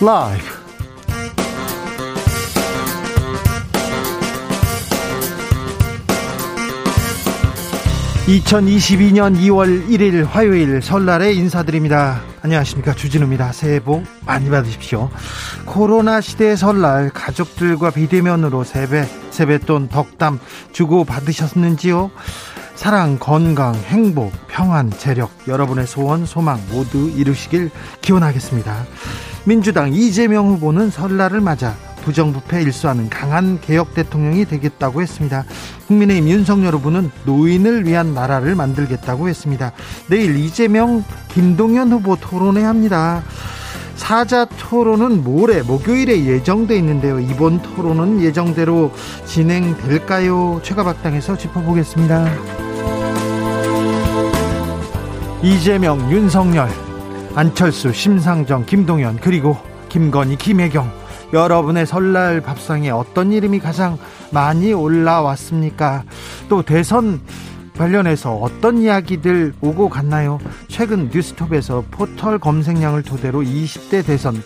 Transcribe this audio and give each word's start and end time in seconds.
라이브. 0.00 0.58
2022년 8.28 9.36
2월 9.40 9.88
1일 9.88 10.24
화요일 10.26 10.82
설날에 10.82 11.32
인사드립니다. 11.32 12.20
안녕하십니까. 12.42 12.94
주진우입니다. 12.94 13.52
새해 13.52 13.80
복 13.80 14.04
많이 14.24 14.48
받으십시오. 14.50 15.10
코로나 15.64 16.20
시대의 16.20 16.56
설날 16.56 17.10
가족들과 17.10 17.90
비대면으로 17.90 18.62
세배, 18.62 19.08
세뱃돈, 19.30 19.88
덕담 19.88 20.38
주고 20.72 21.04
받으셨는지요? 21.04 22.10
사랑, 22.76 23.18
건강, 23.18 23.74
행복, 23.74 24.32
평안, 24.46 24.90
재력, 24.90 25.30
여러분의 25.48 25.88
소원, 25.88 26.24
소망 26.24 26.60
모두 26.70 27.10
이루시길 27.16 27.70
기원하겠습니다. 28.02 28.86
민주당 29.48 29.94
이재명 29.94 30.48
후보는 30.48 30.90
설날을 30.90 31.40
맞아 31.40 31.74
부정부패 32.04 32.60
일수하는 32.60 33.08
강한 33.08 33.58
개혁 33.62 33.94
대통령이 33.94 34.44
되겠다고 34.44 35.00
했습니다. 35.00 35.46
국민의힘 35.86 36.28
윤석열 36.28 36.74
후보는 36.74 37.10
노인을 37.24 37.86
위한 37.86 38.12
나라를 38.12 38.54
만들겠다고 38.54 39.26
했습니다. 39.26 39.72
내일 40.10 40.36
이재명, 40.36 41.02
김동연 41.28 41.90
후보 41.90 42.16
토론회 42.16 42.62
합니다. 42.62 43.22
사자 43.96 44.44
토론은 44.44 45.24
모레 45.24 45.62
목요일에 45.62 46.26
예정돼 46.26 46.76
있는데요. 46.76 47.18
이번 47.18 47.62
토론은 47.62 48.20
예정대로 48.20 48.92
진행될까요? 49.24 50.60
최가박당에서 50.62 51.38
짚어보겠습니다. 51.38 52.28
이재명, 55.42 56.12
윤석열, 56.12 56.68
안철수, 57.38 57.92
심상정, 57.92 58.66
김동연 58.66 59.18
그리고 59.20 59.56
김건희, 59.90 60.34
김혜경 60.38 60.90
여러분의 61.32 61.86
설날 61.86 62.40
밥상에 62.40 62.90
어떤 62.90 63.30
이름이 63.30 63.60
가장 63.60 63.96
많이 64.32 64.72
올라왔습니까? 64.72 66.02
또 66.48 66.62
대선 66.62 67.20
관련해서 67.76 68.34
어떤 68.34 68.78
이야기들 68.78 69.54
오고 69.60 69.88
갔나요? 69.88 70.40
최근 70.66 71.10
뉴스톱에서 71.14 71.84
포털 71.92 72.40
검색량을 72.40 73.04
토대로 73.04 73.42
20대 73.42 74.04
대선 74.04 74.42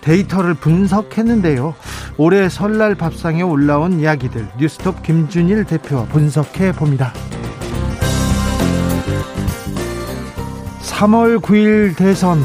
데이터를 0.00 0.54
분석했는데요. 0.54 1.74
올해 2.16 2.48
설날 2.48 2.94
밥상에 2.94 3.42
올라온 3.42 4.00
이야기들 4.00 4.48
뉴스톱 4.58 5.02
김준일 5.02 5.64
대표와 5.64 6.06
분석해 6.06 6.72
봅니다. 6.72 7.12
3월 10.94 11.40
9일 11.40 11.96
대선 11.96 12.40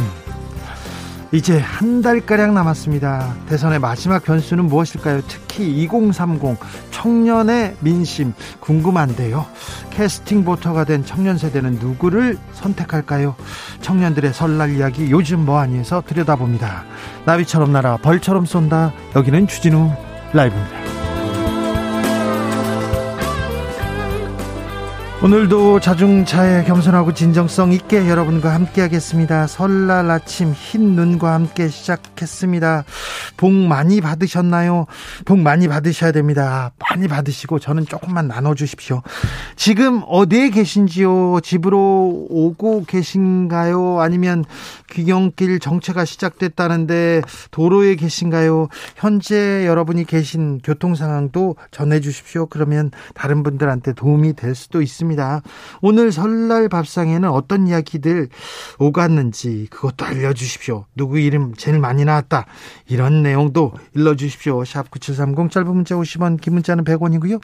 이제 1.32 1.60
한 1.60 2.02
달가량 2.02 2.56
남았습니다. 2.56 3.36
대선의 3.48 3.78
마지막 3.78 4.24
변수는 4.24 4.66
무엇일까요? 4.66 5.22
특히 5.28 5.84
2030 5.84 6.58
청년의 6.90 7.76
민심 7.82 8.34
궁금한데요. 8.60 9.46
캐스팅 9.92 10.44
보터가 10.44 10.86
된 10.86 11.06
청년 11.06 11.38
세대는 11.38 11.74
누구를 11.76 12.40
선택할까요? 12.54 13.36
청년들의 13.82 14.34
설날 14.34 14.76
이야기 14.76 15.12
요즘 15.12 15.46
뭐하니에서 15.46 16.02
들여다봅니다. 16.08 16.86
나비처럼 17.26 17.72
날아 17.72 17.98
벌처럼 17.98 18.48
쏜다. 18.48 18.94
여기는 19.16 19.46
주진우 19.46 19.92
라이브입니다. 20.34 20.99
오늘도 25.22 25.82
자중차에 25.82 26.64
겸손하고 26.64 27.14
진정성 27.14 27.74
있게 27.74 28.08
여러분과 28.08 28.54
함께 28.54 28.80
하겠습니다. 28.80 29.48
설날 29.48 30.10
아침 30.10 30.54
흰 30.54 30.96
눈과 30.96 31.34
함께 31.34 31.68
시작했습니다. 31.68 32.86
복 33.36 33.52
많이 33.52 34.00
받으셨나요? 34.00 34.86
복 35.26 35.40
많이 35.40 35.68
받으셔야 35.68 36.14
됩니다. 36.14 36.72
많이 36.80 37.10
받으시고 37.10 37.60
저는 37.60 37.86
조금만 37.86 38.30
나눠주십시오. 38.30 39.02
지금 39.58 40.04
어디에 40.08 40.52
계신지요? 40.52 41.42
집으로 41.44 42.28
오고 42.30 42.86
계신가요? 42.88 44.00
아니면 44.00 44.46
귀경길 44.90 45.60
정체가 45.60 46.06
시작됐다는데 46.06 47.24
도로에 47.52 47.96
계신가요? 47.96 48.70
현재 48.96 49.66
여러분이 49.68 50.06
계신 50.06 50.62
교통 50.64 50.96
상황도 50.96 51.58
전해주십시오. 51.72 52.46
그러면 52.46 52.92
다른 53.14 53.44
분들한테 53.44 53.92
도움이 53.92 54.34
될 54.34 54.56
수도 54.56 54.82
있습니다. 54.82 55.09
있습니다. 55.10 55.42
오늘 55.82 56.12
설날 56.12 56.70
밥상에는 56.70 57.30
어떤 57.30 57.68
이야기들 57.68 58.30
오갔는지 58.78 59.68
그것도 59.70 60.06
알려주십시오. 60.06 60.86
누구 60.96 61.20
이름 61.20 61.54
제일 61.56 61.80
많이 61.80 62.06
나왔다. 62.06 62.46
이런 62.88 63.24
내용도 63.24 63.74
일러주십시오. 63.96 64.64
샵 64.66 64.92
9730 64.92 65.52
짧은 65.52 65.68
문자 65.74 65.96
50원 65.96 66.40
긴 66.40 66.54
문자는 66.54 66.84
100원이고요. 66.84 67.42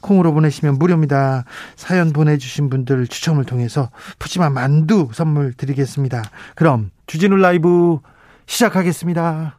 콩으로 0.00 0.32
보내시면 0.32 0.78
무료입니다. 0.78 1.44
사연 1.76 2.12
보내주신 2.12 2.70
분들 2.70 3.06
추첨을 3.08 3.44
통해서 3.44 3.90
푸짐한 4.18 4.54
만두 4.54 5.08
선물 5.12 5.52
드리겠습니다. 5.52 6.22
그럼 6.54 6.90
주진우 7.06 7.36
라이브 7.36 7.98
시작하겠습니다. 8.46 9.58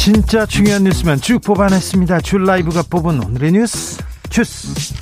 진짜 0.00 0.46
중요한 0.46 0.84
뉴스만 0.84 1.18
쭉 1.18 1.42
뽑아냈습니다. 1.42 2.20
줄 2.22 2.46
라이브가 2.46 2.84
뽑은 2.88 3.22
오늘의 3.22 3.52
뉴스 3.52 4.02
주스. 4.30 4.94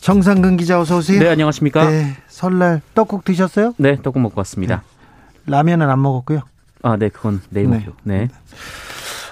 정상근 0.00 0.56
기자 0.56 0.80
어서 0.80 0.96
오세요. 0.96 1.20
네, 1.20 1.28
안녕하십니까? 1.28 1.90
네, 1.90 2.16
설날 2.28 2.80
떡국 2.94 3.26
드셨어요? 3.26 3.74
네, 3.76 4.00
떡국 4.00 4.22
먹고 4.22 4.40
왔습니다. 4.40 4.84
네. 5.44 5.52
라면은 5.52 5.90
안 5.90 6.00
먹었고요. 6.00 6.40
아, 6.82 6.96
네, 6.96 7.10
그건 7.10 7.42
내일 7.50 7.68
네. 7.68 7.76
먹요. 7.76 7.92
네. 8.04 8.28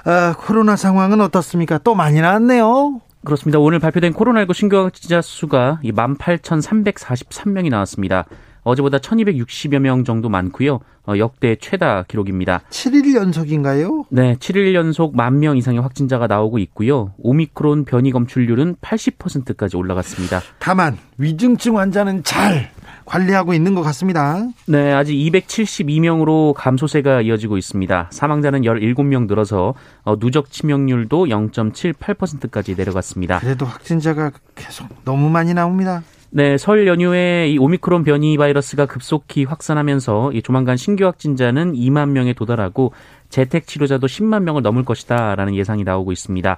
아, 0.05 0.35
코로나 0.39 0.77
상황은 0.77 1.23
어떻습니까? 1.23 1.79
또 1.79 1.95
많이 1.95 2.21
나왔네요. 2.21 3.01
그렇습니다. 3.25 3.59
오늘 3.59 3.79
발표된 3.79 4.13
코로나19 4.13 4.53
신규 4.53 4.77
확진자 4.85 5.23
수가 5.23 5.81
18,343명이 5.83 7.71
나왔습니다. 7.71 8.27
어제보다 8.63 8.99
1260여 8.99 9.79
명 9.81 10.05
정도 10.05 10.29
많고요. 10.29 10.81
어, 11.07 11.15
역대 11.19 11.57
최다 11.57 12.05
기록입니다. 12.05 12.61
7일 12.71 13.15
연속인가요? 13.15 14.05
네, 14.11 14.37
7일 14.37 14.75
연속 14.75 15.17
만 15.17 15.41
명 15.41 15.57
이상의 15.57 15.81
확진자가 15.81 16.29
나오고 16.29 16.59
있고요. 16.59 17.13
오미크론 17.19 17.85
변이 17.85 18.13
검출률은 18.13 18.77
80%까지 18.81 19.77
올라갔습니다. 19.77 20.41
다만 20.61 20.97
위중증 21.19 21.79
환자는 21.79 22.23
잘 22.23 22.71
관리하고 23.05 23.53
있는 23.55 23.75
것 23.75 23.83
같습니다. 23.83 24.47
네, 24.67 24.93
아직 24.93 25.15
272명으로 25.15 26.55
감소세가 26.55 27.23
이어지고 27.23 27.59
있습니다. 27.59 28.09
사망자는 28.13 28.61
17명 28.63 29.27
늘어서 29.27 29.75
어, 30.05 30.19
누적 30.19 30.53
치명률도 30.53 31.27
0.78%까지 31.27 32.75
내려갔습니다. 32.77 33.41
그래도 33.41 33.67
확진자가 33.67 34.31
계속 34.55 34.87
너무 35.05 35.31
많이 35.31 35.53
나옵니다. 35.55 36.03
네, 36.35 36.57
설 36.57 36.87
연휴에 36.87 37.51
이 37.51 37.59
오미크론 37.59 38.05
변이 38.05 38.39
바이러스가 38.39 38.87
급속히 38.87 39.45
확산하면서 39.45 40.33
이 40.33 40.41
조만간 40.41 40.79
신규 40.79 41.05
확진자는 41.05 41.75
2만 41.75 42.09
명에 42.09 42.33
도달하고 42.33 42.95
재택 43.29 43.67
치료자도 43.67 44.07
10만 44.07 44.43
명을 44.45 44.63
넘을 44.63 44.83
것이다라는 44.83 45.55
예상이 45.55 45.85
나오고 45.85 46.11
있습니다. 46.11 46.57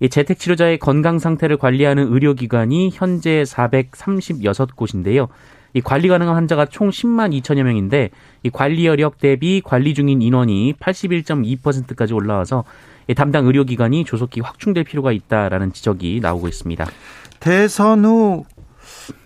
이 0.00 0.08
재택 0.10 0.38
치료자의 0.38 0.78
건강 0.78 1.18
상태를 1.18 1.56
관리하는 1.56 2.12
의료기관이 2.12 2.90
현재 2.92 3.44
436곳인데요. 3.44 5.28
이 5.72 5.80
관리 5.80 6.08
가능한 6.08 6.34
환자가 6.34 6.66
총 6.66 6.90
10만 6.90 7.34
2천여 7.40 7.62
명인데 7.62 8.10
이 8.42 8.50
관리 8.50 8.84
여력 8.84 9.16
대비 9.16 9.62
관리 9.64 9.94
중인 9.94 10.20
인원이 10.20 10.74
81.2%까지 10.78 12.12
올라와서 12.12 12.64
이 13.06 13.14
담당 13.14 13.46
의료기관이 13.46 14.04
조속히 14.04 14.42
확충될 14.42 14.84
필요가 14.84 15.12
있다라는 15.12 15.72
지적이 15.72 16.20
나오고 16.20 16.46
있습니다. 16.46 16.86
대선 17.40 18.04
후 18.04 18.44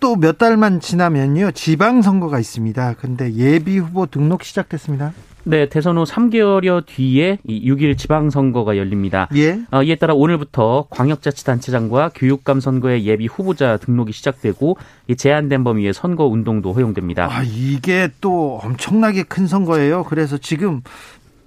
또 0.01 0.17
몇 0.17 0.39
달만 0.39 0.81
지나면요 0.81 1.51
지방 1.53 2.03
선거가 2.03 2.39
있습니다. 2.39 2.95
근데 3.01 3.33
예비 3.35 3.79
후보 3.79 4.07
등록 4.07 4.43
시작됐습니다. 4.45 5.13
네, 5.45 5.69
대선 5.69 5.99
후 5.99 6.05
3개월여 6.05 6.87
뒤에 6.87 7.39
6일 7.49 7.99
지방선거가 7.99 8.77
열립니다. 8.77 9.29
예. 9.35 9.59
어, 9.73 9.83
이에 9.83 9.97
따라 9.97 10.15
오늘부터 10.15 10.87
광역자치단체장과 10.91 12.13
교육감 12.15 12.61
선거의 12.61 13.05
예비 13.07 13.27
후보자 13.27 13.77
등록이 13.77 14.13
시작되고 14.13 14.77
이 15.09 15.17
제한된 15.17 15.65
범위의 15.65 15.95
선거 15.95 16.27
운동도 16.27 16.73
허용됩니다. 16.73 17.27
아, 17.29 17.43
이게 17.43 18.09
또 18.21 18.61
엄청나게 18.63 19.25
큰 19.25 19.49
선거예요. 19.49 20.05
그래서 20.05 20.39
지금 20.39 20.83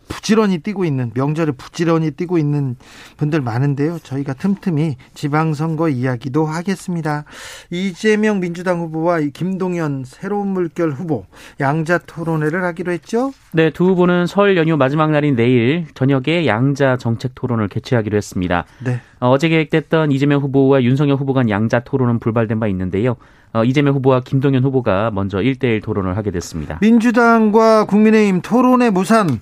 부지런히 0.08 0.60
뛰고 0.60 0.86
있는 0.86 1.12
명절에 1.14 1.52
부지런히 1.54 2.12
뛰고 2.12 2.38
있는 2.38 2.76
분들 3.18 3.42
많은데요. 3.42 4.00
저희가 4.00 4.34
틈틈이 4.34 4.98
지방선거 5.14 5.90
이야기도 5.90 6.46
하겠습니다. 6.46 7.26
이재명 7.70 8.40
민주당 8.40 8.80
후보와 8.80 9.20
김동연 9.34 10.04
새로운 10.06 10.50
물결 10.50 10.92
후보 10.92 11.26
양자 11.60 12.00
토론회를 12.00 12.64
하기로 12.64 12.92
했죠. 12.92 13.34
네, 13.52 13.70
두 13.70 13.86
후보는 13.86 14.28
설 14.28 14.58
연휴 14.58 14.78
마지막 14.78 15.12
날인 15.12 15.36
내일 15.36 15.86
저녁에 15.94 16.46
양자 16.46 16.98
정책 16.98 17.34
토론을 17.36 17.68
개최하기로 17.68 18.18
했습니다. 18.18 18.66
네. 18.84 19.02
어, 19.20 19.38
제 19.38 19.50
계획됐던 19.50 20.12
이재명 20.12 20.42
후보와 20.42 20.84
윤석열 20.84 21.18
후보 21.18 21.34
간 21.34 21.50
양자 21.50 21.80
토론은 21.80 22.20
불발된 22.20 22.60
바 22.60 22.68
있는데요. 22.68 23.16
어, 23.54 23.64
이재명 23.64 23.96
후보와 23.96 24.20
김동연 24.20 24.64
후보가 24.66 25.12
먼저 25.12 25.38
1대1 25.38 25.82
토론을 25.82 26.18
하게 26.18 26.32
됐습니다. 26.32 26.78
민주당과 26.82 27.86
국민의힘 27.86 28.42
토론회 28.42 28.90
무산 28.90 29.40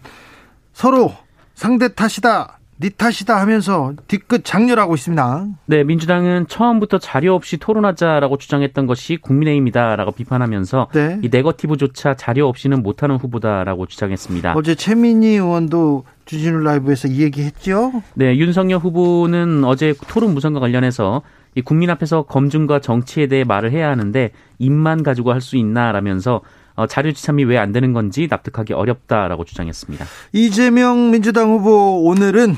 서로 0.74 1.14
상대 1.56 1.94
탓이다. 1.94 2.60
네 2.78 2.90
탓이다 2.90 3.40
하면서 3.40 3.94
뒤끝 4.08 4.44
장렬하고 4.44 4.96
있습니다. 4.96 5.46
네, 5.68 5.84
민주당은 5.84 6.48
처음부터 6.48 6.98
자료 6.98 7.36
없이 7.36 7.58
토론하자라고 7.58 8.38
주장했던 8.38 8.88
것이 8.88 9.18
국민의힘이다라고 9.18 10.12
비판하면서 10.12 10.88
네. 10.92 11.20
이 11.22 11.30
네거티브조차 11.31 12.16
자료 12.16 12.48
없이는 12.50 12.81
못하는 12.81 13.16
후보다라고 13.18 13.86
주장했습니다. 13.86 14.54
어제 14.58 14.75
최민희 14.75 15.28
의원도 15.28 16.04
주진우 16.25 16.60
라이브에서 16.64 17.08
이 17.08 17.22
얘기했죠. 17.22 17.94
네, 18.16 18.36
윤석열 18.38 18.80
후보는 18.80 19.64
어제 19.64 19.94
토론 20.08 20.34
무선과 20.34 20.60
관련해서 20.60 21.22
이 21.56 21.62
국민 21.62 21.92
앞에서 21.92 22.24
검증과 22.24 22.80
정치에 22.80 23.28
대해 23.28 23.44
말을 23.44 23.72
해야 23.72 23.90
하는데 23.90 24.31
입만 24.58 25.04
가지고 25.04 25.31
할 25.31 25.40
수 25.42 25.56
있나라면서 25.56 26.36
어, 26.36 26.42
자료 26.90 27.12
지참이 27.12 27.44
왜 27.46 27.58
안 27.58 27.72
되는 27.72 27.94
건지 27.94 28.28
납득하기 28.30 28.74
어렵다라고 28.74 29.46
주장했습니다. 29.46 30.06
이재명 30.34 31.12
민주당 31.12 31.50
후보 31.52 32.04
오늘은 32.06 32.58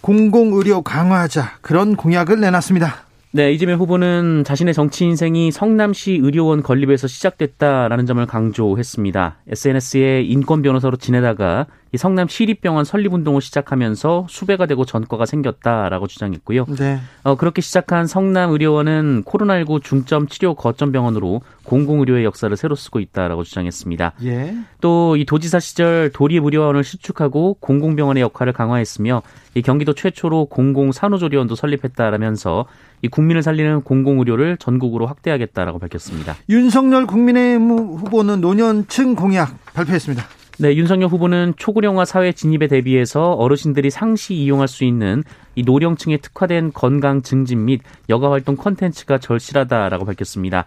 공공의료 0.00 0.82
강화하자 0.82 1.58
그런 1.60 1.96
공약을 1.96 2.40
내놨습니다. 2.40 3.05
네, 3.36 3.52
이재명 3.52 3.78
후보는 3.78 4.44
자신의 4.44 4.72
정치 4.72 5.04
인생이 5.04 5.52
성남시 5.52 6.12
의료원 6.12 6.62
건립에서 6.62 7.06
시작됐다라는 7.06 8.06
점을 8.06 8.24
강조했습니다. 8.24 9.36
SNS에 9.46 10.22
인권 10.22 10.62
변호사로 10.62 10.96
지내다가 10.96 11.66
이 11.92 11.98
성남 11.98 12.28
시립병원 12.28 12.84
설립 12.84 13.12
운동을 13.12 13.42
시작하면서 13.42 14.26
수배가 14.28 14.64
되고 14.64 14.86
전과가 14.86 15.26
생겼다라고 15.26 16.06
주장했고요. 16.06 16.64
네. 16.78 16.98
어, 17.24 17.36
그렇게 17.36 17.60
시작한 17.60 18.06
성남 18.06 18.52
의료원은 18.52 19.24
코로나19 19.24 19.82
중점 19.82 20.28
치료 20.28 20.54
거점 20.54 20.90
병원으로 20.90 21.42
공공의료의 21.64 22.24
역사를 22.24 22.54
새로 22.56 22.74
쓰고 22.74 23.00
있다라고 23.00 23.44
주장했습니다. 23.44 24.12
예. 24.24 24.54
또이 24.80 25.26
도지사 25.26 25.60
시절 25.60 26.10
도립의료원을 26.12 26.84
수축하고 26.84 27.58
공공병원의 27.60 28.22
역할을 28.22 28.52
강화했으며 28.52 29.22
이 29.54 29.62
경기도 29.62 29.92
최초로 29.92 30.46
공공산후조리원도 30.46 31.54
설립했다라면서 31.54 32.66
이 33.02 33.08
국민을 33.08 33.42
살리는 33.42 33.82
공공의료를 33.82 34.56
전국으로 34.56 35.06
확대하겠다라고 35.06 35.78
밝혔습니다. 35.78 36.36
윤석열 36.48 37.06
국민의힘 37.06 37.70
후보는 37.70 38.40
노년층 38.40 39.14
공약 39.14 39.56
발표했습니다. 39.74 40.24
네, 40.58 40.74
윤석열 40.74 41.10
후보는 41.10 41.52
초고령화 41.58 42.06
사회 42.06 42.32
진입에 42.32 42.66
대비해서 42.66 43.32
어르신들이 43.32 43.90
상시 43.90 44.34
이용할 44.34 44.68
수 44.68 44.84
있는 44.84 45.22
이 45.54 45.62
노령층에 45.62 46.16
특화된 46.16 46.72
건강 46.72 47.20
증진 47.20 47.66
및 47.66 47.82
여가 48.08 48.30
활동 48.30 48.56
콘텐츠가 48.56 49.18
절실하다라고 49.18 50.06
밝혔습니다. 50.06 50.64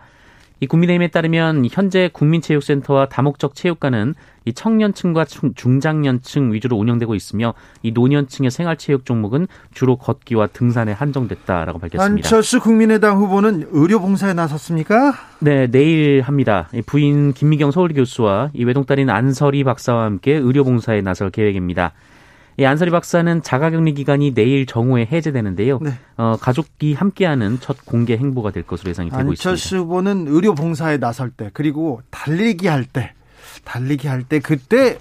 이 0.61 0.67
국민의힘에 0.67 1.07
따르면 1.07 1.67
현재 1.71 2.09
국민체육센터와 2.11 3.07
다목적 3.07 3.55
체육관은 3.55 4.13
이 4.45 4.53
청년층과 4.53 5.25
중장년층 5.55 6.53
위주로 6.53 6.77
운영되고 6.77 7.15
있으며 7.15 7.53
이 7.83 7.91
노년층의 7.91 8.51
생활체육 8.51 9.05
종목은 9.05 9.47
주로 9.73 9.95
걷기와 9.97 10.47
등산에 10.47 10.91
한정됐다라고 10.91 11.79
밝혔습니다. 11.79 12.03
안철수 12.03 12.59
국민의당 12.59 13.17
후보는 13.17 13.67
의료봉사에 13.71 14.33
나섰습니까? 14.33 15.13
네, 15.39 15.67
내일 15.67 16.21
합니다. 16.21 16.69
부인 16.85 17.33
김미경 17.33 17.71
서울 17.71 17.93
교수와 17.93 18.49
이 18.53 18.63
외동딸인 18.63 19.09
안설이 19.09 19.63
박사와 19.63 20.05
함께 20.05 20.33
의료봉사에 20.33 21.01
나설 21.01 21.29
계획입니다. 21.29 21.93
이 22.59 22.65
안설이 22.65 22.91
박사는 22.91 23.41
자가격리 23.41 23.93
기간이 23.93 24.33
내일 24.33 24.65
정오에 24.65 25.07
해제되는데요. 25.11 25.79
네. 25.81 25.93
어, 26.17 26.35
가족이 26.39 26.93
함께하는 26.93 27.59
첫 27.61 27.85
공개 27.85 28.17
행보가 28.17 28.51
될 28.51 28.63
것으로 28.63 28.89
예상이 28.89 29.09
되고 29.09 29.21
있습니다. 29.31 29.49
안철수 29.49 29.77
후보는 29.77 30.27
의료 30.27 30.53
봉사에 30.53 30.97
나설 30.97 31.29
때 31.29 31.49
그리고 31.53 32.01
달리기 32.11 32.67
할 32.67 32.83
때, 32.83 33.13
달리기 33.63 34.07
할 34.07 34.23
때 34.23 34.39
그때 34.39 34.97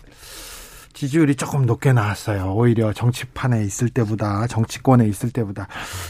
지지율이 0.99 1.37
조금 1.37 1.65
높게 1.65 1.93
나왔어요. 1.93 2.55
오히려 2.57 2.93
정치판에 2.93 3.63
있을 3.63 3.89
때보다 3.89 4.49
정치권에 4.49 5.07
있을 5.07 5.31
때보다 5.31 5.69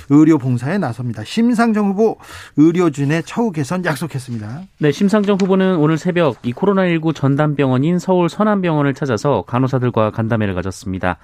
의료 0.09 0.39
봉사에 0.39 0.79
나섭니다. 0.79 1.25
심상정 1.25 1.91
후보 1.91 2.17
의료진의 2.57 3.25
처우 3.25 3.53
개선 3.53 3.85
약속했습니다. 3.85 4.63
네, 4.79 4.91
심상정 4.91 5.37
후보는 5.39 5.77
오늘 5.77 5.99
새벽 5.99 6.39
이 6.43 6.55
코로나19 6.55 7.15
전담병원인 7.15 7.99
서울 7.99 8.31
선암병원을 8.31 8.95
찾아서 8.95 9.45
간호사들과 9.47 10.11
간담회를 10.13 10.55
가졌습니다. 10.55 11.19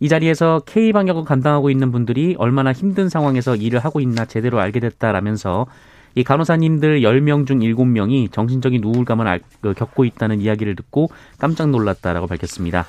이 0.00 0.08
자리에서 0.08 0.62
K 0.64 0.94
방역을 0.94 1.26
감당하고 1.26 1.68
있는 1.68 1.92
분들이 1.92 2.34
얼마나 2.38 2.72
힘든 2.72 3.10
상황에서 3.10 3.56
일을 3.56 3.80
하고 3.80 4.00
있나 4.00 4.24
제대로 4.24 4.58
알게 4.58 4.80
됐다라면서 4.80 5.66
이 6.14 6.24
간호사님들 6.24 7.02
10명 7.02 7.46
중 7.46 7.58
7명이 7.60 8.32
정신적인 8.32 8.82
우울감을 8.82 9.40
그, 9.60 9.74
겪고 9.74 10.06
있다는 10.06 10.40
이야기를 10.40 10.76
듣고 10.76 11.10
깜짝 11.38 11.68
놀랐다라고 11.68 12.26
밝혔습니다. 12.26 12.86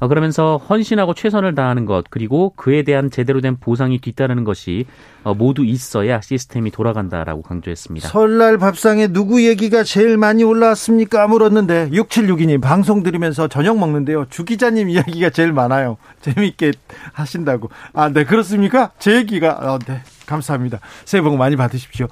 어, 0.00 0.08
그러면서 0.08 0.56
헌신하고 0.56 1.14
최선을 1.14 1.54
다하는 1.54 1.84
것 1.84 2.04
그리고 2.10 2.52
그에 2.56 2.82
대한 2.82 3.10
제대로 3.10 3.40
된 3.40 3.56
보상이 3.58 3.98
뒤따르는 3.98 4.44
것이 4.44 4.86
어, 5.22 5.34
모두 5.34 5.64
있어야 5.64 6.20
시스템이 6.22 6.70
돌아간다라고 6.70 7.42
강조했습니다. 7.42 8.08
설날 8.08 8.56
밥상에 8.56 9.08
누구 9.08 9.46
얘기가 9.46 9.84
제일 9.84 10.16
많이 10.16 10.42
올라왔습니까? 10.42 11.28
물었는데 11.28 11.90
6762님 11.90 12.62
방송 12.62 13.02
들으면서 13.02 13.46
저녁 13.48 13.78
먹는데요. 13.78 14.26
주 14.30 14.44
기자님 14.44 14.88
이야기가 14.88 15.30
제일 15.30 15.52
많아요. 15.52 15.98
재미있게 16.22 16.72
하신다고. 17.12 17.68
아, 17.92 18.08
네 18.08 18.24
그렇습니까? 18.24 18.92
제 18.98 19.16
얘기가 19.16 19.52
어, 19.60 19.78
네. 19.86 20.02
감사합니다. 20.30 20.78
새해 21.04 21.22
복 21.22 21.36
많이 21.36 21.56
받으십시오. 21.56 22.06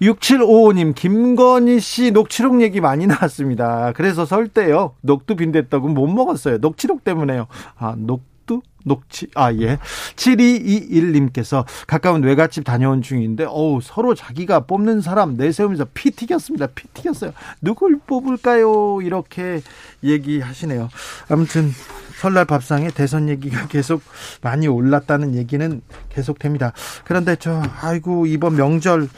6755님, 0.00 0.94
김건희 0.94 1.78
씨 1.78 2.10
녹취록 2.10 2.60
얘기 2.60 2.80
많이 2.80 3.06
나왔습니다. 3.06 3.92
그래서 3.94 4.26
설 4.26 4.48
때요, 4.48 4.94
녹두 5.00 5.36
빈댔다고 5.36 5.88
못 5.88 6.08
먹었어요. 6.08 6.58
녹취록 6.58 7.04
때문에요. 7.04 7.46
아, 7.78 7.94
녹두? 7.96 8.62
녹취, 8.84 9.28
아, 9.36 9.52
예. 9.52 9.78
7221님께서 10.16 11.64
가까운 11.86 12.24
외갓집 12.24 12.64
다녀온 12.64 13.00
중인데, 13.00 13.44
어우, 13.48 13.80
서로 13.80 14.16
자기가 14.16 14.66
뽑는 14.66 15.00
사람 15.00 15.36
내세우면서 15.36 15.86
피 15.94 16.10
튀겼습니다. 16.10 16.66
피 16.74 16.88
튀겼어요. 16.88 17.30
누굴 17.60 18.00
뽑을까요? 18.04 19.00
이렇게 19.02 19.60
얘기하시네요. 20.02 20.88
아무튼, 21.28 21.70
설날 22.22 22.44
밥상에 22.44 22.88
대선 22.90 23.28
얘기가 23.28 23.66
계속 23.66 24.00
많이 24.42 24.68
올랐다는 24.68 25.34
얘기는 25.34 25.82
계속됩니다. 26.08 26.72
그런데 27.04 27.34
저 27.34 27.60
아이고 27.80 28.26
이번 28.26 28.54
명절 28.54 29.08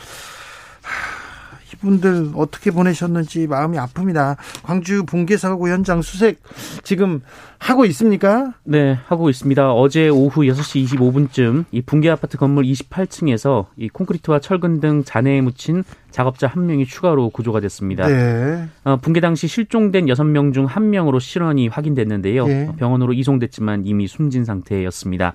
이분들 1.85 2.33
어떻게 2.35 2.71
보내셨는지 2.71 3.47
마음이 3.47 3.77
아픕니다. 3.77 4.37
광주 4.63 5.05
붕괴 5.05 5.37
사고 5.37 5.69
현장 5.69 6.01
수색 6.03 6.41
지금 6.83 7.21
하고 7.59 7.85
있습니까? 7.87 8.55
네, 8.65 8.99
하고 9.07 9.31
있습니다. 9.31 9.73
어제 9.73 10.09
오후 10.09 10.43
6시 10.43 10.87
25분쯤 10.87 11.67
이 11.71 11.83
붕괴 11.83 12.11
아파트 12.11 12.37
건물 12.39 12.65
28층에서 12.65 13.67
이 13.77 13.89
콘크리트와 13.89 14.41
철근 14.41 14.81
등 14.81 15.05
잔해에 15.05 15.41
묻힌 15.43 15.85
작업자 16.11 16.47
한 16.47 16.67
명이 16.67 16.87
추가로 16.87 17.31
구조가 17.31 17.61
됐습니다. 17.61 18.07
네. 18.07 18.69
어, 18.85 18.97
붕괴 18.97 19.21
당시 19.21 19.47
실종된 19.47 20.07
6명 20.07 20.55
중한 20.55 20.91
명으로 20.91 21.19
실현이 21.19 21.69
확인됐는데요. 21.69 22.47
네. 22.47 22.71
병원으로 22.77 23.13
이송됐지만 23.13 23.87
이미 23.87 24.07
숨진 24.07 24.45
상태였습니다. 24.45 25.35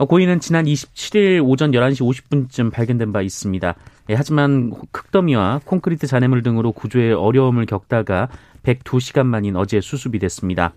어, 0.00 0.06
고인은 0.06 0.40
지난 0.40 0.64
27일 0.64 1.46
오전 1.46 1.72
11시 1.72 2.00
50분쯤 2.00 2.72
발견된 2.72 3.12
바 3.12 3.20
있습니다. 3.20 3.74
예, 4.08 4.14
하지만 4.14 4.72
흙더미와 4.94 5.60
콘크리트 5.66 6.06
잔해물 6.06 6.42
등으로 6.42 6.72
구조에 6.72 7.12
어려움을 7.12 7.66
겪다가 7.66 8.28
102시간 8.62 9.26
만인 9.26 9.56
어제 9.56 9.82
수습이 9.82 10.18
됐습니다. 10.18 10.72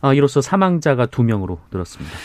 어, 0.00 0.14
이로써 0.14 0.40
사망자가 0.40 1.04
2명으로 1.04 1.58
늘었습니다. 1.70 2.16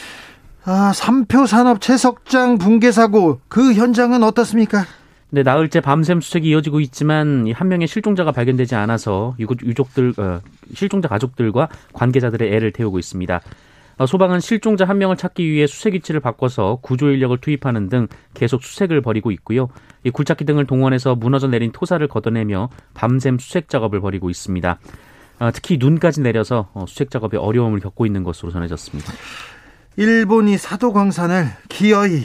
아, 0.63 0.93
삼표 0.95 1.47
산업 1.47 1.81
채석장 1.81 2.59
붕괴 2.59 2.93
사고 2.93 3.41
그 3.49 3.73
현장은 3.73 4.23
어떻습니까? 4.23 4.85
네, 5.31 5.43
나흘째 5.43 5.81
밤샘 5.81 6.21
수색이 6.21 6.47
이어지고 6.47 6.79
있지만 6.79 7.51
한 7.53 7.67
명의 7.67 7.89
실종자가 7.89 8.31
발견되지 8.31 8.75
않아서 8.75 9.35
유족들 9.37 10.13
어, 10.17 10.39
실종자 10.73 11.09
가족들과 11.09 11.67
관계자들의 11.91 12.53
애를 12.53 12.71
태우고 12.71 12.99
있습니다. 12.99 13.41
어, 13.97 14.05
소방은 14.05 14.39
실종자 14.39 14.85
한 14.85 14.97
명을 14.97 15.17
찾기 15.17 15.49
위해 15.49 15.67
수색 15.67 15.93
위치를 15.93 16.19
바꿔서 16.19 16.79
구조 16.81 17.09
인력을 17.09 17.37
투입하는 17.37 17.89
등 17.89 18.07
계속 18.33 18.63
수색을 18.63 19.01
벌이고 19.01 19.31
있고요. 19.31 19.69
이 20.03 20.09
굴착기 20.09 20.45
등을 20.45 20.65
동원해서 20.65 21.15
무너져 21.15 21.47
내린 21.47 21.71
토사를 21.71 22.05
걷어내며 22.07 22.69
밤샘 22.93 23.37
수색 23.39 23.69
작업을 23.69 24.01
벌이고 24.01 24.29
있습니다. 24.29 24.79
어, 25.39 25.51
특히 25.53 25.77
눈까지 25.77 26.21
내려서 26.21 26.69
어, 26.73 26.85
수색 26.87 27.09
작업에 27.09 27.37
어려움을 27.37 27.79
겪고 27.79 28.05
있는 28.05 28.23
것으로 28.23 28.51
전해졌습니다. 28.51 29.11
일본이 29.97 30.57
사도광산을 30.57 31.47
기어이 31.69 32.23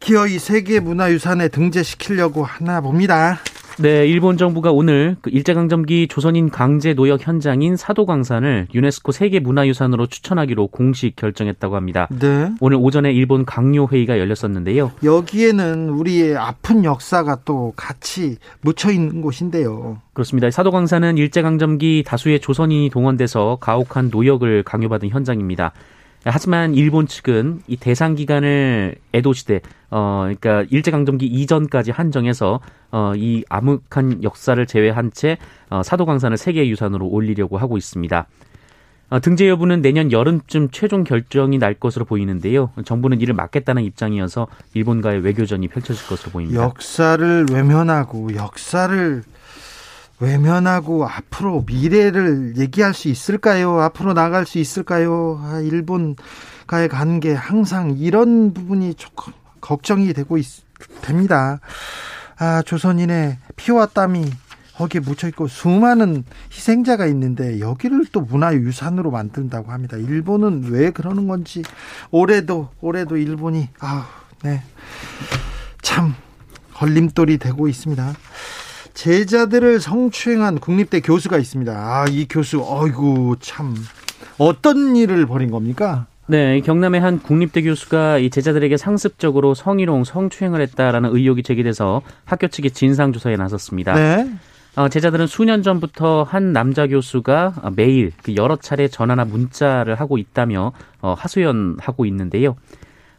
기어이 0.00 0.38
세계 0.38 0.80
문화유산에 0.80 1.48
등재시키려고 1.48 2.42
하나 2.42 2.80
봅니다. 2.80 3.38
네, 3.78 4.06
일본 4.06 4.36
정부가 4.36 4.72
오늘 4.72 5.16
그 5.20 5.30
일제강점기 5.30 6.08
조선인 6.08 6.50
강제 6.50 6.94
노역 6.94 7.26
현장인 7.26 7.76
사도광산을 7.76 8.68
유네스코 8.74 9.12
세계문화유산으로 9.12 10.06
추천하기로 10.06 10.68
공식 10.68 11.16
결정했다고 11.16 11.76
합니다. 11.76 12.08
네. 12.10 12.50
오늘 12.60 12.78
오전에 12.80 13.12
일본 13.12 13.44
강요 13.44 13.86
회의가 13.90 14.18
열렸었는데요. 14.18 14.92
여기에는 15.02 15.90
우리의 15.90 16.36
아픈 16.36 16.84
역사가 16.84 17.40
또 17.44 17.72
같이 17.76 18.36
묻혀 18.60 18.90
있는 18.90 19.22
곳인데요. 19.22 20.00
그렇습니다. 20.12 20.50
사도광산은 20.50 21.16
일제강점기 21.18 22.04
다수의 22.06 22.40
조선인이 22.40 22.90
동원돼서 22.90 23.58
가혹한 23.60 24.10
노역을 24.10 24.64
강요받은 24.64 25.08
현장입니다. 25.08 25.72
하지만 26.24 26.74
일본 26.74 27.06
측은 27.06 27.62
이 27.66 27.76
대상 27.76 28.14
기간을 28.14 28.96
에도 29.14 29.32
시대 29.32 29.60
어 29.90 30.20
그러니까 30.24 30.64
일제 30.70 30.90
강점기 30.90 31.26
이전까지 31.26 31.90
한정해서 31.92 32.60
어이 32.90 33.44
암흑한 33.48 34.22
역사를 34.22 34.64
제외한 34.66 35.10
채 35.12 35.38
어, 35.70 35.82
사도광산을 35.82 36.36
세계 36.36 36.68
유산으로 36.68 37.06
올리려고 37.06 37.56
하고 37.56 37.78
있습니다. 37.78 38.26
어, 39.10 39.18
등재 39.18 39.48
여부는 39.48 39.82
내년 39.82 40.12
여름쯤 40.12 40.68
최종 40.70 41.02
결정이 41.02 41.58
날 41.58 41.74
것으로 41.74 42.04
보이는데요. 42.04 42.70
정부는 42.84 43.20
이를 43.20 43.34
막겠다는 43.34 43.82
입장이어서 43.82 44.46
일본과의 44.74 45.20
외교전이 45.20 45.66
펼쳐질 45.68 46.06
것으로 46.06 46.30
보입니다. 46.30 46.62
역사를 46.62 47.46
외면하고 47.50 48.34
역사를 48.36 49.22
외면하고 50.20 51.06
앞으로 51.06 51.64
미래를 51.66 52.54
얘기할 52.58 52.94
수 52.94 53.08
있을까요? 53.08 53.80
앞으로 53.80 54.12
나갈 54.12 54.46
수 54.46 54.58
있을까요? 54.58 55.40
아, 55.42 55.60
일본과의 55.60 56.88
관계 56.90 57.32
항상 57.32 57.96
이런 57.98 58.52
부분이 58.52 58.94
조금 58.94 59.32
걱정이 59.60 60.12
되고 60.12 60.36
있, 60.36 60.46
됩니다. 61.00 61.60
아, 62.38 62.62
조선인의 62.62 63.38
피와 63.56 63.86
땀이 63.86 64.30
거기에 64.76 65.00
묻혀 65.00 65.28
있고 65.28 65.46
수많은 65.46 66.24
희생자가 66.50 67.06
있는데 67.06 67.60
여기를 67.60 68.06
또 68.12 68.22
문화유산으로 68.22 69.10
만든다고 69.10 69.72
합니다. 69.72 69.98
일본은 69.98 70.64
왜 70.70 70.90
그러는 70.90 71.28
건지 71.28 71.62
올해도 72.10 72.70
올해도 72.80 73.18
일본이 73.18 73.68
아, 73.80 74.08
네. 74.42 74.62
참 75.82 76.14
걸림돌이 76.74 77.36
되고 77.36 77.68
있습니다. 77.68 78.14
제자들을 79.00 79.80
성추행한 79.80 80.58
국립대 80.58 81.00
교수가 81.00 81.38
있습니다. 81.38 81.72
아, 81.72 82.04
이 82.10 82.26
교수, 82.28 82.62
어이구, 82.62 83.36
참. 83.40 83.74
어떤 84.36 84.94
일을 84.94 85.24
벌인 85.24 85.50
겁니까? 85.50 86.04
네, 86.26 86.60
경남의 86.60 87.00
한 87.00 87.18
국립대 87.18 87.62
교수가 87.62 88.18
이 88.18 88.28
제자들에게 88.28 88.76
상습적으로 88.76 89.54
성희롱, 89.54 90.04
성추행을 90.04 90.60
했다라는 90.60 91.16
의혹이 91.16 91.42
제기돼서 91.42 92.02
학교 92.26 92.48
측이 92.48 92.72
진상조사에 92.72 93.36
나섰습니다. 93.36 93.94
네. 93.94 94.30
어, 94.76 94.90
제자들은 94.90 95.28
수년 95.28 95.62
전부터 95.62 96.24
한 96.24 96.52
남자 96.52 96.86
교수가 96.86 97.70
매일 97.74 98.12
그 98.22 98.34
여러 98.36 98.56
차례 98.56 98.86
전화나 98.86 99.24
문자를 99.24 99.94
하고 99.94 100.18
있다며 100.18 100.72
어, 101.00 101.14
하소연하고 101.16 102.04
있는데요. 102.04 102.54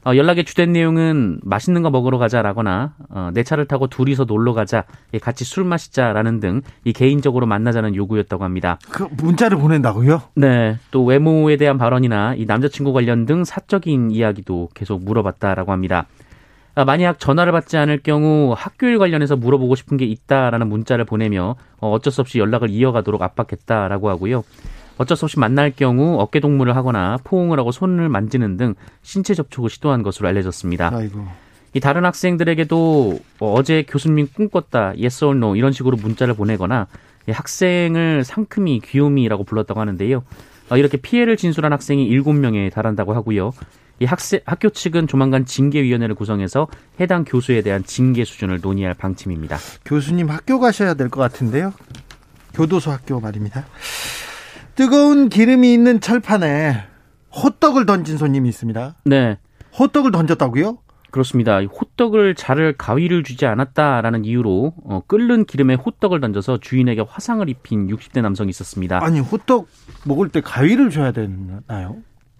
어, 0.03 0.15
연락의 0.15 0.45
주된 0.45 0.71
내용은 0.71 1.39
맛있는 1.43 1.83
거 1.83 1.91
먹으러 1.91 2.17
가자라거나 2.17 2.93
어, 3.09 3.29
내 3.33 3.43
차를 3.43 3.65
타고 3.67 3.87
둘이서 3.87 4.23
놀러 4.25 4.53
가자, 4.53 4.85
예, 5.13 5.19
같이 5.19 5.43
술 5.43 5.63
마시자라는 5.63 6.39
등 6.39 6.61
이 6.83 6.93
개인적으로 6.93 7.45
만나자는 7.45 7.95
요구였다고 7.95 8.43
합니다. 8.43 8.79
그 8.89 9.07
문자를 9.17 9.57
보낸다고요? 9.57 10.21
네. 10.35 10.77
또 10.89 11.03
외모에 11.05 11.57
대한 11.57 11.77
발언이나 11.77 12.33
이 12.35 12.45
남자친구 12.45 12.91
관련 12.93 13.25
등 13.25 13.43
사적인 13.43 14.11
이야기도 14.11 14.69
계속 14.73 15.03
물어봤다라고 15.03 15.71
합니다. 15.71 16.07
아, 16.73 16.85
만약 16.85 17.19
전화를 17.19 17.51
받지 17.51 17.77
않을 17.77 17.99
경우 18.01 18.53
학교일 18.57 18.97
관련해서 18.97 19.35
물어보고 19.35 19.75
싶은 19.75 19.97
게 19.97 20.05
있다라는 20.05 20.67
문자를 20.69 21.05
보내며 21.05 21.55
어, 21.79 21.91
어쩔 21.91 22.11
수 22.11 22.21
없이 22.21 22.39
연락을 22.39 22.69
이어가도록 22.69 23.21
압박했다라고 23.21 24.09
하고요. 24.09 24.43
어쩔 25.01 25.17
수 25.17 25.25
없이 25.25 25.39
만날 25.39 25.71
경우 25.75 26.19
어깨 26.19 26.39
동무를 26.39 26.75
하거나 26.75 27.17
포옹을 27.23 27.57
하고 27.59 27.71
손을 27.71 28.07
만지는 28.07 28.55
등 28.57 28.75
신체 29.01 29.33
접촉을 29.33 29.69
시도한 29.69 30.03
것으로 30.03 30.27
알려졌습니다. 30.27 30.91
아이고. 30.93 31.25
이 31.73 31.79
다른 31.79 32.05
학생들에게도 32.05 33.19
어제 33.39 33.83
교수님 33.87 34.27
꿈꿨다, 34.33 34.93
yes 35.01 35.23
or 35.23 35.35
no 35.37 35.55
이런 35.55 35.71
식으로 35.71 35.97
문자를 35.97 36.35
보내거나 36.35 36.87
학생을 37.29 38.23
상큼이 38.23 38.81
귀요미라고 38.81 39.43
불렀다고 39.43 39.79
하는데요. 39.79 40.23
어, 40.69 40.77
이렇게 40.77 40.97
피해를 40.97 41.35
진술한 41.37 41.73
학생이 41.73 42.09
7명에 42.09 42.71
달한다고 42.71 43.13
하고요. 43.13 43.51
이 43.99 44.05
학생, 44.05 44.39
학교 44.45 44.69
측은 44.69 45.07
조만간 45.07 45.45
징계위원회를 45.45 46.15
구성해서 46.15 46.67
해당 46.99 47.23
교수에 47.23 47.61
대한 47.61 47.83
징계 47.83 48.23
수준을 48.25 48.59
논의할 48.61 48.93
방침입니다. 48.95 49.57
교수님 49.85 50.29
학교 50.29 50.59
가셔야 50.59 50.93
될 50.95 51.09
것 51.09 51.21
같은데요. 51.21 51.73
교도소 52.53 52.91
학교 52.91 53.19
말입니다. 53.19 53.65
뜨거운 54.81 55.29
기름이 55.29 55.71
있는 55.71 55.99
철판에 55.99 56.81
호떡을 57.35 57.85
던진 57.85 58.17
손님이 58.17 58.49
있습니다. 58.49 58.95
네. 59.05 59.37
호떡을 59.77 60.11
던졌다고요? 60.11 60.79
그렇습니다. 61.11 61.61
호떡을 61.61 62.33
자를 62.33 62.73
가위를 62.75 63.21
주지 63.21 63.45
않았다라는 63.45 64.25
이유로 64.25 64.73
어, 64.83 65.03
끓는 65.05 65.45
기름에 65.45 65.75
호떡을 65.75 66.19
던져서 66.19 66.61
주인에게 66.61 67.01
화상을 67.07 67.47
입힌 67.47 67.89
60대 67.89 68.23
남성이 68.23 68.49
있었습니다. 68.49 69.03
아니 69.03 69.19
호떡 69.19 69.67
먹을 70.05 70.29
때 70.29 70.41
가위를 70.41 70.89
줘야 70.89 71.11
되나요? 71.11 71.97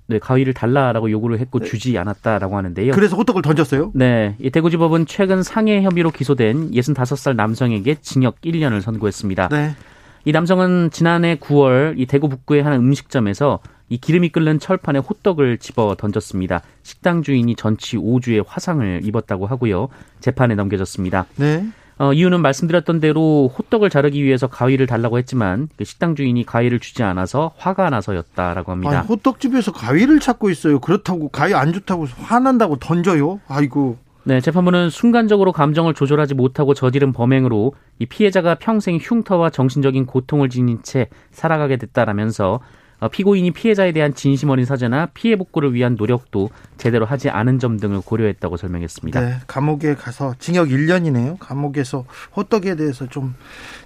네, 0.07 0.17
가위를 0.17 0.55
달라라고 0.55 1.12
요구를 1.12 1.38
했고 1.38 1.60
네. 1.60 1.67
주지 1.67 1.95
않았다라고 2.00 2.57
하는데요. 2.57 2.93
그래서 2.93 3.17
호떡을 3.17 3.43
던졌어요? 3.43 3.91
네, 3.93 4.36
이 4.39 4.50
대구지법은 4.50 5.05
최근 5.05 5.43
상해 5.43 5.83
혐의로 5.83 6.10
기소된 6.10 6.71
65살 6.71 7.36
남성에게 7.36 7.98
징역 8.01 8.41
1년을 8.41 8.81
선고했습니다. 8.81 9.50
네. 9.50 9.75
이 10.23 10.31
남성은 10.31 10.91
지난해 10.91 11.35
9월 11.35 11.95
이 11.97 12.05
대구 12.05 12.29
북구의 12.29 12.63
한 12.63 12.73
음식점에서 12.73 13.59
이 13.89 13.97
기름이 13.97 14.29
끓는 14.29 14.59
철판에 14.59 14.99
호떡을 14.99 15.57
집어 15.57 15.95
던졌습니다. 15.97 16.61
식당 16.83 17.23
주인이 17.23 17.55
전치 17.55 17.97
5주의 17.97 18.43
화상을 18.47 19.01
입었다고 19.03 19.47
하고요. 19.47 19.89
재판에 20.21 20.55
넘겨졌습니다. 20.55 21.25
네. 21.35 21.65
어, 21.97 22.13
이유는 22.13 22.41
말씀드렸던 22.41 22.99
대로 22.99 23.51
호떡을 23.55 23.89
자르기 23.89 24.23
위해서 24.23 24.47
가위를 24.47 24.87
달라고 24.87 25.17
했지만 25.17 25.69
그 25.77 25.83
식당 25.83 26.15
주인이 26.15 26.45
가위를 26.45 26.79
주지 26.79 27.03
않아서 27.03 27.51
화가 27.57 27.89
나서였다라고 27.89 28.71
합니다. 28.71 28.99
아니, 28.99 29.07
호떡집에서 29.07 29.71
가위를 29.71 30.19
찾고 30.19 30.49
있어요. 30.49 30.79
그렇다고 30.79 31.29
가위 31.29 31.53
안 31.53 31.73
좋다고 31.73 32.07
화난다고 32.23 32.77
던져요? 32.77 33.39
아이고. 33.47 33.97
네, 34.23 34.39
재판부는 34.39 34.89
순간적으로 34.91 35.51
감정을 35.51 35.93
조절하지 35.95 36.35
못하고 36.35 36.73
저지른 36.73 37.11
범행으로 37.11 37.73
이 37.99 38.05
피해자가 38.05 38.55
평생 38.55 38.97
흉터와 39.01 39.49
정신적인 39.49 40.05
고통을 40.05 40.49
지닌 40.49 40.79
채 40.83 41.07
살아가게 41.31 41.77
됐다라면서 41.77 42.59
어, 42.99 43.07
피고인이 43.07 43.49
피해자에 43.49 43.93
대한 43.93 44.13
진심 44.13 44.51
어린 44.51 44.63
사죄나 44.63 45.07
피해 45.15 45.35
복구를 45.35 45.73
위한 45.73 45.95
노력도 45.95 46.51
제대로 46.77 47.07
하지 47.07 47.31
않은 47.31 47.57
점 47.57 47.77
등을 47.79 47.99
고려했다고 48.05 48.57
설명했습니다. 48.57 49.19
네, 49.19 49.35
감옥에 49.47 49.95
가서 49.95 50.35
징역 50.37 50.67
1년이네요. 50.67 51.37
감옥에서 51.39 52.05
호떡에 52.37 52.75
대해서 52.75 53.07
좀 53.07 53.33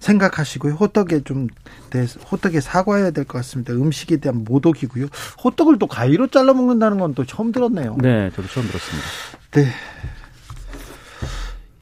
생각하시고요. 0.02 0.74
호떡에 0.74 1.22
좀 1.24 1.48
대해서 1.92 2.20
호떡에 2.30 2.60
사과해야 2.60 3.12
될 3.12 3.24
것 3.24 3.38
같습니다. 3.38 3.72
음식에 3.72 4.18
대한 4.18 4.44
모독이고요. 4.44 5.06
호떡을 5.46 5.80
또 5.80 5.88
가위로 5.88 6.28
잘라 6.28 6.54
먹는다는 6.54 7.00
건 7.00 7.14
또 7.16 7.24
처음 7.24 7.54
들었네요. 7.54 7.96
네, 8.02 8.30
저도 8.36 8.50
처음 8.50 8.68
들었습니다. 8.68 9.08
네. 9.52 9.68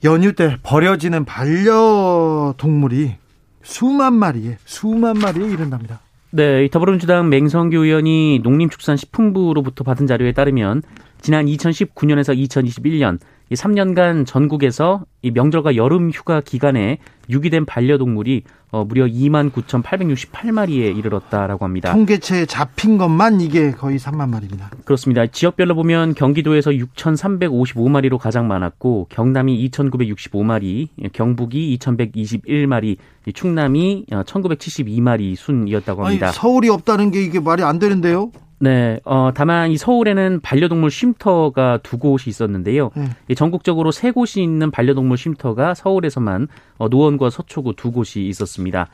연휴 0.03 0.33
때 0.33 0.57
버려지는 0.63 1.23
반려동물이 1.25 3.15
수만 3.61 4.13
마리에 4.13 4.57
수만 4.65 5.17
마리에 5.17 5.47
이른답니다. 5.49 6.01
네, 6.31 6.67
더불어민주당 6.67 7.29
맹성규 7.29 7.77
의원이 7.77 8.39
농림축산식품부로부터 8.43 9.83
받은 9.83 10.07
자료에 10.07 10.33
따르면 10.33 10.81
지난 11.21 11.45
2019년에서 11.45 12.35
2021년 12.35 13.19
이 13.53 13.55
3년간 13.55 14.25
전국에서 14.25 15.05
이 15.21 15.29
명절과 15.29 15.75
여름 15.75 16.09
휴가 16.09 16.41
기간에 16.41 16.97
유기된 17.29 17.65
반려동물이 17.65 18.41
어, 18.71 18.83
무려 18.83 19.05
2만 19.05 19.51
9,868마리에 19.51 20.97
이르렀다라고 20.97 21.63
합니다. 21.63 21.93
통계체에 21.93 22.47
잡힌 22.47 22.97
것만 22.97 23.41
이게 23.41 23.69
거의 23.69 23.99
3만 23.99 24.29
마리입니다. 24.29 24.71
그렇습니다. 24.85 25.27
지역별로 25.27 25.75
보면 25.75 26.15
경기도에서 26.15 26.71
6,355마리로 26.71 28.17
가장 28.17 28.47
많았고 28.47 29.05
경남이 29.09 29.69
2,965마리, 29.69 30.87
경북이 31.13 31.77
2,121마리, 31.77 32.97
충남이 33.31 34.07
1,972마리 34.09 35.35
순이었다고 35.35 36.05
합니다. 36.05 36.27
아니, 36.27 36.35
서울이 36.35 36.69
없다는 36.69 37.11
게 37.11 37.21
이게 37.21 37.39
말이 37.39 37.61
안 37.61 37.77
되는데요? 37.77 38.31
네, 38.59 38.99
어, 39.03 39.31
다만 39.33 39.71
이 39.71 39.77
서울에는 39.77 40.39
반려동물 40.41 40.89
쉼터가 40.89 41.79
두 41.83 41.97
곳이 41.97 42.29
있었는데요. 42.29 42.91
음. 42.95 43.11
전국적으로 43.35 43.91
세 43.91 44.11
곳이 44.11 44.41
있는 44.41 44.71
반려동물 44.71 45.17
쉼터가 45.17 45.73
서울에서만 45.73 46.47
어, 46.77 46.87
노원과 46.87 47.29
서초구 47.29 47.75
두 47.75 47.91
곳이 47.91 48.25
있었습니다. 48.27 48.87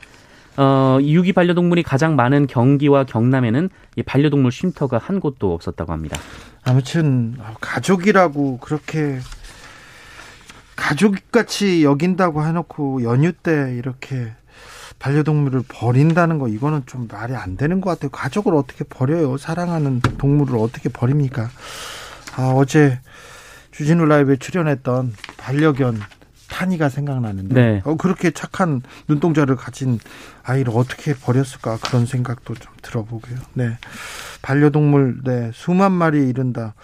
어, 0.56 0.98
유기 1.02 1.32
반려동물이 1.32 1.82
가장 1.82 2.16
많은 2.16 2.46
경기와 2.46 3.04
경남에는 3.04 3.70
이 3.96 4.02
반려동물 4.02 4.50
쉼터가 4.50 4.98
한 4.98 5.20
곳도 5.20 5.54
없었다고 5.54 5.92
합니다. 5.92 6.18
아무튼 6.64 7.36
가족이라고 7.60 8.58
그렇게 8.58 9.20
가족같이 10.76 11.84
여긴다고 11.84 12.44
해놓고 12.44 13.04
연휴 13.04 13.32
때 13.32 13.74
이렇게 13.76 14.32
반려동물을 15.00 15.62
버린다는 15.66 16.38
거 16.38 16.46
이거는 16.46 16.82
좀 16.86 17.08
말이 17.10 17.34
안 17.34 17.56
되는 17.56 17.80
것 17.80 17.90
같아요. 17.90 18.10
가족을 18.10 18.54
어떻게 18.54 18.84
버려요? 18.84 19.36
사랑하는 19.36 20.00
동물을 20.00 20.56
어떻게 20.58 20.88
버립니까? 20.88 21.48
아, 22.36 22.52
어제 22.54 23.00
주진우 23.72 24.04
라이브에 24.04 24.36
출연했던 24.36 25.14
반려견 25.38 26.00
탄이가 26.50 26.90
생각나는데 26.90 27.54
네. 27.54 27.82
어, 27.84 27.96
그렇게 27.96 28.30
착한 28.30 28.82
눈동자를 29.08 29.56
가진 29.56 29.98
아이를 30.42 30.72
어떻게 30.76 31.14
버렸을까 31.14 31.78
그런 31.78 32.04
생각도 32.04 32.54
좀 32.54 32.72
들어보고요. 32.82 33.38
네, 33.54 33.78
반려동물 34.42 35.22
네 35.24 35.50
수만 35.54 35.92
마리 35.92 36.28
이른다. 36.28 36.74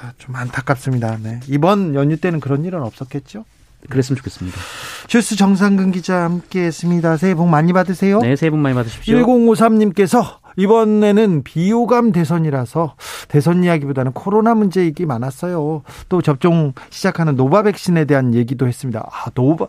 아, 0.00 0.12
좀 0.16 0.34
안타깝습니다. 0.36 1.18
네. 1.18 1.40
이번 1.48 1.94
연휴 1.94 2.16
때는 2.16 2.40
그런 2.40 2.64
일은 2.64 2.80
없었겠죠? 2.82 3.44
그랬으면 3.88 4.16
좋겠습니다. 4.16 4.58
주스 5.06 5.36
정상근 5.36 5.92
기자 5.92 6.24
함께 6.24 6.64
했습니다. 6.64 7.16
새해 7.16 7.34
복 7.34 7.48
많이 7.48 7.72
받으세요. 7.72 8.20
네, 8.20 8.36
새해 8.36 8.50
복 8.50 8.58
많이 8.58 8.74
받으십시오. 8.74 9.18
1053님께서 9.18 10.38
이번에는 10.56 11.44
비호감 11.44 12.10
대선이라서 12.10 12.96
대선 13.28 13.62
이야기보다는 13.62 14.12
코로나 14.12 14.54
문제 14.54 14.84
얘기 14.84 15.06
많았어요. 15.06 15.82
또 16.08 16.20
접종 16.20 16.72
시작하는 16.90 17.36
노바 17.36 17.62
백신에 17.62 18.04
대한 18.06 18.34
얘기도 18.34 18.66
했습니다. 18.66 19.08
아, 19.10 19.30
노바 19.34 19.68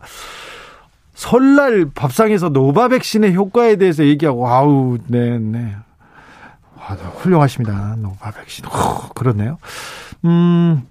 설날 1.13 1.86
밥상에서 1.94 2.50
노바 2.50 2.88
백신의 2.88 3.36
효과에 3.36 3.75
대해서 3.75 4.04
얘기하고 4.04 4.48
아우, 4.50 4.98
네, 5.08 5.38
네. 5.38 5.75
와, 6.75 6.96
훌륭하십니다. 6.96 7.96
노바 8.00 8.32
백신. 8.32 8.66
오, 8.66 9.10
그렇네요. 9.13 9.58
음. 10.25 10.88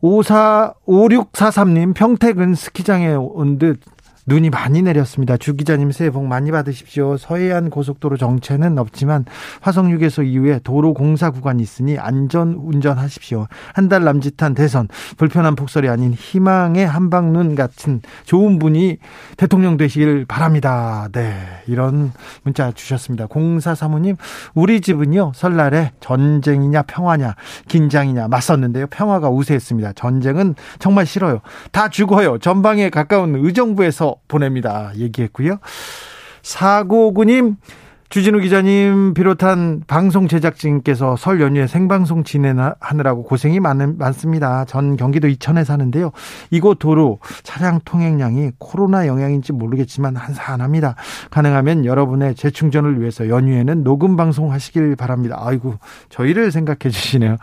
54, 0.00 0.74
5643님, 0.86 1.94
평택은 1.94 2.54
스키장에 2.54 3.14
온 3.14 3.58
듯 3.58 3.80
눈이 4.26 4.50
많이 4.50 4.82
내렸습니다. 4.82 5.36
주 5.36 5.54
기자님 5.54 5.90
새해 5.92 6.10
복 6.10 6.26
많이 6.26 6.50
받으십시오. 6.50 7.16
서해안 7.16 7.70
고속도로 7.70 8.16
정체는 8.16 8.78
없지만 8.78 9.24
화성 9.60 9.90
휴게소 9.90 10.24
이후에 10.24 10.60
도로 10.62 10.92
공사 10.94 11.30
구간이 11.30 11.62
있으니 11.62 11.96
안전 11.98 12.54
운전하십시오. 12.54 13.46
한 13.72 13.86
달 13.86 14.02
남짓한 14.02 14.54
대선 14.54 14.88
불편한 15.16 15.54
폭설이 15.54 15.88
아닌 15.88 16.12
희망의 16.12 16.84
한방눈 16.86 17.54
같은 17.54 18.00
좋은 18.24 18.58
분이 18.58 18.98
대통령 19.36 19.76
되시길 19.76 20.24
바랍니다. 20.26 21.08
네, 21.12 21.36
이런 21.68 22.10
문자 22.42 22.72
주셨습니다. 22.72 23.26
공사 23.26 23.76
사모님, 23.76 24.16
우리 24.54 24.80
집은요 24.80 25.32
설날에 25.36 25.92
전쟁이냐 26.00 26.82
평화냐 26.82 27.36
긴장이냐 27.68 28.26
맞섰는데요 28.26 28.88
평화가 28.88 29.30
우세했습니다. 29.30 29.92
전쟁은 29.92 30.56
정말 30.80 31.06
싫어요. 31.06 31.42
다 31.70 31.88
죽어요. 31.88 32.38
전방에 32.38 32.90
가까운 32.90 33.36
의정부에서 33.36 34.15
보냅니다. 34.28 34.92
얘기했고요. 34.96 35.58
사고구님, 36.42 37.56
주진우 38.08 38.38
기자님 38.38 39.14
비롯한 39.14 39.82
방송 39.86 40.28
제작진께서 40.28 41.16
설 41.16 41.40
연휴에 41.40 41.66
생방송 41.66 42.22
진행하느라고 42.22 43.24
고생이 43.24 43.58
많, 43.58 43.98
많습니다. 43.98 44.64
전 44.64 44.96
경기도 44.96 45.26
이천에 45.26 45.64
사는데요. 45.64 46.12
이곳 46.50 46.78
도로 46.78 47.18
차량 47.42 47.80
통행량이 47.84 48.52
코로나 48.58 49.08
영향인지 49.08 49.52
모르겠지만 49.52 50.14
한산합니다. 50.14 50.94
가능하면 51.30 51.84
여러분의 51.84 52.36
재충전을 52.36 53.00
위해서 53.00 53.28
연휴에는 53.28 53.82
녹음 53.82 54.16
방송 54.16 54.52
하시길 54.52 54.94
바랍니다. 54.94 55.36
아이고, 55.40 55.74
저희를 56.08 56.52
생각해 56.52 56.90
주시네요. 56.90 57.38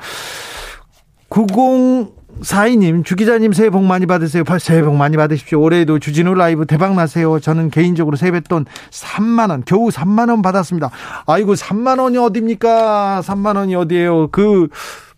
90 1.27 2.22
사이님, 2.41 3.03
주기자님 3.03 3.53
새해 3.53 3.69
복 3.69 3.83
많이 3.83 4.05
받으세요. 4.05 4.43
새해 4.59 4.81
복 4.81 4.95
많이 4.95 5.15
받으십시오. 5.17 5.61
올해도 5.61 5.99
주진우 5.99 6.33
라이브 6.33 6.65
대박 6.65 6.95
나세요. 6.95 7.39
저는 7.39 7.69
개인적으로 7.69 8.17
세뱃돈 8.17 8.65
3만 8.89 9.49
원, 9.49 9.63
겨우 9.65 9.89
3만 9.89 10.29
원 10.29 10.41
받았습니다. 10.41 10.89
아이고, 11.25 11.53
3만 11.53 11.99
원이 11.99 12.17
어딥니까? 12.17 13.21
3만 13.23 13.55
원이 13.55 13.75
어디에요? 13.75 14.29
그 14.31 14.67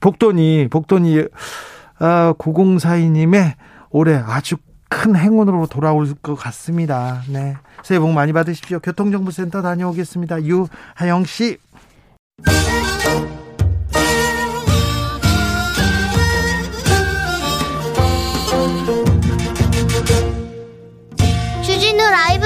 복돈이, 0.01 0.67
복돈이, 0.69 1.23
아, 1.99 2.33
9042님의 2.37 3.53
올해 3.89 4.15
아주 4.15 4.57
큰 4.89 5.15
행운으로 5.15 5.67
돌아올 5.67 6.13
것 6.21 6.35
같습니다. 6.35 7.21
네. 7.29 7.55
새해 7.83 7.99
복 7.99 8.11
많이 8.11 8.33
받으십시오. 8.33 8.79
교통정보센터 8.79 9.61
다녀오겠습니다. 9.61 10.43
유하영 10.43 11.25
씨. 11.25 11.57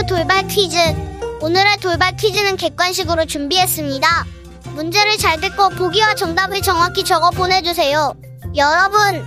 돌발 0.06 0.48
퀴즈. 0.48 0.78
오늘의 1.42 1.78
돌발 1.78 2.16
퀴즈는 2.16 2.58
객관식으로 2.58 3.26
준비했습니다. 3.26 4.26
문제를 4.76 5.18
잘 5.18 5.40
듣고 5.40 5.70
보기와 5.70 6.16
정답을 6.16 6.62
정확히 6.62 7.04
적어 7.04 7.32
보내주세요. 7.32 8.14
여러분, 8.56 9.26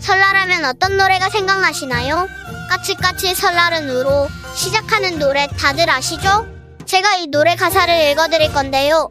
설날하면 0.00 0.64
어떤 0.64 0.96
노래가 0.96 1.28
생각나시나요? 1.30 2.28
까치까치 2.70 3.34
설날은 3.34 3.88
우로 3.88 4.28
시작하는 4.54 5.18
노래 5.18 5.46
다들 5.46 5.88
아시죠? 5.88 6.46
제가 6.86 7.16
이 7.16 7.26
노래 7.28 7.56
가사를 7.56 8.10
읽어드릴 8.10 8.52
건데요. 8.52 9.10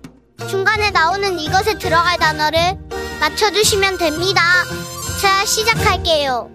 중간에 0.50 0.92
나오는 0.92 1.40
이것에 1.40 1.78
들어갈 1.78 2.18
단어를 2.18 2.78
맞춰주시면 3.20 3.98
됩니다. 3.98 4.42
자, 5.22 5.46
시작할게요. 5.46 6.50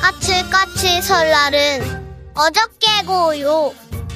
까치까치 0.00 1.02
설날은 1.02 2.03
어저께고요. 2.34 3.72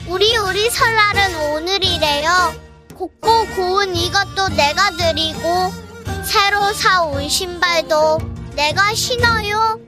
우리 0.09 0.37
우리 0.37 0.69
설날은 0.71 1.53
오늘이래요. 1.53 2.53
곱고 2.97 3.47
고운 3.55 3.95
이것도 3.95 4.49
내가 4.57 4.91
드리고 4.91 5.73
새로 6.25 6.73
사온 6.73 7.29
신발도 7.29 8.19
내가 8.57 8.93
신어요. 8.93 9.79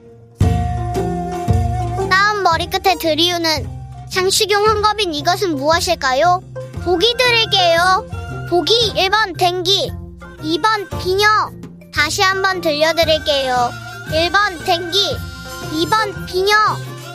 다음 2.08 2.42
머리끝에 2.44 2.94
드리우는 3.00 3.68
장식용 4.12 4.68
한겁인 4.68 5.12
이것은 5.12 5.56
무엇일까요? 5.56 6.40
보기 6.84 7.14
드릴게요. 7.18 8.06
보기 8.48 8.92
1번 8.94 9.36
댕기 9.36 9.90
2번 10.38 11.02
비녀 11.02 11.26
다시 11.92 12.22
한번 12.22 12.60
들려드릴게요. 12.60 13.70
1번 14.12 14.64
댕기 14.64 15.16
2번 15.72 16.26
비녀 16.26 16.54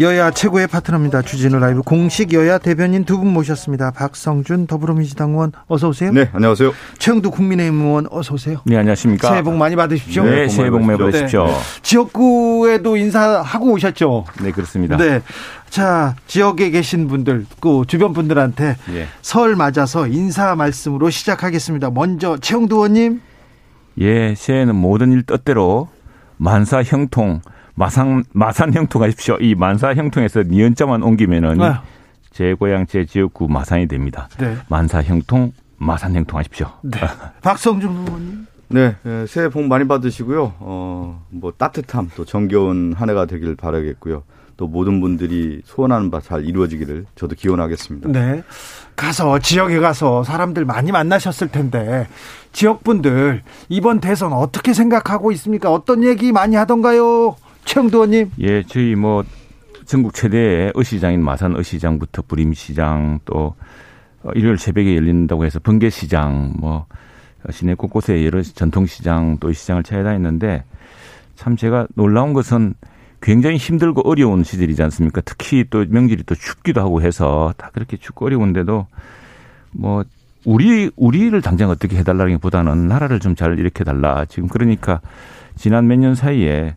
여야 0.00 0.32
최고의 0.32 0.66
파트너입니다. 0.66 1.22
주진우 1.22 1.58
라이브 1.60 1.82
공식 1.82 2.32
여야 2.32 2.58
대변인 2.58 3.04
두 3.04 3.14
분 3.18 3.32
모셨습니다. 3.32 3.92
박성준 3.92 4.66
더불어민주당 4.66 5.30
의원 5.30 5.52
어서 5.68 5.88
오세요. 5.88 6.10
네, 6.10 6.28
안녕하세요. 6.32 6.72
최영두 6.98 7.30
국민의힘 7.30 7.80
의원 7.80 8.06
어서 8.10 8.34
오세요. 8.34 8.60
네, 8.64 8.76
안녕하십니까. 8.76 9.28
새해 9.28 9.42
복 9.42 9.54
많이 9.54 9.76
받으십시오. 9.76 10.24
네, 10.24 10.48
새해 10.48 10.68
복 10.68 10.82
많이 10.82 10.98
받으십시오. 10.98 11.46
네. 11.46 11.54
지역구에도 11.82 12.96
인사하고 12.96 13.70
오셨죠? 13.72 14.24
네, 14.42 14.50
그렇습니다. 14.50 14.96
네. 14.96 15.22
자, 15.70 16.16
지역에 16.26 16.70
계신 16.70 17.06
분들, 17.06 17.46
그 17.60 17.82
주변 17.86 18.12
분들한테 18.12 18.76
예. 18.94 19.06
설 19.22 19.54
맞아서 19.54 20.08
인사 20.08 20.56
말씀으로 20.56 21.10
시작하겠습니다. 21.10 21.90
먼저 21.90 22.36
최영두 22.38 22.74
의원님. 22.76 23.20
예, 24.00 24.34
새해는 24.36 24.74
모든 24.74 25.12
일 25.12 25.22
뜻대로 25.22 25.88
만사 26.36 26.82
형통, 26.82 27.42
마산 27.74 28.24
마산 28.32 28.72
형통 28.72 29.02
하십시오. 29.02 29.36
이 29.40 29.54
만사 29.54 29.94
형통에서 29.94 30.42
니은자만 30.44 31.02
옮기면은 31.02 31.58
네. 31.58 31.72
제 32.32 32.54
고향 32.54 32.86
제 32.86 33.04
지역구 33.04 33.48
마산이 33.48 33.88
됩니다. 33.88 34.28
네. 34.38 34.56
만사 34.68 35.02
형통, 35.02 35.52
마산 35.76 36.14
형통 36.14 36.38
하십시오. 36.38 36.68
네. 36.82 36.98
박성준 37.42 37.90
의원님. 37.90 38.46
네, 38.68 38.96
예, 39.06 39.26
새해 39.28 39.48
복 39.50 39.64
많이 39.64 39.86
받으시고요. 39.86 40.54
어, 40.58 41.22
뭐 41.30 41.52
따뜻함 41.56 42.10
또 42.16 42.24
정겨운 42.24 42.94
한 42.96 43.10
해가 43.10 43.26
되길 43.26 43.56
바라겠고요. 43.56 44.22
또 44.56 44.66
모든 44.68 45.00
분들이 45.00 45.60
소원하는 45.64 46.10
바 46.10 46.20
잘 46.20 46.44
이루어지기를 46.44 47.06
저도 47.16 47.34
기원하겠습니다. 47.34 48.08
네. 48.10 48.42
가서 48.96 49.38
지역에 49.40 49.78
가서 49.80 50.22
사람들 50.24 50.64
많이 50.64 50.92
만나셨을 50.92 51.48
텐데 51.48 52.06
지역 52.52 52.82
분들 52.84 53.42
이번 53.68 54.00
대선 54.00 54.32
어떻게 54.32 54.72
생각하고 54.72 55.32
있습니까? 55.32 55.70
어떤 55.72 56.04
얘기 56.04 56.32
많이 56.32 56.54
하던가요? 56.56 57.36
최영도 57.64 57.98
의원님. 57.98 58.30
예, 58.40 58.62
저희 58.62 58.94
뭐 58.94 59.24
전국 59.86 60.14
최대의 60.14 60.72
의시장인 60.74 61.22
마산 61.22 61.56
의시장부터 61.56 62.22
부림시장 62.28 63.20
또 63.24 63.54
일요일 64.34 64.56
새벽에 64.58 64.96
열린다고 64.96 65.44
해서 65.44 65.58
번개시장 65.62 66.54
뭐 66.58 66.86
시내 67.50 67.74
곳곳에 67.74 68.24
여러 68.24 68.42
전통시장 68.42 69.36
또 69.40 69.52
시장을 69.52 69.82
찾아다녔는데 69.82 70.64
참 71.36 71.56
제가 71.56 71.86
놀라운 71.94 72.32
것은 72.32 72.74
굉장히 73.20 73.56
힘들고 73.56 74.08
어려운 74.08 74.44
시절이지 74.44 74.82
않습니까? 74.84 75.20
특히 75.22 75.64
또 75.68 75.84
명절이 75.88 76.24
또 76.24 76.34
춥기도 76.34 76.80
하고 76.80 77.02
해서 77.02 77.52
다 77.56 77.70
그렇게 77.72 77.96
춥고 77.96 78.26
어려운데도 78.26 78.86
뭐 79.72 80.04
우리 80.44 80.90
우리를 80.96 81.38
당장 81.42 81.70
어떻게 81.70 81.96
해달라기보다는 81.96 82.86
나라를 82.88 83.20
좀 83.20 83.34
잘 83.34 83.58
일으켜 83.58 83.82
달라. 83.84 84.24
지금 84.26 84.48
그러니까 84.48 85.00
지난 85.56 85.86
몇 85.86 85.96
년 85.98 86.14
사이에 86.14 86.76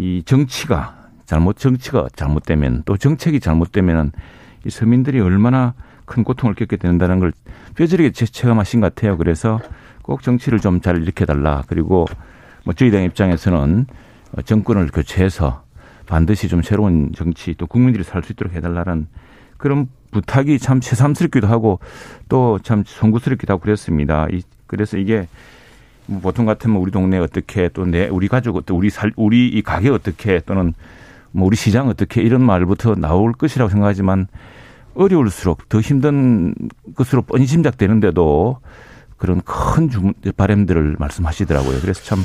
이 0.00 0.22
정치가 0.24 0.96
잘못 1.26 1.58
정치가 1.58 2.08
잘못되면 2.16 2.82
또 2.86 2.96
정책이 2.96 3.38
잘못되면은 3.38 4.12
이 4.64 4.70
서민들이 4.70 5.20
얼마나 5.20 5.74
큰 6.06 6.24
고통을 6.24 6.54
겪게 6.54 6.76
된다는 6.76 7.20
걸 7.20 7.32
뼈저리게 7.76 8.10
체감하신 8.12 8.80
것 8.80 8.94
같아요. 8.94 9.16
그래서 9.18 9.60
꼭 10.02 10.22
정치를 10.22 10.58
좀 10.60 10.80
잘 10.80 10.96
일으켜 11.02 11.26
달라. 11.26 11.62
그리고 11.68 12.06
뭐 12.64 12.72
저희 12.74 12.90
당 12.90 13.02
입장에서는 13.04 13.86
어, 14.36 14.42
정권을 14.42 14.88
교체해서 14.88 15.62
반드시 16.06 16.48
좀 16.48 16.62
새로운 16.62 17.12
정치 17.14 17.54
또 17.54 17.66
국민들이 17.66 18.02
살 18.02 18.22
수 18.24 18.32
있도록 18.32 18.54
해달라는 18.54 19.06
그런 19.58 19.88
부탁이 20.10 20.58
참 20.58 20.80
새삼스럽기도 20.80 21.46
하고 21.46 21.78
또 22.28 22.58
참 22.62 22.82
송구스럽기도 22.86 23.52
하고 23.52 23.60
그랬습니다. 23.62 24.26
그래서 24.66 24.96
이게 24.96 25.18
뭐 25.18 25.26
보통 26.22 26.44
같으면 26.46 26.76
우리 26.78 26.90
동네 26.90 27.18
어떻게 27.18 27.68
또 27.68 27.84
내 27.84 28.08
우리 28.08 28.28
가족 28.28 28.64
또 28.66 28.76
우리 28.76 28.90
살 28.90 29.12
우리 29.16 29.48
이 29.48 29.62
가게 29.62 29.88
어떻게 29.90 30.40
또는 30.40 30.74
뭐 31.32 31.46
우리 31.46 31.56
시장 31.56 31.88
어떻게 31.88 32.22
이런 32.22 32.42
말부터 32.42 32.96
나올 32.96 33.32
것이라고 33.32 33.70
생각하지만 33.70 34.26
어려울수록 34.94 35.68
더 35.68 35.80
힘든 35.80 36.54
것으로 36.96 37.22
뻔히 37.22 37.46
짐작되는데도 37.46 38.58
그런 39.16 39.40
큰 39.42 39.90
주문, 39.90 40.14
바램들을 40.36 40.96
말씀하시더라고요. 40.98 41.80
그래서 41.80 42.02
참 42.02 42.24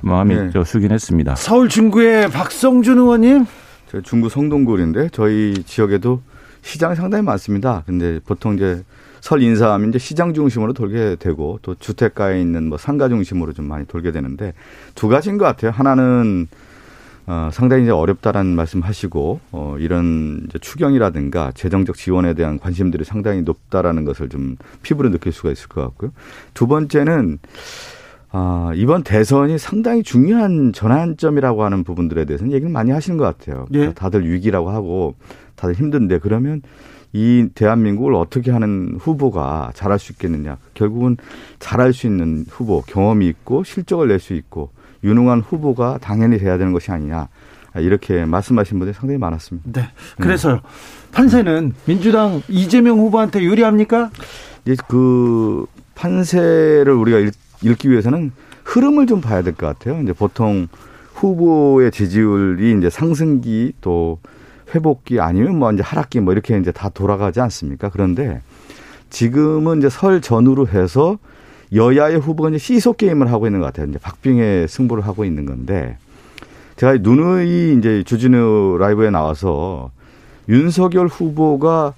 마음이 0.00 0.34
네. 0.34 0.50
저 0.52 0.64
숙연했습니다. 0.64 1.34
서울 1.34 1.68
중구의 1.68 2.30
박성준 2.30 2.96
의원님. 2.96 3.46
저 3.90 4.00
중구 4.00 4.28
성동구인데 4.28 5.08
저희 5.12 5.62
지역에도 5.64 6.22
시장 6.62 6.94
상당히 6.94 7.24
많습니다. 7.24 7.82
근데 7.86 8.20
보통 8.24 8.54
이제 8.54 8.82
설 9.20 9.42
인사하면 9.42 9.90
이제 9.90 9.98
시장 9.98 10.34
중심으로 10.34 10.72
돌게 10.72 11.16
되고 11.18 11.58
또 11.62 11.74
주택가에 11.74 12.40
있는 12.40 12.68
뭐 12.68 12.78
상가 12.78 13.08
중심으로 13.08 13.52
좀 13.52 13.66
많이 13.66 13.86
돌게 13.86 14.12
되는데 14.12 14.54
두 14.94 15.08
가지인 15.08 15.38
것 15.38 15.44
같아요. 15.44 15.70
하나는 15.70 16.48
어, 17.26 17.50
상당히 17.52 17.82
이제 17.82 17.92
어렵다라는 17.92 18.56
말씀하시고 18.56 19.40
어, 19.52 19.76
이런 19.78 20.46
이제 20.48 20.58
추경이라든가 20.58 21.52
재정적 21.54 21.96
지원에 21.96 22.32
대한 22.32 22.58
관심들이 22.58 23.04
상당히 23.04 23.42
높다라는 23.42 24.06
것을 24.06 24.30
좀 24.30 24.56
피부로 24.82 25.10
느낄 25.10 25.32
수가 25.32 25.50
있을 25.50 25.68
것 25.68 25.82
같고요. 25.82 26.12
두 26.54 26.66
번째는 26.66 27.38
아, 28.30 28.72
이번 28.74 29.02
대선이 29.02 29.58
상당히 29.58 30.02
중요한 30.02 30.72
전환점이라고 30.72 31.64
하는 31.64 31.84
부분들에 31.84 32.24
대해서는 32.24 32.52
얘기를 32.52 32.70
많이 32.70 32.90
하시는 32.90 33.18
것 33.18 33.24
같아요. 33.24 33.66
예. 33.74 33.92
다들 33.92 34.30
위기라고 34.30 34.70
하고 34.70 35.14
다들 35.54 35.74
힘든데 35.74 36.18
그러면 36.18 36.62
이 37.18 37.48
대한민국을 37.52 38.14
어떻게 38.14 38.52
하는 38.52 38.96
후보가 39.00 39.72
잘할 39.74 39.98
수 39.98 40.12
있겠느냐. 40.12 40.56
결국은 40.74 41.16
잘할 41.58 41.92
수 41.92 42.06
있는 42.06 42.44
후보, 42.48 42.82
경험이 42.82 43.26
있고 43.26 43.64
실적을 43.64 44.06
낼 44.06 44.20
수 44.20 44.34
있고 44.34 44.70
유능한 45.02 45.40
후보가 45.40 45.98
당연히 46.00 46.38
돼야 46.38 46.58
되는 46.58 46.72
것이 46.72 46.92
아니냐. 46.92 47.26
이렇게 47.76 48.24
말씀하신 48.24 48.78
분들이 48.78 48.94
상당히 48.94 49.18
많았습니다. 49.18 49.68
네. 49.72 49.88
그래서 50.20 50.54
음. 50.54 50.58
판세는 51.12 51.74
민주당 51.86 52.40
이재명 52.48 52.98
후보한테 52.98 53.42
유리합니까? 53.42 54.10
그 54.88 55.66
판세를 55.94 56.92
우리가 56.92 57.18
읽, 57.18 57.78
기 57.78 57.90
위해서는 57.90 58.30
흐름을 58.64 59.06
좀 59.06 59.20
봐야 59.20 59.42
될 59.42 59.54
것 59.54 59.66
같아요. 59.66 60.00
이제 60.02 60.12
보통 60.12 60.68
후보의 61.14 61.90
지지율이 61.90 62.76
이제 62.78 62.90
상승기 62.90 63.72
또 63.80 64.18
회복기 64.74 65.20
아니면 65.20 65.58
뭐 65.58 65.72
이제 65.72 65.82
하락기 65.82 66.20
뭐 66.20 66.32
이렇게 66.32 66.58
이제 66.58 66.72
다 66.72 66.88
돌아가지 66.88 67.40
않습니까? 67.40 67.90
그런데 67.90 68.42
지금은 69.10 69.78
이제 69.78 69.88
설 69.88 70.20
전후로 70.20 70.68
해서 70.68 71.18
여야의 71.74 72.18
후보가 72.18 72.50
이제 72.50 72.58
시소 72.58 72.94
게임을 72.94 73.30
하고 73.30 73.46
있는 73.46 73.60
것 73.60 73.66
같아요. 73.66 73.86
이제 73.88 73.98
박빙의 73.98 74.68
승부를 74.68 75.06
하고 75.06 75.24
있는 75.24 75.46
건데 75.46 75.96
제가 76.76 76.98
누누이 77.00 77.76
이제 77.78 78.02
주진우 78.04 78.76
라이브에 78.78 79.10
나와서 79.10 79.90
윤석열 80.48 81.08
후보가 81.08 81.94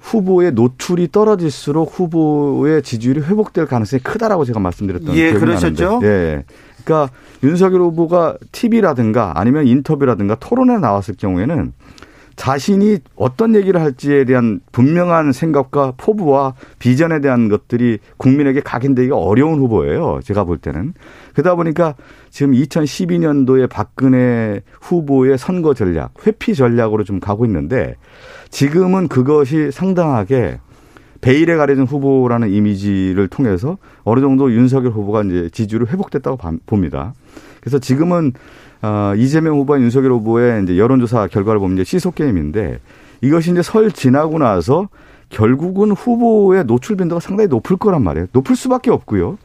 후보의 0.00 0.52
노출이 0.52 1.12
떨어질수록 1.12 1.92
후보의 1.94 2.82
지지율이 2.82 3.20
회복될 3.20 3.66
가능성이 3.66 4.02
크다라고 4.02 4.44
제가 4.44 4.58
말씀드렸던 4.58 5.14
예, 5.14 5.28
기억이 5.28 5.38
그러셨죠? 5.38 5.84
나는데. 5.84 6.06
예. 6.06 6.42
그러 6.69 6.69
니까 6.80 7.10
윤석열 7.42 7.82
후보가 7.82 8.36
TV라든가 8.52 9.32
아니면 9.36 9.66
인터뷰라든가 9.66 10.34
토론에 10.36 10.78
나왔을 10.78 11.14
경우에는 11.16 11.72
자신이 12.36 13.00
어떤 13.16 13.54
얘기를 13.54 13.82
할지에 13.82 14.24
대한 14.24 14.60
분명한 14.72 15.32
생각과 15.32 15.92
포부와 15.98 16.54
비전에 16.78 17.20
대한 17.20 17.50
것들이 17.50 17.98
국민에게 18.16 18.60
각인되기가 18.60 19.14
어려운 19.14 19.58
후보예요. 19.58 20.20
제가 20.24 20.44
볼 20.44 20.56
때는. 20.56 20.94
그러다 21.34 21.54
보니까 21.54 21.96
지금 22.30 22.52
2012년도에 22.52 23.68
박근혜 23.68 24.62
후보의 24.80 25.36
선거 25.36 25.74
전략, 25.74 26.14
회피 26.26 26.54
전략으로 26.54 27.04
좀 27.04 27.20
가고 27.20 27.44
있는데 27.44 27.96
지금은 28.48 29.08
그것이 29.08 29.70
상당하게 29.70 30.60
베일에 31.20 31.56
가려진 31.56 31.84
후보라는 31.84 32.50
이미지를 32.50 33.28
통해서 33.28 33.78
어느 34.04 34.20
정도 34.20 34.52
윤석열 34.52 34.92
후보가 34.92 35.22
이제 35.22 35.50
지지율이 35.50 35.86
회복됐다고 35.86 36.38
봅니다. 36.66 37.14
그래서 37.60 37.78
지금은 37.78 38.32
어, 38.82 39.12
이재명 39.16 39.58
후보와 39.58 39.80
윤석열 39.80 40.12
후보의 40.12 40.62
이제 40.62 40.78
여론조사 40.78 41.26
결과를 41.28 41.60
보면 41.60 41.76
이제 41.76 41.84
시속 41.84 42.14
게임인데 42.14 42.80
이것이 43.20 43.50
이제 43.50 43.62
설 43.62 43.92
지나고 43.92 44.38
나서 44.38 44.88
결국은 45.28 45.92
후보의 45.92 46.64
노출 46.64 46.96
빈도가 46.96 47.20
상당히 47.20 47.48
높을 47.48 47.76
거란 47.76 48.02
말이에요. 48.02 48.26
높을 48.32 48.56
수밖에 48.56 48.90
없고요. 48.90 49.38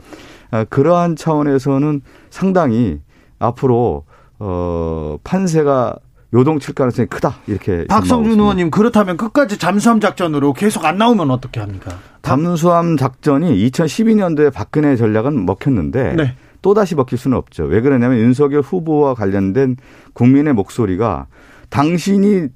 아, 0.52 0.64
그러한 0.64 1.16
차원에서는 1.16 2.02
상당히 2.30 3.00
앞으로 3.40 4.06
어 4.40 5.18
판세가 5.24 5.98
요동칠 6.36 6.76
가능성이 6.76 7.08
크다 7.08 7.36
이렇게 7.48 7.86
박성준 7.88 8.40
의원님 8.40 8.70
그렇다면 8.70 9.16
끝까지 9.16 9.58
잠수함 9.58 10.02
작전으로 10.02 10.54
계속 10.54 10.84
안 10.84 10.98
나오면 10.98 11.32
어떻게 11.32 11.62
합니까? 11.62 11.98
잠수함 12.22 12.98
작전이 12.98 13.70
2012년도에 13.70 14.52
박근혜 14.52 14.98
전략은 14.98 15.46
먹혔는데 15.46 16.14
네. 16.16 16.36
또 16.62 16.74
다시 16.74 16.96
먹힐 16.96 17.18
수는 17.18 17.38
없죠. 17.38 17.64
왜 17.64 17.80
그러냐면 17.80 18.18
윤석열 18.18 18.62
후보와 18.62 19.14
관련된 19.14 19.78
국민의 20.14 20.54
목소리가 20.54 21.28
당신이 21.70 22.48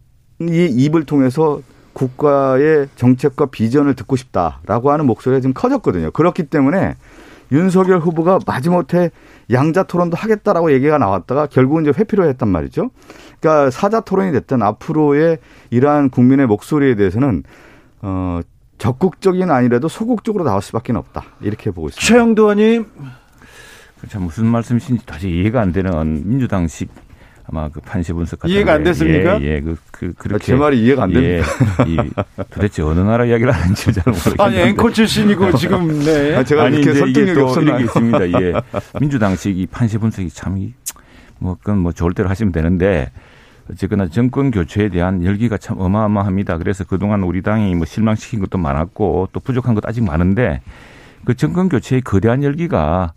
이 0.41 0.65
입을 0.65 1.05
통해서 1.05 1.61
국가의 1.93 2.87
정책과 2.95 3.47
비전을 3.47 3.93
듣고 3.93 4.15
싶다라고 4.15 4.91
하는 4.91 5.05
목소리가 5.05 5.41
지금 5.41 5.53
커졌거든요. 5.53 6.11
그렇기 6.11 6.43
때문에 6.43 6.95
윤석열 7.51 7.99
후보가 7.99 8.39
마지못해 8.45 9.11
양자 9.51 9.83
토론도 9.83 10.15
하겠다라고 10.15 10.71
얘기가 10.71 10.97
나왔다가 10.97 11.47
결국은 11.47 11.83
이제 11.83 11.93
회피로 11.97 12.27
했단 12.27 12.47
말이죠. 12.47 12.91
그러니까 13.39 13.71
사자 13.71 13.99
토론이 13.99 14.31
됐든 14.31 14.61
앞으로의 14.61 15.39
이러한 15.69 16.09
국민의 16.09 16.45
목소리에 16.47 16.95
대해서는 16.95 17.43
어 18.01 18.41
적극적인 18.77 19.51
아니라도 19.51 19.87
소극적으로 19.87 20.43
나올 20.43 20.61
수밖에 20.61 20.93
없다. 20.93 21.23
이렇게 21.41 21.71
보고 21.71 21.89
있습니다. 21.89 22.05
최영도 22.07 22.43
의원님. 22.43 22.85
참 24.07 24.23
무슨 24.23 24.45
말씀이신지 24.45 25.05
도저히 25.05 25.41
이해가 25.41 25.59
안 25.59 25.73
되는 25.73 26.23
민주당식 26.25 26.89
아마 27.51 27.69
그 27.69 27.79
판시 27.81 28.13
분석 28.13 28.39
같은 28.39 28.53
이해가 28.53 28.73
안 28.73 28.83
됐습니까? 28.83 29.41
예, 29.41 29.55
예, 29.55 29.61
그, 29.61 29.75
그 29.91 30.13
그렇게 30.17 30.45
제 30.45 30.55
말이 30.55 30.81
이해가 30.83 31.03
안 31.03 31.13
됩니다. 31.13 31.47
예, 31.87 31.91
이, 31.91 31.97
도대체 32.51 32.83
어느 32.83 32.99
나라 32.99 33.25
이야기를 33.25 33.51
하는지 33.51 33.91
잘 33.91 34.03
모르겠는데. 34.05 34.43
아니 34.43 34.57
앵커 34.59 34.91
출신이고 34.91 35.53
지금 35.53 35.99
네. 35.99 36.35
아, 36.37 36.43
제가 36.43 36.63
아니 36.63 36.77
이렇게 36.77 36.97
설득력이 36.97 37.39
또 37.39 37.45
없었나요? 37.47 37.79
있습니다. 37.85 38.41
예, 38.41 38.53
민주당식 38.99 39.57
이 39.57 39.65
판시 39.65 39.97
분석이 39.97 40.29
참 40.29 40.73
뭐 41.39 41.55
그건 41.55 41.79
뭐 41.79 41.91
좋을 41.91 42.13
대로 42.13 42.29
하시면 42.29 42.51
되는데 42.51 43.11
어쨌거나 43.71 44.07
정권 44.07 44.51
교체에 44.51 44.89
대한 44.89 45.23
열기가 45.23 45.57
참 45.57 45.79
어마어마합니다. 45.79 46.57
그래서 46.57 46.83
그동안 46.83 47.23
우리 47.23 47.41
당이 47.41 47.75
뭐 47.75 47.85
실망시킨 47.85 48.39
것도 48.39 48.57
많았고 48.57 49.29
또 49.31 49.39
부족한 49.39 49.75
것도 49.75 49.87
아직 49.87 50.03
많은데 50.03 50.61
그 51.25 51.35
정권 51.35 51.69
교체의 51.69 52.01
거대한 52.01 52.43
열기가 52.43 53.13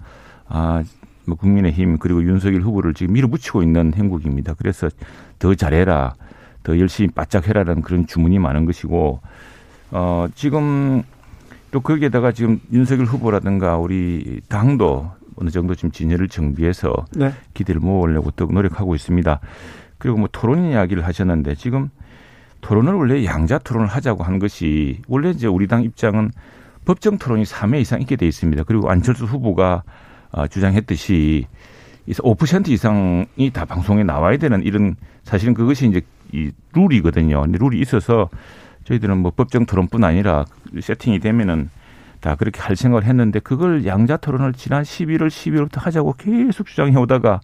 아, 0.49 0.83
뭐 1.27 1.37
국민의힘 1.37 1.99
그리고 1.99 2.23
윤석열 2.23 2.63
후보를 2.63 2.95
지금 2.95 3.15
밀어붙이고 3.15 3.63
있는 3.63 3.95
행국입니다. 3.95 4.55
그래서 4.55 4.89
더 5.39 5.55
잘해라, 5.55 6.15
더 6.63 6.79
열심히 6.79 7.11
바짝 7.11 7.49
해라라는 7.49 7.83
그런 7.83 8.07
주문이 8.07 8.39
많은 8.39 8.65
것이고 8.67 9.21
어, 9.93 10.27
지금 10.35 11.03
또 11.71 11.81
거기에다가 11.81 12.33
지금 12.33 12.61
윤석열 12.73 13.07
후보라든가 13.07 13.79
우리 13.79 14.41
당도 14.49 15.11
어느 15.37 15.51
정도 15.51 15.75
지금 15.75 15.91
진열을 15.91 16.29
정비해서 16.29 16.93
네. 17.17 17.33
기대를 17.55 17.81
모으려고 17.81 18.31
더욱 18.31 18.53
노력하고 18.53 18.95
있습니다. 18.95 19.41
그리고 19.99 20.19
뭐 20.19 20.29
토론 20.31 20.65
이야기를 20.65 21.07
하셨는데 21.07 21.55
지금 21.55 21.91
토론을 22.61 22.95
원래 22.95 23.25
양자 23.25 23.59
토론을 23.59 23.89
하자고 23.89 24.23
한 24.23 24.39
것이 24.39 25.01
원래 25.09 25.31
이제 25.31 25.47
우리 25.47 25.67
당 25.67 25.83
입장은 25.83 26.31
법정 26.85 27.19
토론이 27.19 27.45
3회 27.45 27.81
이상 27.81 28.01
있게 28.01 28.17
돼 28.17 28.27
있습니다. 28.27 28.65
그리고 28.65 28.91
안철수 28.91 29.25
후보가 29.25 29.75
어, 29.75 29.83
주장했듯이 30.51 31.47
5% 32.09 32.69
이상이 32.69 33.51
다 33.53 33.65
방송에 33.65 34.03
나와야 34.03 34.37
되는 34.37 34.63
이런 34.63 34.97
사실은 35.23 35.55
그것이 35.55 35.89
이제 35.89 36.01
이 36.33 36.51
룰이거든요. 36.75 37.43
근데 37.43 37.59
룰이 37.59 37.81
있어서 37.81 38.29
저희들은 38.85 39.19
뭐 39.19 39.31
법정 39.31 39.67
토론뿐 39.67 40.03
아니라 40.03 40.45
세팅이 40.81 41.21
되면은 41.21 41.71
다 42.23 42.37
그렇게 42.37 42.61
할 42.61 42.77
생각을 42.77 43.05
했는데 43.05 43.41
그걸 43.41 43.85
양자 43.85 44.17
토론을 44.17 44.53
지난 44.53 44.85
11월, 44.85 45.27
12월부터 45.27 45.81
하자고 45.81 46.15
계속 46.17 46.67
주장해 46.69 46.97
오다가 46.97 47.41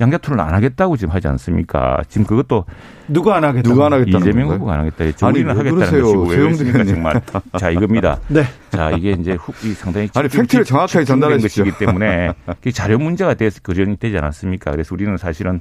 양자 0.00 0.16
토론 0.18 0.40
안 0.40 0.54
하겠다고 0.54 0.96
지금 0.96 1.12
하지 1.14 1.28
않습니까? 1.28 2.02
지금 2.08 2.26
그것도 2.26 2.64
누가 3.08 3.36
안 3.36 3.44
하겠다. 3.44 3.68
누가 3.68 3.86
안 3.86 3.92
하겠다는 3.92 4.20
이재명? 4.26 4.50
후보가 4.50 4.72
안 4.72 4.80
하겠다 4.80 5.04
했죠. 5.04 5.26
아니, 5.26 5.40
우리는 5.40 5.54
왜 5.54 5.58
하겠다는 5.58 5.78
그러세요? 5.78 6.02
것이고 6.02 6.22
왜 6.28 6.36
의원님. 6.38 6.86
정말. 6.86 7.20
자 7.60 7.70
이겁니다. 7.70 8.18
네. 8.28 8.44
자 8.70 8.90
이게 8.90 9.12
이제 9.12 9.32
후, 9.34 9.52
이 9.68 9.74
상당히 9.74 10.08
아니, 10.14 10.28
팩트를 10.28 10.64
정확하게 10.64 11.04
전달하십시오. 11.04 11.64
것이기 11.64 11.84
때문에 11.84 12.32
자료 12.72 12.98
문제가 12.98 13.34
돼서 13.34 13.60
거론이 13.62 13.98
되지 13.98 14.16
않았습니까? 14.16 14.70
그래서 14.70 14.94
우리는 14.94 15.14
사실은 15.18 15.60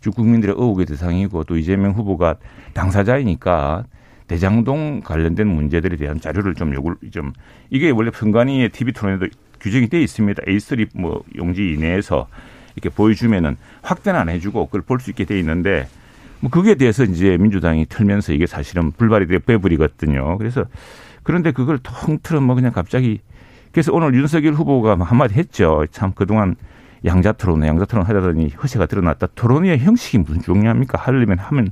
주 0.00 0.12
국민들의 0.12 0.54
의혹의 0.56 0.86
대상이고 0.86 1.42
또 1.44 1.56
이재명 1.56 1.90
후보가 1.92 2.36
당사자이니까 2.72 3.84
대장동 4.32 5.02
관련된 5.04 5.46
문제들에 5.46 5.96
대한 5.96 6.18
자료를 6.18 6.54
좀 6.54 6.72
요구를 6.72 6.96
좀 7.10 7.34
이게 7.68 7.90
원래 7.90 8.10
선관위의 8.10 8.70
TV 8.70 8.94
토론에도 8.94 9.26
규정이 9.60 9.88
돼 9.88 10.00
있습니다. 10.00 10.42
A3 10.44 10.88
뭐 10.94 11.22
용지 11.36 11.74
이내에서 11.74 12.28
이렇게 12.74 12.88
보여주면은 12.88 13.58
확대는 13.82 14.18
안 14.18 14.28
해주고 14.30 14.66
그걸 14.66 14.80
볼 14.80 15.00
수 15.00 15.10
있게 15.10 15.26
돼 15.26 15.38
있는데 15.40 15.86
뭐 16.40 16.50
그게 16.50 16.76
대해서 16.76 17.04
이제 17.04 17.36
민주당이 17.36 17.84
틀면서 17.90 18.32
이게 18.32 18.46
사실은 18.46 18.90
불발이 18.92 19.26
돼 19.26 19.38
빼버리거든요. 19.38 20.38
그래서 20.38 20.64
그런데 21.22 21.52
그걸 21.52 21.78
통틀어 21.82 22.40
뭐 22.40 22.54
그냥 22.54 22.72
갑자기 22.72 23.20
그래서 23.70 23.92
오늘 23.92 24.14
윤석열 24.14 24.54
후보가 24.54 24.96
뭐 24.96 25.06
한마디 25.06 25.34
했죠. 25.34 25.84
참 25.90 26.12
그동안 26.14 26.56
양자 27.04 27.32
토론, 27.32 27.62
양자 27.66 27.84
토론 27.84 28.06
하다더니 28.06 28.52
허세가 28.62 28.86
드러났다. 28.86 29.26
토론의 29.34 29.78
형식이 29.80 30.18
무슨 30.18 30.40
중요합니까? 30.40 30.98
하려면 30.98 31.38
하면 31.38 31.70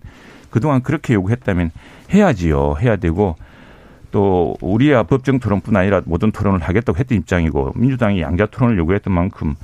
그동안 0.51 0.83
그렇게 0.83 1.15
요구했다면 1.15 1.71
해야지요. 2.13 2.77
해야 2.81 2.97
되고 2.97 3.37
또 4.11 4.57
우리야 4.61 5.05
법정 5.05 5.39
토론뿐 5.39 5.77
아니라 5.77 6.03
모든 6.05 6.33
토론을 6.33 6.61
하겠다고 6.61 6.99
했던 6.99 7.19
입장이고 7.19 7.73
민주당이 7.77 8.21
양자 8.21 8.47
토론을 8.47 8.77
요구했던 8.79 9.13
만큼 9.13 9.55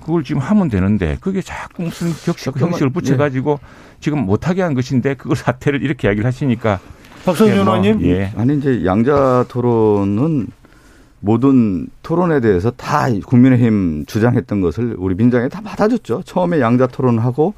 그걸 0.00 0.22
지금 0.22 0.42
하면 0.42 0.68
되는데 0.68 1.16
그게 1.20 1.40
자꾸 1.40 1.84
무슨 1.84 2.08
격식, 2.12 2.60
형식을 2.60 2.90
붙여가지고 2.90 3.58
지금 4.00 4.18
못하게 4.26 4.60
한 4.60 4.74
것인데 4.74 5.14
그걸 5.14 5.36
사태를 5.36 5.82
이렇게 5.82 6.08
이야기를 6.08 6.26
하시니까 6.26 6.78
박성준 7.24 7.58
예, 7.58 7.64
뭐, 7.64 7.76
의원님. 7.76 8.06
예. 8.10 8.32
아니 8.36 8.58
이제 8.58 8.84
양자 8.84 9.46
토론은 9.48 10.48
모든 11.20 11.86
토론에 12.02 12.40
대해서 12.40 12.70
다 12.70 13.06
국민의힘 13.24 14.04
주장했던 14.06 14.60
것을 14.60 14.94
우리 14.98 15.14
민주당이 15.14 15.48
다 15.48 15.62
받아줬죠. 15.62 16.24
처음에 16.26 16.60
양자 16.60 16.86
토론을 16.88 17.24
하고 17.24 17.54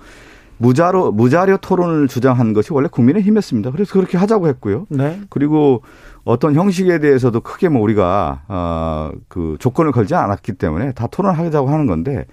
무자로 0.59 1.13
무자료 1.13 1.57
토론을 1.57 2.09
주장한 2.09 2.53
것이 2.53 2.73
원래 2.73 2.89
국민의힘이었습니다. 2.89 3.71
그래서 3.71 3.93
그렇게 3.93 4.17
하자고 4.17 4.49
했고요. 4.49 4.87
네. 4.89 5.21
그리고 5.29 5.83
어떤 6.25 6.55
형식에 6.55 6.99
대해서도 6.99 7.41
크게 7.41 7.69
뭐 7.69 7.83
우리가 7.83 8.43
어그 8.49 9.57
조건을 9.61 9.93
걸지 9.93 10.15
않았기 10.15 10.55
때문에 10.55 10.93
다 10.93 11.07
토론하자고 11.07 11.69
하는 11.69 11.87
건데 11.87 12.27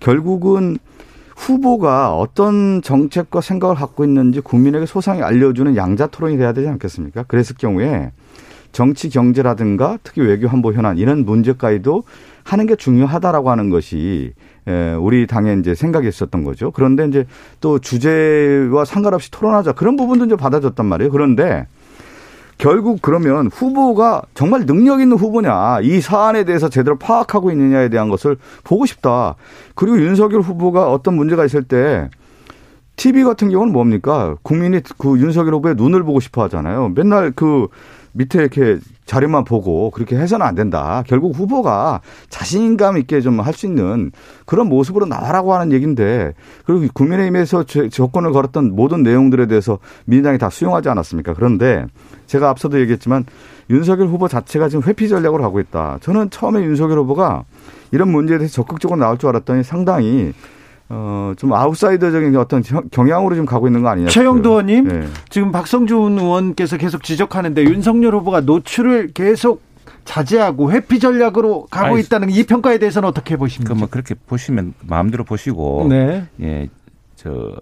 결국은 0.00 0.78
후보가 1.36 2.16
어떤 2.16 2.80
정책과 2.80 3.42
생각을 3.42 3.76
갖고 3.76 4.04
있는지 4.04 4.40
국민에게 4.40 4.86
소상히 4.86 5.22
알려주는 5.22 5.76
양자 5.76 6.06
토론이 6.06 6.38
돼야 6.38 6.52
되지 6.52 6.66
않겠습니까? 6.68 7.24
그랬을 7.24 7.56
경우에 7.58 8.10
정치 8.72 9.10
경제라든가 9.10 9.98
특히 10.02 10.22
외교 10.22 10.48
한보 10.48 10.72
현안 10.72 10.98
이런 10.98 11.24
문제까지도 11.24 12.04
하는 12.42 12.66
게 12.66 12.74
중요하다라고 12.74 13.50
하는 13.50 13.70
것이 13.70 14.32
에, 14.68 14.94
우리 14.94 15.26
당의 15.26 15.60
이제 15.60 15.74
생각이 15.74 16.08
있었던 16.08 16.44
거죠. 16.44 16.70
그런데 16.70 17.06
이제 17.06 17.26
또 17.60 17.78
주제와 17.78 18.84
상관없이 18.84 19.30
토론하자 19.30 19.72
그런 19.72 19.96
부분도 19.96 20.26
이제 20.26 20.36
받아줬단 20.36 20.86
말이에요. 20.86 21.10
그런데 21.10 21.66
결국 22.58 23.02
그러면 23.02 23.48
후보가 23.48 24.22
정말 24.34 24.64
능력 24.64 25.00
있는 25.00 25.16
후보냐, 25.16 25.80
이 25.82 26.00
사안에 26.00 26.44
대해서 26.44 26.68
제대로 26.68 26.96
파악하고 26.96 27.50
있느냐에 27.50 27.90
대한 27.90 28.08
것을 28.08 28.36
보고 28.64 28.86
싶다. 28.86 29.36
그리고 29.74 30.00
윤석열 30.00 30.40
후보가 30.40 30.90
어떤 30.90 31.14
문제가 31.14 31.44
있을 31.44 31.64
때 31.64 32.08
TV 32.96 33.24
같은 33.24 33.50
경우는 33.50 33.74
뭡니까? 33.74 34.36
국민이 34.42 34.80
그 34.96 35.18
윤석열 35.18 35.54
후보의 35.54 35.74
눈을 35.74 36.02
보고 36.02 36.18
싶어 36.18 36.42
하잖아요. 36.44 36.92
맨날 36.94 37.30
그 37.30 37.68
밑에 38.12 38.40
이렇게 38.40 38.78
자료만 39.06 39.44
보고 39.44 39.90
그렇게 39.90 40.16
해서는 40.16 40.44
안 40.44 40.54
된다. 40.56 41.02
결국 41.06 41.34
후보가 41.36 42.00
자신감 42.28 42.98
있게 42.98 43.20
좀 43.20 43.40
할 43.40 43.54
수 43.54 43.66
있는 43.66 44.10
그런 44.44 44.68
모습으로 44.68 45.06
나와라고 45.06 45.54
하는 45.54 45.72
얘기인데 45.72 46.34
그리고 46.66 46.86
국민의힘에서 46.92 47.62
제- 47.64 47.88
조건을 47.88 48.32
걸었던 48.32 48.74
모든 48.74 49.02
내용들에 49.04 49.46
대해서 49.46 49.78
민주당이 50.06 50.38
다 50.38 50.50
수용하지 50.50 50.88
않았습니까? 50.88 51.34
그런데 51.34 51.86
제가 52.26 52.50
앞서도 52.50 52.80
얘기했지만 52.80 53.24
윤석열 53.70 54.08
후보 54.08 54.26
자체가 54.28 54.68
지금 54.68 54.82
회피 54.86 55.08
전략으로 55.08 55.42
가고 55.42 55.60
있다. 55.60 55.98
저는 56.00 56.30
처음에 56.30 56.62
윤석열 56.62 56.98
후보가 56.98 57.44
이런 57.92 58.10
문제에 58.10 58.38
대해서 58.38 58.54
적극적으로 58.54 58.98
나올 58.98 59.16
줄 59.18 59.28
알았더니 59.28 59.62
상당히 59.62 60.32
어, 60.88 61.32
좀 61.36 61.52
아웃사이더적인 61.52 62.36
어떤 62.36 62.62
형- 62.64 62.88
경향으로 62.90 63.34
지금 63.34 63.44
가고 63.46 63.66
있는 63.66 63.82
거 63.82 63.88
아니냐. 63.88 64.08
최영도 64.08 64.50
의원님. 64.50 64.84
네. 64.88 65.06
지금 65.28 65.50
박성준 65.52 66.18
의원께서 66.18 66.76
계속 66.76 67.02
지적하는데 67.02 67.64
윤석열 67.64 68.14
후보가 68.14 68.42
노출을 68.42 69.08
계속 69.12 69.62
자제하고 70.04 70.70
회피 70.70 71.00
전략으로 71.00 71.66
가고 71.68 71.94
아니, 71.94 72.00
있다는 72.04 72.30
이 72.30 72.44
평가에 72.44 72.78
대해서는 72.78 73.08
어떻게 73.08 73.36
보십니까? 73.36 73.74
그뭐 73.74 73.88
그렇게 73.90 74.14
보시면 74.14 74.74
마음대로 74.86 75.24
보시고 75.24 75.86
네. 75.90 76.24
예, 76.40 76.68
저 77.16 77.56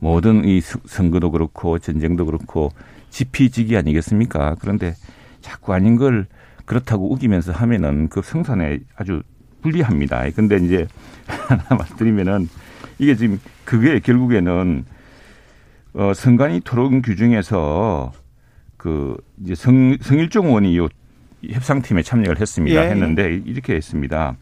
모든 0.00 0.44
이 0.44 0.60
수- 0.60 0.80
선거도 0.86 1.30
그렇고 1.30 1.78
전쟁도 1.78 2.26
그렇고 2.26 2.72
지피지기 3.10 3.76
아니겠습니까? 3.76 4.56
그런데 4.60 4.94
자꾸 5.40 5.72
아닌 5.72 5.94
걸 5.96 6.26
그렇다고 6.64 7.12
우기면서 7.12 7.52
하면은 7.52 8.08
그 8.08 8.20
생산에 8.22 8.80
아주 8.96 9.22
불리합니다. 9.66 10.30
근데 10.34 10.56
이제 10.56 10.86
하나 11.26 11.64
말드리면은 11.70 12.48
이게 12.98 13.16
지금 13.16 13.40
그게 13.64 13.98
결국에는 13.98 14.84
어 15.94 16.12
선관위 16.14 16.60
토론 16.60 17.02
규정에서 17.02 18.12
그 18.76 19.16
이제 19.42 19.54
성 19.54 19.96
성일종 20.00 20.46
의원이 20.46 20.76
요 20.78 20.88
협상팀에 21.42 22.02
참여를 22.02 22.40
했습니다. 22.40 22.84
예. 22.84 22.90
했는데 22.90 23.40
이렇게 23.44 23.74
했습니다. 23.74 24.36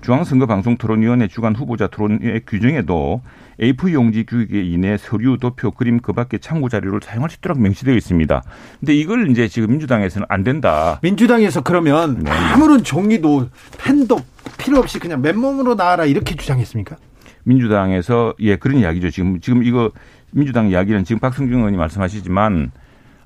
중앙선거방송토론위원회 0.00 1.28
주간 1.28 1.54
후보자 1.54 1.86
토론의 1.86 2.42
규정에도 2.46 3.22
A4 3.60 3.92
용지 3.92 4.24
규격에 4.26 4.62
이내 4.62 4.96
서류, 4.96 5.38
도표, 5.38 5.70
그림 5.72 6.00
그 6.00 6.12
밖에 6.12 6.38
참고 6.38 6.68
자료를 6.68 7.00
사용할 7.02 7.30
수 7.30 7.36
있도록 7.38 7.60
명시되어 7.60 7.94
있습니다. 7.94 8.42
근데 8.80 8.94
이걸 8.94 9.30
이제 9.30 9.48
지금 9.48 9.70
민주당에서는 9.70 10.26
안 10.28 10.44
된다. 10.44 10.98
민주당에서 11.02 11.62
그러면 11.62 12.22
네. 12.24 12.30
아무런 12.30 12.82
종이도 12.82 13.48
펜도 13.78 14.18
필요 14.58 14.78
없이 14.78 14.98
그냥 14.98 15.22
맨몸으로 15.22 15.76
나와라 15.76 16.04
이렇게 16.04 16.34
주장했습니까? 16.34 16.96
민주당에서 17.44 18.34
예 18.40 18.56
그런 18.56 18.78
이야기죠. 18.78 19.10
지금 19.10 19.40
지금 19.40 19.62
이거 19.62 19.90
민주당 20.32 20.68
이야기는 20.68 21.04
지금 21.04 21.20
박성중 21.20 21.58
의원이 21.58 21.76
말씀하시지만 21.76 22.72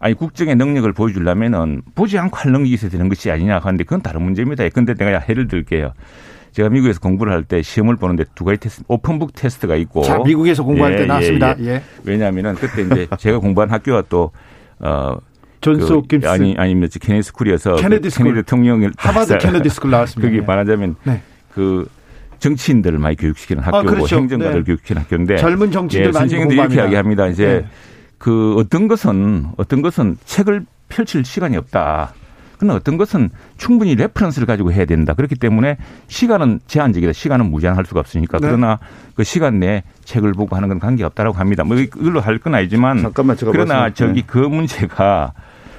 아니 0.01 0.15
국정의 0.15 0.57
능력을 0.57 0.93
보여주려면은 0.93 1.83
보지 1.95 2.19
않고 2.19 2.37
할 2.37 2.53
능력이 2.53 2.73
있어야 2.73 2.91
되는 2.91 3.09
것이 3.09 3.31
아니냐 3.31 3.59
하는데 3.59 3.83
그건 3.85 4.03
다른 4.03 4.23
문제입니다. 4.23 4.69
근데 4.69 4.95
내가 4.95 5.25
예를 5.29 5.49
들게요. 5.49 5.93
제가 6.59 6.71
미국에서 6.71 6.99
공부를 6.99 7.33
할 7.33 7.45
때 7.45 7.63
시험을 7.63 7.97
보는데 7.97 8.25
두 8.35 8.45
가지 8.45 8.59
테스트, 8.59 8.83
open 8.89 9.11
book 9.11 9.33
테스트가 9.33 9.77
있고. 9.77 10.03
자, 10.03 10.19
미국에서 10.19 10.65
공부할 10.65 10.93
예, 10.95 10.97
때 10.99 11.07
나왔습니다. 11.07 11.55
예, 11.61 11.65
예. 11.65 11.69
예. 11.75 11.83
왜냐하면은 12.03 12.57
그때 12.57 12.83
이제 12.83 13.07
제가 13.17 13.39
공부한 13.39 13.71
학교가 13.71 14.03
또 14.09 14.33
어. 14.81 15.17
존스 15.61 15.87
그, 15.87 15.95
홉킨스 15.95 16.27
아니 16.29 16.55
아니면 16.59 16.89
케네디 17.01 17.23
스쿨이어서 17.23 17.77
케네디 17.77 18.03
그 18.03 18.11
스쿨. 18.11 18.25
케네디 18.27 18.43
대통령을 18.43 18.93
하버드 18.97 19.39
케네디 19.39 19.69
스쿨 19.69 19.91
나왔습니다. 19.93 20.29
거기 20.29 20.41
네. 20.41 20.47
말하자면 20.47 20.97
네. 21.05 21.23
그 21.55 21.89
정치인들을 22.41 22.99
많이 22.99 23.17
교육시키는 23.17 23.63
학교고 23.63 23.87
그렇죠. 23.87 24.17
행정가들 24.17 24.61
네. 24.61 24.65
교육시키는 24.65 25.03
학교인데 25.03 25.37
젊은 25.37 25.71
정치인들 25.71 26.09
예, 26.09 26.13
선생님들이 26.13 26.61
이렇게. 26.61 26.75
이야기합니다. 26.77 27.29
이제 27.29 27.47
네. 27.63 27.69
그 28.19 28.57
어떤 28.59 28.89
것은 28.89 29.47
어떤 29.57 29.81
것은 29.83 30.17
책을 30.25 30.67
펼칠 30.89 31.25
시간이 31.25 31.57
없다. 31.57 32.15
그러나 32.59 32.75
어떤 32.75 32.97
것은 32.97 33.31
충분히 33.57 33.95
reference를 33.95 34.47
가지고 34.47 34.73
해야 34.73 34.85
된다. 34.85 35.15
그렇기 35.15 35.37
때문에 35.37 35.77
시간은 36.09 36.61
제한적이다. 36.67 37.13
시간은 37.13 37.51
무제한할 37.51 37.85
수가 37.87 38.01
없으니까. 38.01 38.39
네. 38.39 38.47
그러나 38.49 38.79
그 39.15 39.25
시간 39.25 39.59
내에 39.61 39.83
책을 40.05 40.33
보고 40.33 40.57
하는 40.57 40.69
건 40.69 40.79
관계없다라고 40.81 41.37
합니다. 41.39 41.65
뭐 41.65 41.77
이걸로 41.77 42.21
할 42.21 42.39
건 42.39 42.55
아니지만 42.55 42.99
잠깐만 42.99 43.37
제가 43.37 43.53
그러나 43.53 43.75
말씀- 43.81 43.95
저기 44.09 44.21
네. 44.23 44.27
그 44.27 44.39
문제가 44.39 45.33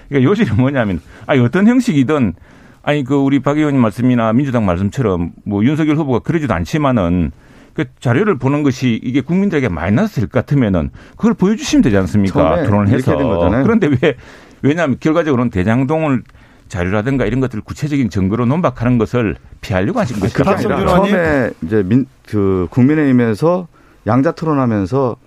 그러니까 0.10 0.30
요지는 0.30 0.56
뭐냐면 0.58 1.00
아니 1.26 1.40
어떤 1.42 1.68
형식이든 1.68 2.34
아니 2.82 3.04
그 3.04 3.16
우리 3.16 3.40
박 3.40 3.58
의원님 3.58 3.82
말씀이나 3.82 4.34
민주당 4.34 4.66
말씀처럼 4.66 5.32
뭐 5.46 5.64
윤석열 5.64 5.96
후보가 5.98 6.20
그러지도 6.20 6.54
않지만은 6.54 7.32
그 7.74 7.86
자료를 8.00 8.38
보는 8.38 8.64
것이 8.64 9.00
이게 9.04 9.22
국민들에게 9.22 9.70
마이너스일 9.70 10.28
것 10.28 10.40
같으면은 10.46 10.90
그걸 11.16 11.34
보여주시면 11.34 11.84
되지 11.84 11.96
않습니까? 11.98 12.64
토론을 12.64 12.88
해서. 12.90 13.16
그런데 13.64 13.90
왜 14.02 14.16
왜냐하면 14.62 14.98
결과적으로는 15.00 15.50
대장동을 15.52 16.24
자료라든가 16.70 17.26
이런 17.26 17.40
것들을 17.42 17.64
구체적인 17.64 18.10
증거로 18.10 18.46
논박하는 18.46 18.98
것을 18.98 19.36
피하려고 19.60 20.00
하신. 20.00 20.20
그게 20.20 20.44
박성준 20.44 20.72
아니라. 20.72 20.92
처음에 20.96 21.50
이제 21.64 21.84
민, 21.84 22.06
그 22.28 22.68
국민의힘에서 22.70 23.68
양자 24.08 24.32
토론하면서 24.32 25.18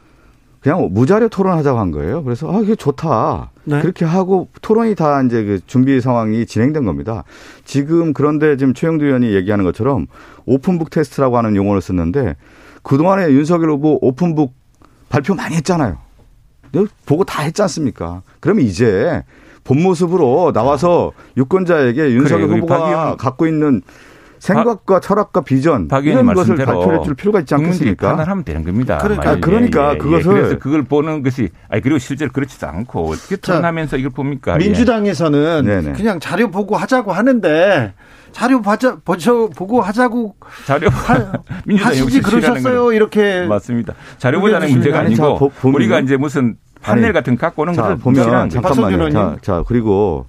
그냥 0.61 0.89
무자료 0.93 1.29
토론하자고 1.29 1.79
한 1.79 1.91
거예요. 1.91 2.23
그래서 2.23 2.51
아 2.51 2.61
이게 2.61 2.77
좋다. 2.77 3.51
네. 3.65 3.81
그렇게 3.81 4.05
하고 4.05 4.49
토론이 4.63 4.95
다 4.95 5.21
이제 5.23 5.45
그 5.45 5.61
준비 5.67 6.01
상황이 6.01 6.47
진행된 6.47 6.85
겁니다. 6.85 7.25
지금 7.65 8.13
그런데 8.13 8.57
지금 8.57 8.73
최영두 8.73 9.05
의원이 9.05 9.35
얘기하는 9.35 9.65
것처럼 9.65 10.07
오픈북 10.47 10.91
테스트라고 10.91 11.37
하는 11.37 11.57
용어를 11.57 11.81
썼는데 11.81 12.37
그 12.83 12.97
동안에 12.97 13.33
윤석열 13.33 13.71
후보 13.71 13.99
오픈북 14.01 14.55
발표 15.09 15.35
많이 15.35 15.57
했잖아요. 15.57 15.99
내가 16.71 16.87
보고 17.07 17.25
다 17.25 17.43
했지 17.43 17.61
않습니까? 17.63 18.23
그러면 18.41 18.65
이제 18.65 19.23
본 19.65 19.83
모습으로 19.83 20.53
나와서 20.53 21.13
유권자에게 21.37 22.13
윤석열 22.13 22.49
그래, 22.49 22.61
박 22.61 22.67
후보가 22.77 22.89
의원- 22.89 23.17
갖고 23.17 23.47
있는 23.47 23.83
생각과 24.41 24.99
철학과 24.99 25.41
비전 25.43 25.87
박 25.87 26.05
이런 26.05 26.27
것을 26.35 26.57
발표해 26.57 27.05
줄 27.05 27.15
필요가 27.15 27.39
있지 27.39 27.55
않겠습니까? 27.55 28.09
판단하면 28.09 28.43
되는 28.43 28.65
겁니다. 28.65 28.99
그러니까, 28.99 29.25
만약에. 29.25 29.41
그러니까 29.41 29.95
그것을- 29.95 30.25
그래서 30.25 30.59
그걸 30.59 30.83
보는 30.83 31.23
것이 31.23 31.51
아니 31.69 31.81
그리고 31.81 31.99
실제로 31.99 32.33
그렇지도 32.33 32.67
않고 32.67 33.11
어떻게 33.11 33.37
자, 33.37 33.53
토론하면서 33.53 33.99
이걸 33.99 34.11
봅니까? 34.11 34.55
예. 34.55 34.59
민주당에서는 34.59 35.65
네네. 35.65 35.93
그냥 35.93 36.19
자료 36.19 36.51
보고 36.51 36.77
하자고 36.77 37.13
하는데 37.13 37.95
자료 38.33 38.61
봐자, 38.63 38.97
보셔, 39.05 39.49
보고 39.51 39.81
하자고 39.81 40.35
자료 40.67 40.89
하, 40.89 41.15
민주당이 41.65 41.99
하시지 42.01 42.21
그러셨어요. 42.23 42.93
이렇게 42.93 43.47
맞습니다. 43.47 43.95
자료보다는 44.19 44.67
의견 44.67 44.79
문제가 44.81 44.99
아니, 45.01 45.07
아니고 45.09 45.39
자, 45.51 45.53
보-. 45.61 45.69
우리가 45.69 46.01
이제 46.01 46.17
무슨 46.17 46.57
판넬 46.83 47.05
아니, 47.07 47.13
같은 47.13 47.37
거 47.37 47.41
갖고 47.47 47.63
오는 47.63 47.73
자, 47.75 47.83
것을 47.83 47.97
보면. 47.99 48.51
잠깐만요. 48.51 49.11
자. 49.11 49.37
자, 49.41 49.65
그리고 49.67 50.27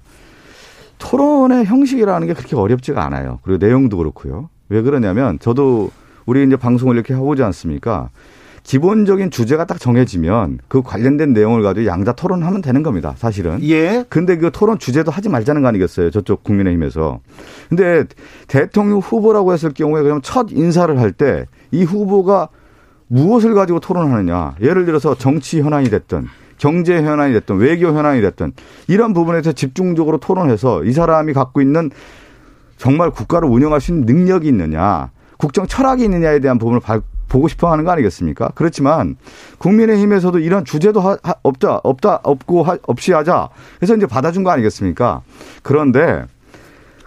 토론의 0.98 1.64
형식이라는 1.66 2.26
게 2.26 2.34
그렇게 2.34 2.56
어렵지가 2.56 3.04
않아요. 3.04 3.40
그리고 3.42 3.64
내용도 3.64 3.96
그렇고요. 3.98 4.48
왜 4.68 4.80
그러냐면 4.82 5.38
저도 5.40 5.90
우리 6.26 6.44
이제 6.44 6.56
방송을 6.56 6.94
이렇게 6.94 7.14
해보지 7.14 7.42
않습니까? 7.42 8.08
기본적인 8.62 9.30
주제가 9.30 9.66
딱 9.66 9.78
정해지면 9.78 10.58
그 10.68 10.80
관련된 10.80 11.34
내용을 11.34 11.62
가지고 11.62 11.84
양자 11.86 12.12
토론하면 12.12 12.62
되는 12.62 12.82
겁니다. 12.82 13.12
사실은. 13.18 13.62
예. 13.62 14.06
근데 14.08 14.38
그 14.38 14.50
토론 14.50 14.78
주제도 14.78 15.10
하지 15.10 15.28
말자는 15.28 15.60
거 15.60 15.68
아니겠어요? 15.68 16.10
저쪽 16.10 16.42
국민의힘에서. 16.44 17.20
근데 17.68 18.04
대통령 18.48 19.00
후보라고 19.00 19.52
했을 19.52 19.70
경우에 19.74 20.00
그냥 20.02 20.20
첫 20.22 20.46
인사를 20.50 20.98
할 20.98 21.12
때 21.12 21.44
이 21.72 21.82
후보가 21.84 22.48
무엇을 23.08 23.52
가지고 23.54 23.80
토론하느냐. 23.80 24.54
예를 24.62 24.86
들어서 24.86 25.14
정치 25.14 25.60
현안이 25.60 25.90
됐든 25.90 26.26
경제 26.58 27.02
현안이 27.02 27.32
됐든 27.34 27.56
외교 27.56 27.88
현안이 27.88 28.20
됐든 28.20 28.52
이런 28.88 29.12
부분에 29.14 29.36
대해서 29.42 29.52
집중적으로 29.52 30.18
토론해서 30.18 30.84
이 30.84 30.92
사람이 30.92 31.32
갖고 31.32 31.60
있는 31.60 31.90
정말 32.76 33.10
국가를 33.10 33.48
운영할 33.48 33.80
수 33.80 33.92
있는 33.92 34.06
능력이 34.06 34.48
있느냐, 34.48 35.10
국정 35.38 35.66
철학이 35.66 36.04
있느냐에 36.04 36.40
대한 36.40 36.58
부분을 36.58 36.80
발- 36.80 37.02
보고 37.28 37.48
싶어 37.48 37.72
하는 37.72 37.84
거 37.84 37.90
아니겠습니까? 37.90 38.50
그렇지만 38.54 39.16
국민의힘에서도 39.58 40.38
이런 40.38 40.64
주제도 40.64 41.00
하- 41.00 41.16
하- 41.22 41.34
없다, 41.42 41.80
없다, 41.82 42.20
없고 42.22 42.62
하- 42.62 42.78
없이 42.86 43.12
하자. 43.12 43.48
그래서 43.78 43.96
이제 43.96 44.06
받아준 44.06 44.44
거 44.44 44.50
아니겠습니까? 44.50 45.22
그런데 45.62 46.26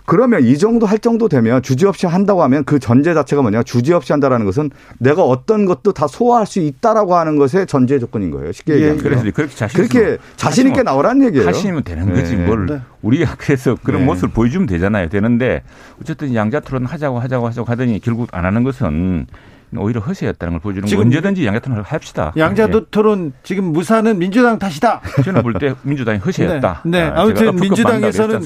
그러면 0.08 0.42
이 0.42 0.58
정도 0.58 0.86
할 0.86 1.00
정도 1.00 1.28
되면 1.28 1.62
주제 1.62 1.86
없이 1.86 2.08
한다고 2.08 2.42
하면 2.44 2.64
그 2.64 2.80
전제 2.80 3.14
자체가 3.14 3.42
뭐냐? 3.42 3.64
주제 3.64 3.94
없이 3.94 4.14
한다라는 4.14 4.46
것은 4.46 4.72
내가 5.00 5.22
어떤 5.22 5.66
것도 5.66 5.92
다 5.92 6.08
소화할 6.08 6.48
수 6.48 6.62
있다라고 6.62 7.16
하는 7.18 7.36
것의 7.36 7.68
전제 7.68 8.00
조건인 8.00 8.32
거예요. 8.32 8.54
쉽게 8.54 8.72
예, 8.72 8.76
얘기하면. 8.76 9.04
그래서 9.04 9.24
그렇게 9.34 9.54
자신 9.54 9.78
그렇게 9.78 10.18
자신 10.38 10.68
있게 10.68 10.82
나오라는 10.84 11.26
얘기예요. 11.26 11.46
하시면 11.46 11.84
되는 11.84 12.14
거지 12.14 12.38
네. 12.38 12.46
뭘 12.46 12.68
네. 12.68 12.82
우리가 13.02 13.36
그래서 13.38 13.76
그런 13.84 14.00
네. 14.00 14.06
모습을 14.06 14.30
보여주면 14.30 14.66
되잖아요. 14.68 15.10
되는데 15.10 15.64
어쨌든 16.02 16.34
양자 16.34 16.62
토론 16.62 16.86
하자고 16.86 17.20
하자고 17.20 17.48
하자고 17.48 17.70
하더니 17.70 18.00
결국 18.00 18.30
안 18.32 18.46
하는 18.46 18.64
것은 18.64 19.28
오히려 19.76 20.00
허세였다는 20.00 20.54
걸 20.54 20.60
보여주는 20.62 20.84
거 20.84 20.88
지금 20.88 21.06
언제든지 21.06 21.46
양자 21.46 21.60
토론을 21.60 21.84
합시다. 21.84 22.32
양자 22.38 22.70
예. 22.74 22.82
토론 22.90 23.34
지금 23.44 23.66
무사는 23.74 24.18
민주당 24.18 24.58
탓이다. 24.58 25.02
저는 25.26 25.42
볼 25.44 25.54
때 25.56 25.74
민주당이 25.82 26.20
허세였다. 26.20 26.82
네, 26.86 27.02
네. 27.04 27.08
아, 27.10 27.22
앞으로 27.24 27.52
민주당에서는? 27.54 28.42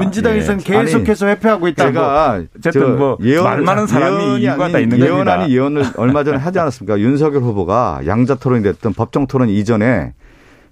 민주당에서는 0.00 0.60
예. 0.60 0.64
계속해서 0.64 1.26
회피하고 1.28 1.68
있다. 1.68 1.84
제가 1.86 2.42
어쨌든 2.58 2.96
저뭐말 2.98 3.60
많은 3.62 3.86
사람이 3.86 4.40
이유가 4.40 4.68
다 4.68 4.78
있는 4.78 4.98
예언 4.98 5.10
겁니다. 5.10 5.34
아닌 5.34 5.50
예언을 5.50 5.84
얼마 5.96 6.24
전에 6.24 6.38
하지 6.38 6.58
않았습니까? 6.58 6.98
윤석열 6.98 7.42
후보가 7.42 8.00
양자 8.06 8.34
토론이 8.36 8.62
됐든 8.64 8.94
법정 8.94 9.26
토론 9.26 9.48
이전에 9.48 10.14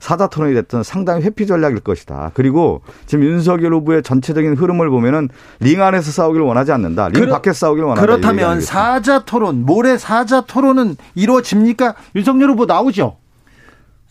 사자 0.03 0.27
토론이 0.27 0.53
됐든 0.55 0.83
상당히 0.83 1.23
회피 1.23 1.47
전략일 1.47 1.79
것이다. 1.79 2.33
그리고 2.35 2.83
지금 3.07 3.25
윤석열 3.25 3.73
후보의 3.75 4.03
전체적인 4.03 4.55
흐름을 4.57 4.91
보면은 4.91 5.29
링 5.61 5.81
안에서 5.81 6.11
싸우기를 6.11 6.45
원하지 6.45 6.73
않는다. 6.73 7.09
링 7.11 7.21
그렇- 7.23 7.33
밖에서 7.33 7.55
싸우기를 7.67 7.87
원한다. 7.89 8.05
그렇다면 8.05 8.51
아니겠습니까? 8.51 8.83
사자 8.83 9.25
토론, 9.25 9.65
모레 9.65 9.99
사자 9.99 10.41
토론은 10.41 10.97
이루어집니까? 11.15 11.95
윤석열 12.17 12.51
후보 12.51 12.67
나오죠. 12.67 13.19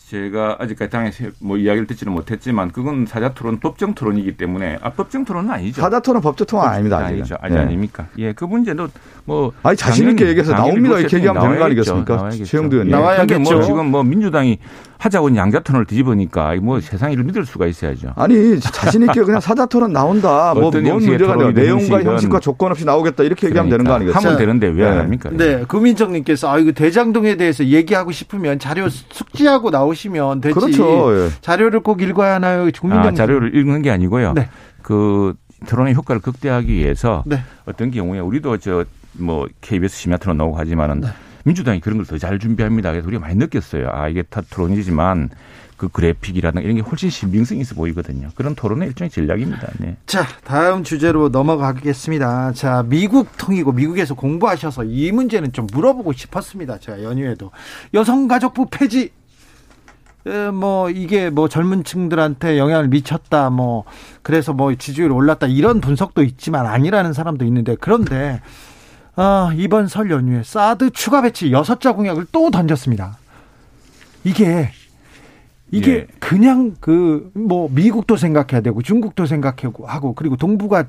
제가 0.07 0.57
아직까지 0.59 0.91
당에서 0.91 1.23
뭐 1.39 1.57
이야기를 1.57 1.87
듣지는 1.87 2.11
못했지만 2.13 2.71
그건 2.71 3.05
사자 3.05 3.33
토론, 3.33 3.59
법정 3.59 3.93
토론이기 3.93 4.35
때문에 4.35 4.77
아 4.81 4.91
법정 4.91 5.23
토론은 5.25 5.49
아니죠. 5.51 5.81
사자 5.81 5.99
토론 6.01 6.21
법정 6.21 6.47
토론 6.47 6.65
아닙니다. 6.67 6.97
아니죠. 6.99 7.35
아직 7.41 7.55
예. 7.55 7.59
아닙니까? 7.59 8.07
예, 8.17 8.33
그 8.33 8.43
문제도 8.45 8.87
뭐 9.31 9.53
아니 9.63 9.77
자신 9.77 10.09
있게 10.09 10.27
얘기해서 10.27 10.53
나옵니다. 10.53 10.95
그 10.95 10.99
이렇게 10.99 11.17
얘기하면 11.17 11.41
되는 11.41 11.57
거. 11.57 11.63
아니겠습니까? 11.65 12.15
나와야겠죠. 12.17 12.45
최영두 12.45 12.75
의원님. 12.75 12.93
예. 12.93 12.99
나와야겠죠. 12.99 13.39
뭐 13.39 13.61
지금 13.61 13.85
뭐 13.91 14.03
민주당이 14.03 14.57
하자고 14.97 15.33
양자 15.37 15.61
토론을 15.61 15.85
뒤집으니까 15.85 16.55
뭐 16.61 16.81
세상 16.81 17.13
일을 17.13 17.23
믿을 17.23 17.45
수가 17.45 17.65
있어야죠. 17.67 18.11
아니 18.17 18.59
자신 18.59 19.03
있게 19.03 19.21
그냥 19.21 19.39
사자 19.39 19.65
토론 19.65 19.93
나온다. 19.93 20.53
뭐 20.53 20.67
어떤 20.67 20.83
뭔 20.83 20.95
형식의 20.95 21.17
문제가 21.17 21.37
돼요. 21.37 21.51
내용과 21.51 22.03
형식과 22.03 22.39
조건 22.41 22.71
없이 22.71 22.83
나오겠다 22.83 23.23
이렇게 23.23 23.47
얘기하면 23.47 23.69
되는 23.69 23.85
거 23.85 23.93
그러니까 23.93 24.17
아니겠어요? 24.17 24.27
하면 24.33 24.37
되는데 24.37 24.67
왜안 24.67 24.95
네. 24.95 24.99
합니까? 24.99 25.29
네, 25.31 25.63
구민정님께서 25.63 26.51
아 26.51 26.59
이거 26.59 26.73
대장동에 26.73 27.37
대해서 27.37 27.63
얘기하고 27.65 28.11
싶으면 28.11 28.59
자료 28.59 28.89
숙지하고 28.89 29.69
나오시면 29.69 30.41
되지. 30.41 30.53
그렇죠. 30.53 31.25
예. 31.25 31.29
자료를 31.39 31.79
꼭 31.79 32.01
읽어야 32.01 32.35
하나요, 32.35 32.69
구민정? 32.79 33.07
아, 33.07 33.13
자료를 33.13 33.55
읽는 33.55 33.81
게 33.81 33.91
아니고요. 33.91 34.33
네. 34.33 34.49
그 34.81 35.35
토론의 35.67 35.93
효과를 35.93 36.21
극대화하기 36.21 36.73
위해서 36.73 37.23
네. 37.25 37.39
어떤 37.65 37.91
경우에 37.91 38.19
우리도 38.19 38.57
저 38.57 38.83
뭐 39.13 39.47
KBS 39.61 39.95
심야 39.97 40.17
토론 40.17 40.37
나오고 40.37 40.57
하지만은 40.57 41.01
네. 41.01 41.07
민주당이 41.43 41.79
그런 41.79 41.97
걸 41.97 42.05
더 42.05 42.17
잘 42.17 42.37
준비합니다. 42.39 42.91
그래서 42.91 43.07
우리가 43.07 43.21
많이 43.21 43.35
느꼈어요. 43.35 43.89
아 43.91 44.07
이게 44.07 44.21
다 44.23 44.41
토론이지만 44.49 45.29
그 45.77 45.87
그래픽이라든가 45.89 46.61
이런 46.63 46.75
게 46.75 46.81
훨씬 46.83 47.09
신빙성이 47.09 47.61
있어 47.61 47.73
보이거든요. 47.73 48.29
그런 48.35 48.53
토론의 48.53 48.89
일종의 48.89 49.09
전략입니다. 49.09 49.67
네. 49.79 49.97
자, 50.05 50.23
다음 50.43 50.83
주제로 50.83 51.29
넘어가겠습니다. 51.29 52.53
자, 52.53 52.83
미국 52.87 53.35
통이고 53.37 53.71
미국에서 53.71 54.13
공부하셔서 54.13 54.83
이 54.83 55.11
문제는 55.11 55.53
좀 55.53 55.65
물어보고 55.73 56.13
싶었습니다. 56.13 56.77
제가 56.77 57.01
연휴에도 57.03 57.49
여성가족부 57.95 58.67
폐지. 58.69 59.09
에, 60.27 60.51
뭐 60.51 60.91
이게 60.91 61.31
뭐 61.31 61.47
젊은 61.49 61.83
층들한테 61.83 62.59
영향을 62.59 62.87
미쳤다 62.89 63.49
뭐 63.49 63.85
그래서 64.21 64.53
뭐 64.53 64.75
지지율이 64.75 65.11
올랐다 65.11 65.47
이런 65.47 65.81
분석도 65.81 66.21
있지만 66.21 66.67
아니라는 66.67 67.13
사람도 67.13 67.43
있는데 67.45 67.75
그런데 67.81 68.39
아, 69.21 69.51
이번 69.55 69.87
설 69.87 70.09
연휴에 70.09 70.41
사드 70.43 70.89
추가 70.91 71.21
배치 71.21 71.51
여섯 71.51 71.79
자 71.79 71.91
공약을 71.93 72.25
또 72.31 72.49
던졌습니다. 72.49 73.17
이게 74.23 74.71
이게 75.69 75.91
예. 75.91 76.07
그냥 76.19 76.75
그 76.79 77.29
뭐 77.35 77.69
미국도 77.71 78.17
생각해야 78.17 78.61
되고 78.61 78.81
중국도 78.81 79.25
생각하고 79.27 80.13
그리고 80.15 80.35
동북아 80.37 80.85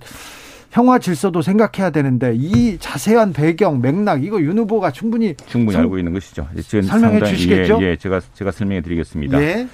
평화 0.70 0.98
질서도 0.98 1.42
생각해야 1.42 1.90
되는데 1.90 2.32
이 2.34 2.78
자세한 2.78 3.34
배경 3.34 3.82
맥락 3.82 4.24
이거 4.24 4.40
윤 4.40 4.58
후보가 4.58 4.90
충분히 4.92 5.34
충분히 5.46 5.74
설- 5.74 5.82
알고 5.82 5.98
있는 5.98 6.14
것이죠. 6.14 6.48
지금 6.62 6.82
설명해 6.82 7.18
상당히- 7.18 7.36
주시겠죠? 7.36 7.78
예, 7.82 7.86
예, 7.90 7.96
제가 7.96 8.20
제가 8.34 8.50
설명해 8.50 8.80
드리겠습니다. 8.80 9.40
예. 9.42 9.68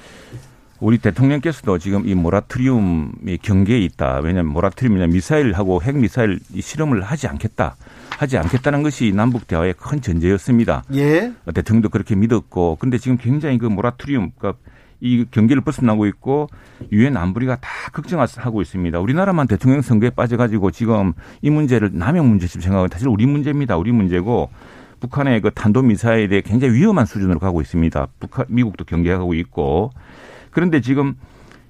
우리 0.80 0.98
대통령께서도 0.98 1.78
지금 1.78 2.08
이 2.08 2.14
모라토리움이 2.14 3.38
경계에 3.42 3.78
있다. 3.80 4.20
왜냐하면 4.22 4.52
모라토리움이냐 4.52 5.06
미사일하고 5.06 5.82
핵 5.82 5.96
미사일 5.96 6.38
이 6.52 6.60
실험을 6.60 7.02
하지 7.02 7.26
않겠다. 7.28 7.76
하지 8.10 8.38
않겠다는 8.38 8.82
것이 8.82 9.12
남북 9.12 9.46
대화의 9.46 9.74
큰 9.74 10.00
전제였습니다. 10.00 10.84
예. 10.94 11.32
대통령도 11.54 11.88
그렇게 11.88 12.14
믿었고, 12.14 12.76
근데 12.80 12.98
지금 12.98 13.16
굉장히 13.16 13.58
그 13.58 13.66
모라토리움, 13.66 14.32
그러니까 14.36 14.58
이 15.00 15.24
경계를 15.30 15.62
벗어나고 15.62 16.06
있고 16.06 16.48
유엔 16.90 17.16
안보리가 17.16 17.56
다 17.56 17.68
걱정하고 17.92 18.62
있습니다. 18.62 18.98
우리나라만 18.98 19.46
대통령 19.46 19.80
선거에 19.80 20.10
빠져가지고 20.10 20.70
지금 20.72 21.12
이 21.40 21.50
문제를 21.50 21.90
남의 21.92 22.22
문제처럼 22.22 22.62
생각하고 22.62 22.88
사실 22.92 23.08
우리 23.08 23.26
문제입니다. 23.26 23.76
우리 23.76 23.92
문제고 23.92 24.50
북한의 25.00 25.40
그 25.40 25.50
탄도 25.52 25.82
미사일에 25.82 26.40
굉장히 26.40 26.74
위험한 26.74 27.06
수준으로 27.06 27.38
가고 27.38 27.60
있습니다. 27.60 28.08
북한 28.18 28.46
미국도 28.48 28.84
경계하고 28.84 29.34
있고 29.34 29.92
그런데 30.50 30.80
지금 30.80 31.14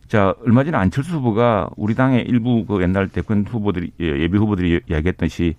자 0.06 0.34
얼마 0.46 0.64
전에 0.64 0.78
안철수 0.78 1.16
후보가 1.16 1.68
우리 1.76 1.94
당의 1.94 2.22
일부 2.22 2.64
그 2.64 2.80
옛날 2.80 3.08
대권 3.08 3.44
후보들이 3.46 3.92
예, 4.00 4.06
예비 4.06 4.38
후보들이 4.38 4.80
이야기했듯이 4.88 5.56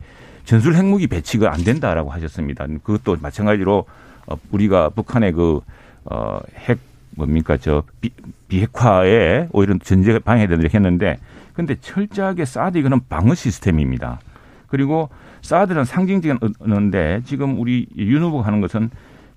전술 0.50 0.74
핵무기 0.74 1.06
배치가 1.06 1.54
안 1.54 1.64
된다라고 1.64 2.10
하셨습니다. 2.10 2.66
그것도 2.82 3.18
마찬가지로 3.22 3.86
어, 4.26 4.36
우리가 4.52 4.90
북한의 4.90 5.34
그 5.34 5.62
어 6.06 6.42
핵 6.66 6.80
뭡니까 7.12 7.58
저 7.58 7.84
비, 8.02 8.10
비핵화에 8.48 9.50
오히려 9.52 9.78
전제 9.78 10.18
방해되도록 10.18 10.74
했는데 10.74 11.20
근데 11.54 11.76
철저하게 11.80 12.46
사드 12.46 12.80
이거는 12.80 13.02
방어 13.10 13.36
시스템입니다. 13.36 14.20
그리고 14.68 15.10
사드는 15.42 15.86
상징적인 15.86 16.40
언어인데 16.60 17.22
지금 17.26 17.60
우리 17.60 17.88
윤 17.98 18.24
후보가 18.24 18.48
하는 18.48 18.60
것은 18.60 18.90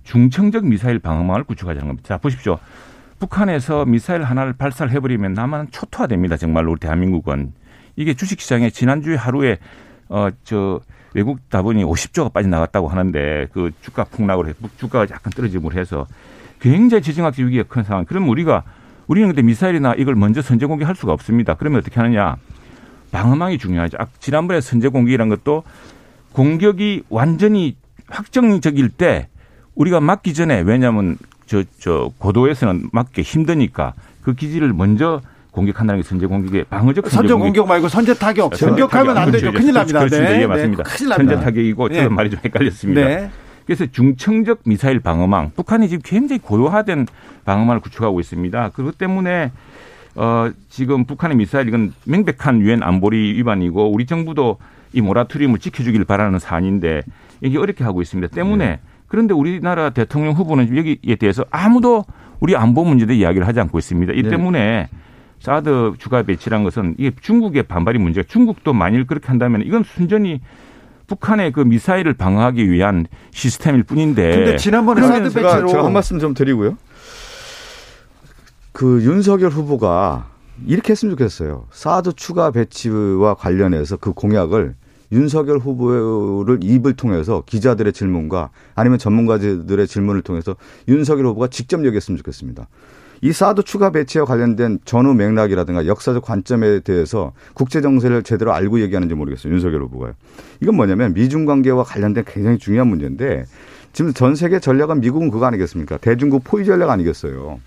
중청적 0.04 0.64
미사일 0.64 0.98
방어망을 0.98 1.44
구축하자는 1.44 1.88
겁니다. 1.88 2.08
자 2.08 2.16
보십시오. 2.16 2.58
북한에서 3.18 3.84
미사일 3.84 4.22
하나를 4.22 4.54
발사를 4.54 4.90
해버리면 4.90 5.34
남한 5.34 5.72
초토화됩니다. 5.72 6.38
정말로 6.38 6.76
대한민국은 6.76 7.52
이게 7.96 8.14
주식시장에 8.14 8.70
지난주에 8.70 9.16
하루에 9.16 9.58
어저 10.08 10.80
외국 11.14 11.38
자본이 11.50 11.84
50조가 11.84 12.32
빠져나갔다고 12.32 12.88
하는데 12.88 13.48
그 13.52 13.70
주가 13.82 14.04
폭락으로 14.04 14.48
해서 14.48 14.58
주가가 14.78 15.14
약간 15.14 15.32
떨어짐으로 15.32 15.78
해서 15.78 16.06
굉장히 16.60 17.02
지정학적 17.02 17.46
위기가 17.46 17.64
큰 17.64 17.82
상황. 17.82 18.04
그럼 18.04 18.28
우리가 18.28 18.62
우리는 19.06 19.28
근데 19.28 19.42
미사일이나 19.42 19.94
이걸 19.94 20.14
먼저 20.14 20.40
선제 20.40 20.66
공격할 20.66 20.94
수가 20.94 21.12
없습니다. 21.12 21.54
그러면 21.54 21.80
어떻게 21.80 22.00
하느냐? 22.00 22.36
방어망이 23.10 23.58
중요하죠. 23.58 23.98
아, 24.00 24.06
지난번에 24.20 24.60
선제 24.60 24.88
공격이란 24.88 25.28
것도 25.28 25.64
공격이 26.32 27.04
완전히 27.10 27.76
확정적일 28.08 28.88
때 28.88 29.28
우리가 29.74 30.00
막기 30.00 30.34
전에 30.34 30.60
왜냐하면 30.60 31.18
저, 31.46 31.62
저 31.78 32.10
고도에서는 32.18 32.90
막기 32.92 33.22
힘드니까 33.22 33.92
그 34.22 34.34
기지를 34.34 34.72
먼저 34.72 35.20
공격한다는 35.52 36.02
게 36.02 36.08
선제 36.08 36.26
공격의 36.26 36.64
방어적 36.64 37.08
선제 37.08 37.34
공격 37.34 37.68
말고 37.68 37.88
선제 37.88 38.14
타격. 38.14 38.52
공격하면 38.58 39.16
안 39.16 39.30
되죠. 39.30 39.52
큰일 39.52 39.74
납니다. 39.74 39.98
그렇습니다. 40.00 40.32
네. 40.32 40.42
예, 40.42 40.46
맞습니다. 40.46 40.82
네. 40.82 40.90
큰일 40.90 41.08
납니다. 41.10 41.32
선제 41.34 41.44
타격이고 41.44 41.88
네. 41.88 41.94
저도 41.96 42.10
말이 42.10 42.30
좀 42.30 42.40
헷갈렸습니다. 42.42 43.00
네. 43.02 43.30
그래서 43.66 43.86
중청적 43.86 44.60
미사일 44.64 44.98
방어망, 44.98 45.52
북한이 45.54 45.88
지금 45.88 46.02
굉장히 46.04 46.40
고도화된 46.40 47.06
방어망을 47.44 47.80
구축하고 47.80 48.18
있습니다. 48.18 48.70
그것 48.70 48.98
때문에 48.98 49.52
어 50.14 50.50
지금 50.68 51.04
북한의 51.04 51.36
미사일 51.36 51.68
이건 51.68 51.92
명백한 52.04 52.60
유엔 52.60 52.82
안보리 52.82 53.34
위반이고 53.34 53.92
우리 53.92 54.06
정부도 54.06 54.58
이 54.92 55.00
모라토리움을 55.00 55.58
지켜주길 55.58 56.04
바라는 56.04 56.38
사안인데 56.38 57.02
이게 57.40 57.58
어렵게 57.58 57.84
하고 57.84 58.02
있습니다. 58.02 58.34
때문에 58.34 58.66
네. 58.66 58.80
그런데 59.06 59.34
우리나라 59.34 59.90
대통령 59.90 60.32
후보는 60.32 60.76
여기에 60.76 61.16
대해서 61.16 61.44
아무도 61.50 62.04
우리 62.40 62.56
안보 62.56 62.84
문제에 62.84 63.06
대해 63.06 63.20
이야기를 63.20 63.46
하지 63.46 63.60
않고 63.60 63.78
있습니다. 63.78 64.12
이 64.14 64.22
네. 64.22 64.30
때문에 64.30 64.88
사드 65.42 65.94
추가 65.98 66.22
배치란 66.22 66.62
것은 66.62 66.94
이게 66.98 67.10
중국의 67.20 67.64
반발이 67.64 67.98
문제가 67.98 68.24
중국도 68.28 68.72
만일 68.72 69.08
그렇게 69.08 69.26
한다면 69.26 69.62
이건 69.66 69.82
순전히 69.82 70.40
북한의 71.08 71.50
그 71.50 71.60
미사일을 71.60 72.14
방어하기 72.14 72.70
위한 72.70 73.06
시스템일 73.32 73.82
뿐인데. 73.82 74.36
근데 74.36 74.56
지난번에 74.56 75.02
사드 75.02 75.32
배치로 75.32 75.66
제가 75.66 75.84
한 75.84 75.92
말씀 75.92 76.20
좀 76.20 76.32
드리고요. 76.32 76.78
그 78.70 79.02
윤석열 79.02 79.50
후보가 79.50 80.28
이렇게 80.64 80.92
했으면 80.92 81.10
좋겠어요. 81.16 81.66
사드 81.72 82.12
추가 82.12 82.52
배치와 82.52 83.34
관련해서 83.34 83.96
그 83.96 84.12
공약을 84.12 84.76
윤석열 85.10 85.58
후보를 85.58 86.60
입을 86.62 86.94
통해서 86.94 87.42
기자들의 87.44 87.92
질문과 87.92 88.50
아니면 88.76 88.98
전문가들의 88.98 89.88
질문을 89.88 90.22
통해서 90.22 90.54
윤석열 90.86 91.26
후보가 91.26 91.48
직접 91.48 91.84
얘기했으면 91.84 92.16
좋겠습니다. 92.18 92.68
이 93.24 93.32
사드 93.32 93.62
추가 93.62 93.90
배치와 93.90 94.24
관련된 94.24 94.80
전후 94.84 95.14
맥락이라든가 95.14 95.86
역사적 95.86 96.24
관점에 96.24 96.80
대해서 96.80 97.32
국제 97.54 97.80
정세를 97.80 98.24
제대로 98.24 98.52
알고 98.52 98.80
얘기하는지 98.80 99.14
모르겠어요. 99.14 99.52
윤석열 99.52 99.82
후보가요. 99.82 100.14
이건 100.60 100.74
뭐냐면 100.74 101.14
미중 101.14 101.44
관계와 101.44 101.84
관련된 101.84 102.24
굉장히 102.26 102.58
중요한 102.58 102.88
문제인데 102.88 103.44
지금 103.92 104.12
전 104.12 104.34
세계 104.34 104.58
전략은 104.58 105.00
미국은 105.00 105.30
그거 105.30 105.46
아니겠습니까? 105.46 105.98
대중국 105.98 106.42
포위 106.42 106.64
전략 106.64 106.90
아니겠어요. 106.90 107.60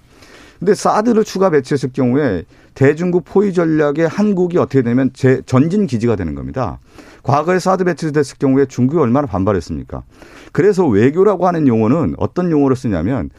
근데 0.60 0.74
사드를 0.74 1.24
추가 1.24 1.50
배치했을 1.50 1.92
경우에 1.94 2.44
대중국 2.74 3.24
포위 3.24 3.54
전략에 3.54 4.04
한국이 4.04 4.58
어떻게 4.58 4.82
되면 4.82 5.12
제 5.14 5.42
전진 5.46 5.88
기지가 5.88 6.18
되는 6.18 6.36
겁니다. 6.36 6.80
과거에 7.24 7.60
사드 7.60 7.86
배치됐을 7.86 8.40
경우에 8.40 8.66
중국이 8.66 9.00
얼마나 9.00 9.26
반발했습니까? 9.26 10.04
그래서 10.52 10.86
외교라고 10.86 11.48
하는 11.48 11.66
용어는 11.68 12.16
어떤 12.18 12.52
용어를 12.52 12.76
쓰냐면 12.76 13.30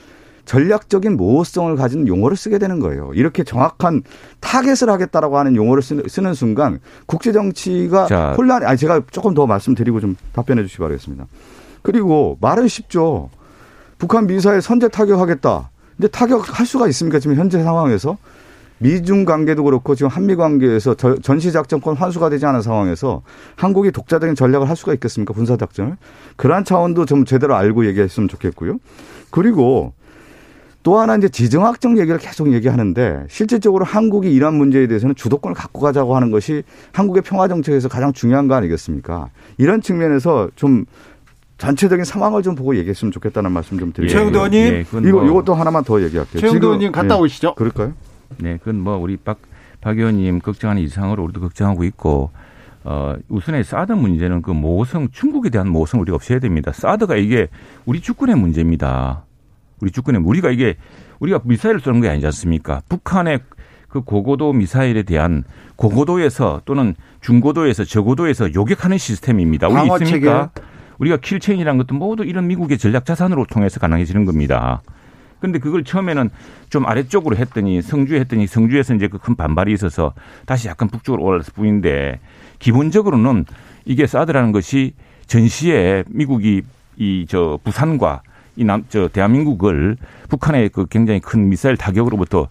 전략적인 0.47 1.17
모호성을 1.17 1.75
가진 1.77 2.09
용어를 2.09 2.37
쓰게 2.37 2.59
되는 2.59 2.81
거예요. 2.81 3.11
이렇게 3.15 3.45
정확한 3.45 4.03
타겟을 4.41 4.89
하겠다라고 4.89 5.37
하는 5.39 5.57
용어를 5.57 5.83
쓰는, 5.83 6.35
순간 6.35 6.79
국제 7.07 7.33
정치가 7.33 8.07
자. 8.07 8.33
혼란이 8.37 8.65
아니 8.65 8.79
제가 8.79 9.03
조금 9.11 9.35
더 9.35 9.47
말씀드리고 9.47 10.01
좀 10.01 10.17
답변해 10.33 10.63
주시기 10.63 10.79
바라겠습니다. 10.81 11.27
그리고 11.83 12.39
말은 12.41 12.69
쉽죠. 12.69 13.29
북한 13.99 14.27
미사일 14.27 14.63
선제 14.63 14.89
타격하겠다. 14.89 15.71
근데 15.97 16.09
타격할 16.09 16.65
수가 16.67 16.87
있습니까? 16.89 17.19
지금 17.19 17.37
현재 17.37 17.63
상황에서 17.63 18.17
미중 18.79 19.25
관계도 19.25 19.65
그렇고 19.65 19.95
지금 19.95 20.11
한미 20.11 20.37
관계에서 20.37 20.95
저- 20.95 21.17
전시 21.17 21.51
작전권 21.51 21.97
환수가 21.97 22.29
되지 22.29 22.45
않은 22.47 22.61
상황에서 22.61 23.23
한국이 23.57 23.91
독자적인 23.91 24.35
전략을 24.35 24.69
할 24.69 24.77
수가 24.77 24.93
있겠습니까? 24.95 25.33
군사 25.33 25.57
작전을. 25.57 25.97
그러한 26.37 26.65
차원도 26.65 27.07
좀 27.07 27.25
제대로 27.25 27.55
알고 27.57 27.87
얘기했으면 27.87 28.29
좋겠고요. 28.29 28.77
그리고 29.31 29.95
또 30.87 31.01
하나 31.01 31.17
이제 31.17 31.29
지정학적 31.29 31.99
얘기를 31.99 32.17
계속 32.17 32.53
얘기하는데 32.53 33.25
실질적으로 33.29 33.85
한국이 33.85 34.33
이러한 34.33 34.55
문제에 34.55 34.87
대해서는 34.87 35.17
주도권을 35.17 35.53
갖고 35.57 35.81
가자고 35.81 36.15
하는 36.15 36.31
것이 36.31 36.63
한국의 36.93 37.25
평화 37.25 37.49
정책에서 37.49 37.89
가장 37.89 38.13
중요한 38.13 38.47
거 38.47 38.55
아니겠습니까? 38.55 39.31
이런 39.59 39.81
측면에서 39.81 40.49
좀 40.55 40.85
전체적인 41.59 42.05
상황을 42.05 42.45
좀 42.45 42.55
보고 42.55 42.77
얘기했으면 42.77 43.11
좋겠다는 43.11 43.51
말씀 43.51 43.81
좀 43.81 43.93
드리고요. 43.93 44.17
최영도 44.17 44.39
의원님. 44.39 44.61
예, 44.61 44.83
그건 44.85 45.09
이거 45.09 45.19
뭐- 45.19 45.27
이것도 45.29 45.55
하나만 45.55 45.83
더 45.83 46.01
얘기할게요. 46.01 46.41
최영도 46.41 46.65
의원님 46.69 46.93
갔다 46.93 47.17
예. 47.17 47.19
오시죠. 47.19 47.57
그럴까요? 47.57 47.93
네, 48.39 48.57
그건 48.59 48.79
뭐 48.79 48.97
우리 48.97 49.17
박, 49.17 49.39
박 49.81 49.99
의원님 49.99 50.39
걱정하는 50.39 50.81
이상으로 50.83 51.25
우리도 51.25 51.41
걱정하고 51.41 51.83
있고, 51.83 52.31
어, 52.85 53.17
우선에 53.29 53.65
사드 53.65 53.91
문제는 53.91 54.41
그 54.41 54.53
모호성, 54.53 55.09
중국에 55.11 55.51
대한 55.51 55.69
모호성 55.69 56.01
우리가 56.03 56.15
없애야 56.15 56.39
됩니다. 56.39 56.71
사드가 56.73 57.17
이게 57.17 57.49
우리 57.87 58.01
주권의 58.01 58.37
문제입니다. 58.37 59.25
우리 59.81 59.91
주권의, 59.91 60.23
우리가 60.25 60.51
이게, 60.51 60.77
우리가 61.21 61.41
미사일을 61.45 61.81
쏘는 61.81 62.01
게 62.01 62.09
아니지 62.09 62.27
않습니까? 62.27 62.83
북한의 62.89 63.41
그 63.89 64.01
고고도 64.03 64.53
미사일에 64.53 65.03
대한 65.03 65.45
고고도에서 65.77 66.63
또는 66.65 66.95
중고도에서 67.21 67.85
저고도에서 67.85 68.55
요격하는 68.55 68.99
시스템입니다. 68.99 69.69
우리 69.69 69.75
있습니까? 70.05 70.51
우리가 70.99 71.19
킬체인이라는 71.19 71.79
것도 71.79 71.95
모두 71.95 72.25
이런 72.25 72.47
미국의 72.47 72.79
전략 72.79 73.05
자산으로 73.05 73.45
통해서 73.47 73.79
가능해지는 73.81 74.25
겁니다. 74.25 74.83
근데 75.41 75.59
그걸 75.59 75.85
처음에는 75.85 76.31
좀 76.71 76.87
아래쪽으로 76.87 77.37
했더니 77.37 77.83
성주에 77.83 78.21
했더니 78.21 78.47
성주에서 78.47 78.95
이제 78.95 79.07
그 79.09 79.19
큰 79.19 79.37
반발이 79.37 79.73
있어서 79.75 80.15
다시 80.47 80.69
약간 80.69 80.89
북쪽으로 80.89 81.23
올라갔을 81.23 81.53
뿐인데 81.55 82.21
기본적으로는 82.59 83.45
이게 83.85 84.07
사드라는 84.07 84.53
것이 84.53 84.95
전시에 85.27 86.05
미국이 86.09 86.63
이 86.97 87.27
저 87.29 87.59
부산과 87.63 88.23
이 88.57 88.65
남 88.65 88.85
저 88.89 89.09
대한민국을 89.09 89.97
북한의 90.29 90.71
그 90.71 90.87
굉장히 90.87 91.21
큰 91.21 91.49
미사일 91.49 91.77
타격으로부터 91.77 92.49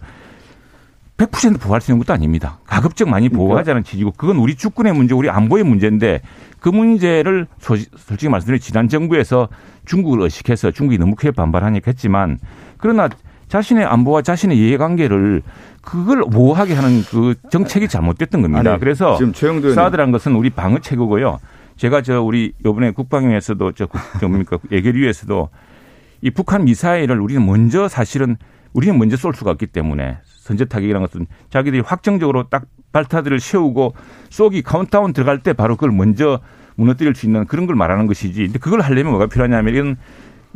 100% 1.16 1.58
보호할 1.60 1.80
수 1.80 1.90
있는 1.90 1.98
것도 2.04 2.12
아닙니다. 2.12 2.58
가급적 2.66 3.08
많이. 3.08 3.28
보호하자는 3.30 3.84
취지고 3.84 4.12
그건 4.16 4.36
우리 4.36 4.54
주권의 4.54 4.92
문제, 4.92 5.14
우리 5.14 5.30
안보의 5.30 5.64
문제인데 5.64 6.20
그 6.60 6.68
문제를 6.68 7.46
솔직히 7.58 8.28
말씀드리면 8.28 8.60
지난 8.60 8.88
정부에서 8.88 9.48
중국을 9.86 10.20
의식해서 10.22 10.72
중국이 10.72 10.98
너무 10.98 11.14
크게 11.14 11.30
반발하니까 11.30 11.84
했지만 11.90 12.38
그러나 12.76 13.08
자신의 13.48 13.84
안보와 13.86 14.22
자신의 14.22 14.58
이해관계를 14.58 15.42
그걸 15.80 16.20
보호하게 16.22 16.74
하는 16.74 17.02
그 17.04 17.34
정책이 17.50 17.88
잘못됐던 17.88 18.42
겁니다. 18.42 18.72
아니, 18.72 18.80
그래서 18.80 19.16
지금 19.16 19.32
최영도. 19.32 19.72
사드란 19.72 20.10
것은 20.12 20.34
우리 20.34 20.50
방어 20.50 20.80
체계고요. 20.80 21.38
제가 21.76 22.02
저 22.02 22.20
우리 22.22 22.52
요번에 22.64 22.90
국방위에서도 22.90 23.72
저, 23.72 23.86
국- 23.86 24.00
저 24.20 24.28
뭡니까 24.28 24.58
예결위에서도 24.72 25.48
이 26.22 26.30
북한 26.30 26.64
미사일을 26.64 27.20
우리는 27.20 27.44
먼저 27.44 27.88
사실은 27.88 28.36
우리는 28.72 28.98
먼저 28.98 29.16
쏠 29.16 29.34
수가 29.34 29.50
없기 29.52 29.66
때문에 29.68 30.18
선제 30.24 30.66
타격이라는 30.66 31.06
것은 31.06 31.26
자기들이 31.50 31.80
확정적으로 31.80 32.48
딱 32.48 32.64
발사대를 32.92 33.40
세우고 33.40 33.94
쏘기 34.30 34.62
카운트다운 34.62 35.12
들어갈 35.12 35.42
때 35.42 35.52
바로 35.52 35.76
그걸 35.76 35.92
먼저 35.92 36.40
무너뜨릴 36.76 37.14
수 37.14 37.26
있는 37.26 37.46
그런 37.46 37.66
걸 37.66 37.74
말하는 37.76 38.06
것이지. 38.06 38.44
근데 38.44 38.58
그걸 38.58 38.80
하려면 38.80 39.12
뭐가 39.12 39.26
필요하냐면 39.26 39.74
이런 39.74 39.96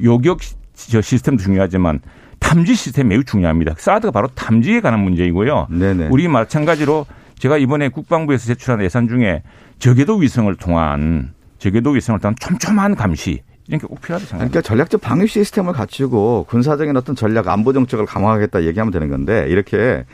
요격 0.03 0.43
시- 0.43 0.55
시스템도 1.03 1.43
중요하지만 1.43 2.01
탐지 2.39 2.75
시스템 2.75 3.09
매우 3.09 3.25
중요합니다. 3.25 3.75
사드가 3.77 4.11
바로 4.13 4.29
탐지에 4.29 4.81
관한 4.81 5.01
문제이고요. 5.01 5.69
네네. 5.71 6.09
우리 6.11 6.29
마찬가지로 6.29 7.07
제가 7.39 7.59
이번에 7.59 7.89
국방부에서 7.89 8.47
제출한 8.47 8.83
예산 8.83 9.09
중에 9.09 9.43
저궤도 9.79 10.17
위성을 10.17 10.55
통한 10.57 11.33
저궤도 11.59 11.91
위성을 11.91 12.19
통한 12.21 12.35
촘촘한 12.39 12.95
감시 12.97 13.43
이런 13.71 13.81
게 13.81 13.87
꼭 13.87 14.01
필요하다고 14.01 14.29
생각합니다. 14.29 14.51
그러니까 14.51 14.61
전략적 14.67 15.01
방위 15.01 15.29
시스템을 15.29 15.73
갖추고 15.73 16.47
군사적인 16.49 16.97
어떤 16.97 17.15
전략 17.15 17.47
안보 17.49 17.73
정책을 17.73 18.05
강화하겠다 18.05 18.65
얘기하면 18.65 18.93
되는 18.93 19.09
건데 19.09 19.47
이렇게 19.49 20.05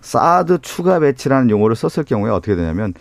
사드 0.00 0.58
추가 0.62 0.98
배치라는 0.98 1.48
용어를 1.48 1.76
썼을 1.76 2.04
경우에 2.04 2.30
어떻게 2.30 2.56
되냐면 2.56 2.92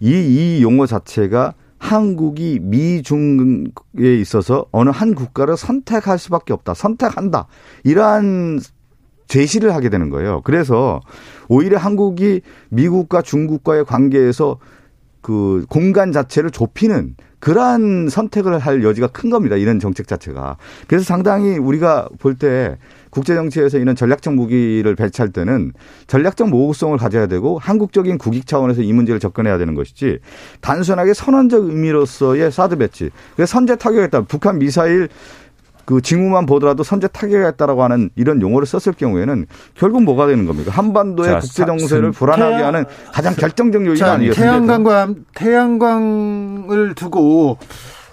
이, 0.00 0.10
이 0.10 0.62
용어 0.62 0.86
자체가 0.86 1.52
한국이 1.78 2.58
미중에 2.62 3.64
있어서 4.20 4.64
어느 4.72 4.90
한 4.90 5.14
국가를 5.14 5.56
선택할 5.56 6.18
수밖에 6.18 6.52
없다. 6.54 6.74
선택한다. 6.74 7.46
이러한 7.84 8.60
제시를 9.28 9.74
하게 9.74 9.90
되는 9.90 10.08
거예요. 10.10 10.40
그래서 10.42 11.00
오히려 11.48 11.78
한국이 11.78 12.40
미국과 12.70 13.22
중국과의 13.22 13.84
관계에서 13.84 14.58
그 15.20 15.64
공간 15.68 16.12
자체를 16.12 16.50
좁히는 16.50 17.14
그러한 17.40 18.08
선택을 18.08 18.58
할 18.58 18.84
여지가 18.84 19.08
큰 19.08 19.30
겁니다. 19.30 19.56
이런 19.56 19.80
정책 19.80 20.06
자체가. 20.06 20.56
그래서 20.86 21.04
상당히 21.04 21.58
우리가 21.58 22.08
볼 22.18 22.36
때 22.38 22.78
국제 23.10 23.34
정치에서 23.34 23.78
이런 23.78 23.96
전략적 23.96 24.34
무기를 24.34 24.94
배치할 24.94 25.32
때는 25.32 25.72
전략적 26.06 26.48
모호성을 26.48 26.96
가져야 26.96 27.26
되고 27.26 27.58
한국적인 27.58 28.18
국익 28.18 28.46
차원에서 28.46 28.82
이 28.82 28.92
문제를 28.92 29.18
접근해야 29.18 29.58
되는 29.58 29.74
것이지 29.74 30.20
단순하게 30.60 31.14
선언적 31.14 31.64
의미로서의 31.64 32.52
사드 32.52 32.76
배치. 32.76 33.10
그래서 33.34 33.50
선제 33.50 33.76
타격했다. 33.76 34.22
북한 34.22 34.58
미사일 34.58 35.08
그 35.84 36.00
징후만 36.00 36.46
보더라도 36.46 36.82
선제 36.82 37.08
타격했다라고 37.08 37.82
하는 37.82 38.10
이런 38.16 38.40
용어를 38.40 38.66
썼을 38.66 38.94
경우에는 38.96 39.46
결국 39.74 40.02
뭐가 40.04 40.26
되는 40.26 40.46
겁니까? 40.46 40.70
한반도의 40.70 41.28
자, 41.30 41.38
국제 41.40 41.64
정세를 41.64 42.12
사- 42.12 42.18
불안하게 42.18 42.56
태양- 42.56 42.66
하는 42.68 42.84
가장 43.12 43.34
결정적 43.34 43.84
요인 43.86 43.96
자, 43.96 44.12
아니겠습니까? 44.12 44.52
태양광과 44.52 45.08
태양광을 45.34 46.94
두고 46.94 47.58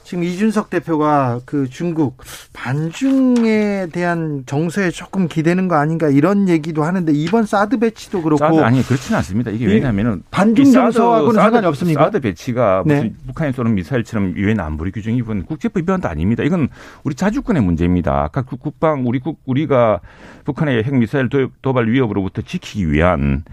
지금 0.08 0.24
이준석 0.24 0.70
대표가 0.70 1.42
그 1.46 1.68
중국 1.70 2.16
반중에 2.54 3.88
대한 3.92 4.44
정서에 4.46 4.90
조금 4.90 5.28
기대는 5.28 5.68
거 5.68 5.76
아닌가 5.76 6.08
이런 6.08 6.48
얘기도 6.48 6.86
하는데 6.86 7.12
이번 7.12 7.46
사드 7.46 7.78
배치도 7.80 8.22
그렇고 8.22 8.38
사드 8.38 8.60
아니 8.62 8.82
그렇지는 8.84 9.18
않습니다. 9.18 9.52
이게 9.52 9.66
이 9.66 9.68
왜냐하면은 9.68 10.24
반중 10.32 10.72
정서하고는 10.72 11.34
사드- 11.34 11.44
상관이 11.44 11.68
없습니까? 11.68 12.06
사드 12.06 12.22
배치가 12.22 12.84
네. 12.86 12.96
무슨 12.96 13.16
북한이 13.28 13.52
쏘는 13.52 13.76
미사일처럼 13.76 14.38
유엔 14.38 14.62
안보리 14.62 14.92
규정이 14.92 15.18
입은 15.18 15.44
국제법 15.44 15.82
위반도 15.82 16.08
아닙니다. 16.08 16.42
이건 16.44 16.70
우리 17.04 17.14
자주권의 17.14 17.62
문제입니다. 17.62 18.24
아까 18.24 18.44
국- 18.44 18.62
국방 18.62 19.06
우리 19.06 19.20
국 19.20 19.42
우리가 19.46 20.00
북한의 20.46 20.86
핵 20.86 20.96
미사일 20.96 21.28
도- 21.28 21.50
도발 21.62 21.90
위협으로부터 21.92 22.42
지키기 22.44 22.90
위한 22.94 23.44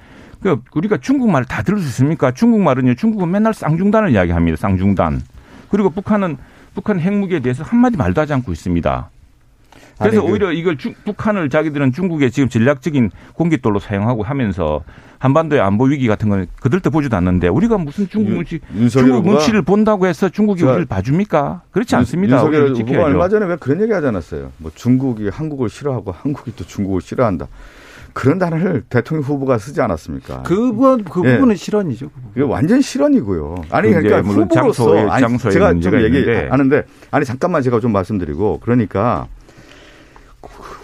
그 0.41 0.61
우리가 0.77 0.99
중국말 0.99 1.47
다 1.47 1.63
들을 1.63 1.81
수 1.81 1.87
있습니까? 1.89 2.31
중국말은요. 2.31 2.95
중국은 2.95 3.29
맨날 3.29 3.55
쌍중단을 3.55 4.13
이야기합니다. 4.13 4.57
쌍중단. 4.57 5.21
그리고 5.75 5.91
북한은 5.91 6.37
북한 6.73 7.01
핵무기에 7.01 7.41
대해서 7.41 7.65
한마디 7.65 7.97
말도 7.97 8.21
하지 8.21 8.33
않고 8.33 8.53
있습니다. 8.53 9.11
그래서 9.99 10.19
아니, 10.21 10.25
그- 10.27 10.33
오히려 10.33 10.53
이걸 10.53 10.77
중- 10.79 10.95
북한을 11.05 11.51
자기들은 11.51 11.91
중국의 11.93 12.31
지금 12.31 12.49
전략적인 12.49 13.11
공깃돌로 13.33 13.81
사용하고 13.81 14.23
하면서 14.23 14.85
한반도의 15.19 15.61
안보 15.61 15.87
위기 15.87 16.07
같은 16.07 16.29
거는 16.29 16.47
그들도 16.61 16.91
보지도 16.93 17.17
않는데 17.17 17.49
우리가 17.49 17.79
무슨 17.79 18.09
중국 18.09 18.31
윤- 18.31 18.37
눈치 18.37 18.61
중국 18.91 19.27
눈치를 19.27 19.63
본다고 19.63 20.07
해서 20.07 20.29
중국이 20.29 20.61
자, 20.61 20.69
우리를 20.69 20.85
봐줍니까? 20.85 21.63
그렇지 21.73 21.97
않습니다. 21.97 22.37
윤석열 22.37 22.69
후보가. 22.71 23.03
얼마 23.05 23.29
전에 23.29 23.45
왜 23.47 23.57
그런 23.57 23.81
얘기 23.83 23.93
하지 23.93 24.07
않았어요? 24.07 24.53
뭐 24.59 24.71
중국이 24.77 25.29
한국을 25.29 25.69
싫어하고 25.69 26.13
한국이 26.13 26.53
또 26.55 26.65
중국을 26.65 27.01
싫어한다. 27.01 27.49
그런 28.15 28.39
단어를 28.39 28.85
대통령 28.89 29.23
후보가 29.25 29.59
쓰지 29.59 29.81
않았습니까? 29.83 30.45
그 30.45 30.55
부분 30.55 31.05
그 31.05 31.21
예. 31.27 31.35
부분은 31.35 31.57
실언이죠. 31.57 32.11
그 32.33 32.47
완전 32.47 32.81
실언이고요. 32.81 33.57
아니 33.71 33.89
그 33.93 34.01
그러니까 34.01 34.23
물론 34.23 34.45
후보로서 34.45 34.87
장소의- 34.87 35.11
아니, 35.11 35.21
장소의 35.21 35.53
제가 35.53 35.75
좀. 35.81 36.01
얘기하는데 36.01 36.85
아니 37.11 37.25
잠깐만 37.27 37.61
제가 37.63 37.81
좀 37.81 37.93
말씀드리고 37.93 38.61
그러니까 38.63 39.27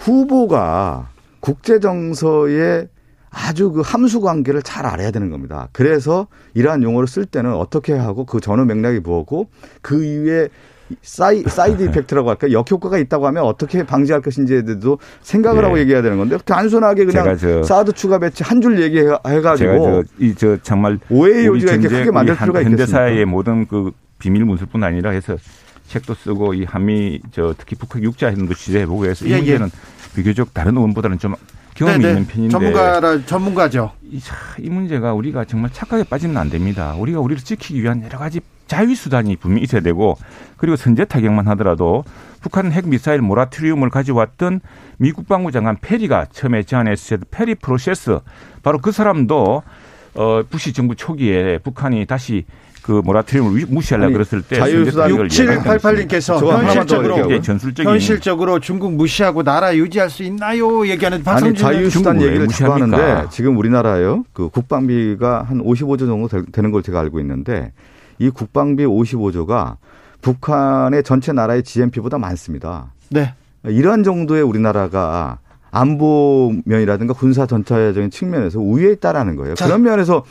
후보가 0.00 1.08
국제 1.40 1.78
정서에 1.80 2.88
아주 3.30 3.70
그 3.70 3.80
함수 3.82 4.20
관계를 4.20 4.62
잘 4.62 4.86
알아야 4.86 5.12
되는 5.12 5.30
겁니다. 5.30 5.68
그래서 5.72 6.26
이러한 6.54 6.82
용어를 6.82 7.06
쓸 7.06 7.24
때는 7.24 7.54
어떻게 7.54 7.92
하고 7.92 8.26
그 8.26 8.40
전후 8.40 8.64
맥락이 8.64 8.98
뭐고 9.00 9.48
그 9.82 10.02
이후에 10.04 10.48
사이, 11.02 11.42
side 11.42 11.82
effect라고 11.84 12.28
할까 12.30 12.50
역효과가 12.50 12.98
있다고 12.98 13.26
하면 13.28 13.44
어떻게 13.44 13.84
방지할 13.84 14.20
것인지에 14.22 14.62
대해서도 14.62 14.98
생각을 15.22 15.62
예. 15.62 15.66
하고 15.66 15.78
얘기해야 15.78 16.02
되는 16.02 16.18
건데 16.18 16.36
단순하게 16.44 17.04
그냥 17.06 17.36
저- 17.36 17.62
사드 17.62 17.92
추가 17.92 18.18
배치 18.18 18.42
한 18.42 18.60
줄 18.60 18.80
얘기해가지고 18.82 20.04
저이 20.18 20.34
저 20.36 20.56
정말 20.62 20.98
오해의 21.08 21.46
요지가 21.46 21.72
이렇게 21.74 21.88
크게 21.88 22.10
만들 22.10 22.36
필요가 22.36 22.62
현대사의 22.62 23.12
있겠습니까? 23.14 23.30
모든 23.30 23.66
그 23.66 23.92
비밀 24.18 24.44
문서뿐 24.44 24.82
아니라 24.84 25.10
해서 25.10 25.36
책도 25.88 26.14
쓰고 26.14 26.54
이 26.54 26.64
한미 26.64 27.20
저 27.32 27.54
특히 27.56 27.74
북핵 27.76 28.02
육자 28.02 28.28
회담도 28.28 28.54
취재해보고 28.54 29.06
해서 29.06 29.24
이 29.26 29.30
예, 29.30 29.34
예. 29.34 29.36
문제는 29.38 29.70
비교적 30.14 30.52
다른 30.54 30.76
의원보다는 30.76 31.18
좀 31.18 31.34
경험이 31.74 32.04
있는 32.04 32.26
편인데 32.26 32.52
전문가라 32.52 33.24
전문가죠. 33.26 33.92
이, 34.10 34.20
차- 34.20 34.34
이 34.58 34.68
문제가 34.68 35.14
우리가 35.14 35.44
정말 35.46 35.70
착각에 35.72 36.04
빠지면 36.04 36.36
안 36.36 36.50
됩니다. 36.50 36.94
우리가 36.98 37.20
우리를 37.20 37.42
지키기 37.42 37.82
위한 37.82 38.02
여러 38.04 38.18
가지 38.18 38.40
자위 38.70 38.94
수단이 38.94 39.34
분명히 39.34 39.64
있어야 39.64 39.80
되고 39.80 40.16
그리고 40.56 40.76
선제 40.76 41.04
타격만 41.06 41.48
하더라도 41.48 42.04
북한 42.40 42.70
핵 42.70 42.86
미사일 42.88 43.20
모라토리움을 43.20 43.90
가져왔던 43.90 44.60
미 44.98 45.10
국 45.12 45.26
방부 45.26 45.50
장관 45.50 45.76
페리가 45.80 46.26
처음에 46.30 46.62
제안했을 46.62 47.18
때 47.18 47.24
페리 47.32 47.56
프로세스 47.56 48.20
바로 48.62 48.78
그 48.78 48.92
사람도 48.92 49.62
어 50.14 50.42
부시 50.48 50.72
정부 50.72 50.94
초기에 50.94 51.58
북한이 51.64 52.06
다시 52.06 52.44
그 52.82 53.02
모라토리움을 53.04 53.58
위- 53.58 53.64
무시하려 53.68 54.04
아니, 54.04 54.12
그랬을 54.12 54.40
때 54.42 54.54
자위수단 54.56 54.84
선제 54.86 55.00
타격을 55.00 55.30
예방했습니다. 55.32 55.74
6788님께서 55.74 56.26
저거 56.38 56.52
하나만 56.52 56.86
더 56.86 56.96
현실적으로 56.96 57.42
전술적인 57.42 57.90
현실적으로 57.92 58.60
중국 58.60 58.92
무시하고 58.94 59.42
나라 59.42 59.74
유지할 59.76 60.08
수 60.10 60.22
있나요? 60.22 60.86
얘기하는 60.86 61.24
박성준 61.24 61.56
자유수단 61.56 62.22
얘기를 62.22 62.42
왜 62.42 62.46
자꾸 62.46 62.72
무시합니까? 62.74 63.02
하는데 63.08 63.28
지금 63.30 63.56
우리나라요 63.58 64.24
그 64.32 64.48
국방비가 64.48 65.42
한 65.42 65.60
55조 65.62 65.98
정도 66.06 66.28
되- 66.28 66.44
되는 66.52 66.70
걸 66.70 66.82
제가 66.84 67.00
알고 67.00 67.18
있는데 67.20 67.72
이 68.20 68.28
국방비 68.30 68.84
55조가 68.84 69.76
북한의 70.20 71.02
전체 71.02 71.32
나라의 71.32 71.62
GNP보다 71.64 72.18
많습니다. 72.18 72.92
네. 73.08 73.34
이러한 73.64 74.04
정도의 74.04 74.42
우리나라가 74.42 75.38
안보 75.70 76.52
면이라든가 76.66 77.14
군사 77.14 77.46
전차적인 77.46 78.10
측면에서 78.10 78.60
우위에 78.60 78.92
있다라는 78.92 79.36
거예요. 79.36 79.54
자. 79.54 79.66
그런 79.66 79.82
면에서 79.82 80.24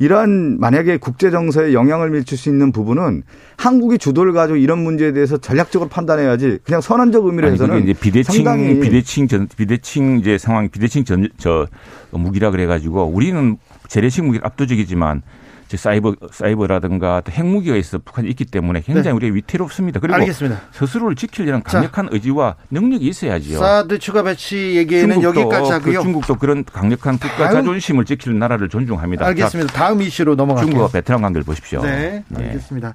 이러한 0.00 0.58
만약에 0.60 0.96
국제 0.98 1.30
정서에 1.30 1.72
영향을 1.72 2.10
미칠 2.10 2.36
수 2.36 2.48
있는 2.48 2.72
부분은 2.72 3.22
한국이 3.56 3.98
주도를 3.98 4.32
가지고 4.32 4.56
이런 4.56 4.78
문제에 4.78 5.12
대해서 5.12 5.36
전략적으로 5.36 5.88
판단해야지 5.90 6.58
그냥 6.64 6.80
선언적 6.80 7.26
의미로 7.26 7.46
아니 7.48 7.54
해서는 7.54 7.82
이제 7.84 7.92
비대칭 7.94 8.34
상당히 8.44 8.80
비대칭 8.80 9.28
전 9.28 9.48
비대칭 9.56 10.18
이제 10.20 10.36
상황 10.38 10.68
비대칭 10.68 11.04
전 11.04 11.28
저 11.38 11.66
무기라 12.12 12.50
그래 12.50 12.66
가지고 12.66 13.04
우리는 13.04 13.56
재래식 13.88 14.24
무기 14.24 14.40
압도적이지만 14.42 15.22
이제 15.70 15.76
사이버 15.76 16.16
사이버라든가 16.32 17.22
또 17.24 17.30
핵무기가 17.30 17.76
있어 17.76 17.98
북한이 17.98 18.28
있기 18.30 18.44
때문에 18.44 18.80
굉장히 18.80 19.04
네. 19.04 19.10
우리가 19.12 19.34
위태롭습니다. 19.36 20.00
그리고 20.00 20.16
알겠습니다. 20.16 20.60
스스로를 20.72 21.14
지키려는 21.14 21.62
자. 21.64 21.78
강력한 21.78 22.08
의지와 22.10 22.56
능력이 22.72 23.06
있어야지요. 23.06 23.60
사드 23.60 24.00
추가 24.00 24.24
배치 24.24 24.74
얘기는 24.76 25.22
여기까지 25.22 25.70
하고요. 25.70 25.98
그 25.98 26.02
중국도 26.02 26.34
그런 26.34 26.64
강력한 26.64 27.18
국가 27.18 27.36
다음- 27.50 27.52
자존심을 27.52 28.04
지키는 28.04 28.40
나라를 28.40 28.68
존중합니다. 28.68 29.24
알겠습니다. 29.26 29.72
다음 29.72 30.02
이슈로 30.02 30.34
자, 30.34 30.38
넘어갈게요. 30.38 30.72
중국과 30.72 30.92
베트남 30.92 31.22
관계를 31.22 31.44
보십시오. 31.44 31.82
네, 31.84 32.24
네. 32.26 32.46
알겠습니다. 32.48 32.94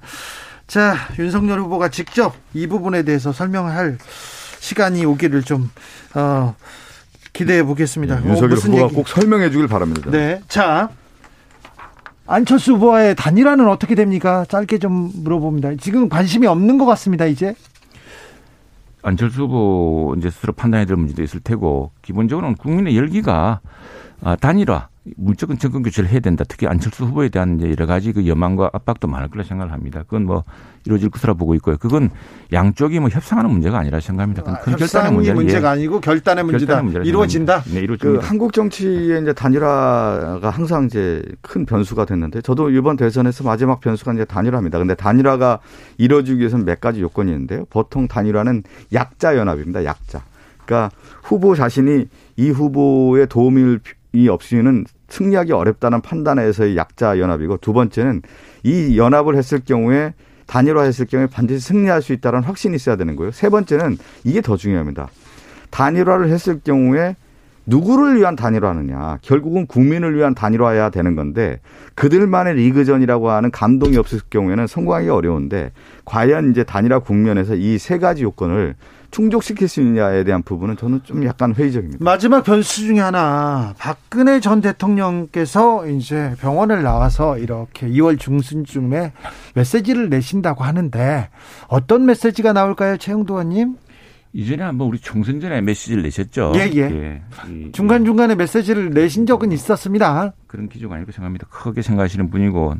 자, 0.66 0.96
윤석열 1.18 1.60
후보가 1.60 1.88
직접 1.88 2.34
이 2.52 2.66
부분에 2.66 3.04
대해서 3.04 3.32
설명할 3.32 3.96
시간이 4.60 5.02
오기를 5.06 5.44
좀, 5.44 5.70
어, 6.12 6.54
기대해 7.32 7.62
보겠습니다. 7.62 8.20
네, 8.20 8.28
윤석열 8.28 8.52
어, 8.52 8.54
무슨 8.54 8.70
후보가 8.72 8.84
얘기? 8.84 8.94
꼭 8.96 9.08
설명해 9.08 9.48
주길 9.50 9.66
바랍니다. 9.66 10.10
네. 10.10 10.42
자. 10.48 10.90
안철수 12.26 12.74
후보와의 12.74 13.14
단일화는 13.14 13.68
어떻게 13.68 13.94
됩니까? 13.94 14.44
짧게 14.48 14.78
좀 14.78 15.10
물어봅니다. 15.22 15.76
지금 15.76 16.08
관심이 16.08 16.46
없는 16.46 16.78
것 16.78 16.86
같습니다, 16.86 17.26
이제. 17.26 17.54
안철수 19.02 19.42
후보 19.44 20.14
이제 20.18 20.30
스스로 20.30 20.52
판단해야 20.52 20.84
될 20.86 20.96
문제도 20.96 21.22
있을 21.22 21.38
테고 21.38 21.92
기본적으로는 22.02 22.56
국민의 22.56 22.96
열기가 22.96 23.60
아, 23.62 23.68
단일화 24.40 24.88
물적인 25.16 25.58
정권 25.58 25.82
교체를 25.84 26.10
해야 26.10 26.18
된다. 26.18 26.44
특히 26.48 26.66
안철수 26.66 27.04
후보에 27.04 27.28
대한 27.28 27.58
이제 27.58 27.70
여러 27.70 27.86
가지 27.86 28.12
그 28.12 28.26
여망과 28.26 28.70
압박도 28.72 29.06
많을 29.06 29.28
거라 29.28 29.44
생각을 29.44 29.72
합니다. 29.72 30.02
그건 30.02 30.24
뭐 30.24 30.42
이루어질 30.84 31.10
것으로 31.10 31.36
보고 31.36 31.54
있고요. 31.54 31.76
그건 31.76 32.10
양쪽이 32.52 32.98
뭐 32.98 33.08
협상하는 33.08 33.50
문제가 33.50 33.78
아니라 33.78 34.00
생각합니다. 34.00 34.42
그건 34.42 34.56
큰 34.56 34.76
결단의 34.76 34.82
협상이 34.88 35.14
문제를 35.14 35.34
문제가 35.36 35.70
아니고 35.70 36.00
결단의 36.00 36.44
문제다. 36.44 36.82
결단의 36.82 37.06
이루어진다. 37.06 37.62
네, 37.66 37.74
그 37.74 37.78
이루어집니다. 37.78 38.26
한국 38.26 38.52
정치의 38.52 39.22
이제 39.22 39.32
단일화가 39.32 40.50
항상 40.50 40.86
이제 40.86 41.22
큰 41.40 41.66
변수가 41.66 42.04
됐는데 42.04 42.40
저도 42.40 42.70
이번 42.70 42.96
대선에서 42.96 43.44
마지막 43.44 43.80
변수가 43.80 44.14
이제 44.14 44.24
단일화입니다. 44.24 44.78
근데 44.78 44.94
단일화가 44.96 45.60
이루어지기 45.98 46.40
위해서는 46.40 46.64
몇 46.64 46.80
가지 46.80 47.00
요건이 47.00 47.30
있는데요. 47.30 47.64
보통 47.70 48.08
단일화는 48.08 48.64
약자 48.92 49.36
연합입니다. 49.36 49.84
약자. 49.84 50.22
그러니까 50.64 50.90
후보 51.22 51.54
자신이 51.54 52.06
이 52.36 52.50
후보의 52.50 53.28
도움 53.28 53.56
이 54.16 54.28
없이는 54.28 54.86
승리하기 55.08 55.52
어렵다는 55.52 56.00
판단에서의 56.00 56.76
약자 56.76 57.18
연합이고 57.18 57.58
두 57.58 57.72
번째는 57.72 58.22
이 58.64 58.98
연합을 58.98 59.36
했을 59.36 59.60
경우에 59.64 60.14
단일화했을 60.46 61.06
경우에 61.06 61.26
반드시 61.26 61.60
승리할 61.68 62.02
수 62.02 62.12
있다는 62.12 62.42
확신이 62.42 62.76
있어야 62.76 62.96
되는 62.96 63.14
거예요. 63.16 63.32
세 63.32 63.48
번째는 63.48 63.98
이게 64.24 64.40
더 64.40 64.56
중요합니다. 64.56 65.08
단일화를 65.70 66.28
했을 66.28 66.60
경우에 66.60 67.16
누구를 67.66 68.16
위한 68.16 68.36
단일화느냐. 68.36 69.18
결국은 69.22 69.66
국민을 69.66 70.16
위한 70.16 70.34
단일화해야 70.34 70.90
되는 70.90 71.16
건데 71.16 71.60
그들만의 71.96 72.54
리그전이라고 72.54 73.30
하는 73.30 73.50
감동이 73.50 73.96
없을 73.96 74.20
경우에는 74.30 74.68
성공하기 74.68 75.08
어려운데 75.08 75.72
과연 76.04 76.52
이제 76.52 76.62
단일화 76.62 77.00
국면에서 77.00 77.54
이 77.56 77.76
세 77.78 77.98
가지 77.98 78.22
요건을 78.22 78.76
충족시킬 79.20 79.66
수 79.66 79.80
있느냐에 79.80 80.24
대한 80.24 80.42
부분은 80.42 80.76
저는 80.76 81.00
좀 81.04 81.24
약간 81.24 81.54
회의적입니다. 81.54 82.04
마지막 82.04 82.44
변수 82.44 82.82
중에 82.82 82.98
하나 83.00 83.72
박근혜 83.78 84.40
전 84.40 84.60
대통령께서 84.60 85.86
이제 85.88 86.34
병원을 86.38 86.82
나와서 86.82 87.38
이렇게 87.38 87.88
2월 87.88 88.18
중순쯤에 88.20 89.12
메시지를 89.54 90.10
내신다고 90.10 90.64
하는데 90.64 91.30
어떤 91.68 92.04
메시지가 92.04 92.52
나올까요, 92.52 92.98
최영도 92.98 93.34
의원님? 93.34 93.76
이전에 94.34 94.62
한번 94.64 94.88
우리 94.88 94.98
총선 94.98 95.40
전에 95.40 95.62
메시지를 95.62 96.02
내셨죠. 96.02 96.52
예, 96.56 96.70
예. 96.76 97.22
이- 97.48 97.72
중간 97.72 98.04
중간에 98.04 98.34
메시지를 98.34 98.90
내신 98.90 99.24
적은 99.24 99.50
있었습니다. 99.50 100.34
그런 100.46 100.68
기조가 100.68 100.94
아닐까 100.94 101.12
생각합니다. 101.12 101.46
크게 101.48 101.80
생각하시는 101.80 102.28
분이고 102.28 102.74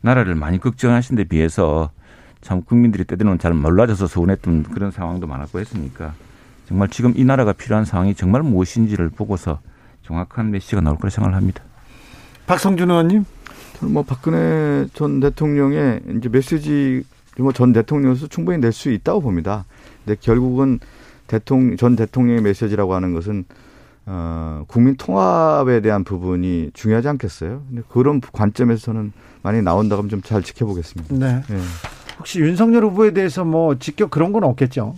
나라를 0.00 0.34
많이 0.34 0.58
걱정하신 0.58 1.14
데 1.14 1.22
비해서 1.22 1.90
참 2.40 2.62
국민들이 2.62 3.04
때로는 3.04 3.38
잘 3.38 3.52
몰라져서 3.54 4.06
서운했던 4.06 4.64
그런 4.64 4.90
상황도 4.90 5.26
많았고 5.26 5.60
했으니까 5.60 6.14
정말 6.66 6.88
지금 6.88 7.12
이 7.16 7.24
나라가 7.24 7.52
필요한 7.52 7.84
상황이 7.84 8.14
정말 8.14 8.42
무엇인지를 8.42 9.10
보고서 9.10 9.60
정확한 10.02 10.50
메시지가 10.50 10.80
나올 10.80 10.96
거라 10.96 11.10
생각을 11.10 11.36
합니다. 11.36 11.62
박성준 12.46 12.90
의원님. 12.90 13.24
저는 13.78 13.94
뭐 13.94 14.02
박근혜 14.02 14.86
전 14.94 15.20
대통령의 15.20 16.00
이제 16.18 16.28
메시지 16.28 17.02
뭐전 17.38 17.72
대통령에서 17.72 18.26
충분히 18.26 18.58
낼 18.58 18.72
수 18.72 18.90
있다고 18.90 19.20
봅니다. 19.20 19.64
근데 20.04 20.18
결국은 20.20 20.78
대통령 21.26 21.76
전 21.76 21.96
대통령의 21.96 22.42
메시지라고 22.42 22.94
하는 22.94 23.14
것은 23.14 23.44
어, 24.06 24.64
국민 24.66 24.96
통합에 24.96 25.80
대한 25.80 26.02
부분이 26.04 26.70
중요하지 26.74 27.08
않겠어요? 27.08 27.62
근데 27.68 27.82
그런 27.88 28.20
관점에서 28.20 28.80
저는 28.82 29.12
많이 29.42 29.62
나온다고 29.62 30.00
하면 30.00 30.10
좀 30.10 30.22
잘 30.22 30.42
지켜보겠습니다. 30.42 31.14
네. 31.16 31.42
예. 31.50 31.58
혹시 32.20 32.38
윤석열 32.40 32.84
후보에 32.84 33.12
대해서 33.12 33.44
뭐 33.44 33.78
직격 33.78 34.10
그런 34.10 34.32
건 34.32 34.44
없겠죠? 34.44 34.94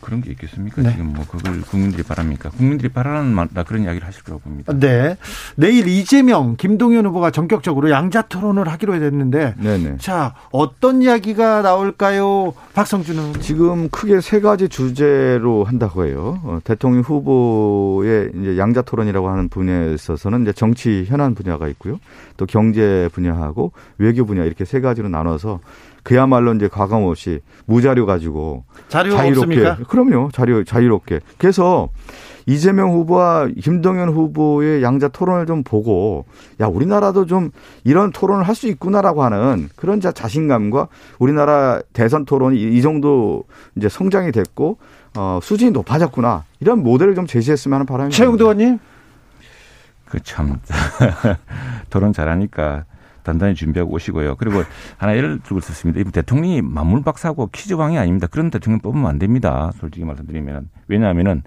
그런 0.00 0.20
게 0.20 0.30
있겠습니까? 0.30 0.82
네. 0.82 0.92
지금 0.92 1.12
뭐 1.14 1.24
그걸 1.26 1.60
국민들이 1.62 2.04
바랍니까? 2.04 2.50
국민들이 2.50 2.88
바라는 2.88 3.34
말, 3.34 3.48
나 3.52 3.64
그런 3.64 3.82
이야기를 3.82 4.06
하실 4.06 4.22
거라고 4.22 4.42
봅니다. 4.42 4.72
네. 4.78 5.16
내일 5.56 5.88
이재명, 5.88 6.54
김동연 6.56 7.06
후보가 7.06 7.32
전격적으로 7.32 7.90
양자 7.90 8.22
토론을 8.22 8.68
하기로 8.68 9.00
됐는데 9.00 9.54
네네. 9.58 9.96
자, 9.98 10.34
어떤 10.52 11.02
이야기가 11.02 11.62
나올까요? 11.62 12.54
박성준은 12.74 13.40
지금 13.40 13.88
크게 13.88 14.20
세 14.20 14.40
가지 14.40 14.68
주제로 14.68 15.64
한다고 15.64 16.04
해요. 16.04 16.40
어, 16.44 16.60
대통령 16.62 17.02
후보의 17.02 18.30
이제 18.40 18.58
양자 18.58 18.82
토론이라고 18.82 19.28
하는 19.28 19.48
분야에 19.48 19.92
있어서는 19.94 20.42
이제 20.42 20.52
정치 20.52 21.04
현안 21.08 21.34
분야가 21.34 21.66
있고요. 21.68 21.98
또 22.36 22.46
경제 22.46 23.08
분야하고 23.12 23.72
외교 23.98 24.24
분야 24.24 24.44
이렇게 24.44 24.64
세 24.64 24.80
가지로 24.80 25.08
나눠서 25.08 25.58
그야말로 26.06 26.54
이제 26.54 26.68
과감 26.68 27.02
없이 27.02 27.40
무자료 27.64 28.06
가지고 28.06 28.62
자유롭게 28.88 29.28
없습니까? 29.40 29.76
그럼요. 29.88 30.30
자유 30.32 30.64
자유롭게. 30.64 31.18
그래서 31.36 31.88
이재명 32.46 32.92
후보와 32.92 33.48
김동연 33.60 34.10
후보의 34.10 34.84
양자 34.84 35.08
토론을 35.08 35.46
좀 35.46 35.64
보고 35.64 36.24
야 36.60 36.66
우리나라도 36.68 37.26
좀 37.26 37.50
이런 37.82 38.12
토론을 38.12 38.46
할 38.46 38.54
수 38.54 38.68
있구나라고 38.68 39.24
하는 39.24 39.68
그런 39.74 40.00
자 40.00 40.12
자신감과 40.12 40.86
우리나라 41.18 41.80
대선 41.92 42.24
토론이 42.24 42.56
이 42.56 42.82
정도 42.82 43.42
이제 43.74 43.88
성장이 43.88 44.30
됐고 44.30 44.78
어 45.18 45.40
수준이 45.42 45.72
높아졌구나 45.72 46.44
이런 46.60 46.84
모델을 46.84 47.16
좀 47.16 47.26
제시했으면 47.26 47.74
하는 47.74 47.86
바람이 47.86 48.12
최영도 48.12 48.44
의원님. 48.44 48.78
그 50.08 50.20
참 50.22 50.60
토론 51.90 52.12
잘하니까 52.12 52.84
단단히 53.26 53.54
준비하고 53.54 53.92
오시고요. 53.92 54.36
그리고 54.36 54.62
하나 54.96 55.16
예를 55.16 55.40
들고 55.40 55.58
있습니다. 55.58 56.00
이분 56.00 56.12
대통령이 56.12 56.62
만물 56.62 57.02
박사고 57.02 57.48
퀴즈왕이 57.48 57.98
아닙니다. 57.98 58.28
그런 58.28 58.50
대통령 58.50 58.80
뽑으면 58.80 59.06
안 59.06 59.18
됩니다. 59.18 59.72
솔직히 59.80 60.04
말씀드리면 60.04 60.68
왜냐하면은 60.86 61.42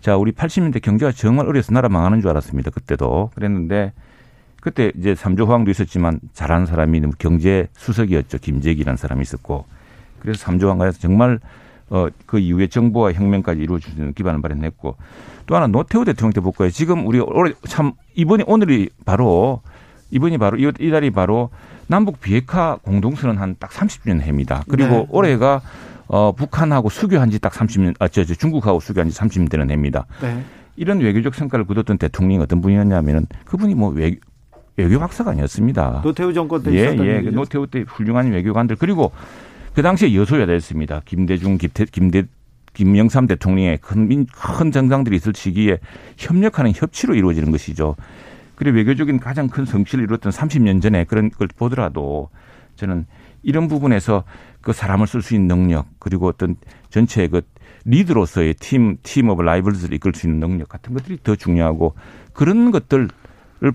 자 0.00 0.16
우리 0.16 0.32
80년대 0.32 0.80
경제가 0.80 1.12
정말 1.12 1.46
어려서 1.46 1.72
나라 1.72 1.88
망하는 1.90 2.22
줄 2.22 2.30
알았습니다. 2.30 2.70
그때도 2.70 3.30
그랬는데 3.34 3.92
그때 4.60 4.92
이제 4.96 5.14
삼조 5.14 5.44
호황도 5.44 5.70
있었지만 5.70 6.20
잘하는 6.32 6.66
사람이 6.66 7.02
경제 7.18 7.68
수석이었죠. 7.76 8.38
김재기라는 8.38 8.96
사람이 8.96 9.20
있었고 9.22 9.66
그래서 10.20 10.38
삼조 10.40 10.66
호황가에서 10.66 10.98
정말 10.98 11.38
어, 11.90 12.08
그 12.24 12.38
이후에 12.38 12.68
정보와 12.68 13.12
혁명까지 13.12 13.66
있는 13.94 14.14
기반을 14.14 14.40
마련했고 14.40 14.96
또 15.46 15.56
하나 15.56 15.66
노태우 15.66 16.04
대통령 16.04 16.32
때 16.32 16.40
볼까요? 16.40 16.70
지금 16.70 17.06
우리 17.06 17.18
올해 17.18 17.52
참 17.66 17.92
이번이 18.14 18.44
오늘이 18.46 18.88
바로 19.04 19.60
이번이 20.10 20.38
바로 20.38 20.56
이- 20.58 20.72
이달이 20.78 21.10
바로 21.10 21.50
남북 21.86 22.20
비핵화 22.20 22.76
공동선언 22.82 23.38
한 23.38 23.56
딱 23.58 23.70
30주년 23.70 24.20
해입니다. 24.20 24.64
그리고 24.68 24.90
네. 24.90 25.06
올해가 25.10 25.60
어, 26.08 26.32
북한하고 26.32 26.88
수교한 26.88 27.30
지 27.30 27.38
딱 27.38 27.52
30년, 27.52 27.94
아, 28.00 28.08
저, 28.08 28.24
저 28.24 28.34
중국하고 28.34 28.80
수교한 28.80 29.08
지 29.08 29.16
30년 29.16 29.48
되는 29.50 29.70
해입니다. 29.70 30.06
네. 30.20 30.42
이런 30.76 30.98
외교적 31.00 31.34
성과를 31.34 31.64
거뒀던 31.66 31.98
대통령이 31.98 32.42
어떤 32.42 32.60
분이었냐면은 32.60 33.26
그분이 33.44 33.74
뭐 33.74 33.90
외, 33.90 34.16
외교 34.76 34.98
박사가 34.98 35.30
아니었습니다. 35.32 36.00
노태우 36.02 36.32
정권 36.32 36.62
때 36.62 36.72
예, 36.72 36.82
있었던 36.86 37.06
예. 37.06 37.16
얘기죠. 37.18 37.30
노태우 37.32 37.66
때 37.68 37.84
훌륭한 37.86 38.32
외교관들 38.32 38.76
그리고 38.76 39.12
그 39.74 39.82
당시에 39.82 40.14
여소야대였습니다. 40.16 41.02
김대중, 41.04 41.58
김태, 41.58 41.84
김대, 41.84 42.24
김영삼 42.72 43.26
대통령의 43.28 43.78
큰, 43.78 44.08
민- 44.08 44.26
큰 44.26 44.72
정당들이 44.72 45.14
있을 45.16 45.32
시기에 45.34 45.78
협력하는 46.16 46.72
협치로 46.74 47.14
이루어지는 47.14 47.50
것이죠. 47.52 47.94
그리고 48.60 48.76
외교적인 48.76 49.20
가장 49.20 49.48
큰 49.48 49.64
성취를 49.64 50.04
이뤘던 50.04 50.30
30년 50.30 50.82
전에 50.82 51.04
그런 51.04 51.30
걸 51.30 51.48
보더라도 51.48 52.28
저는 52.76 53.06
이런 53.42 53.68
부분에서 53.68 54.24
그 54.60 54.74
사람을 54.74 55.06
쓸 55.06 55.22
수 55.22 55.34
있는 55.34 55.48
능력 55.48 55.86
그리고 55.98 56.28
어떤 56.28 56.56
전체의 56.90 57.28
그 57.28 57.40
리더로서의 57.86 58.52
team, 58.60 58.98
Team 59.02 59.30
of 59.30 59.40
Rivals를 59.40 59.94
이끌 59.94 60.12
수 60.14 60.26
있는 60.26 60.40
능력 60.40 60.68
같은 60.68 60.92
것들이 60.92 61.16
더 61.22 61.36
중요하고 61.36 61.94
그런 62.34 62.70
것들을 62.70 63.08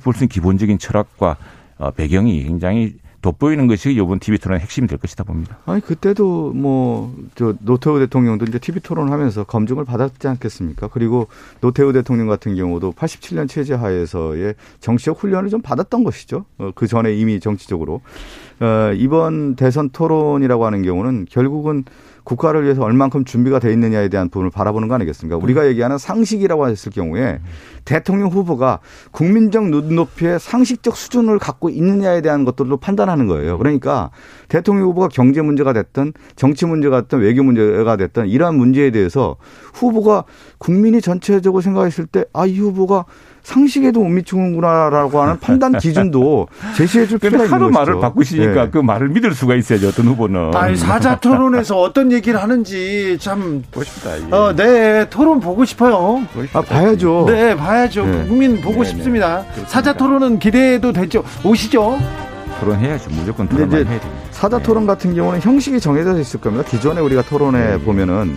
볼 0.03 0.13
수 0.13 0.23
있는 0.23 0.27
기본적인 0.27 0.77
철학과 0.77 1.35
어, 1.79 1.89
배경이 1.89 2.43
굉장히 2.43 2.99
돋보이는 3.25 3.67
것이 3.67 3.91
이번 3.91 4.19
TV 4.19 4.37
토론의 4.37 4.61
핵심이 4.61 4.87
될 4.87 4.99
것이다 4.99 5.23
봅니다. 5.23 5.57
아니 5.65 5.81
그때도 5.81 6.53
뭐 6.53 7.13
저 7.35 7.53
노태우 7.59 7.99
대통령도 7.99 8.45
이제 8.45 8.59
TV 8.59 8.81
토론을 8.81 9.11
하면서 9.11 9.43
검증을 9.43 9.85
받았지 9.85 10.27
않겠습니까? 10.27 10.87
그리고 10.87 11.27
노태우 11.61 11.91
대통령 11.93 12.27
같은 12.27 12.55
경우도 12.55 12.93
87년 12.93 13.49
체제 13.49 13.73
하에서의 13.73 14.55
정치적 14.79 15.19
훈련을 15.19 15.49
좀 15.49 15.61
받았던 15.61 16.03
것이죠. 16.03 16.45
어, 16.57 16.71
그 16.75 16.87
전에 16.87 17.13
이미 17.13 17.39
정치적으로. 17.39 18.01
어, 18.61 18.91
이번 18.95 19.55
대선 19.55 19.89
토론이라고 19.89 20.65
하는 20.65 20.81
경우는 20.83 21.25
결국은 21.29 21.83
국가를 22.25 22.63
위해서 22.63 22.83
얼만큼 22.83 23.23
준비가 23.23 23.59
돼 23.59 23.71
있느냐에 23.71 24.09
대한 24.09 24.29
부분을 24.29 24.49
바라보는 24.49 24.89
거 24.89 24.95
아니겠습니까? 24.95 25.37
우리가 25.37 25.67
얘기하는 25.67 25.97
상식이라고 25.97 26.67
했을 26.67 26.91
경우에 26.91 27.39
대통령 27.85 28.29
후보가 28.29 28.79
국민적 29.11 29.69
눈높이의 29.69 30.39
상식적 30.39 30.97
수준을 30.97 31.39
갖고 31.39 31.69
있느냐에 31.69 32.21
대한 32.21 32.43
것들도 32.43 32.77
판단하는 32.77 33.27
거예요. 33.27 33.57
그러니까 33.59 34.09
대통령 34.49 34.87
후보가 34.87 35.09
경제 35.09 35.41
문제가 35.41 35.71
됐든 35.71 36.13
정치 36.35 36.65
문제가 36.65 37.01
됐든 37.01 37.19
외교 37.19 37.43
문제가 37.43 37.95
됐든 37.95 38.27
이러한 38.27 38.55
문제에 38.55 38.89
대해서 38.89 39.37
후보가 39.73 40.25
국민이 40.57 40.99
전체적으로 40.99 41.61
생각했을 41.61 42.07
때 42.07 42.25
아, 42.33 42.47
이 42.47 42.59
후보가 42.59 43.05
상식에도 43.45 43.99
못 43.99 44.09
미치는구나라고 44.09 45.21
하는 45.21 45.39
판단 45.39 45.77
기준도 45.77 46.47
제시해 46.75 47.05
줄 47.05 47.19
필요가 47.19 47.45
있는 47.45 47.59
것이죠. 47.59 47.79
말을 47.79 47.99
바꾸시니까 47.99 48.65
네. 48.65 48.69
그 48.71 48.79
말을 48.79 49.09
믿을 49.09 49.33
수가 49.35 49.53
있어야죠. 49.55 49.89
어떤 49.89 50.07
후보는. 50.07 50.55
아니, 50.55 50.75
사자 50.75 51.15
토론에서 51.19 51.79
어떤 51.79 52.11
얘기를 52.11 52.41
하는지 52.41 53.17
참, 53.21 53.63
보십니다. 53.71 54.17
이게. 54.17 54.35
어, 54.35 54.53
네, 54.55 55.07
토론 55.11 55.39
보고 55.39 55.63
싶어요. 55.63 56.25
아, 56.53 56.61
봐야죠. 56.61 57.25
네, 57.27 57.55
봐야죠. 57.55 58.05
네. 58.05 58.25
국민 58.27 58.61
보고 58.61 58.83
네, 58.83 58.89
싶습니다. 58.89 59.37
네. 59.37 59.43
그렇습니다. 59.43 59.69
사자 59.69 59.93
토론은 59.93 60.39
기대해도 60.39 60.91
되죠. 60.91 61.23
오시죠. 61.43 61.99
토론해야죠. 62.59 63.11
무조건 63.11 63.45
이제 63.45 63.57
해야 63.57 63.69
됩니다. 63.69 64.07
사자 64.31 64.57
토론 64.57 64.87
같은 64.87 65.13
경우는 65.13 65.41
형식이 65.41 65.79
정해져 65.79 66.17
있을 66.19 66.41
겁니다. 66.41 66.67
기존에 66.67 66.99
우리가 66.99 67.21
토론에 67.21 67.77
보면은 67.79 68.35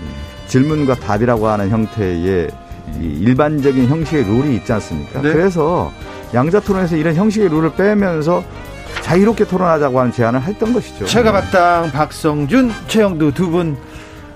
질문과 0.49 0.97
답이라고 0.97 1.47
하는 1.47 1.71
형태의 1.71 2.19
이 2.19 2.47
일반적인 3.01 3.89
형식의 3.89 4.24
룰이 4.24 4.57
있지 4.57 4.72
않습니까? 4.72 5.20
네. 5.22 5.32
그래서 5.32 5.93
양자 6.34 6.61
토론에서 6.61 6.97
이런 6.97 7.14
형식의 7.14 7.49
룰을 7.49 7.72
빼면서 7.74 8.43
자유롭게 9.03 9.45
토론하자고 9.45 9.99
하는 10.01 10.12
제안을 10.12 10.43
했던 10.43 10.72
것이죠. 10.72 11.07
최가박당 11.07 11.91
박성준, 11.93 12.70
최영두 12.89 13.32
두 13.32 13.51
분 13.51 13.76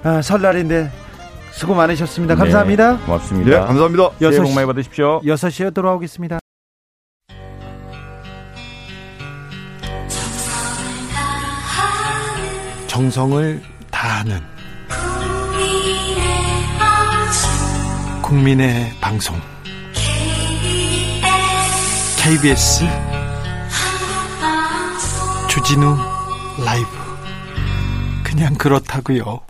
아, 0.05 0.21
설날인데 0.23 0.91
수고 1.53 1.75
많으셨습니다. 1.75 2.35
감사합니다. 2.35 2.97
네, 2.97 3.05
고맙습니다. 3.05 3.51
네, 3.51 3.67
감사합니다. 3.67 4.11
여섯 4.21 4.43
복 4.43 4.49
시- 4.49 4.55
많이 4.55 4.67
받으십시오. 4.67 5.21
6시에 5.23 5.73
돌아오겠습니다. 5.75 6.39
정성을 12.87 13.63
다하는 13.91 14.41
국민의 18.33 18.91
방송 18.99 19.37
KBS 22.17 22.83
주진우 25.51 25.95
라이브 26.65 26.89
그냥 28.25 28.55
그렇다고요. 28.55 29.41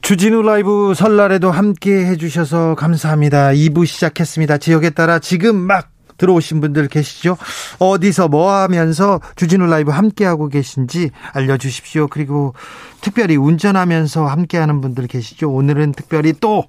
주진우 0.00 0.40
라이브 0.40 0.94
설날에도 0.96 1.50
함께 1.50 2.06
해주셔서 2.06 2.74
감사합니다. 2.76 3.50
2부 3.50 3.84
시작했습니다. 3.84 4.56
지역에 4.56 4.88
따라 4.88 5.18
지금 5.18 5.54
막 5.54 5.90
들어오신 6.16 6.62
분들 6.62 6.88
계시죠? 6.88 7.36
어디서 7.78 8.28
뭐 8.28 8.50
하면서 8.50 9.20
주진우 9.34 9.66
라이브 9.66 9.90
함께하고 9.90 10.48
계신지 10.48 11.10
알려주십시오. 11.34 12.06
그리고 12.06 12.54
특별히 13.02 13.36
운전하면서 13.36 14.24
함께하는 14.24 14.80
분들 14.80 15.06
계시죠? 15.06 15.50
오늘은 15.50 15.92
특별히 15.92 16.32
또 16.40 16.64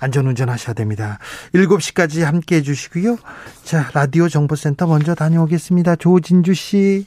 안전운전 0.00 0.48
하셔야 0.48 0.74
됩니다. 0.74 1.18
7시까지 1.54 2.22
함께 2.22 2.56
해주시고요. 2.56 3.18
자, 3.64 3.88
라디오 3.92 4.28
정보센터 4.28 4.86
먼저 4.86 5.14
다녀오겠습니다. 5.14 5.96
조진주 5.96 6.54
씨. 6.54 7.06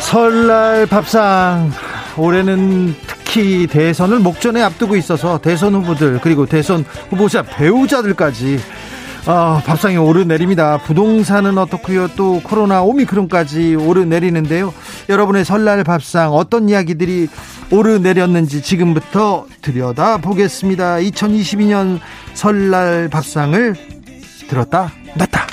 설날 0.00 0.86
밥상 0.86 1.70
올해는 2.16 2.94
특히 3.06 3.66
대선을 3.66 4.20
목전에 4.20 4.62
앞두고 4.62 4.96
있어서 4.96 5.38
대선 5.38 5.74
후보들 5.74 6.20
그리고 6.22 6.46
대선 6.46 6.84
후보자 7.10 7.42
배우자들까지 7.42 8.58
아, 9.26 9.62
밥상이 9.66 9.98
오르내립니다. 9.98 10.78
부동산은 10.78 11.58
어떻고요? 11.58 12.08
또 12.16 12.40
코로나 12.42 12.82
오미크론까지 12.82 13.74
오르내리는데요. 13.74 14.72
여러분의 15.08 15.44
설날 15.44 15.82
밥상 15.84 16.32
어떤 16.32 16.68
이야기들이 16.68 17.28
오르내렸는지 17.70 18.62
지금부터 18.62 19.46
들여다 19.62 20.18
보겠습니다. 20.18 20.96
2022년 20.96 22.00
설날 22.34 23.08
밥상을 23.08 23.74
들었다 24.48 24.92
놨다. 25.16 25.46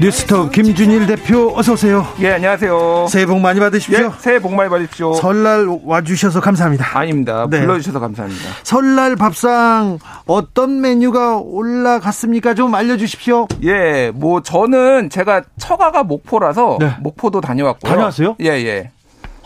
뉴스톱 0.00 0.52
김준일 0.52 1.06
대표 1.08 1.52
어서 1.56 1.72
오세요. 1.72 2.06
예, 2.20 2.34
안녕하세요. 2.34 3.06
새해 3.10 3.26
복 3.26 3.40
많이 3.40 3.58
받으십시오. 3.58 3.98
예, 4.06 4.10
새해 4.18 4.38
복 4.38 4.54
많이 4.54 4.70
받으십시오. 4.70 5.14
설날 5.14 5.66
와주셔서 5.84 6.40
감사합니다. 6.40 6.96
아닙니다. 6.96 7.48
네. 7.50 7.58
불러주셔서 7.60 7.98
감사합니다. 7.98 8.44
설날 8.62 9.16
밥상 9.16 9.98
어떤 10.26 10.80
메뉴가 10.80 11.38
올라갔습니까? 11.38 12.54
좀 12.54 12.76
알려주십시오. 12.76 13.48
예, 13.64 14.12
뭐 14.14 14.40
저는 14.40 15.10
제가 15.10 15.42
처가가 15.58 16.04
목포라서 16.04 16.76
네. 16.78 16.94
목포도 17.00 17.40
다녀왔고요. 17.40 17.90
다녀왔어요? 17.90 18.36
예, 18.40 18.50
예. 18.50 18.92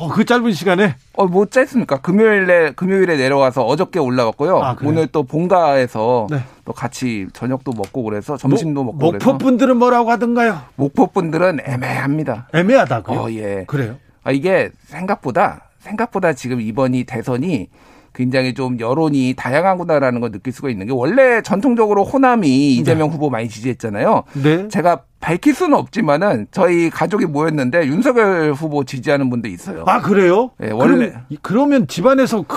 어, 0.02 0.08
그 0.08 0.24
짧은 0.24 0.52
시간에 0.52 0.96
어, 1.14 1.26
뭐 1.26 1.46
짧습니까? 1.46 2.00
금요일에 2.00 2.72
금요일에 2.72 3.16
내려와서 3.16 3.64
어저께 3.64 4.00
올라왔고요. 4.00 4.60
아? 4.60 4.76
오늘 4.82 5.06
또 5.06 5.22
본가에서 5.22 6.26
네. 6.28 6.42
또 6.64 6.72
같이 6.72 7.28
저녁도 7.32 7.70
먹고 7.72 8.02
그래서 8.02 8.36
점심도 8.36 8.82
목- 8.82 8.96
먹고 8.96 9.12
그래서 9.12 9.30
목포 9.30 9.38
분들은 9.44 9.76
뭐라고 9.76 10.10
하던가요? 10.10 10.60
목포 10.74 11.06
분들은 11.12 11.60
애매합니다. 11.64 12.48
애매하다고요. 12.52 13.20
어, 13.20 13.30
예. 13.30 13.62
그래요? 13.68 13.94
아, 14.24 14.32
이게 14.32 14.70
생각보다 14.86 15.68
생각보다 15.78 16.32
지금 16.32 16.60
이번이 16.60 17.04
대선이 17.04 17.68
굉장히 18.14 18.52
좀 18.54 18.78
여론이 18.78 19.34
다양하구나라는 19.36 20.20
걸 20.20 20.30
느낄 20.32 20.52
수가 20.52 20.68
있는 20.70 20.86
게 20.86 20.92
원래 20.92 21.40
전통적으로 21.42 22.04
호남이 22.04 22.74
이재명 22.76 23.08
후보 23.08 23.30
많이 23.30 23.48
지지했잖아요. 23.48 24.24
네. 24.34 24.68
제가 24.68 25.02
밝힐 25.20 25.54
수는 25.54 25.76
없지만은 25.78 26.46
저희 26.50 26.90
가족이 26.90 27.26
모였는데 27.26 27.86
윤석열 27.86 28.52
후보 28.52 28.84
지지하는 28.84 29.30
분도 29.30 29.48
있어요. 29.48 29.84
아 29.86 30.00
그래요? 30.00 30.50
예, 30.62 30.70
원래- 30.70 31.08
그럼, 31.10 31.22
그러면 31.42 31.86
집안에서 31.86 32.42
크, 32.42 32.56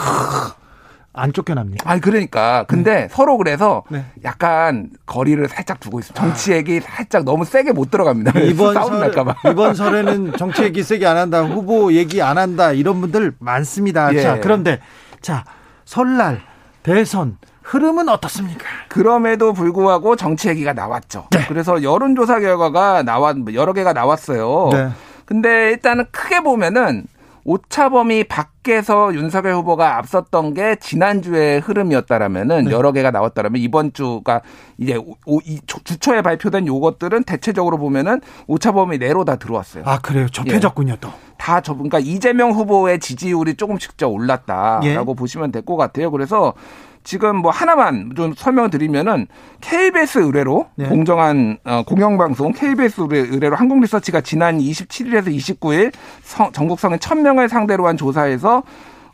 안 1.17 1.31
쫓겨납니까? 1.31 1.89
아니 1.89 2.01
그러니까 2.01 2.65
근데 2.67 3.07
서로 3.09 3.37
그래서 3.37 3.83
네. 3.89 4.03
약간 4.25 4.89
거리를 5.05 5.47
살짝 5.47 5.79
두고 5.79 5.99
있어요. 5.99 6.13
정치 6.15 6.51
얘기 6.51 6.81
살짝 6.81 7.23
너무 7.23 7.45
세게 7.45 7.71
못 7.71 7.89
들어갑니다. 7.89 8.37
이번 8.41 8.73
싸움 8.75 8.89
설 8.89 8.99
날까봐. 8.99 9.35
이번 9.51 9.75
설에는 9.75 10.33
정치 10.37 10.63
얘기 10.63 10.83
세게 10.83 11.05
안 11.05 11.15
한다, 11.15 11.41
후보 11.43 11.93
얘기 11.93 12.21
안 12.21 12.37
한다 12.37 12.73
이런 12.73 12.99
분들 12.99 13.33
많습니다. 13.39 14.13
예. 14.13 14.21
자 14.21 14.39
그런데 14.41 14.79
자 15.25 15.43
설날 15.85 16.39
대선 16.83 17.39
흐름은 17.63 18.09
어떻습니까? 18.09 18.63
그럼에도 18.89 19.53
불구하고 19.53 20.15
정치 20.15 20.49
얘기가 20.49 20.73
나왔죠. 20.73 21.29
네. 21.31 21.45
그래서 21.47 21.81
여론조사 21.81 22.39
결과가 22.39 23.01
나왔 23.01 23.35
여러 23.55 23.73
개가 23.73 23.93
나왔어요. 23.93 24.69
네. 24.71 24.89
근데 25.25 25.71
일단은 25.71 26.05
크게 26.11 26.41
보면은 26.41 27.07
오차범위 27.45 28.23
밖에서 28.23 29.13
윤석열 29.13 29.53
후보가 29.53 29.97
앞섰던 29.99 30.55
게 30.55 30.75
지난주의 30.77 31.59
흐름이었다라면은 31.59 32.65
네. 32.65 32.71
여러 32.71 32.91
개가 32.91 33.11
나왔다라면 33.11 33.61
이번 33.61 33.93
주가 33.93 34.41
이제 34.79 34.95
오- 34.95 35.15
오- 35.27 35.39
이 35.45 35.59
주- 35.67 35.83
주초에 35.83 36.23
발표된 36.23 36.65
요것들은 36.65 37.23
대체적으로 37.23 37.77
보면은 37.77 38.19
오차범위 38.47 38.97
내로 38.97 39.25
다 39.25 39.35
들어왔어요. 39.35 39.83
아 39.85 39.99
그래요, 39.99 40.27
좁혀졌군요 40.27 40.95
또. 40.99 41.09
다 41.37 41.61
저, 41.61 41.73
그러니까 41.73 41.99
이재명 41.99 42.51
후보의 42.51 42.99
지지율이 42.99 43.55
조금씩 43.55 43.95
더 43.97 44.07
올랐다라고 44.07 45.11
예. 45.11 45.15
보시면 45.15 45.51
될 45.51 45.61
것 45.65 45.75
같아요. 45.77 46.09
그래서 46.09 46.53
지금 47.05 47.37
뭐 47.37 47.51
하나만 47.51 48.11
좀 48.17 48.33
설명드리면은 48.35 49.27
KBS 49.61 50.17
의뢰로 50.19 50.67
네. 50.75 50.87
공정한 50.89 51.57
어, 51.63 51.83
공영방송 51.85 52.51
KBS 52.53 53.01
의뢰, 53.01 53.19
의뢰로 53.19 53.55
한국리서치가 53.55 54.19
지난 54.21 54.57
27일에서 54.57 55.27
29일 55.27 55.93
성- 56.23 56.51
전국 56.51 56.79
성인 56.79 56.97
1000명을 56.97 57.47
상대로 57.47 57.87
한 57.87 57.95
조사에서 57.95 58.63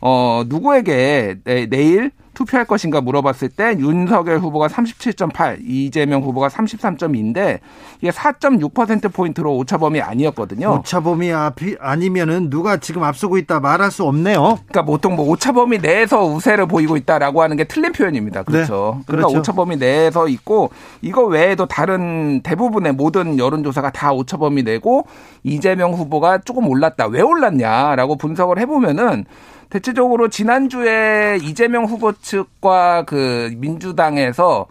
어 0.00 0.42
누구에게 0.48 1.36
내, 1.44 1.66
내일 1.66 2.10
투표할 2.34 2.66
것인가 2.66 3.00
물어봤을 3.00 3.50
때 3.50 3.76
윤석열 3.78 4.38
후보가 4.38 4.68
37.8, 4.68 5.58
이재명 5.62 6.22
후보가 6.22 6.48
33.2인데 6.48 7.58
이게 8.00 8.10
4.6% 8.10 9.12
포인트로 9.12 9.54
오차범위 9.56 10.00
아니었거든요. 10.00 10.78
오차범위 10.78 11.32
앞이 11.32 11.76
아니면은 11.80 12.50
누가 12.50 12.78
지금 12.78 13.02
앞서고 13.04 13.38
있다 13.38 13.60
말할 13.60 13.90
수 13.90 14.04
없네요. 14.04 14.58
그러니까 14.66 14.84
보통 14.84 15.16
뭐 15.16 15.28
오차범위 15.28 15.78
내에서 15.78 16.24
우세를 16.24 16.66
보이고 16.66 16.96
있다라고 16.96 17.42
하는 17.42 17.56
게 17.56 17.64
틀린 17.64 17.92
표현입니다. 17.92 18.42
그렇죠. 18.44 18.96
네, 18.98 19.04
그러니까 19.06 19.28
그렇죠. 19.28 19.38
오차범위 19.38 19.76
내에서 19.76 20.28
있고 20.28 20.70
이거 21.02 21.24
외에도 21.24 21.66
다른 21.66 22.40
대부분의 22.42 22.92
모든 22.94 23.38
여론조사가 23.38 23.90
다 23.90 24.12
오차범위 24.12 24.62
내고 24.62 25.06
이재명 25.42 25.92
후보가 25.92 26.38
조금 26.38 26.68
올랐다. 26.68 27.06
왜 27.06 27.20
올랐냐라고 27.20 28.16
분석을 28.16 28.58
해보면은 28.58 29.26
대체적으로 29.72 30.28
지난주에 30.28 31.38
이재명 31.42 31.86
후보 31.86 32.12
측과 32.12 33.04
그 33.06 33.50
민주당에서 33.56 34.66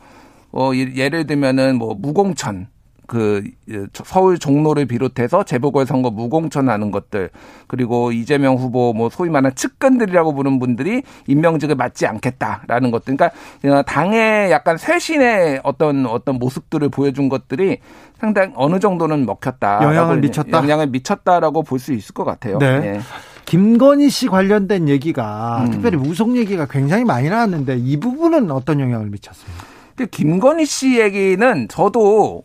어 0.51 0.71
예를 0.75 1.25
들면은 1.25 1.77
뭐 1.77 1.95
무공천 1.95 2.67
그 3.07 3.43
서울 4.05 4.37
종로를 4.37 4.85
비롯해서 4.85 5.43
재보궐 5.43 5.87
선거 5.87 6.11
무공천하는 6.11 6.91
것들 6.91 7.31
그리고 7.67 8.11
이재명 8.11 8.55
후보 8.57 8.93
뭐 8.93 9.09
소위 9.09 9.31
말하는 9.31 9.55
측근들이라고 9.55 10.35
부르는 10.35 10.59
분들이 10.59 11.01
임명직을 11.25 11.75
맡지 11.75 12.05
않겠다라는 12.05 12.91
것들 12.91 13.17
그러니까 13.17 13.81
당의 13.81 14.51
약간 14.51 14.77
쇄신의 14.77 15.61
어떤 15.63 16.05
어떤 16.05 16.35
모습들을 16.35 16.87
보여준 16.89 17.27
것들이 17.27 17.79
상당히 18.19 18.53
어느 18.55 18.79
정도는 18.79 19.25
먹혔다 19.25 19.83
영향을 19.83 20.19
미쳤다 20.19 20.59
영향을 20.59 20.87
미쳤다라고 20.87 21.63
볼 21.63 21.79
수 21.79 21.93
있을 21.93 22.13
것 22.13 22.23
같아요. 22.23 22.59
네. 22.59 22.79
네. 22.79 22.99
김건희 23.51 24.09
씨 24.09 24.27
관련된 24.27 24.87
얘기가 24.87 25.65
음. 25.65 25.71
특별히 25.71 25.97
우속 25.97 26.37
얘기가 26.37 26.67
굉장히 26.67 27.03
많이 27.03 27.29
나왔는데 27.29 27.79
이 27.79 27.99
부분은 27.99 28.49
어떤 28.49 28.79
영향을 28.79 29.09
미쳤습니까? 29.09 29.65
김건희 30.09 30.65
씨 30.65 31.01
얘기는 31.01 31.67
저도 31.67 32.43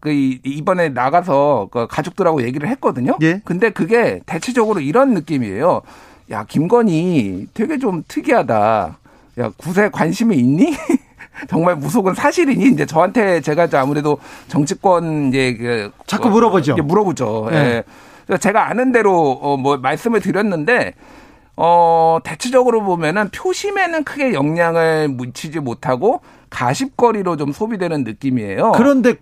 그 0.00 0.10
이번에 0.10 0.88
나가서 0.88 1.68
그 1.70 1.86
가족들하고 1.86 2.42
얘기를 2.42 2.68
했거든요. 2.68 3.16
예. 3.22 3.40
근데 3.44 3.70
그게 3.70 4.22
대체적으로 4.26 4.80
이런 4.80 5.14
느낌이에요. 5.14 5.82
야 6.32 6.44
김건희 6.48 7.46
되게 7.54 7.78
좀 7.78 8.02
특이하다. 8.08 8.98
야 9.38 9.50
구세 9.56 9.88
관심이 9.88 10.36
있니? 10.36 10.74
정말 11.48 11.76
무속은 11.76 12.14
사실이니? 12.14 12.72
이제 12.72 12.86
저한테 12.86 13.40
제가 13.40 13.68
아무래도 13.74 14.18
정치권 14.48 15.28
이제 15.28 15.54
그 15.56 15.92
자꾸 16.08 16.28
물어보죠. 16.28 16.74
물어보죠. 16.74 17.48
네. 17.52 17.56
예. 17.56 17.84
제가 18.38 18.68
아는 18.68 18.92
대로 18.92 19.38
어 19.42 19.56
뭐 19.56 19.76
말씀을 19.78 20.20
드렸는데 20.20 20.94
어 21.56 22.18
대체적으로 22.24 22.82
보면은 22.82 23.28
표심에는 23.30 24.04
크게 24.04 24.32
영향을 24.32 25.08
미치지 25.08 25.60
못하고 25.60 26.20
가십거리로 26.50 27.36
좀 27.36 27.52
소비되는 27.52 28.04
느낌이에요. 28.04 28.72
그런데 28.72 29.14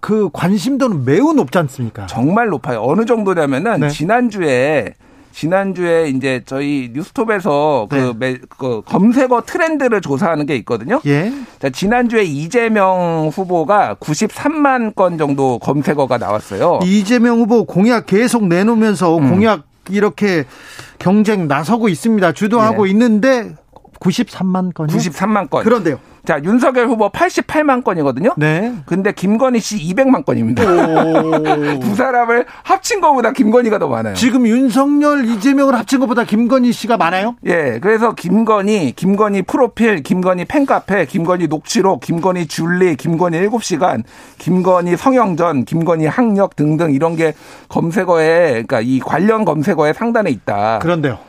그 0.00 0.30
관심도는 0.32 1.04
매우 1.04 1.32
높지 1.34 1.58
않습니까? 1.58 2.06
정말 2.06 2.48
높아요. 2.48 2.82
어느 2.82 3.04
정도냐면은 3.04 3.80
네. 3.80 3.88
지난주에 3.90 4.94
지난주에 5.38 6.08
이제 6.08 6.42
저희 6.46 6.90
뉴스톱에서 6.92 7.86
그, 7.88 8.12
네. 8.18 8.38
그, 8.48 8.82
검색어 8.84 9.42
트렌드를 9.46 10.00
조사하는 10.00 10.46
게 10.46 10.56
있거든요. 10.56 11.00
예. 11.06 11.32
자, 11.60 11.70
지난주에 11.70 12.24
이재명 12.24 13.30
후보가 13.32 13.98
93만 14.00 14.96
건 14.96 15.16
정도 15.16 15.60
검색어가 15.60 16.18
나왔어요. 16.18 16.80
이재명 16.82 17.38
후보 17.38 17.64
공약 17.66 18.06
계속 18.06 18.48
내놓으면서 18.48 19.16
음. 19.16 19.30
공약 19.30 19.62
이렇게 19.90 20.44
경쟁 20.98 21.46
나서고 21.46 21.88
있습니다. 21.88 22.32
주도하고 22.32 22.86
네. 22.86 22.90
있는데 22.90 23.54
93만 24.00 24.74
건이 24.74 24.92
93만 24.92 25.50
건. 25.50 25.64
그런데요. 25.64 25.98
자, 26.24 26.40
윤석열 26.44 26.88
후보 26.88 27.08
88만 27.10 27.82
건이거든요. 27.82 28.34
네. 28.36 28.74
근데 28.84 29.12
김건희 29.12 29.60
씨 29.60 29.78
200만 29.78 30.26
건입니다. 30.26 30.62
두 31.80 31.94
사람을 31.94 32.44
합친 32.62 33.00
것보다 33.00 33.32
김건희가 33.32 33.78
더 33.78 33.88
많아요. 33.88 34.14
지금 34.14 34.46
윤석열, 34.46 35.24
이재명을 35.24 35.74
합친 35.74 36.00
것보다 36.00 36.24
김건희 36.24 36.72
씨가 36.72 36.98
많아요? 36.98 37.36
예. 37.46 37.78
그래서 37.80 38.14
김건희, 38.14 38.92
김건희 38.92 39.42
프로필, 39.42 40.02
김건희 40.02 40.44
팬카페, 40.44 41.06
김건희 41.06 41.46
녹취록, 41.46 42.00
김건희 42.00 42.46
줄리, 42.46 42.96
김건희 42.96 43.48
7시간, 43.48 44.02
김건희 44.36 44.96
성형전, 44.98 45.64
김건희 45.64 46.06
학력 46.06 46.56
등등 46.56 46.92
이런 46.92 47.16
게 47.16 47.32
검색어에 47.68 48.50
그러니까 48.50 48.80
이 48.82 49.00
관련 49.00 49.46
검색어에 49.46 49.94
상단에 49.94 50.30
있다. 50.30 50.80
그런데요. 50.80 51.27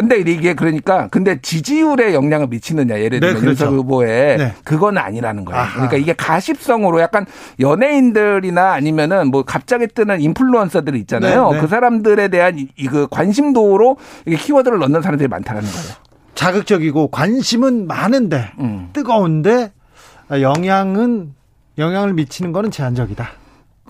근데 0.00 0.18
이게 0.18 0.54
그러니까 0.54 1.08
근데 1.08 1.40
지지율에 1.42 2.14
영향을 2.14 2.46
미치느냐 2.46 2.98
예를 3.00 3.20
들면 3.20 3.34
네, 3.34 3.40
그렇죠. 3.40 3.66
윤석 3.66 3.74
후보에 3.74 4.36
네. 4.38 4.54
그건 4.64 4.96
아니라는 4.96 5.44
거예요. 5.44 5.60
아하. 5.60 5.72
그러니까 5.74 5.96
이게 5.98 6.14
가십성으로 6.14 7.00
약간 7.00 7.26
연예인들이나 7.60 8.72
아니면은 8.72 9.30
뭐 9.30 9.42
갑자기 9.42 9.86
뜨는 9.86 10.22
인플루언서들 10.22 10.96
있잖아요. 10.96 11.50
네, 11.50 11.54
네. 11.54 11.60
그 11.60 11.66
사람들에 11.66 12.28
대한 12.28 12.66
이그 12.76 13.08
관심도로 13.10 13.98
이게 14.24 14.36
키워드를 14.36 14.78
넣는 14.78 15.02
사람들이 15.02 15.28
많다는 15.28 15.60
거예요. 15.60 15.96
자극적이고 16.34 17.08
관심은 17.08 17.86
많은데 17.86 18.52
음. 18.58 18.88
뜨거운데 18.94 19.72
영향은 20.30 21.34
영향을 21.76 22.14
미치는 22.14 22.52
거는 22.52 22.70
제한적이다. 22.70 23.39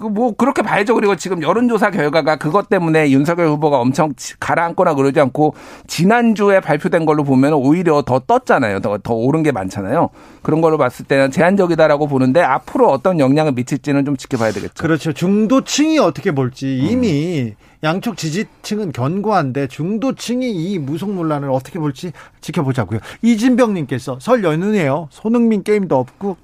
그뭐 0.00 0.32
그렇게 0.34 0.62
봐야죠. 0.62 0.94
그리고 0.94 1.14
지금 1.14 1.42
여론조사 1.42 1.90
결과가 1.90 2.36
그것 2.36 2.68
때문에 2.70 3.10
윤석열 3.10 3.48
후보가 3.48 3.78
엄청 3.78 4.14
가라앉거나 4.40 4.94
그러지 4.94 5.20
않고 5.20 5.54
지난주에 5.86 6.60
발표된 6.60 7.04
걸로 7.04 7.22
보면 7.22 7.52
오히려 7.52 8.02
더 8.02 8.18
떴잖아요. 8.18 8.80
더, 8.80 8.98
더 8.98 9.14
오른 9.14 9.42
게 9.42 9.52
많잖아요. 9.52 10.08
그런 10.42 10.62
걸로 10.62 10.78
봤을 10.78 11.04
때는 11.04 11.30
제한적이다라고 11.30 12.06
보는데 12.06 12.40
앞으로 12.40 12.88
어떤 12.88 13.20
영향을 13.20 13.52
미칠지는 13.52 14.06
좀 14.06 14.16
지켜봐야 14.16 14.52
되겠죠. 14.52 14.82
그렇죠. 14.82 15.12
중도층이 15.12 15.98
어떻게 15.98 16.32
볼지 16.32 16.78
이미 16.78 17.42
음. 17.42 17.54
양쪽 17.82 18.16
지지층은 18.16 18.92
견고한데 18.92 19.66
중도층이 19.68 20.50
이 20.50 20.78
무속 20.78 21.12
논란을 21.12 21.50
어떻게 21.50 21.78
볼지 21.78 22.12
지켜보자고요. 22.40 23.00
이진병님께서 23.22 24.18
설 24.20 24.44
연휴네요. 24.44 25.08
손흥민 25.10 25.62
게임도 25.62 25.96
없고 25.96 26.36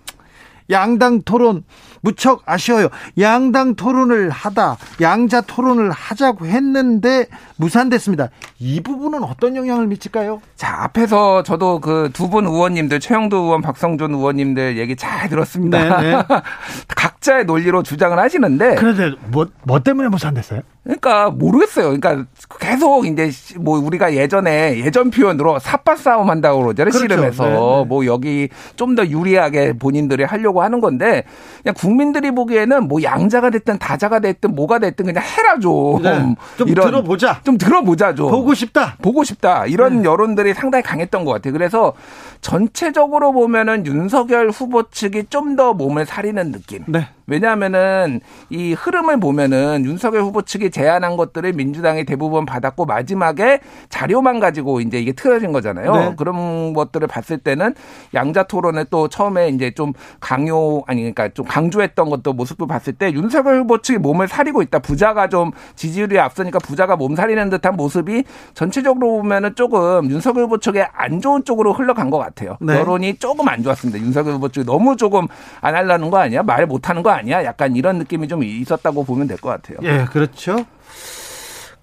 양당 0.70 1.22
토론 1.22 1.64
무척 2.00 2.42
아쉬워요. 2.46 2.88
양당 3.18 3.74
토론을 3.74 4.30
하다 4.30 4.76
양자 5.00 5.42
토론을 5.42 5.90
하자고 5.90 6.46
했는데 6.46 7.26
무산됐습니다. 7.56 8.28
이 8.58 8.80
부분은 8.82 9.22
어떤 9.22 9.56
영향을 9.56 9.86
미칠까요? 9.86 10.40
자 10.56 10.82
앞에서 10.84 11.42
저도 11.42 11.80
그 11.80 12.10
두 12.12 12.26
분 12.28 12.44
의원님들 12.46 12.98
최영도 13.00 13.36
의원, 13.36 13.62
박성준 13.62 14.12
의원님들 14.14 14.78
얘기 14.78 14.96
잘 14.96 15.28
들었습니다. 15.28 16.00
네, 16.00 16.10
네. 16.16 16.22
각자의 16.96 17.44
논리로 17.44 17.82
주장을 17.82 18.18
하시는데 18.18 18.74
그런데 18.76 19.12
뭐, 19.28 19.46
뭐 19.62 19.80
때문에 19.80 20.08
무산됐어요? 20.08 20.60
그러니까 20.84 21.30
모르겠어요. 21.30 21.86
그러니까 21.98 22.24
계속 22.60 23.06
이제 23.06 23.30
뭐 23.58 23.78
우리가 23.78 24.14
예전에 24.14 24.78
예전 24.78 25.10
표현으로 25.10 25.58
삿바 25.58 25.96
싸움 25.96 26.30
한다고 26.30 26.62
그러잖아요. 26.62 26.90
그렇죠. 26.92 26.98
씨름해서 26.98 27.44
네, 27.44 27.50
네. 27.50 27.56
뭐 27.86 28.06
여기 28.06 28.48
좀 28.76 28.96
더 28.96 29.06
유리하게 29.06 29.74
본인들이 29.74 30.24
하려고 30.24 30.62
하는 30.62 30.80
건데 30.80 31.24
그냥 31.62 31.74
국민들이 31.86 32.32
보기에는 32.32 32.88
뭐 32.88 33.00
양자가 33.00 33.50
됐든 33.50 33.78
다자가 33.78 34.18
됐든 34.18 34.56
뭐가 34.56 34.80
됐든 34.80 35.06
그냥 35.06 35.22
해라 35.22 35.56
좀. 35.60 36.02
네. 36.02 36.34
좀 36.58 36.68
이런, 36.68 36.86
들어보자. 36.88 37.40
좀 37.44 37.56
들어보자 37.56 38.12
좀. 38.16 38.28
보고 38.28 38.54
싶다. 38.54 38.96
보고 39.00 39.22
싶다. 39.22 39.66
이런 39.66 40.02
네. 40.02 40.08
여론들이 40.08 40.52
상당히 40.52 40.82
강했던 40.82 41.24
것 41.24 41.30
같아요. 41.30 41.52
그래서 41.52 41.92
전체적으로 42.40 43.32
보면은 43.32 43.86
윤석열 43.86 44.50
후보 44.50 44.90
측이 44.90 45.26
좀 45.30 45.56
더 45.56 45.72
몸을 45.72 46.04
사리는 46.04 46.50
느낌. 46.52 46.82
네. 46.86 47.08
왜냐하면은 47.26 48.20
이 48.50 48.72
흐름을 48.72 49.20
보면은 49.20 49.84
윤석열 49.84 50.22
후보 50.22 50.42
측이 50.42 50.70
제안한 50.70 51.16
것들을 51.16 51.52
민주당이 51.52 52.04
대부분 52.04 52.46
받았고 52.46 52.86
마지막에 52.86 53.60
자료만 53.88 54.40
가지고 54.40 54.80
이제 54.80 54.98
이게 54.98 55.12
틀어진 55.12 55.52
거잖아요. 55.52 55.92
네. 55.92 56.14
그런 56.16 56.72
것들을 56.72 57.06
봤을 57.08 57.38
때는 57.38 57.74
양자 58.14 58.44
토론에 58.44 58.84
또 58.90 59.08
처음에 59.08 59.48
이제 59.48 59.72
좀 59.72 59.92
강요 60.20 60.82
아니 60.86 61.00
그러니까 61.00 61.28
좀 61.30 61.46
강조했던 61.46 62.10
것도 62.10 62.32
모습을 62.32 62.66
봤을 62.66 62.92
때 62.92 63.12
윤석열 63.12 63.56
후보 63.60 63.82
측이 63.82 63.98
몸을 63.98 64.28
사리고 64.28 64.62
있다. 64.62 64.78
부자가 64.78 65.28
좀 65.28 65.50
지지율이 65.74 66.18
앞서니까 66.18 66.58
부자가 66.60 66.96
몸 66.96 67.16
사리는 67.16 67.50
듯한 67.50 67.76
모습이 67.76 68.24
전체적으로 68.54 69.16
보면은 69.18 69.54
조금 69.54 70.10
윤석열 70.10 70.44
후보 70.44 70.58
측에 70.58 70.86
안 70.92 71.20
좋은 71.20 71.44
쪽으로 71.44 71.72
흘러간 71.72 72.10
것 72.10 72.18
같아요. 72.18 72.56
네. 72.60 72.78
여론이 72.78 73.16
조금 73.16 73.48
안 73.48 73.62
좋았습니다. 73.62 73.98
윤석열 73.98 74.34
후보 74.34 74.48
측이 74.48 74.66
너무 74.66 74.96
조금 74.96 75.26
안 75.60 75.74
하려는 75.74 76.10
거 76.10 76.18
아니야? 76.18 76.42
말 76.42 76.66
못하는 76.66 77.02
거 77.02 77.10
아니야? 77.16 77.44
약간 77.44 77.74
이런 77.76 77.98
느낌이 77.98 78.28
좀 78.28 78.42
있었다고 78.44 79.04
보면 79.04 79.26
될 79.26 79.36
것 79.38 79.48
같아요. 79.50 79.78
예, 79.82 80.06
그렇죠. 80.10 80.64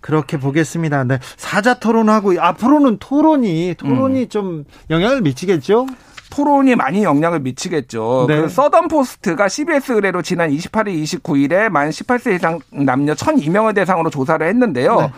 그렇게 0.02 0.38
보겠습니다. 0.38 1.04
네. 1.06 1.20
사자 1.38 1.76
토론하고 1.76 2.34
앞으로는 2.40 2.98
토론이 3.00 3.76
토론이 3.78 4.22
음. 4.24 4.30
좀 4.30 4.66
영향을 4.90 5.22
미치겠죠? 5.22 5.88
토론이 6.30 6.76
많이 6.76 7.04
영향을 7.04 7.40
미치겠죠. 7.40 8.26
네. 8.28 8.42
그 8.42 8.50
서던 8.50 8.88
포스트가 8.88 9.48
CBS 9.48 9.92
의뢰로 9.94 10.22
지난 10.24 10.50
28일, 10.50 11.04
29일에 11.04 11.70
만 11.70 11.90
18세 11.90 12.36
이상 12.36 12.60
남녀 12.72 13.14
1,002명을 13.14 13.76
대상으로 13.76 14.10
조사를 14.10 14.46
했는데요. 14.46 15.00
네. 15.00 15.12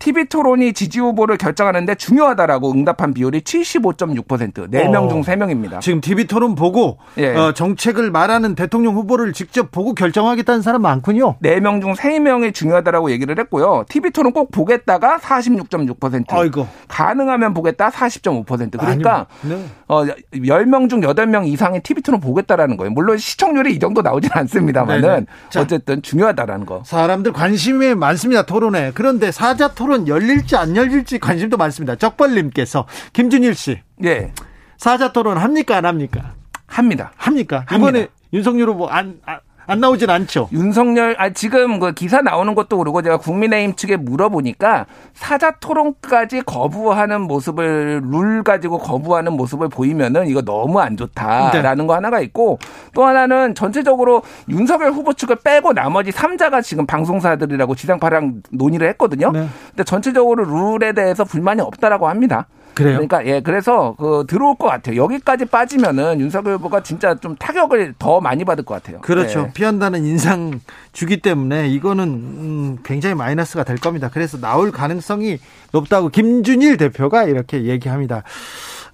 TV 0.00 0.24
토론이 0.24 0.72
지지 0.72 0.98
후보를 0.98 1.36
결정하는데 1.36 1.94
중요하다라고 1.94 2.72
응답한 2.72 3.12
비율이 3.12 3.42
75.6%. 3.42 4.70
4명 4.70 5.04
어. 5.04 5.08
중 5.10 5.20
3명입니다. 5.22 5.80
지금 5.80 6.00
TV 6.00 6.26
토론 6.26 6.54
보고 6.54 6.96
예. 7.18 7.36
어, 7.36 7.52
정책을 7.52 8.10
말하는 8.10 8.54
대통령 8.54 8.94
후보를 8.94 9.34
직접 9.34 9.70
보고 9.70 9.94
결정하겠다는 9.94 10.62
사람 10.62 10.82
많군요. 10.82 11.36
4명 11.42 11.82
중 11.82 11.92
3명이 11.92 12.54
중요하다라고 12.54 13.10
얘기를 13.10 13.38
했고요. 13.38 13.84
TV 13.90 14.10
토론 14.10 14.32
꼭 14.32 14.50
보겠다가 14.50 15.18
46.6%. 15.18 16.24
아이고. 16.30 16.66
가능하면 16.88 17.52
보겠다 17.52 17.90
40.5%. 17.90 18.78
그러니까 18.78 19.26
네. 19.42 19.62
어, 19.86 20.04
10명 20.32 20.88
중 20.88 21.02
8명 21.02 21.46
이상의 21.46 21.82
TV 21.82 22.02
토론 22.02 22.20
보겠다라는 22.20 22.78
거예요. 22.78 22.90
물론 22.90 23.18
시청률이 23.18 23.74
이 23.74 23.78
정도 23.78 24.00
나오진 24.00 24.30
않습니다만은 24.32 25.26
어쨌든 25.58 26.00
중요하다라는 26.00 26.64
거. 26.64 26.82
사람들 26.86 27.32
관심이 27.34 27.94
많습니다. 27.94 28.46
토론에. 28.46 28.92
그런데 28.94 29.30
사자 29.30 29.68
토론 29.68 29.89
토론 29.90 30.06
열릴지 30.06 30.54
안 30.54 30.76
열릴지 30.76 31.18
관심도 31.18 31.56
많습니다. 31.56 31.96
적벌님께서 31.96 32.86
김준일 33.12 33.56
씨 33.56 33.80
예. 34.04 34.32
사자 34.78 35.12
토론 35.12 35.36
합니까 35.36 35.76
안 35.76 35.84
합니까? 35.84 36.34
합니다. 36.68 37.12
합니까? 37.16 37.64
합니다. 37.66 37.76
이번에 37.76 38.08
윤석열 38.32 38.68
후보 38.68 38.88
안, 38.88 39.20
안, 39.26 39.40
안 39.66 39.80
나오진 39.80 40.10
않죠. 40.10 40.48
윤석열 40.52 41.14
아 41.18 41.30
지금 41.30 41.78
그 41.78 41.92
기사 41.92 42.20
나오는 42.20 42.54
것도 42.54 42.78
그러고 42.78 43.02
제가 43.02 43.18
국민의힘 43.18 43.76
측에 43.76 43.96
물어보니까 43.96 44.86
사자 45.14 45.52
토론까지 45.52 46.42
거부하는 46.42 47.22
모습을 47.22 48.00
룰 48.04 48.42
가지고 48.42 48.78
거부하는 48.78 49.32
모습을 49.34 49.68
보이면은 49.68 50.26
이거 50.26 50.42
너무 50.42 50.80
안 50.80 50.96
좋다라는 50.96 51.86
거 51.86 51.94
하나가 51.94 52.20
있고 52.20 52.58
또 52.94 53.04
하나는 53.04 53.54
전체적으로 53.54 54.22
윤석열 54.48 54.90
후보 54.92 55.12
측을 55.12 55.36
빼고 55.44 55.72
나머지 55.72 56.10
3자가 56.10 56.62
지금 56.62 56.86
방송사들이라고 56.86 57.74
지상파랑 57.74 58.42
논의를 58.50 58.88
했거든요. 58.90 59.30
네. 59.30 59.46
근데 59.70 59.84
전체적으로 59.84 60.44
룰에 60.44 60.92
대해서 60.92 61.24
불만이 61.24 61.60
없다라고 61.60 62.08
합니다. 62.08 62.46
그래요? 62.74 62.94
그러니까 62.94 63.26
예 63.26 63.40
그래서 63.40 63.94
그 63.98 64.24
들어올 64.28 64.56
것 64.56 64.66
같아요. 64.68 64.96
여기까지 64.96 65.44
빠지면은 65.44 66.20
윤석열 66.20 66.54
후보가 66.54 66.82
진짜 66.82 67.14
좀 67.14 67.36
타격을 67.36 67.94
더 67.98 68.20
많이 68.20 68.44
받을 68.44 68.64
것 68.64 68.74
같아요. 68.74 69.00
그렇죠. 69.00 69.42
네. 69.42 69.52
피한다는 69.52 70.04
인상 70.04 70.60
주기 70.92 71.20
때문에 71.20 71.68
이거는 71.68 72.04
음, 72.04 72.78
굉장히 72.84 73.14
마이너스가 73.14 73.64
될 73.64 73.76
겁니다. 73.76 74.10
그래서 74.12 74.38
나올 74.38 74.72
가능성이 74.72 75.38
높다고 75.72 76.08
김준일 76.08 76.76
대표가 76.76 77.24
이렇게 77.24 77.64
얘기합니다. 77.64 78.22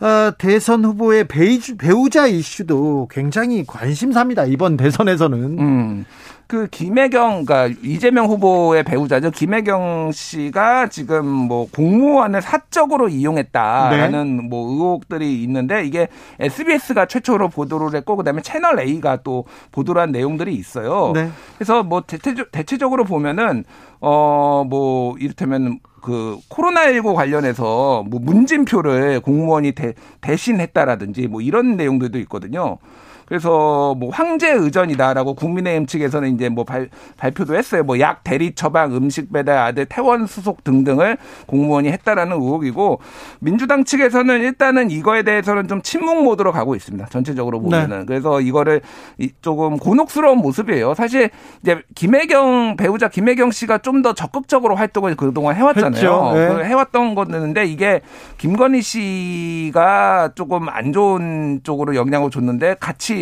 어, 0.01 0.31
대선 0.37 0.85
후보의 0.85 1.27
배우자, 1.27 1.75
배우자 1.79 2.27
이슈도 2.27 3.09
굉장히 3.11 3.65
관심사입니다. 3.67 4.45
이번 4.45 4.77
대선에서는. 4.77 5.59
음. 5.59 6.05
그 6.47 6.69
김혜경, 6.69 7.45
그러니까 7.45 7.79
이재명 7.83 8.27
후보의 8.27 8.85
배우자죠. 8.85 9.31
김혜경 9.31 10.13
씨가 10.13 10.89
지금 10.89 11.27
뭐 11.27 11.67
공무원을 11.75 12.41
사적으로 12.43 13.09
이용했다라는 13.09 14.49
뭐 14.49 14.71
의혹들이 14.71 15.43
있는데 15.43 15.85
이게 15.85 16.09
SBS가 16.39 17.07
최초로 17.07 17.49
보도를 17.49 17.97
했고 17.97 18.17
그다음에 18.17 18.43
채널 18.43 18.79
A가 18.79 19.17
또 19.25 19.45
보도를 19.73 20.03
한 20.03 20.13
내용들이 20.13 20.55
있어요. 20.55 21.13
네. 21.15 21.31
그래서 21.57 21.83
뭐 21.83 22.03
대체적, 22.03 22.53
대체 22.53 22.79
적으로 22.79 23.05
보면은 23.05 23.65
어 24.01 24.65
뭐 24.69 25.17
이를테면 25.19 25.81
그 26.03 26.39
코로나19 26.51 27.15
관련해서 27.15 28.05
뭐 28.09 28.21
문진표를 28.23 29.21
공무원이 29.21 29.73
대, 29.73 29.95
대신했다라든지 30.21 31.27
뭐 31.27 31.41
이런 31.41 31.77
내용들도 31.77 32.19
있거든요. 32.21 32.79
그래서 33.27 33.95
뭐 33.99 34.11
황제 34.11 34.51
의전이다라고 34.53 35.35
국민의힘 35.35 35.87
측에서는 35.87 36.35
이제 36.35 36.49
뭐 36.49 36.65
발, 36.65 36.89
발표도 37.17 37.55
했어요. 37.57 37.83
뭐 37.83 37.99
약 37.99 38.23
대리 38.25 38.55
처방, 38.55 38.95
음식 38.95 39.33
배달, 39.33 39.59
아들 39.59 39.87
퇴원 39.87 40.27
수속 40.27 40.63
등등을 40.65 41.17
공무원이 41.47 41.89
했다라는 41.91 42.37
의혹이고 42.37 43.01
민주당 43.41 43.85
측에서는 43.85 44.41
일단은 44.43 44.91
이거에 44.91 45.23
대해서는 45.25 45.67
좀 45.67 45.83
침묵 45.83 46.23
모드로 46.23 46.53
가고 46.53 46.75
있습니다. 46.77 47.07
전체적으로 47.07 47.61
보면은 47.61 48.07
그래서 48.07 48.41
이거를 48.41 48.81
이- 49.19 49.31
조금 49.43 49.77
곤혹스러운 49.79 50.39
모습이에요. 50.39 50.95
사실 50.95 51.31
이제 51.63 51.83
김혜경 51.95 52.77
배우자 52.77 53.09
김혜경 53.09 53.51
씨가 53.51 53.79
좀 53.79 53.97
더 54.03 54.13
적극적으로 54.13 54.77
활동을 54.77 55.17
그동안 55.17 55.57
해왔잖아요. 55.57 56.33
네. 56.35 56.49
그 56.49 56.65
해왔던 56.65 57.15
건데 57.15 57.65
이게 57.65 58.03
김건희 58.37 58.83
씨가 58.83 60.31
조금 60.35 60.69
안 60.69 60.93
좋은 60.93 61.61
쪽으로 61.63 61.95
영향을 61.97 62.31
줬는데 62.31 62.77
같이 62.79 63.16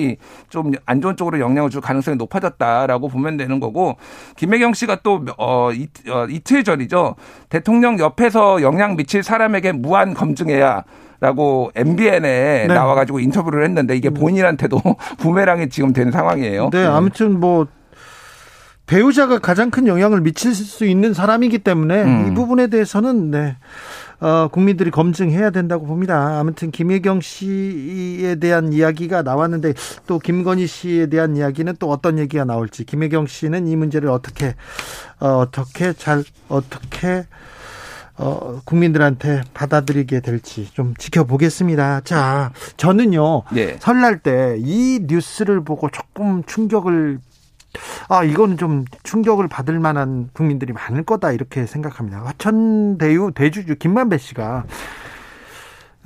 좀 0.51 0.73
안 0.87 1.01
좋은 1.01 1.17
쪽으로 1.17 1.41
영향을 1.41 1.71
줄 1.71 1.81
가능성이 1.81 2.17
높아졌다라고 2.17 3.09
보면 3.09 3.37
되는 3.37 3.61
거고 3.61 3.97
김혜경 4.37 4.75
씨가 4.75 5.01
또 5.03 5.25
어, 5.39 5.71
이, 5.73 5.89
어, 6.09 6.27
이틀 6.29 6.65
전이죠 6.65 7.17
대통령 7.49 7.99
옆에서 7.99 8.63
영향 8.63 8.97
미칠 8.97 9.23
사람에게 9.23 9.73
무한 9.73 10.15
검증해야. 10.15 10.85
라고 11.21 11.71
MBN에 11.75 12.21
네. 12.21 12.67
나와가지고 12.67 13.19
인터뷰를 13.19 13.65
했는데 13.65 13.97
이게 13.97 14.11
본인한테도 14.11 14.79
부메랑이 15.17 15.71
지금 15.71 15.95
된 15.95 16.11
상황이에요. 16.11 16.69
네, 16.71 16.85
아무튼 16.85 17.41
뭐 17.41 17.67
배우자가 18.87 19.39
가장 19.39 19.71
큰 19.71 19.87
영향을 19.87 20.21
미칠 20.21 20.55
수 20.55 20.85
있는 20.85 21.15
사람이기 21.15 21.61
때문에 21.61 22.03
음. 22.03 22.29
이 22.29 22.35
부분에 22.35 22.67
대해서는 22.67 23.31
네. 23.31 23.57
어, 24.21 24.49
국민들이 24.49 24.91
검증해야 24.91 25.51
된다고 25.51 25.87
봅니다. 25.87 26.39
아무튼 26.39 26.71
김혜경 26.71 27.21
씨에 27.21 28.37
대한 28.37 28.73
이야기가 28.73 29.23
나왔는데 29.23 29.75
또 30.07 30.19
김건희 30.19 30.67
씨에 30.67 31.07
대한 31.07 31.37
이야기는 31.37 31.77
또 31.79 31.91
어떤 31.91 32.19
얘기가 32.19 32.45
나올지 32.45 32.85
김혜경 32.85 33.27
씨는 33.27 33.67
이 33.67 33.77
문제를 33.77 34.09
어떻게 34.09 34.55
어, 35.21 35.29
어떻게 35.39 35.93
잘 35.93 36.25
어떻게 36.49 37.27
어, 38.17 38.61
국민들한테 38.65 39.43
받아들이게 39.55 40.21
될지 40.21 40.69
좀 40.73 40.95
지켜보겠습니다. 40.97 42.03
자, 42.03 42.53
저는요. 42.77 43.43
네. 43.53 43.77
설날 43.81 44.21
때 44.21 44.57
이 44.59 45.01
뉴스를 45.03 45.65
보고 45.65 45.89
조금 45.91 46.45
충격을 46.45 47.19
아 48.09 48.25
이거는 48.25 48.57
좀 48.57 48.85
충격을 49.03 49.49
받을 49.49 49.79
만한 49.79 50.29
국민들이 50.33 50.73
많을 50.73 51.05
거다 51.05 51.33
이렇게 51.33 51.67
생각합니다. 51.67 52.25
화천 52.25 52.99
대유 52.99 53.33
대주주 53.35 53.77
김만배 53.77 54.19
씨가 54.19 54.65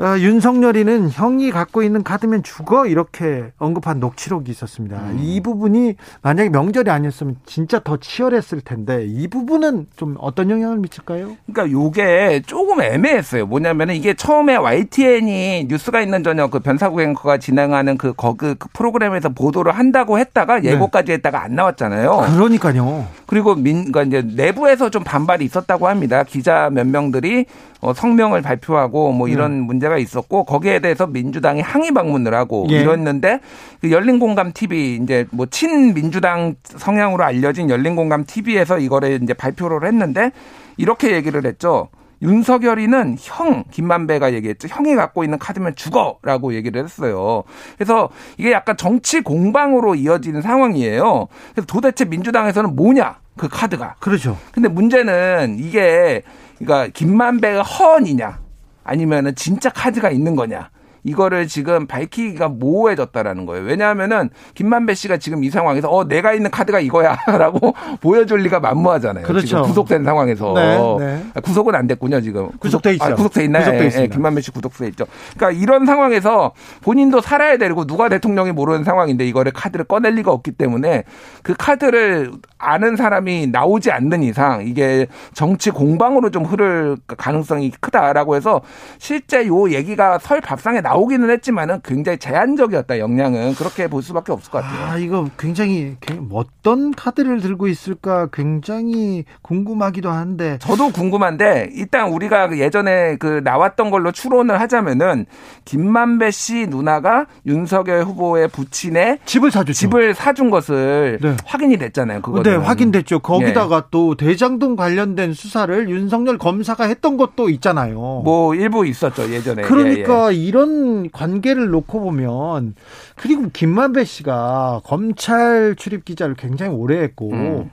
어, 0.00 0.16
윤석열이는 0.16 1.10
형이 1.10 1.50
갖고 1.50 1.82
있는 1.82 2.04
카드면 2.04 2.44
죽어 2.44 2.86
이렇게 2.86 3.50
언급한 3.58 3.98
녹취록이 3.98 4.48
있었습니다. 4.52 4.96
음. 4.96 5.18
이 5.20 5.40
부분이 5.40 5.96
만약에 6.22 6.50
명절이 6.50 6.88
아니었으면 6.88 7.36
진짜 7.44 7.80
더 7.80 7.96
치열했을 7.96 8.60
텐데 8.60 9.04
이 9.04 9.26
부분은 9.26 9.88
좀 9.96 10.14
어떤 10.20 10.50
영향을 10.50 10.78
미칠까요? 10.78 11.36
그러니까 11.52 11.72
요게 11.72 12.42
조금 12.46 12.80
애매했어요. 12.80 13.46
뭐냐면은 13.46 13.96
이게 13.96 14.14
처음에 14.14 14.54
YTN이 14.54 15.66
뉴스가 15.68 16.00
있는 16.00 16.22
저녁 16.22 16.52
그 16.52 16.60
변사국 16.60 17.00
앵커가 17.00 17.38
진행하는 17.38 17.98
그, 17.98 18.12
거, 18.12 18.34
그 18.34 18.54
프로그램에서 18.72 19.30
보도를 19.30 19.72
한다고 19.72 20.20
했다가 20.20 20.60
네. 20.60 20.70
예고까지 20.74 21.10
했다가 21.10 21.42
안 21.42 21.56
나왔잖아요. 21.56 22.24
그러니까요. 22.36 23.04
그리고 23.26 23.56
민, 23.56 23.90
그러니까 23.90 24.02
이제 24.02 24.22
내부에서 24.36 24.90
좀 24.90 25.02
반발이 25.02 25.44
있었다고 25.44 25.88
합니다. 25.88 26.22
기자 26.22 26.70
몇 26.70 26.86
명들이 26.86 27.46
어, 27.80 27.92
성명을 27.94 28.42
발표하고 28.42 29.12
뭐 29.12 29.28
이런 29.28 29.60
문제 29.60 29.87
가 29.88 29.98
있었고 29.98 30.44
거기에 30.44 30.80
대해서 30.80 31.06
민주당이 31.06 31.60
항의 31.60 31.92
방문을 31.92 32.34
하고 32.34 32.66
예. 32.70 32.80
이랬는데 32.80 33.40
그 33.80 33.90
열린공감 33.90 34.52
TV 34.52 35.00
이제 35.02 35.26
뭐 35.30 35.46
친민주당 35.46 36.54
성향으로 36.62 37.24
알려진 37.24 37.70
열린공감 37.70 38.24
TV에서 38.24 38.78
이거를 38.78 39.20
이제 39.22 39.34
발표를 39.34 39.86
했는데 39.86 40.32
이렇게 40.76 41.12
얘기를 41.12 41.44
했죠. 41.44 41.88
윤석열이는 42.22 43.16
형 43.20 43.64
김만배가 43.70 44.32
얘기했죠. 44.34 44.68
형이 44.68 44.94
갖고 44.96 45.22
있는 45.24 45.38
카드면 45.38 45.76
죽어라고 45.76 46.54
얘기를 46.54 46.82
했어요. 46.82 47.44
그래서 47.76 48.08
이게 48.38 48.52
약간 48.52 48.76
정치 48.76 49.20
공방으로 49.20 49.94
이어지는 49.94 50.42
상황이에요. 50.42 51.28
그래서 51.52 51.66
도대체 51.66 52.04
민주당에서는 52.04 52.74
뭐냐 52.74 53.18
그 53.36 53.48
카드가. 53.48 53.96
그렇죠. 54.00 54.36
근데 54.52 54.68
문제는 54.68 55.58
이게 55.60 56.22
그러니까 56.58 56.88
김만배가 56.92 57.62
허언이냐 57.62 58.40
아니면은 58.88 59.34
진짜 59.34 59.68
카드가 59.68 60.10
있는 60.10 60.34
거냐. 60.34 60.70
이거를 61.08 61.48
지금 61.48 61.86
밝히기가 61.86 62.48
모호해졌다라는 62.48 63.46
거예요. 63.46 63.64
왜냐하면은 63.64 64.28
김만배 64.54 64.94
씨가 64.94 65.16
지금 65.16 65.42
이 65.42 65.50
상황에서 65.50 65.88
어 65.88 66.06
내가 66.06 66.32
있는 66.32 66.50
카드가 66.50 66.80
이거야라고 66.80 67.74
보여줄 68.00 68.40
리가 68.40 68.60
만무하잖아요. 68.60 69.24
그렇죠. 69.26 69.46
지금 69.46 69.62
구속된 69.62 70.04
상황에서 70.04 70.52
네, 70.54 70.78
네. 70.98 71.24
아, 71.34 71.40
구속은 71.40 71.74
안 71.74 71.86
됐군요 71.86 72.20
지금. 72.20 72.48
구속돼 72.58 72.92
있죠. 72.92 73.04
아, 73.04 73.14
구속돼 73.14 73.44
있나요? 73.44 73.62
구속돼 73.62 73.78
예, 73.78 73.82
예, 73.82 73.86
있습니다. 73.86 74.14
김만배 74.14 74.40
씨 74.42 74.50
구속돼 74.50 74.88
있죠. 74.88 75.06
그러니까 75.36 75.60
이런 75.62 75.86
상황에서 75.86 76.52
본인도 76.82 77.20
살아야 77.20 77.56
되고 77.56 77.86
누가 77.86 78.08
대통령이 78.08 78.52
모르는 78.52 78.84
상황인데 78.84 79.26
이거를 79.26 79.52
카드를 79.52 79.86
꺼낼 79.86 80.14
리가 80.14 80.30
없기 80.30 80.52
때문에 80.52 81.04
그 81.42 81.54
카드를 81.56 82.32
아는 82.58 82.96
사람이 82.96 83.48
나오지 83.48 83.90
않는 83.90 84.22
이상 84.24 84.66
이게 84.66 85.06
정치 85.32 85.70
공방으로 85.70 86.30
좀 86.30 86.44
흐를 86.44 86.96
가능성이 87.06 87.72
크다라고 87.80 88.36
해서 88.36 88.60
실제 88.98 89.46
요 89.46 89.70
얘기가 89.70 90.18
설 90.18 90.40
밥상에 90.40 90.80
나오 90.80 90.97
기는 91.06 91.30
했지만은 91.30 91.80
굉장히 91.84 92.18
제한적이었다 92.18 92.98
영향은 92.98 93.54
그렇게 93.54 93.88
볼 93.88 94.02
수밖에 94.02 94.32
없을 94.32 94.50
것 94.50 94.62
같아요. 94.62 94.86
아, 94.86 94.98
이거 94.98 95.28
굉장히 95.38 95.96
어떤 96.32 96.92
카드를 96.92 97.40
들고 97.40 97.68
있을까 97.68 98.28
굉장히 98.32 99.24
궁금하기도 99.42 100.10
한데 100.10 100.58
저도 100.60 100.90
궁금한데 100.90 101.70
일단 101.72 102.10
우리가 102.10 102.48
그 102.48 102.58
예전에 102.58 103.16
그 103.16 103.40
나왔던 103.44 103.90
걸로 103.90 104.12
추론을 104.12 104.60
하자면은 104.60 105.26
김만배 105.64 106.30
씨 106.30 106.66
누나가 106.68 107.26
윤석열 107.46 108.04
후보의 108.04 108.48
부친의 108.48 109.20
집을 109.24 109.50
사주죠. 109.50 109.72
집을 109.72 110.14
사준 110.14 110.50
것을 110.50 111.18
네. 111.20 111.36
확인이 111.44 111.76
됐잖아요. 111.76 112.22
그거 112.22 112.42
네, 112.42 112.54
확인됐죠. 112.54 113.20
거기다가 113.20 113.76
예. 113.76 113.88
또 113.90 114.14
대장동 114.16 114.76
관련된 114.76 115.34
수사를 115.34 115.88
윤석열 115.88 116.38
검사가 116.38 116.84
했던 116.84 117.16
것도 117.16 117.50
있잖아요. 117.50 118.22
뭐 118.24 118.54
일부 118.54 118.86
있었죠 118.86 119.30
예전에. 119.30 119.62
그러니까 119.62 120.32
예, 120.32 120.36
예. 120.36 120.40
이런 120.40 120.87
관계를 121.12 121.68
놓고 121.70 122.00
보면 122.00 122.74
그리고 123.16 123.48
김만배 123.52 124.04
씨가 124.04 124.80
검찰 124.84 125.74
출입 125.76 126.04
기자를 126.04 126.34
굉장히 126.34 126.74
오래 126.74 126.98
했고 127.02 127.30
음. 127.32 127.70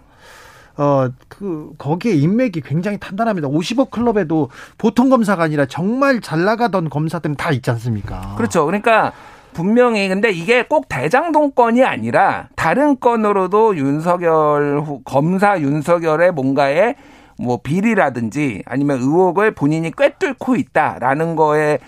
어, 0.77 1.07
그, 1.29 1.71
거기에 1.77 2.13
인맥이 2.15 2.59
굉장히 2.61 2.97
탄탄합니다. 2.99 3.47
50억 3.47 3.91
클럽에도 3.91 4.49
보통 4.77 5.09
검사가 5.09 5.43
아니라 5.43 5.65
정말 5.65 6.19
잘 6.19 6.43
나가던 6.43 6.89
검사들은 6.89 7.35
다 7.37 7.51
있지 7.51 7.71
않습니까? 7.71 8.35
그렇죠. 8.35 8.65
그러니까 8.65 9.13
분명히 9.53 10.09
근데 10.09 10.31
이게 10.31 10.63
꼭 10.63 10.89
대장동 10.89 11.51
건이 11.51 11.85
아니라 11.85 12.49
다른 12.57 12.99
건으로도 12.99 13.77
윤석열 13.77 14.81
후- 14.81 14.99
검사 15.05 15.61
윤석열의 15.61 16.33
뭔가에 16.33 16.95
뭐 17.37 17.59
비리라든지 17.61 18.61
아니면 18.65 18.99
의혹을 18.99 19.51
본인이 19.51 19.91
꿰뚫고 19.91 20.57
있다라는 20.57 21.37
거에 21.37 21.79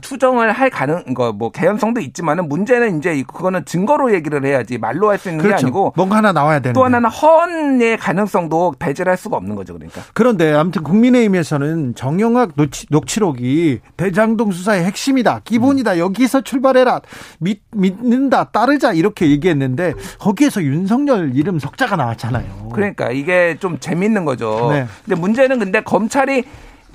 추정을 0.00 0.52
할 0.52 0.70
가능 0.70 1.02
거뭐 1.14 1.50
개연성도 1.50 2.00
있지만은 2.00 2.48
문제는 2.48 2.98
이제 2.98 3.22
그거는 3.26 3.64
증거로 3.64 4.12
얘기를 4.14 4.44
해야지 4.44 4.78
말로 4.78 5.10
할 5.10 5.18
수 5.18 5.30
있는 5.30 5.46
게 5.46 5.54
아니고 5.54 5.92
뭔가 5.96 6.16
하나 6.16 6.32
나와야 6.32 6.58
되는데. 6.58 6.72
또 6.72 6.84
하나는 6.84 7.08
허언의 7.08 7.96
가능성도 7.98 8.74
배제할 8.78 9.16
수가 9.16 9.36
없는 9.36 9.56
거죠. 9.56 9.74
그러니까. 9.74 10.02
그런데 10.12 10.52
아무튼 10.52 10.82
국민의힘에서는 10.82 11.94
정영학 11.94 12.52
녹취, 12.56 12.86
녹취록이 12.90 13.80
대장동 13.96 14.52
수사의 14.52 14.84
핵심이다, 14.84 15.40
기본이다, 15.44 15.98
여기서 15.98 16.42
출발해라, 16.42 17.00
믿, 17.38 17.62
믿는다, 17.72 18.44
따르자 18.44 18.92
이렇게 18.92 19.30
얘기했는데 19.30 19.94
거기에서 20.18 20.62
윤석열 20.62 21.34
이름 21.34 21.58
석자가 21.58 21.96
나왔잖아요. 21.96 22.70
그러니까 22.74 23.10
이게 23.10 23.56
좀 23.60 23.78
재밌는 23.78 24.24
거죠. 24.24 24.68
네. 24.70 24.86
근데 25.04 25.20
문제는 25.20 25.58
근데 25.58 25.80
검찰이 25.80 26.44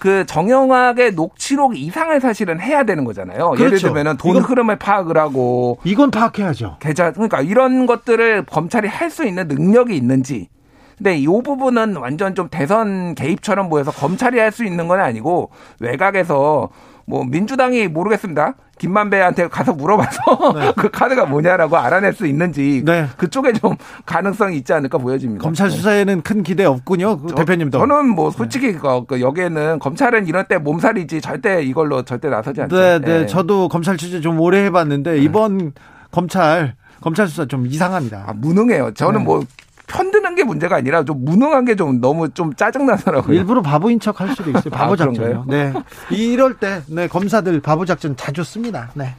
그 0.01 0.25
정영학의 0.25 1.11
녹취록 1.11 1.77
이상을 1.77 2.19
사실은 2.21 2.59
해야 2.59 2.83
되는 2.83 3.03
거잖아요. 3.05 3.51
예를 3.53 3.67
그렇죠. 3.69 3.89
들면은 3.89 4.17
돈 4.17 4.31
이건- 4.31 4.41
흐름을 4.45 4.77
파악을 4.77 5.15
하고 5.15 5.77
이건 5.83 6.09
파악해야죠. 6.09 6.77
계좌 6.79 7.11
그러니까 7.11 7.41
이런 7.41 7.85
것들을 7.85 8.45
검찰이 8.47 8.87
할 8.87 9.11
수 9.11 9.23
있는 9.27 9.47
능력이 9.47 9.95
있는지. 9.95 10.49
근데 10.97 11.17
이 11.19 11.25
부분은 11.27 11.97
완전 11.97 12.33
좀 12.33 12.47
대선 12.49 13.13
개입처럼 13.13 13.69
보여서 13.69 13.91
검찰이 13.91 14.39
할 14.39 14.51
수 14.51 14.63
있는 14.65 14.87
건 14.87 14.99
아니고 14.99 15.51
외곽에서 15.79 16.69
뭐 17.11 17.25
민주당이 17.25 17.89
모르겠습니다. 17.89 18.53
김만배한테 18.79 19.49
가서 19.49 19.73
물어봐서 19.73 20.19
그 20.79 20.89
카드가 20.89 21.25
뭐냐라고 21.25 21.75
알아낼 21.75 22.13
수 22.13 22.25
있는지 22.25 22.81
네. 22.85 23.05
그쪽에 23.17 23.51
좀 23.51 23.75
가능성이 24.05 24.55
있지 24.57 24.71
않을까 24.71 24.97
보여집니다. 24.97 25.43
검찰 25.43 25.67
네. 25.69 25.75
수사에는 25.75 26.21
큰 26.21 26.41
기대 26.41 26.63
없군요, 26.63 27.17
그 27.19 27.27
저- 27.27 27.35
대표님도. 27.35 27.77
저는 27.77 28.07
뭐 28.15 28.31
솔직히 28.31 28.71
그- 28.71 29.05
그 29.05 29.19
여기에는 29.19 29.79
검찰은 29.79 30.25
이런 30.27 30.45
때 30.47 30.57
몸살이지 30.57 31.19
절대 31.19 31.61
이걸로 31.61 32.03
절대 32.03 32.29
나서지 32.29 32.61
않죠. 32.61 32.75
네, 32.75 32.99
네, 32.99 33.11
예. 33.23 33.25
저도 33.25 33.67
검찰 33.67 33.97
취재 33.97 34.21
좀 34.21 34.39
오래 34.39 34.63
해봤는데 34.63 35.17
이번 35.19 35.73
검찰 36.11 36.75
검찰 37.01 37.27
수사 37.27 37.45
좀 37.45 37.67
이상합니다. 37.67 38.23
아, 38.25 38.33
무능해요. 38.33 38.93
저는 38.93 39.19
네. 39.19 39.25
뭐편 39.25 40.11
게 40.41 40.45
문제가 40.45 40.75
아니라 40.77 41.03
좀 41.03 41.23
무능한 41.23 41.65
게 41.65 41.75
좀 41.75 42.01
너무 42.01 42.29
좀 42.29 42.53
짜증나더라고요. 42.53 43.35
일부러 43.37 43.61
바보인 43.61 43.99
척 43.99 44.19
할 44.21 44.35
수도 44.35 44.49
있어요. 44.49 44.69
바보 44.71 44.93
아, 44.93 44.95
작전이요. 44.97 45.45
네. 45.47 45.73
이럴 46.09 46.55
때, 46.57 46.81
네, 46.87 47.07
검사들 47.07 47.61
바보 47.61 47.85
작전 47.85 48.15
자주 48.17 48.43
씁니다. 48.43 48.89
네. 48.93 49.15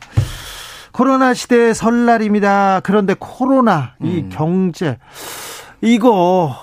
코로나 0.92 1.32
시대의 1.32 1.74
설날입니다. 1.74 2.80
그런데 2.84 3.14
코로나, 3.18 3.94
음. 4.02 4.06
이 4.06 4.28
경제, 4.28 4.98
이거, 5.80 6.54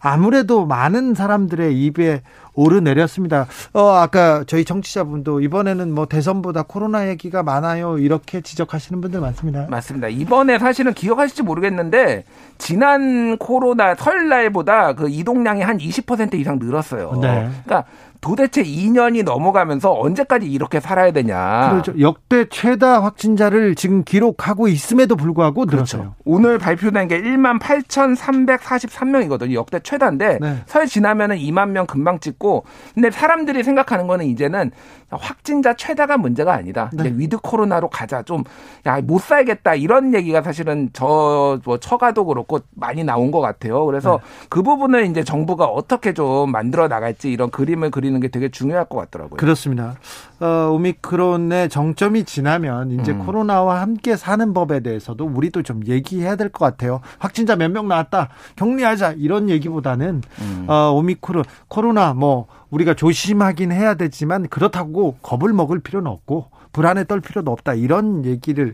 아무래도 0.00 0.64
많은 0.64 1.14
사람들의 1.14 1.78
입에 1.84 2.22
오르내렸습니다. 2.58 3.46
어, 3.72 3.90
아까 3.90 4.42
저희 4.46 4.64
청취자분도 4.64 5.40
이번에는 5.40 5.92
뭐 5.94 6.06
대선보다 6.06 6.62
코로나 6.62 7.08
얘기가 7.08 7.42
많아요. 7.44 7.98
이렇게 7.98 8.40
지적하시는 8.40 9.00
분들 9.00 9.20
많습니다. 9.20 9.66
맞습니다. 9.70 10.08
이번에 10.08 10.58
사실은 10.58 10.92
기억하실지 10.92 11.42
모르겠는데 11.44 12.24
지난 12.58 13.38
코로나 13.38 13.94
설날보다 13.94 14.94
그 14.94 15.08
이동량이 15.08 15.62
한 15.62 15.78
20% 15.78 16.34
이상 16.34 16.58
늘었어요. 16.58 17.12
네. 17.22 17.48
그러니까 17.64 17.84
도대체 18.20 18.62
2년이 18.62 19.24
넘어가면서 19.24 19.92
언제까지 19.98 20.50
이렇게 20.50 20.80
살아야 20.80 21.10
되냐. 21.12 21.70
그렇죠. 21.70 22.00
역대 22.00 22.46
최다 22.48 23.02
확진자를 23.02 23.74
지금 23.74 24.04
기록하고 24.04 24.68
있음에도 24.68 25.16
불구하고 25.16 25.64
늘었어요. 25.64 26.02
그렇죠. 26.02 26.14
오늘 26.24 26.58
발표된 26.58 27.08
게 27.08 27.20
1만 27.20 27.58
8,343명이거든요. 27.60 29.54
역대 29.54 29.80
최다인데 29.80 30.38
네. 30.40 30.62
설 30.66 30.86
지나면은 30.86 31.36
2만 31.36 31.70
명 31.70 31.86
금방 31.86 32.20
찍고 32.20 32.64
근데 32.94 33.10
사람들이 33.10 33.62
생각하는 33.62 34.06
거는 34.06 34.26
이제는 34.26 34.70
확진자 35.10 35.74
최다가 35.74 36.18
문제가 36.18 36.52
아니다. 36.52 36.90
네. 36.92 37.04
이제 37.04 37.14
with 37.16 37.38
코로나로 37.38 37.88
가자. 37.88 38.22
좀 38.22 38.44
야 38.86 39.00
못 39.00 39.20
살겠다 39.22 39.74
이런 39.74 40.14
얘기가 40.14 40.42
사실은 40.42 40.90
저 40.92 41.58
뭐 41.64 41.78
처가도 41.78 42.24
그렇고 42.26 42.60
많이 42.74 43.04
나온 43.04 43.30
것 43.30 43.40
같아요. 43.40 43.84
그래서 43.86 44.20
네. 44.22 44.46
그 44.48 44.62
부분을 44.62 45.06
이제 45.06 45.22
정부가 45.24 45.66
어떻게 45.66 46.12
좀 46.12 46.50
만들어 46.50 46.88
나갈지 46.88 47.30
이런 47.30 47.50
그림을 47.50 47.90
그리 47.90 48.07
는 48.12 48.20
게 48.20 48.28
되게 48.28 48.48
중요할 48.48 48.86
것 48.86 48.96
같더라고요. 48.98 49.36
그렇습니다. 49.36 49.96
어, 50.40 50.70
오미크론의 50.72 51.68
정점이 51.68 52.24
지나면 52.24 52.92
이제 52.92 53.12
음. 53.12 53.24
코로나와 53.26 53.80
함께 53.80 54.16
사는 54.16 54.52
법에 54.54 54.80
대해서도 54.80 55.24
우리도 55.26 55.62
좀 55.62 55.82
얘기해야 55.86 56.36
될 56.36 56.48
것 56.48 56.64
같아요. 56.64 57.00
확진자 57.18 57.56
몇 57.56 57.70
명 57.70 57.88
나왔다. 57.88 58.28
격리하자. 58.56 59.14
이런 59.18 59.48
얘기보다는 59.50 60.22
음. 60.40 60.64
어, 60.68 60.90
오미크론 60.94 61.44
코로나 61.68 62.14
뭐 62.14 62.46
우리가 62.70 62.94
조심하긴 62.94 63.72
해야 63.72 63.94
되지만 63.94 64.48
그렇다고 64.48 65.16
겁을 65.22 65.52
먹을 65.52 65.80
필요는 65.80 66.10
없고 66.10 66.46
불안에 66.78 67.06
떨 67.06 67.20
필요도 67.20 67.50
없다. 67.50 67.74
이런 67.74 68.24
얘기를 68.24 68.72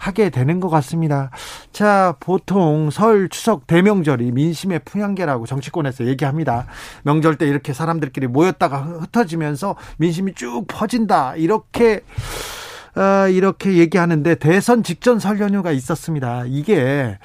하게 0.00 0.30
되는 0.30 0.58
것 0.58 0.68
같습니다. 0.68 1.30
자, 1.70 2.16
보통 2.18 2.90
설, 2.90 3.28
추석, 3.28 3.68
대명절이 3.68 4.32
민심의 4.32 4.80
풍향계라고 4.84 5.46
정치권에서 5.46 6.06
얘기합니다. 6.06 6.66
명절 7.04 7.36
때 7.36 7.46
이렇게 7.46 7.72
사람들끼리 7.72 8.26
모였다가 8.26 8.78
흩어지면서 8.80 9.76
민심이 9.98 10.34
쭉 10.34 10.64
퍼진다. 10.66 11.36
이렇게 11.36 12.00
어, 12.96 13.28
이렇게 13.28 13.76
얘기하는데 13.76 14.34
대선 14.34 14.82
직전 14.82 15.20
설 15.20 15.38
연휴가 15.38 15.70
있었습니다. 15.70 16.46
이게 16.48 17.16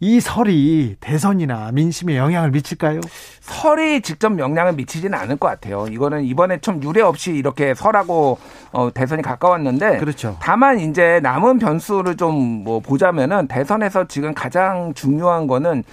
이 0.00 0.20
설이 0.20 0.96
대선이나 1.00 1.70
민심에 1.72 2.16
영향을 2.16 2.50
미칠까요? 2.50 3.00
설이 3.40 4.02
직접 4.02 4.38
영향을 4.38 4.74
미치지는 4.74 5.16
않을 5.18 5.36
것 5.36 5.48
같아요. 5.48 5.86
이거는 5.88 6.24
이번에 6.24 6.58
좀 6.58 6.82
유례 6.82 7.00
없이 7.00 7.30
이렇게 7.32 7.74
설하고 7.74 8.38
어, 8.72 8.90
대선이 8.92 9.22
가까웠는데 9.22 9.98
그렇죠. 9.98 10.36
다만 10.40 10.78
이제 10.80 11.20
남은 11.22 11.58
변수를 11.58 12.16
좀 12.16 12.34
뭐 12.64 12.80
보자면은 12.80 13.46
대선에서 13.48 14.06
지금 14.08 14.32
가장 14.34 14.92
중요한 14.94 15.46
거는 15.46 15.84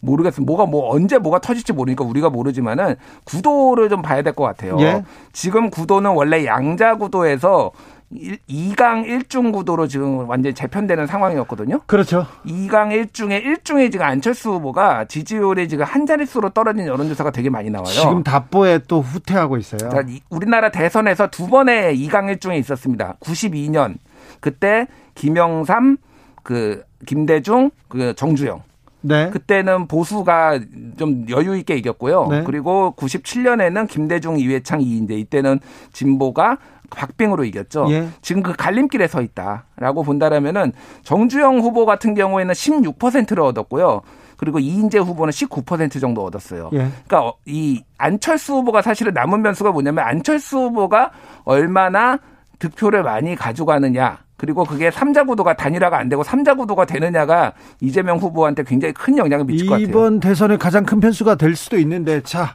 모르겠어요. 0.00 0.44
뭐가 0.46 0.66
뭐 0.66 0.94
언제 0.94 1.18
뭐가 1.18 1.40
터질지 1.40 1.72
모르니까 1.72 2.04
우리가 2.04 2.30
모르지만은 2.30 2.96
구도를 3.24 3.88
좀 3.88 4.00
봐야 4.02 4.22
될 4.22 4.32
것 4.34 4.44
같아요. 4.44 4.76
예. 4.80 5.02
지금 5.32 5.70
구도는 5.70 6.10
원래 6.12 6.44
양자 6.44 6.96
구도에서 6.96 7.72
2강 8.12 9.06
1중 9.06 9.52
구도로 9.52 9.86
지금 9.86 10.28
완전히 10.28 10.54
재편되는 10.54 11.06
상황이었거든요. 11.06 11.80
그렇죠. 11.86 12.26
2강 12.46 12.90
1중에 13.10 13.44
1중에 13.44 13.92
지금 13.92 14.06
안철수 14.06 14.50
후보가 14.52 15.04
지지율이 15.06 15.68
지금 15.68 15.84
한 15.84 16.06
자릿수로 16.06 16.50
떨어진 16.50 16.86
여론조사가 16.86 17.30
되게 17.32 17.50
많이 17.50 17.68
나와요. 17.70 17.88
지금 17.92 18.22
답보에 18.22 18.80
또 18.88 19.00
후퇴하고 19.02 19.58
있어요. 19.58 19.90
그러니까 19.90 20.12
이- 20.12 20.20
우리나라 20.30 20.70
대선에서 20.70 21.28
두 21.28 21.48
번의 21.48 21.98
2강 21.98 22.34
1중에 22.38 22.58
있었습니다. 22.60 23.16
92년 23.20 23.96
그때 24.40 24.86
김영삼 25.14 25.98
그 26.42 26.82
김대중 27.06 27.70
그 27.88 28.14
정주영 28.14 28.62
네. 29.00 29.30
그때는 29.30 29.86
보수가 29.86 30.58
좀 30.98 31.24
여유 31.30 31.56
있게 31.58 31.76
이겼고요. 31.76 32.26
네. 32.30 32.42
그리고 32.44 32.94
97년에는 32.96 33.86
김대중, 33.86 34.38
이회창, 34.40 34.80
이인재 34.82 35.14
이때는 35.14 35.60
진보가 35.92 36.58
박빙으로 36.90 37.44
이겼죠. 37.44 37.86
예. 37.90 38.08
지금 38.22 38.42
그 38.42 38.52
갈림길에 38.52 39.06
서 39.08 39.20
있다라고 39.20 40.02
본다라면은 40.02 40.72
정주영 41.02 41.60
후보 41.60 41.86
같은 41.86 42.14
경우에는 42.14 42.52
16%를 42.52 43.42
얻었고요. 43.42 44.02
그리고 44.36 44.58
이인재 44.58 44.98
후보는 44.98 45.30
19% 45.32 46.00
정도 46.00 46.24
얻었어요. 46.24 46.70
예. 46.72 46.88
그러니까 47.06 47.22
어, 47.22 47.34
이 47.44 47.82
안철수 47.98 48.54
후보가 48.54 48.82
사실은 48.82 49.12
남은 49.12 49.42
변수가 49.42 49.72
뭐냐면 49.72 50.04
안철수 50.04 50.58
후보가 50.58 51.10
얼마나 51.44 52.18
득표를 52.58 53.02
많이 53.02 53.34
가져가느냐. 53.34 54.18
그리고 54.36 54.64
그게 54.64 54.92
삼자 54.92 55.24
구도가 55.24 55.56
단일화가 55.56 55.98
안 55.98 56.08
되고 56.08 56.22
삼자 56.22 56.54
구도가 56.54 56.84
되느냐가 56.84 57.52
이재명 57.80 58.18
후보한테 58.18 58.62
굉장히 58.62 58.94
큰 58.94 59.18
영향을 59.18 59.44
미칠 59.44 59.66
것 59.66 59.72
같아요. 59.74 59.88
이번 59.88 60.20
대선의 60.20 60.58
가장 60.58 60.84
큰 60.84 61.00
변수가 61.00 61.34
될 61.34 61.56
수도 61.56 61.76
있는데 61.78 62.22
자 62.22 62.54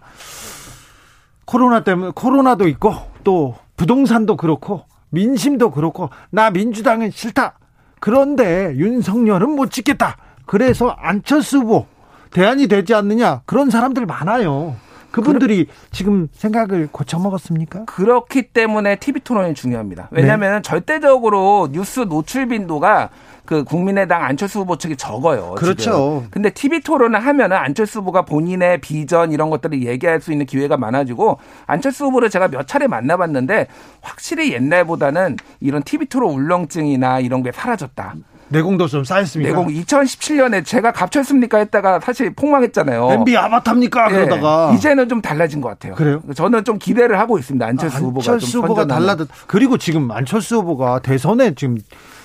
코로나 1.43 1.83
때문에 1.83 2.13
코로나도 2.15 2.69
있고 2.69 2.93
또 3.25 3.55
부동산도 3.77 4.37
그렇고 4.37 4.85
민심도 5.09 5.71
그렇고 5.71 6.09
나 6.29 6.49
민주당은 6.49 7.11
싫다. 7.11 7.59
그런데 7.99 8.73
윤석열은 8.75 9.51
못 9.51 9.71
찍겠다. 9.71 10.17
그래서 10.45 10.89
안철수 10.89 11.59
후보 11.59 11.85
대안이 12.31 12.67
되지 12.67 12.93
않느냐 12.93 13.41
그런 13.45 13.69
사람들 13.69 14.05
많아요. 14.05 14.75
그분들이 15.13 15.67
지금 15.91 16.27
생각을 16.33 16.89
고쳐 16.91 17.19
먹었습니까? 17.19 17.85
그렇기 17.85 18.47
때문에 18.49 18.95
TV 18.95 19.21
토론이 19.21 19.53
중요합니다. 19.53 20.09
왜냐하면 20.11 20.63
절대적으로 20.63 21.69
뉴스 21.71 22.01
노출 22.01 22.47
빈도가 22.47 23.09
그 23.45 23.63
국민의당 23.63 24.23
안철수 24.23 24.59
후보 24.61 24.77
측이 24.77 24.95
적어요. 24.95 25.53
그렇죠. 25.55 25.83
지금. 25.83 26.27
근데 26.31 26.49
TV 26.49 26.79
토론을 26.79 27.19
하면은 27.19 27.57
안철수 27.57 27.99
후보가 27.99 28.23
본인의 28.23 28.81
비전 28.81 29.31
이런 29.31 29.51
것들을 29.51 29.83
얘기할 29.85 30.19
수 30.19 30.31
있는 30.31 30.47
기회가 30.47 30.77
많아지고 30.77 31.37
안철수 31.67 32.05
후보를 32.05 32.29
제가 32.31 32.47
몇 32.47 32.67
차례 32.67 32.87
만나봤는데 32.87 33.67
확실히 34.01 34.53
옛날보다는 34.53 35.37
이런 35.59 35.83
TV 35.83 36.07
토론 36.07 36.33
울렁증이나 36.33 37.19
이런 37.19 37.43
게 37.43 37.51
사라졌다. 37.51 38.15
내공도 38.53 38.87
좀 38.87 39.03
쌓였습니까? 39.03 39.49
내공 39.49 39.73
2017년에 39.73 40.63
제가 40.63 40.91
갑철습니까 40.91 41.57
했다가 41.57 41.99
사실 41.99 42.29
폭망했잖아요. 42.33 43.11
MB 43.11 43.35
아바타입니까? 43.35 44.07
예, 44.11 44.13
그러다가 44.13 44.71
이제는 44.75 45.09
좀 45.09 45.21
달라진 45.21 45.59
것 45.59 45.69
같아요. 45.69 45.95
그래요? 45.95 46.21
저는 46.35 46.63
좀 46.63 46.77
기대를 46.77 47.19
하고 47.19 47.37
있습니다. 47.39 47.65
안철수 47.65 47.97
후보가 47.97 48.31
안철수 48.33 48.51
좀 48.51 48.63
후보가. 48.63 48.85
달라졌. 48.85 49.27
그리고 49.47 49.77
지금 49.77 50.11
안철수 50.11 50.57
후보가 50.57 50.99
대선에 50.99 51.55
지금 51.55 51.77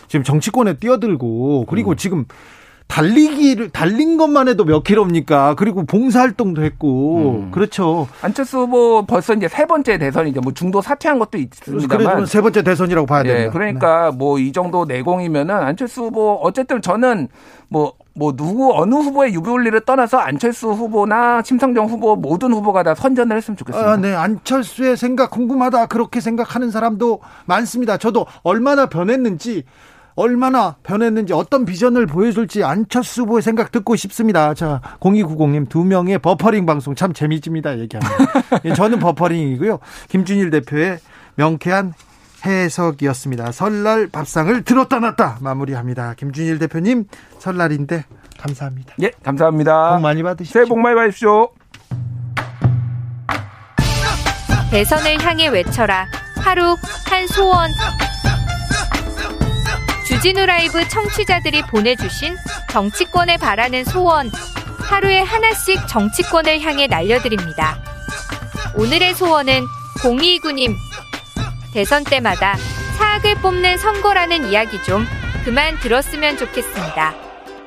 지금 0.06 0.22
정치권에 0.22 0.74
뛰어들고 0.74 1.66
그리고 1.66 1.92
음. 1.92 1.96
지금 1.96 2.24
달리기를 2.88 3.70
달린 3.70 4.16
것만 4.16 4.48
해도 4.48 4.64
몇 4.64 4.82
킬로입니까? 4.82 5.54
그리고 5.56 5.84
봉사활동도 5.84 6.64
했고 6.64 7.42
음. 7.44 7.50
그렇죠. 7.50 8.08
안철수 8.22 8.60
후보 8.60 9.04
벌써 9.06 9.34
이제 9.34 9.46
세 9.46 9.66
번째 9.66 9.98
대선이죠. 9.98 10.40
뭐 10.40 10.52
중도 10.52 10.80
사퇴한 10.80 11.18
것도 11.18 11.38
있습니다만. 11.38 12.26
세 12.26 12.40
번째 12.40 12.62
대선이라고 12.62 13.06
봐야 13.06 13.22
예, 13.24 13.28
됩니다. 13.28 13.52
그러니까 13.52 14.10
뭐이 14.12 14.52
정도 14.52 14.84
내공이면은 14.86 15.54
안철수 15.54 16.04
후보 16.04 16.40
어쨌든 16.42 16.82
저는 16.82 17.28
뭐뭐 17.68 18.34
누구 18.36 18.72
어느 18.74 18.94
후보의 18.94 19.34
유불리를 19.34 19.78
떠나서 19.82 20.18
안철수 20.18 20.70
후보나 20.70 21.42
심상정 21.42 21.86
후보 21.86 22.16
모든 22.16 22.52
후보가 22.52 22.82
다 22.82 22.94
선전을 22.94 23.36
했으면 23.36 23.56
좋겠습니다. 23.58 23.92
아, 23.92 23.96
네. 23.96 24.14
안철수의 24.14 24.96
생각 24.96 25.30
궁금하다. 25.30 25.86
그렇게 25.86 26.20
생각하는 26.20 26.70
사람도 26.70 27.20
많습니다. 27.44 27.98
저도 27.98 28.26
얼마나 28.42 28.86
변했는지, 28.86 29.64
얼마나 30.18 30.76
변했는지, 30.82 31.32
어떤 31.32 31.64
비전을 31.64 32.06
보여줄지 32.06 32.64
안철수 32.64 33.22
후보의 33.22 33.42
생각 33.42 33.70
듣고 33.70 33.94
싶습니다. 33.96 34.52
자, 34.54 34.80
0290님 35.00 35.68
두 35.68 35.84
명의 35.84 36.18
버퍼링 36.18 36.66
방송 36.66 36.94
참 36.94 37.12
재미집니다. 37.12 37.78
얘기하면. 37.78 38.10
예, 38.64 38.74
저는 38.74 38.98
버퍼링이고요. 38.98 39.78
김준일 40.08 40.50
대표의 40.50 40.98
명쾌한 41.36 41.94
해석이었습니다. 42.44 43.52
설날 43.52 44.08
밥상을 44.08 44.62
들었다 44.62 44.98
놨다 45.00 45.38
마무리합니다. 45.40 46.14
김준일 46.14 46.58
대표님 46.58 47.04
설날인데 47.38 48.04
감사합니다. 48.38 48.94
예, 49.02 49.10
감사합니다. 49.22 49.94
복 49.94 50.02
많이 50.02 50.22
받으십시오. 50.22 50.52
새해 50.52 50.68
복 50.68 50.78
많이 50.80 50.94
받으십시오. 50.94 51.50
대선을 54.70 55.22
향해 55.24 55.48
외쳐라. 55.48 56.06
하루 56.36 56.76
한 57.06 57.26
소원. 57.28 57.70
주진우 60.18 60.46
라이브 60.46 60.88
청취자들이 60.88 61.62
보내주신 61.62 62.34
정치권에 62.72 63.36
바라는 63.36 63.84
소원. 63.84 64.32
하루에 64.80 65.20
하나씩 65.20 65.86
정치권을 65.86 66.60
향해 66.60 66.88
날려드립니다. 66.88 67.78
오늘의 68.74 69.14
소원은 69.14 69.62
0229님. 70.02 70.74
대선 71.72 72.02
때마다 72.02 72.56
사학을 72.96 73.36
뽑는 73.36 73.78
선거라는 73.78 74.50
이야기 74.50 74.82
좀 74.82 75.06
그만 75.44 75.78
들었으면 75.78 76.36
좋겠습니다. 76.36 77.14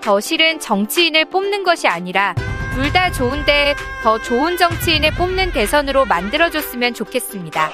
더 0.01 0.19
실은 0.19 0.59
정치인을 0.59 1.29
뽑는 1.29 1.63
것이 1.63 1.87
아니라 1.87 2.35
둘 2.73 2.91
다 2.91 3.13
좋은데 3.13 3.75
더 4.03 4.21
좋은 4.21 4.57
정치인을 4.57 5.11
뽑는 5.11 5.53
대선으로 5.53 6.03
만들어줬으면 6.03 6.95
좋겠습니다. 6.95 7.71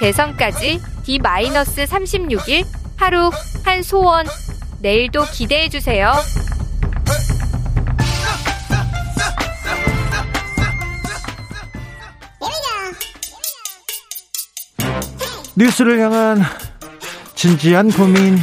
대선까지 0.00 0.80
D-36일 1.04 2.83
하루 2.96 3.30
한 3.64 3.82
소원 3.82 4.26
내일도 4.80 5.24
기대해주세요. 5.24 6.12
뉴스를 15.56 16.00
향한 16.00 16.42
진지한 17.34 17.90
고민 17.90 18.36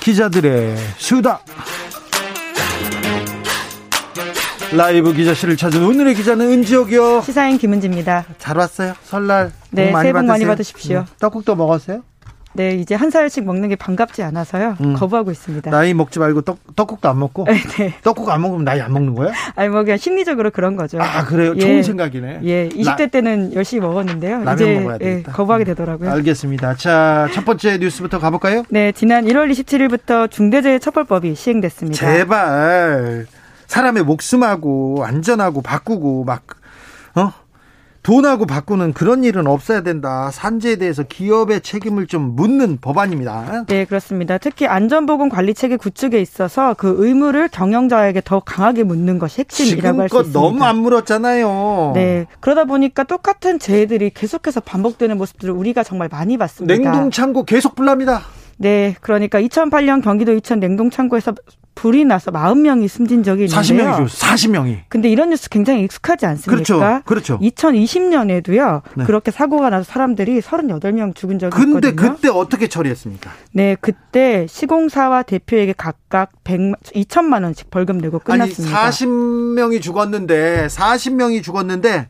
기자들의 0.00 0.76
수다 0.98 1.40
라이브 4.72 5.12
기자실을 5.12 5.56
찾은 5.56 5.84
오늘의 5.84 6.14
기자는 6.14 6.46
은지옥이요 6.52 7.22
시사인 7.22 7.58
김은지입니다. 7.58 8.24
잘 8.38 8.56
왔어요 8.56 8.94
설날 9.04 9.50
네, 9.70 9.86
복 9.86 9.92
많이 9.92 10.04
새해 10.04 10.12
복 10.12 10.18
많이 10.18 10.28
받으세요. 10.44 10.48
받으십시오. 10.48 10.98
음, 11.00 11.06
떡국도 11.18 11.56
먹었어요 11.56 12.02
네, 12.52 12.74
이제 12.74 12.96
한 12.96 13.10
살씩 13.10 13.44
먹는 13.44 13.68
게 13.68 13.76
반갑지 13.76 14.24
않아서요. 14.24 14.76
음. 14.80 14.94
거부하고 14.94 15.30
있습니다. 15.30 15.70
나이 15.70 15.94
먹지 15.94 16.18
말고 16.18 16.40
떡, 16.42 16.58
떡국도 16.74 17.08
안 17.08 17.18
먹고 17.20 17.44
네, 17.48 17.54
네. 17.78 17.94
떡국 18.02 18.28
안 18.28 18.42
먹으면 18.42 18.64
나이 18.64 18.80
안 18.80 18.92
먹는 18.92 19.14
거야 19.14 19.32
아니 19.54 19.68
뭐 19.68 19.84
그냥 19.84 19.98
심리적으로 19.98 20.50
그런 20.50 20.74
거죠. 20.76 20.98
아 21.00 21.24
그래요 21.24 21.54
예. 21.56 21.60
좋은 21.60 21.82
생각이네 21.84 22.40
예, 22.44 22.68
20대 22.70 23.10
때는 23.12 23.54
열심히 23.54 23.86
먹었는데요. 23.86 24.38
라면 24.42 24.54
이제 24.54 24.78
먹어야 24.80 24.94
예, 25.00 25.04
되겠다. 25.04 25.30
음. 25.30 25.34
거부하게 25.34 25.64
되더라고요. 25.64 26.10
알겠습니다 26.10 26.74
자 26.74 27.28
첫 27.32 27.44
번째 27.44 27.78
뉴스부터 27.78 28.18
가볼까요 28.18 28.64
네, 28.68 28.90
지난 28.92 29.24
1월 29.26 29.50
27일부터 29.52 30.28
중대재해처벌법이 30.30 31.34
시행됐습니다. 31.36 31.96
제발 31.98 33.26
사람의 33.68 34.02
목숨하고 34.02 35.04
안전하고 35.06 35.62
바꾸고 35.62 36.24
막 36.24 36.42
어? 36.50 36.59
돈하고 38.02 38.46
바꾸는 38.46 38.94
그런 38.94 39.24
일은 39.24 39.46
없어야 39.46 39.82
된다. 39.82 40.30
산재에 40.32 40.76
대해서 40.76 41.02
기업의 41.02 41.60
책임을 41.60 42.06
좀 42.06 42.34
묻는 42.34 42.78
법안입니다. 42.80 43.64
네, 43.66 43.84
그렇습니다. 43.84 44.38
특히 44.38 44.66
안전보건 44.66 45.28
관리 45.28 45.52
체계 45.52 45.76
구축에 45.76 46.18
있어서 46.20 46.74
그 46.74 46.94
의무를 46.98 47.48
경영자에게 47.48 48.22
더 48.24 48.40
강하게 48.40 48.84
묻는 48.84 49.18
것이 49.18 49.40
핵심이라고 49.40 50.00
할 50.00 50.08
수 50.08 50.16
있습니다. 50.16 50.40
너무 50.40 50.64
안 50.64 50.78
물었잖아요. 50.78 51.92
네, 51.94 52.26
그러다 52.40 52.64
보니까 52.64 53.04
똑같은 53.04 53.58
재해들이 53.58 54.10
계속해서 54.10 54.60
반복되는 54.60 55.16
모습들을 55.18 55.52
우리가 55.52 55.82
정말 55.82 56.08
많이 56.10 56.38
봤습니다. 56.38 56.74
냉동 56.74 57.10
창고 57.10 57.44
계속 57.44 57.74
불납니다. 57.74 58.22
네, 58.56 58.94
그러니까 59.00 59.40
2008년 59.40 60.02
경기도 60.02 60.32
이천 60.32 60.60
냉동창고에서 60.60 61.34
불이 61.80 62.04
나서 62.04 62.30
40명이 62.30 62.88
숨진 62.88 63.22
적이 63.22 63.44
있는데요. 63.46 63.94
40명이죠. 63.94 64.06
40명이. 64.06 64.80
근데 64.90 65.08
이런 65.08 65.30
뉴스 65.30 65.48
굉장히 65.48 65.82
익숙하지 65.84 66.26
않습니까? 66.26 66.50
그렇죠. 66.54 67.02
그렇죠. 67.06 67.38
2020년에도요. 67.38 68.82
네. 68.96 69.04
그렇게 69.04 69.30
사고가 69.30 69.70
나서 69.70 69.84
사람들이 69.84 70.40
38명 70.40 71.14
죽은 71.14 71.38
적이 71.38 71.56
근데 71.56 71.88
있거든요. 71.88 72.12
그때 72.16 72.28
어떻게 72.28 72.68
처리했습니까? 72.68 73.30
네, 73.52 73.78
그때 73.80 74.46
시공사와 74.46 75.22
대표에게 75.22 75.72
각각 75.72 76.32
100, 76.44 76.60
2천만 76.94 77.44
원씩 77.44 77.70
벌금 77.70 77.96
내고 77.96 78.18
끝났습니다. 78.18 78.78
아니 78.78 78.90
40명이 78.90 79.80
죽었는데 79.80 80.66
40명이 80.66 81.42
죽었는데 81.42 82.08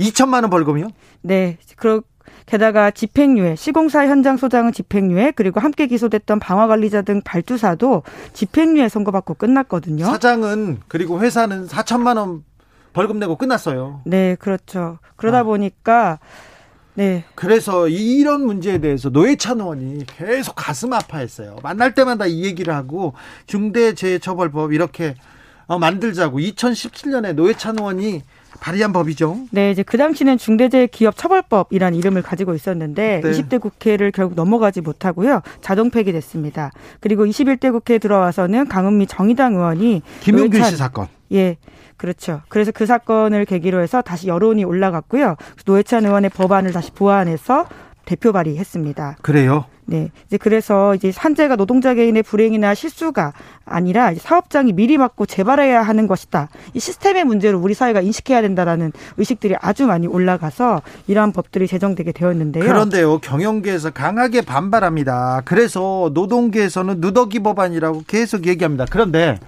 2천만 0.00 0.42
원 0.42 0.50
벌금이요? 0.50 0.88
네, 1.22 1.56
그러 1.76 2.02
게다가 2.46 2.92
집행유예, 2.92 3.56
시공사 3.56 4.06
현장 4.06 4.36
소장은 4.36 4.72
집행유예, 4.72 5.32
그리고 5.34 5.58
함께 5.60 5.86
기소됐던 5.86 6.38
방화관리자 6.38 7.02
등 7.02 7.20
발주사도 7.24 8.04
집행유예 8.32 8.88
선고받고 8.88 9.34
끝났거든요. 9.34 10.04
사장은 10.04 10.78
그리고 10.86 11.20
회사는 11.20 11.66
4천만 11.66 12.16
원 12.16 12.44
벌금 12.92 13.18
내고 13.18 13.36
끝났어요. 13.36 14.00
네, 14.06 14.36
그렇죠. 14.38 14.98
그러다 15.16 15.40
아. 15.40 15.42
보니까 15.42 16.20
네, 16.94 17.24
그래서 17.34 17.88
이런 17.88 18.46
문제에 18.46 18.78
대해서 18.78 19.10
노회찬 19.10 19.60
의원이 19.60 20.06
계속 20.06 20.54
가슴 20.54 20.94
아파했어요. 20.94 21.56
만날 21.62 21.94
때마다 21.94 22.26
이 22.26 22.44
얘기를 22.44 22.72
하고 22.72 23.12
중대재해처벌법 23.46 24.72
이렇게 24.72 25.14
어, 25.66 25.78
만들자고 25.78 26.38
2017년에 26.38 27.34
노회찬 27.34 27.78
의원이 27.78 28.22
발의한 28.60 28.92
법이죠. 28.92 29.38
네, 29.50 29.70
이제 29.70 29.82
그 29.82 29.96
당시는 29.96 30.38
중대재해기업처벌법이라는 30.38 31.98
이름을 31.98 32.22
가지고 32.22 32.54
있었는데 32.54 33.20
네. 33.22 33.30
20대 33.30 33.60
국회를 33.60 34.10
결국 34.12 34.34
넘어가지 34.34 34.80
못하고요. 34.80 35.42
자동 35.60 35.90
폐기됐습니다. 35.90 36.72
그리고 37.00 37.24
21대 37.26 37.70
국회에 37.72 37.98
들어와서는 37.98 38.68
강은미 38.68 39.06
정의당 39.06 39.54
의원이 39.54 40.02
김용균 40.20 40.64
씨 40.64 40.76
사건. 40.76 41.08
예. 41.32 41.56
그렇죠. 41.96 42.42
그래서 42.48 42.72
그 42.72 42.84
사건을 42.84 43.46
계기로 43.46 43.80
해서 43.80 44.02
다시 44.02 44.28
여론이 44.28 44.64
올라갔고요. 44.64 45.36
노회찬 45.64 46.04
의원의 46.04 46.30
법안을 46.30 46.72
다시 46.72 46.90
보완해서 46.90 47.66
대표 48.06 48.32
발의했습니다. 48.32 49.16
그래요. 49.20 49.66
네. 49.84 50.10
이제 50.26 50.36
그래서 50.36 50.94
이제 50.94 51.12
산재가 51.12 51.56
노동자 51.56 51.94
개인의 51.94 52.22
불행이나 52.22 52.74
실수가 52.74 53.32
아니라 53.64 54.14
사업장이 54.14 54.72
미리 54.72 54.96
막고 54.96 55.26
재발해야 55.26 55.82
하는 55.82 56.06
것이다. 56.06 56.48
이 56.72 56.80
시스템의 56.80 57.24
문제로 57.24 57.58
우리 57.58 57.74
사회가 57.74 58.00
인식해야 58.00 58.42
된다라는 58.42 58.92
의식들이 59.16 59.54
아주 59.60 59.86
많이 59.86 60.06
올라가서 60.06 60.82
이러한 61.08 61.32
법들이 61.32 61.66
제정되게 61.66 62.12
되었는데요. 62.12 62.64
그런데요, 62.64 63.18
경영계에서 63.18 63.90
강하게 63.90 64.40
반발합니다. 64.40 65.42
그래서 65.44 66.10
노동계에서는 66.14 67.00
누더기 67.00 67.40
법안이라고 67.40 68.04
계속 68.06 68.46
얘기합니다. 68.46 68.86
그런데 68.90 69.38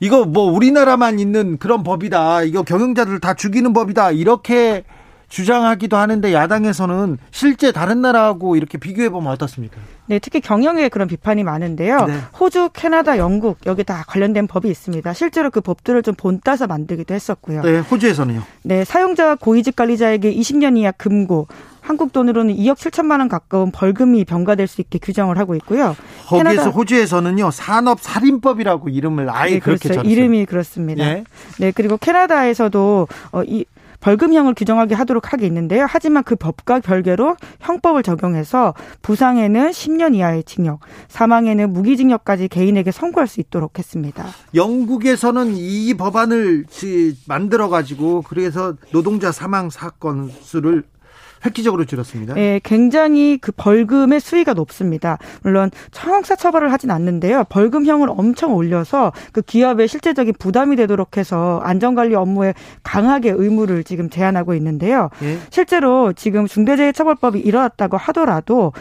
이거 0.00 0.24
뭐 0.24 0.50
우리나라만 0.52 1.18
있는 1.18 1.56
그런 1.58 1.82
법이다. 1.82 2.42
이거 2.42 2.62
경영자들 2.62 3.20
다 3.20 3.34
죽이는 3.34 3.72
법이다. 3.72 4.10
이렇게 4.10 4.84
주장하기도 5.28 5.96
하는데 5.96 6.32
야당에서는 6.32 7.18
실제 7.30 7.72
다른 7.72 8.00
나라하고 8.00 8.56
이렇게 8.56 8.78
비교해 8.78 9.08
보면 9.08 9.32
어떻습니까? 9.32 9.76
네, 10.06 10.18
특히 10.20 10.40
경영에 10.40 10.88
그런 10.88 11.08
비판이 11.08 11.42
많은데요. 11.42 12.06
네. 12.06 12.18
호주, 12.38 12.70
캐나다, 12.72 13.18
영국 13.18 13.58
여기 13.66 13.82
다 13.82 14.04
관련된 14.06 14.46
법이 14.46 14.68
있습니다. 14.70 15.12
실제로 15.14 15.50
그 15.50 15.60
법들을 15.60 16.02
좀 16.02 16.14
본따서 16.14 16.66
만들기도 16.68 17.12
했었고요. 17.12 17.62
네, 17.62 17.80
호주에서는요. 17.80 18.42
네, 18.62 18.84
사용자와 18.84 19.36
고위직 19.36 19.74
관리자에게 19.74 20.32
20년 20.32 20.78
이하 20.78 20.92
금고, 20.92 21.48
한국 21.86 22.12
돈으로는 22.12 22.56
2억 22.56 22.76
7천만 22.76 23.20
원 23.20 23.28
가까운 23.28 23.70
벌금이 23.70 24.24
병가될 24.24 24.66
수 24.66 24.80
있게 24.80 24.98
규정을 24.98 25.38
하고 25.38 25.54
있고요. 25.54 25.94
거기에서 26.26 26.70
호주에서는요 26.70 27.52
산업 27.52 28.00
살인법이라고 28.00 28.88
이름을 28.88 29.30
아예 29.30 29.52
네, 29.52 29.58
그렇게 29.60 29.88
그렇죠. 29.88 29.94
정했어요. 30.00 30.12
이름이 30.12 30.46
그렇습니다. 30.46 31.04
예. 31.04 31.24
네, 31.60 31.70
그리고 31.70 31.96
캐나다에서도 31.96 33.06
어, 33.30 33.42
이 33.44 33.64
벌금형을 34.06 34.54
규정하게 34.54 34.94
하도록 34.94 35.32
하게 35.32 35.46
있는데요. 35.48 35.84
하지만 35.88 36.22
그 36.22 36.36
법과 36.36 36.78
별개로 36.78 37.34
형법을 37.58 38.04
적용해서 38.04 38.72
부상에는 39.02 39.70
10년 39.70 40.14
이하의 40.14 40.44
징역, 40.44 40.78
사망에는 41.08 41.72
무기징역까지 41.72 42.46
개인에게 42.46 42.92
선고할 42.92 43.26
수 43.26 43.40
있도록 43.40 43.80
했습니다. 43.80 44.24
영국에서는 44.54 45.56
이 45.56 45.92
법안을 45.94 46.66
만들어 47.26 47.68
가지고 47.68 48.22
그래서 48.22 48.74
노동자 48.92 49.32
사망 49.32 49.70
사건 49.70 50.30
수를 50.40 50.84
획기적으로 51.44 51.84
줄였습니다. 51.84 52.36
예, 52.36 52.60
굉장히 52.64 53.38
그 53.38 53.52
벌금의 53.52 54.20
수위가 54.20 54.54
높습니다. 54.54 55.18
물론 55.42 55.70
형사 55.92 56.34
처벌을 56.34 56.72
하진 56.72 56.90
않는데요. 56.90 57.44
벌금형을 57.48 58.08
엄청 58.10 58.54
올려서 58.54 59.12
그 59.32 59.42
기업의 59.42 59.88
실제적인 59.88 60.34
부담이 60.38 60.76
되도록 60.76 61.16
해서 61.16 61.60
안전관리 61.62 62.14
업무에 62.14 62.54
강하게 62.82 63.30
의무를 63.30 63.84
지금 63.84 64.10
제한하고 64.10 64.54
있는데요. 64.54 65.10
예. 65.22 65.38
실제로 65.50 66.12
지금 66.12 66.46
중대재해처벌법이 66.46 67.40
일어났다고 67.40 67.96
하더라도 67.96 68.72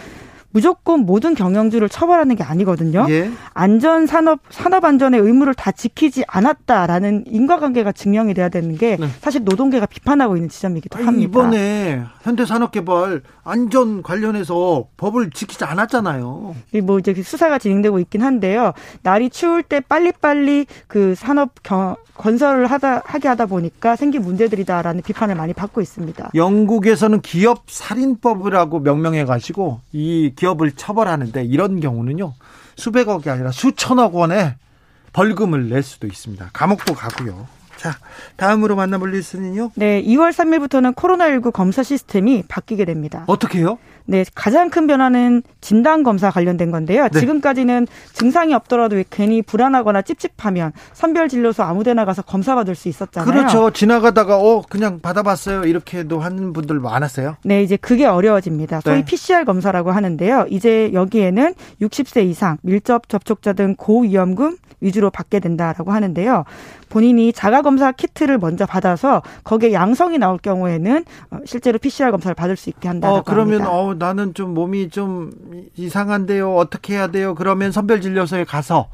무조건 0.55 1.01
모든 1.01 1.35
경영주를 1.35 1.89
처벌하는 1.89 2.37
게 2.37 2.43
아니거든요. 2.45 3.05
예. 3.09 3.29
안전 3.53 4.07
산업 4.07 4.39
산업 4.49 4.85
안전의 4.85 5.19
의무를 5.19 5.53
다 5.53 5.73
지키지 5.73 6.23
않았다라는 6.29 7.25
인과관계가 7.27 7.91
증명이 7.91 8.33
돼야 8.33 8.47
되는 8.47 8.77
게 8.77 8.95
네. 8.97 9.09
사실 9.19 9.43
노동계가 9.43 9.85
비판하고 9.85 10.37
있는 10.37 10.47
지점이기도 10.47 10.95
아니, 10.95 11.05
합니다. 11.07 11.25
이번에 11.25 12.03
현대산업개발 12.21 13.23
안전 13.43 14.01
관련해서 14.01 14.87
법을 14.95 15.31
지키지 15.31 15.65
않았잖아요. 15.65 16.55
이뭐 16.73 16.99
이제 16.99 17.13
수사가 17.13 17.57
진행되고 17.57 17.99
있긴 17.99 18.21
한데요. 18.23 18.71
날이 19.03 19.29
추울 19.29 19.61
때 19.61 19.81
빨리빨리 19.81 20.67
그 20.87 21.15
산업 21.15 21.51
경, 21.63 21.97
건설을 22.15 22.67
하다 22.67 23.03
하게 23.05 23.27
하다 23.27 23.47
보니까 23.47 23.97
생긴 23.97 24.21
문제들이다라는 24.21 25.01
비판을 25.01 25.35
많이 25.35 25.51
받고 25.53 25.81
있습니다. 25.81 26.31
영국에서는 26.33 27.19
기업 27.21 27.63
살인법이라고 27.67 28.79
명명해 28.79 29.25
가지고 29.25 29.81
이 29.91 30.31
기업 30.35 30.44
을 30.45 30.71
처벌하는데 30.71 31.43
이런 31.45 31.79
경우는요. 31.79 32.33
수백억이 32.75 33.29
아니라 33.29 33.51
수천억 33.51 34.15
원의 34.15 34.55
벌금을 35.13 35.69
낼 35.69 35.81
수도 35.81 36.07
있습니다. 36.07 36.49
감옥도 36.53 36.93
가고요. 36.93 37.47
자, 37.77 37.97
다음으로 38.37 38.75
만나볼 38.75 39.11
뉴스는요. 39.11 39.71
네, 39.75 40.01
2월 40.03 40.31
3일부터는 40.31 40.95
코로나19 40.95 41.51
검사 41.51 41.83
시스템이 41.83 42.43
바뀌게 42.47 42.85
됩니다. 42.85 43.23
어떻게 43.27 43.59
해요? 43.59 43.77
네, 44.07 44.23
가장 44.35 44.69
큰 44.69 44.87
변화는 44.87 45.41
진단 45.61 46.03
검사 46.03 46.29
관련된 46.29 46.71
건데요. 46.71 47.07
네. 47.09 47.19
지금까지는 47.19 47.87
증상이 48.13 48.53
없더라도 48.53 49.01
괜히 49.09 49.41
불안하거나 49.41 50.03
찝찝하면 50.03 50.73
선별 50.93 51.27
진료소 51.27 51.63
아무데나 51.63 52.05
가서 52.05 52.21
검사 52.21 52.55
받을 52.55 52.75
수 52.75 52.87
있었잖아요. 52.87 53.31
그렇죠. 53.31 53.71
지나가다가 53.71 54.37
어 54.37 54.61
그냥 54.69 54.99
받아봤어요. 54.99 55.63
이렇게도 55.63 56.19
하는 56.19 56.53
분들 56.53 56.79
많았어요. 56.79 57.37
네, 57.43 57.63
이제 57.63 57.77
그게 57.77 58.05
어려워집니다. 58.05 58.81
소위 58.81 58.97
네. 58.97 59.05
PCR 59.05 59.43
검사라고 59.45 59.91
하는데요. 59.91 60.45
이제 60.49 60.91
여기에는 60.93 61.55
60세 61.81 62.25
이상 62.25 62.57
밀접 62.61 63.09
접촉자 63.09 63.53
등 63.53 63.75
고위험군 63.75 64.57
위주로 64.81 65.09
받게 65.09 65.39
된다라고 65.39 65.91
하는데요. 65.91 66.43
본인이 66.89 67.33
자가 67.33 67.61
검사 67.61 67.91
키트를 67.91 68.37
먼저 68.37 68.65
받아서 68.65 69.21
거기에 69.43 69.73
양성이 69.73 70.17
나올 70.17 70.37
경우에는 70.37 71.03
어, 71.31 71.37
실제로 71.45 71.79
PCR 71.79 72.11
검사를 72.11 72.33
받을 72.35 72.55
수 72.55 72.69
있게 72.69 72.87
한다라고 72.87 73.19
어 73.19 73.23
그러면 73.23 73.61
합니다. 73.61 73.71
어 73.71 73.94
나는 73.97 74.33
좀 74.33 74.53
몸이 74.53 74.89
좀 74.89 75.31
이상한데요. 75.75 76.55
어떻게 76.55 76.93
해야 76.93 77.07
돼요? 77.07 77.35
그러면 77.35 77.71
선별 77.71 78.01
진료소에 78.01 78.43
가서 78.43 78.89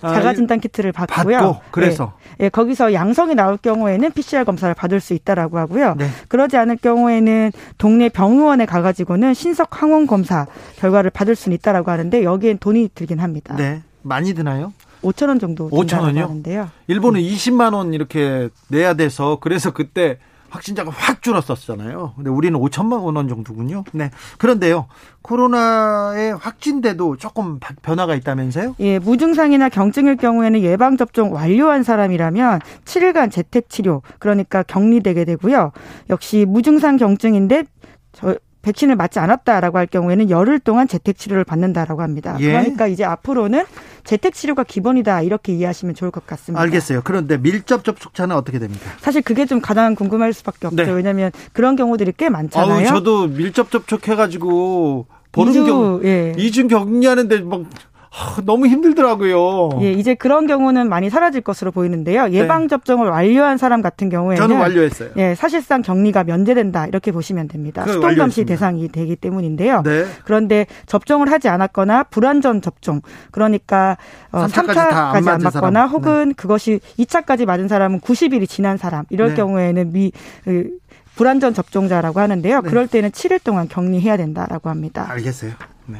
아, 0.00 0.14
자가 0.14 0.34
진단 0.34 0.60
키트를 0.60 0.92
받고요. 0.92 1.38
받고 1.38 1.60
그래서 1.70 2.12
예, 2.40 2.44
예, 2.44 2.48
거기서 2.48 2.92
양성이 2.92 3.34
나올 3.34 3.56
경우에는 3.56 4.12
PCR 4.12 4.44
검사를 4.44 4.72
받을 4.74 5.00
수 5.00 5.12
있다라고 5.14 5.58
하고요. 5.58 5.94
네. 5.98 6.08
그러지 6.28 6.56
않을 6.56 6.76
경우에는 6.76 7.52
동네 7.78 8.08
병의원에 8.08 8.64
가가지고는 8.66 9.34
신속 9.34 9.82
항원 9.82 10.06
검사 10.06 10.46
결과를 10.76 11.10
받을 11.10 11.34
수는 11.34 11.56
있다라고 11.56 11.90
하는데 11.90 12.22
여기엔 12.22 12.58
돈이 12.58 12.90
들긴 12.94 13.18
합니다. 13.18 13.56
네 13.56 13.82
많이 14.02 14.34
드나요? 14.34 14.72
5천 15.02 15.28
원 15.28 15.38
정도 15.38 15.68
5천 15.70 15.80
든다고 15.88 16.04
원이요? 16.04 16.24
하는데요. 16.24 16.70
일본은 16.86 17.20
20만 17.20 17.74
원 17.74 17.92
이렇게 17.94 18.48
내야 18.68 18.94
돼서 18.94 19.38
그래서 19.40 19.72
그때 19.72 20.18
확진자가 20.50 20.90
확 20.90 21.22
줄었었잖아요. 21.22 22.14
근데 22.16 22.30
우리는 22.30 22.58
5천만 22.58 23.02
원 23.02 23.28
정도군요. 23.28 23.84
네. 23.92 24.10
그런데요. 24.38 24.86
코로나에 25.22 26.30
확진돼도 26.30 27.16
조금 27.16 27.58
바- 27.58 27.74
변화가 27.82 28.14
있다면서요? 28.14 28.76
예, 28.80 28.98
무증상이나 28.98 29.68
경증일 29.68 30.16
경우에는 30.16 30.60
예방 30.62 30.96
접종 30.96 31.32
완료한 31.32 31.82
사람이라면 31.82 32.60
7일간 32.84 33.30
재택 33.30 33.68
치료 33.68 34.02
그러니까 34.18 34.62
격리되게 34.62 35.24
되고요. 35.24 35.72
역시 36.10 36.44
무증상 36.48 36.96
경증인데 36.96 37.64
저 38.12 38.36
백신을 38.68 38.96
맞지 38.96 39.18
않았다라고 39.18 39.78
할 39.78 39.86
경우에는 39.86 40.28
열흘 40.28 40.58
동안 40.58 40.86
재택 40.86 41.16
치료를 41.16 41.44
받는다라고 41.44 42.02
합니다. 42.02 42.36
예. 42.40 42.48
그러니까 42.48 42.86
이제 42.86 43.02
앞으로는 43.02 43.64
재택 44.04 44.34
치료가 44.34 44.62
기본이다 44.62 45.22
이렇게 45.22 45.54
이해하시면 45.54 45.94
좋을 45.94 46.10
것 46.10 46.26
같습니다. 46.26 46.60
알겠어요. 46.62 47.00
그런데 47.02 47.38
밀접 47.38 47.82
접촉자는 47.82 48.36
어떻게 48.36 48.58
됩니까? 48.58 48.84
사실 49.00 49.22
그게 49.22 49.46
좀 49.46 49.62
가장 49.62 49.94
궁금할 49.94 50.34
수밖에 50.34 50.66
없죠. 50.66 50.84
네. 50.84 50.90
왜냐하면 50.90 51.30
그런 51.54 51.76
경우들이 51.76 52.12
꽤 52.18 52.28
많잖아요. 52.28 52.86
아우, 52.86 52.86
저도 52.86 53.28
밀접 53.28 53.70
접촉해가지고 53.70 55.06
보름 55.32 55.52
경 55.66 56.00
예. 56.04 56.34
이중 56.36 56.68
격리하는데 56.68 57.40
막 57.40 57.62
하, 58.10 58.40
너무 58.42 58.66
힘들더라고요. 58.66 59.80
예, 59.82 59.92
이제 59.92 60.14
그런 60.14 60.46
경우는 60.46 60.88
많이 60.88 61.10
사라질 61.10 61.40
것으로 61.40 61.70
보이는데요. 61.72 62.30
예방 62.30 62.68
접종을 62.68 63.08
완료한 63.08 63.58
사람 63.58 63.82
같은 63.82 64.08
경우에는 64.08 64.34
네. 64.34 64.40
저는 64.40 64.60
완료했어요. 64.60 65.10
예, 65.16 65.34
사실상 65.34 65.82
격리가 65.82 66.24
면제된다 66.24 66.86
이렇게 66.86 67.12
보시면 67.12 67.48
됩니다. 67.48 67.84
수동 67.86 68.14
감시. 68.16 68.44
대상이 68.44 68.88
되기 68.88 69.14
때문인데요. 69.16 69.82
네. 69.82 70.06
그런데 70.24 70.66
접종을 70.86 71.30
하지 71.30 71.48
않았거나 71.48 72.04
불안전 72.04 72.62
접종, 72.62 73.02
그러니까 73.30 73.98
어, 74.32 74.48
삼차까지 74.48 74.74
다안 74.74 75.22
3차까지 75.22 75.28
안 75.28 75.40
맞거나 75.42 75.50
사람. 75.80 75.88
혹은 75.90 76.34
그것이 76.34 76.80
2차까지 76.98 77.44
맞은 77.46 77.68
사람은 77.68 78.00
90일이 78.00 78.48
지난 78.48 78.76
사람 78.78 79.04
이럴 79.10 79.30
네. 79.30 79.34
경우에는 79.34 79.92
미 79.92 80.12
그, 80.44 80.70
불완전 81.16 81.52
접종자라고 81.52 82.20
하는데요. 82.20 82.62
네. 82.62 82.70
그럴 82.70 82.86
때는 82.86 83.10
7일 83.10 83.42
동안 83.42 83.68
격리해야 83.68 84.16
된다라고 84.16 84.70
합니다. 84.70 85.06
알겠어요. 85.10 85.52
네. 85.86 85.98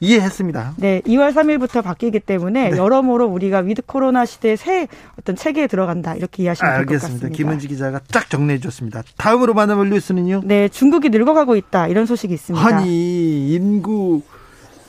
이해했습니다. 0.00 0.74
네, 0.76 1.00
2월 1.06 1.32
3일부터 1.34 1.82
바뀌기 1.82 2.20
때문에 2.20 2.70
네. 2.70 2.76
여러모로 2.76 3.26
우리가 3.26 3.60
with 3.60 3.82
코로나 3.86 4.26
시대의 4.26 4.56
새 4.56 4.88
어떤 5.18 5.36
체계에 5.36 5.66
들어간다 5.66 6.14
이렇게 6.14 6.42
이해하시면 6.42 6.70
될것 6.70 6.88
알겠습니다. 6.88 7.14
같습니다. 7.14 7.36
김은지 7.36 7.68
기자가 7.68 8.00
쫙 8.08 8.28
정리해 8.28 8.60
줬습니다. 8.60 9.02
다음으로 9.16 9.54
만나볼 9.54 9.88
뉴스는요. 9.90 10.42
네, 10.44 10.68
중국이 10.68 11.08
늙어가고 11.08 11.56
있다 11.56 11.88
이런 11.88 12.04
소식이 12.04 12.34
있습니다. 12.34 12.66
아니 12.66 13.54
인구 13.54 14.22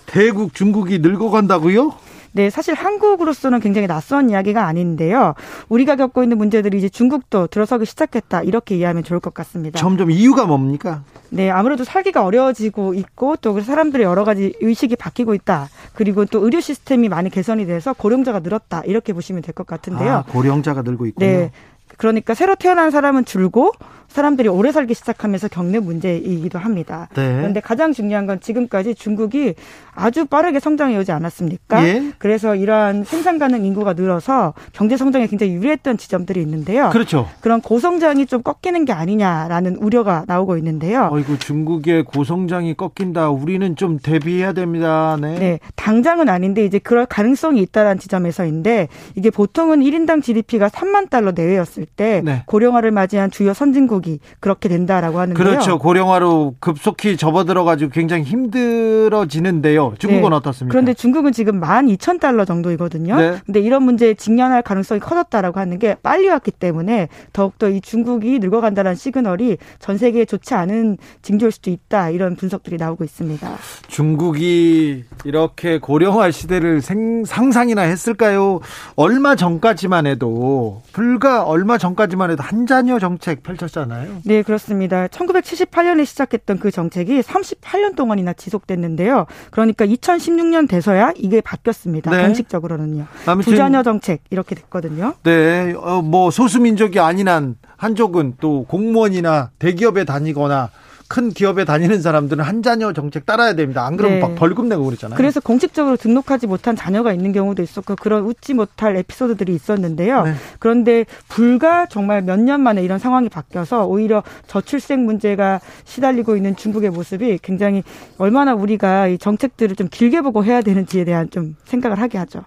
대국 0.06 0.54
중국이 0.54 1.00
늙어간다고요? 1.00 1.94
네, 2.38 2.52
사실 2.52 2.76
한국으로서는 2.76 3.60
굉장히 3.62 3.88
낯선 3.88 4.30
이야기가 4.30 4.64
아닌데요. 4.68 5.34
우리가 5.70 5.96
겪고 5.96 6.22
있는 6.22 6.38
문제들이 6.38 6.78
이제 6.78 6.88
중국도 6.88 7.48
들어서기 7.48 7.88
시작했다 7.88 8.44
이렇게 8.44 8.76
이해하면 8.78 9.04
좋을 9.04 9.20
것 9.20 9.34
같습니다. 9.34 9.80
점점 9.80 10.12
이유가 10.12 10.46
뭡니까? 10.46 11.02
네, 11.32 11.50
아무래도 11.50 11.84
살기가 11.84 12.24
어려워지고 12.24 12.94
있고 12.94 13.38
또 13.38 13.60
사람들의 13.60 14.06
여러 14.06 14.24
가지 14.24 14.54
의식이 14.62 14.98
바뀌고 14.98 15.34
있다. 15.34 15.68
그리고 15.96 16.26
또 16.26 16.44
의료 16.46 16.60
시스템이 16.60 17.10
많이 17.10 17.32
개선이 17.32 17.66
돼서 17.66 17.94
고령자가 17.94 18.42
늘었다 18.42 18.84
이렇게 18.86 19.14
보시면 19.14 19.42
될 19.42 19.56
것 19.56 19.66
같은데요. 19.66 20.14
아, 20.14 20.24
고령자가 20.28 20.84
늘고 20.84 21.08
있군요. 21.08 21.26
네. 21.28 21.52
그러니까 21.98 22.36
새로 22.36 22.54
태어난 22.54 22.92
사람은 22.92 23.26
줄고 23.26 23.72
사람들이 24.10 24.50
오래 24.50 24.72
살기 24.72 24.94
시작하면서 24.94 25.48
겪는 25.48 25.84
문제이기도 25.84 26.60
합니다. 26.60 27.08
네. 27.16 27.36
그런데 27.38 27.60
가장 27.60 27.92
중요한 27.94 28.28
건 28.28 28.40
지금까지 28.40 28.94
중국이 28.94 29.56
아주 29.98 30.26
빠르게 30.26 30.60
성장해 30.60 30.96
오지 31.00 31.12
않았습니까? 31.12 31.84
예. 31.84 32.12
그래서 32.20 32.56
이러한 32.56 33.04
생산 33.04 33.40
가능 33.40 33.66
인구가 33.66 33.94
늘어서 33.94 34.54
경제 34.72 34.96
성장에 34.96 35.26
굉장히 35.26 35.54
유리했던 35.54 35.98
지점들이 35.98 36.40
있는데요. 36.42 36.90
그렇죠. 36.92 37.28
그런 37.42 37.62
고성장이 37.62 38.28
좀 38.28 38.44
꺾이는 38.44 38.86
게 38.86 38.94
아니냐라는 38.94 39.78
우려가 39.78 40.24
나오고 40.28 40.56
있는데요. 40.58 41.10
어이구 41.12 41.40
중국의 41.40 42.04
고성장이 42.04 42.76
꺾인다. 42.76 43.32
우리는 43.32 43.76
좀 43.76 43.98
대비해야 43.98 44.54
됩니다. 44.54 45.18
네. 45.20 45.40
네, 45.40 45.60
당장은 45.76 46.30
아닌데 46.30 46.64
이제 46.64 46.78
그럴 46.78 47.08
가능성이 47.08 47.62
있다라는 47.62 47.98
지점에서인데 48.00 48.90
이게 49.16 49.32
보통은 49.32 49.80
1인당 49.80 50.22
GDP가 50.22 50.70
3만 50.70 51.10
달러 51.10 51.32
내외였을 51.32 51.88
때 51.88 52.22
네. 52.24 52.44
고령화를 52.46 52.92
맞이한 52.92 53.32
주요 53.32 53.54
선진국이 53.54 54.20
그렇게 54.40 54.70
된다라고 54.70 55.20
하는데요. 55.20 55.44
그렇죠. 55.44 55.80
고령화로 55.80 56.56
급속히 56.60 57.18
접어들어 57.18 57.64
가지고 57.64 57.90
굉장히 57.92 58.24
힘들어지는데요. 58.24 59.87
중국은 59.98 60.30
네. 60.30 60.36
어떻습니까? 60.36 60.72
그런데 60.72 60.94
중국은 60.94 61.32
지금 61.32 61.60
12,000달러 61.62 62.46
정도이거든요. 62.46 63.16
네. 63.16 63.38
근데 63.46 63.60
이런 63.60 63.84
문제에 63.84 64.14
직면할 64.14 64.62
가능성이 64.62 65.00
커졌다라고 65.00 65.60
하는 65.60 65.80
게 65.80 65.96
빨리 66.04 66.28
왔기 66.28 66.52
때문에 66.52 67.08
더욱더 67.34 67.70
이 67.70 67.82
중국이 67.82 68.40
늙어간다는 68.40 68.96
시그널이 68.96 69.58
전 69.80 69.98
세계에 69.98 70.26
좋지 70.26 70.54
않은 70.54 70.98
징조일 71.22 71.52
수도 71.52 71.70
있다. 71.70 72.10
이런 72.10 72.36
분석들이 72.36 72.78
나오고 72.78 73.04
있습니다. 73.04 73.50
중국이 73.88 75.04
이렇게 75.26 75.80
고령화 75.80 76.32
시대를 76.32 76.82
생- 76.82 77.26
상상이나 77.26 77.82
했을까요? 77.82 78.60
얼마 78.96 79.36
전까지만 79.36 80.08
해도 80.08 80.82
불과 80.94 81.44
얼마 81.44 81.78
전까지만 81.78 82.32
해도 82.32 82.44
한 82.44 82.66
자녀 82.66 83.00
정책 83.00 83.44
펼쳤잖아요. 83.44 84.22
네, 84.26 84.42
그렇습니다. 84.42 85.08
1978년에 85.08 86.06
시작했던 86.06 86.60
그 86.60 86.72
정책이 86.72 87.22
38년 87.22 87.96
동안이나 87.96 88.34
지속됐는데요. 88.34 89.26
그러니 89.52 89.74
까 89.78 89.86
2016년 89.86 90.68
돼서야 90.68 91.14
이게 91.16 91.40
바뀌었습니다. 91.40 92.10
네. 92.10 92.24
공식적으로는요. 92.24 93.06
두자녀 93.44 93.84
정책 93.84 94.24
이렇게 94.32 94.56
됐거든요. 94.56 95.14
네, 95.24 95.74
어, 95.78 96.02
뭐 96.02 96.32
소수민족이 96.32 97.00
아닌 97.00 97.28
한 97.28 97.56
한족은 97.78 98.38
또 98.40 98.64
공무원이나 98.64 99.52
대기업에 99.60 100.04
다니거나 100.04 100.72
큰 101.08 101.30
기업에 101.30 101.66
다니는 101.66 102.02
사람들은 102.02 102.44
한 102.44 102.64
자녀 102.64 102.94
정책 102.94 103.26
따라야 103.26 103.54
됩니다. 103.56 103.86
안 103.86 103.98
그러면 103.98 104.20
네. 104.20 104.26
막 104.26 104.36
벌금 104.36 104.68
내고 104.70 104.86
그러잖아요. 104.86 105.18
그래서 105.18 105.40
공식적으로 105.40 105.96
등록하지 105.98 106.48
못한 106.48 106.76
자녀가 106.76 107.14
있는 107.14 107.32
경우도 107.32 107.62
있었고 107.64 107.96
그런 107.96 108.24
웃지 108.26 108.54
못할 108.54 108.96
에피소드들이 108.98 109.54
있었는데요. 109.56 110.24
네. 110.24 110.34
그런데 110.60 111.06
불과 111.28 111.86
정말 111.86 112.22
몇 112.22 112.38
년 112.38 112.62
만에 112.62 112.84
이런 112.84 113.00
상황이 113.00 113.30
바뀌어서 113.30 113.86
오히려 113.88 114.22
저출생 114.48 115.06
문제가 115.06 115.60
시달리고 115.86 116.36
있는 116.36 116.56
중국의 116.56 116.92
모습이 116.92 117.40
굉장히 117.42 117.84
얼마나 118.18 118.54
우리가 118.54 119.08
이 119.08 119.18
정책들을 119.18 119.76
좀 119.76 119.88
길게 119.90 120.22
보고 120.22 120.44
해야 120.46 120.62
되는지에 120.62 121.04
대한 121.04 121.30
좀 121.30 121.56
생각을 121.66 122.00
하게 122.00 122.18
하죠. 122.20 122.44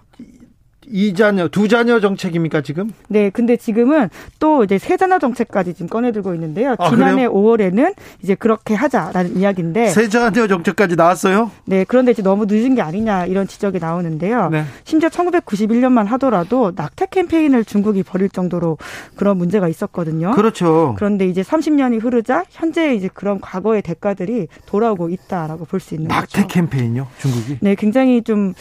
이 0.91 1.13
자녀, 1.13 1.47
두 1.47 1.67
자녀 1.67 1.99
정책입니까 1.99 2.61
지금? 2.61 2.91
네, 3.07 3.29
근데 3.29 3.55
지금은 3.57 4.09
또 4.39 4.63
이제 4.63 4.77
세 4.77 4.97
자녀 4.97 5.19
정책까지 5.19 5.73
지금 5.73 5.87
꺼내들고 5.87 6.33
있는데요. 6.35 6.75
아, 6.77 6.89
지난해 6.89 7.27
그래요? 7.27 7.33
5월에는 7.33 7.93
이제 8.23 8.35
그렇게 8.35 8.73
하자라는 8.73 9.37
이야기인데, 9.37 9.87
세 9.89 10.09
자녀 10.09 10.47
정책까지 10.47 10.95
나왔어요? 10.95 11.51
네, 11.65 11.85
그런데 11.87 12.11
이제 12.11 12.21
너무 12.21 12.45
늦은 12.45 12.75
게 12.75 12.81
아니냐 12.81 13.25
이런 13.25 13.47
지적이 13.47 13.79
나오는데요. 13.79 14.49
네. 14.49 14.63
심지어 14.83 15.09
1991년만 15.09 16.05
하더라도 16.07 16.71
낙태 16.75 17.07
캠페인을 17.09 17.65
중국이 17.65 18.03
벌일 18.03 18.29
정도로 18.29 18.77
그런 19.15 19.37
문제가 19.37 19.67
있었거든요. 19.67 20.31
그렇죠. 20.31 20.93
그런데 20.97 21.27
이제 21.27 21.41
30년이 21.41 22.03
흐르자 22.03 22.43
현재 22.49 22.93
이제 22.95 23.09
그런 23.13 23.39
과거의 23.39 23.81
대가들이 23.81 24.47
돌아오고 24.65 25.09
있다라고 25.09 25.65
볼 25.65 25.81
수 25.81 25.95
있는 25.95 26.09
낙태 26.09 26.41
거죠. 26.43 26.47
캠페인요, 26.47 27.07
중국이. 27.19 27.57
네, 27.59 27.73
굉장히 27.75 28.21
좀 28.21 28.53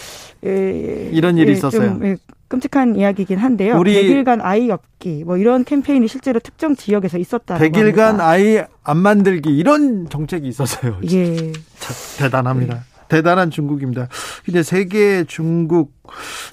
에, 0.45 1.11
이런 1.13 1.37
일이 1.37 1.51
예, 1.51 1.53
있었어요. 1.53 1.83
좀, 1.91 2.05
예, 2.07 2.17
끔찍한 2.55 2.97
이야기이긴 2.97 3.39
한데요. 3.39 3.79
우리- 3.79 3.95
100일간 3.95 4.41
아이 4.43 4.71
없기 4.73 5.23
뭐 5.25 5.37
이런 5.37 5.65
캠페인이 5.65 6.07
실제로 6.09 6.41
특정 6.41 6.75
지역에서 6.75 7.17
있었다. 7.17 7.57
100일간 7.57 8.19
아이 8.21 8.61
안 8.83 8.97
만들기 8.99 9.57
이런 9.57 10.09
정책이 10.11 10.49
있었어요. 10.49 10.99
예. 11.13 11.37
참 11.37 11.97
대단합니다. 12.19 12.85
대단한 13.07 13.51
중국입니다. 13.51 14.09
근데 14.45 14.65
세계 14.65 15.23
중국 15.25 15.93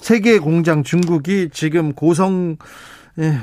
세계 0.00 0.38
공장 0.38 0.84
중국이 0.84 1.50
지금 1.52 1.92
고성 1.92 2.52
예, 2.52 2.66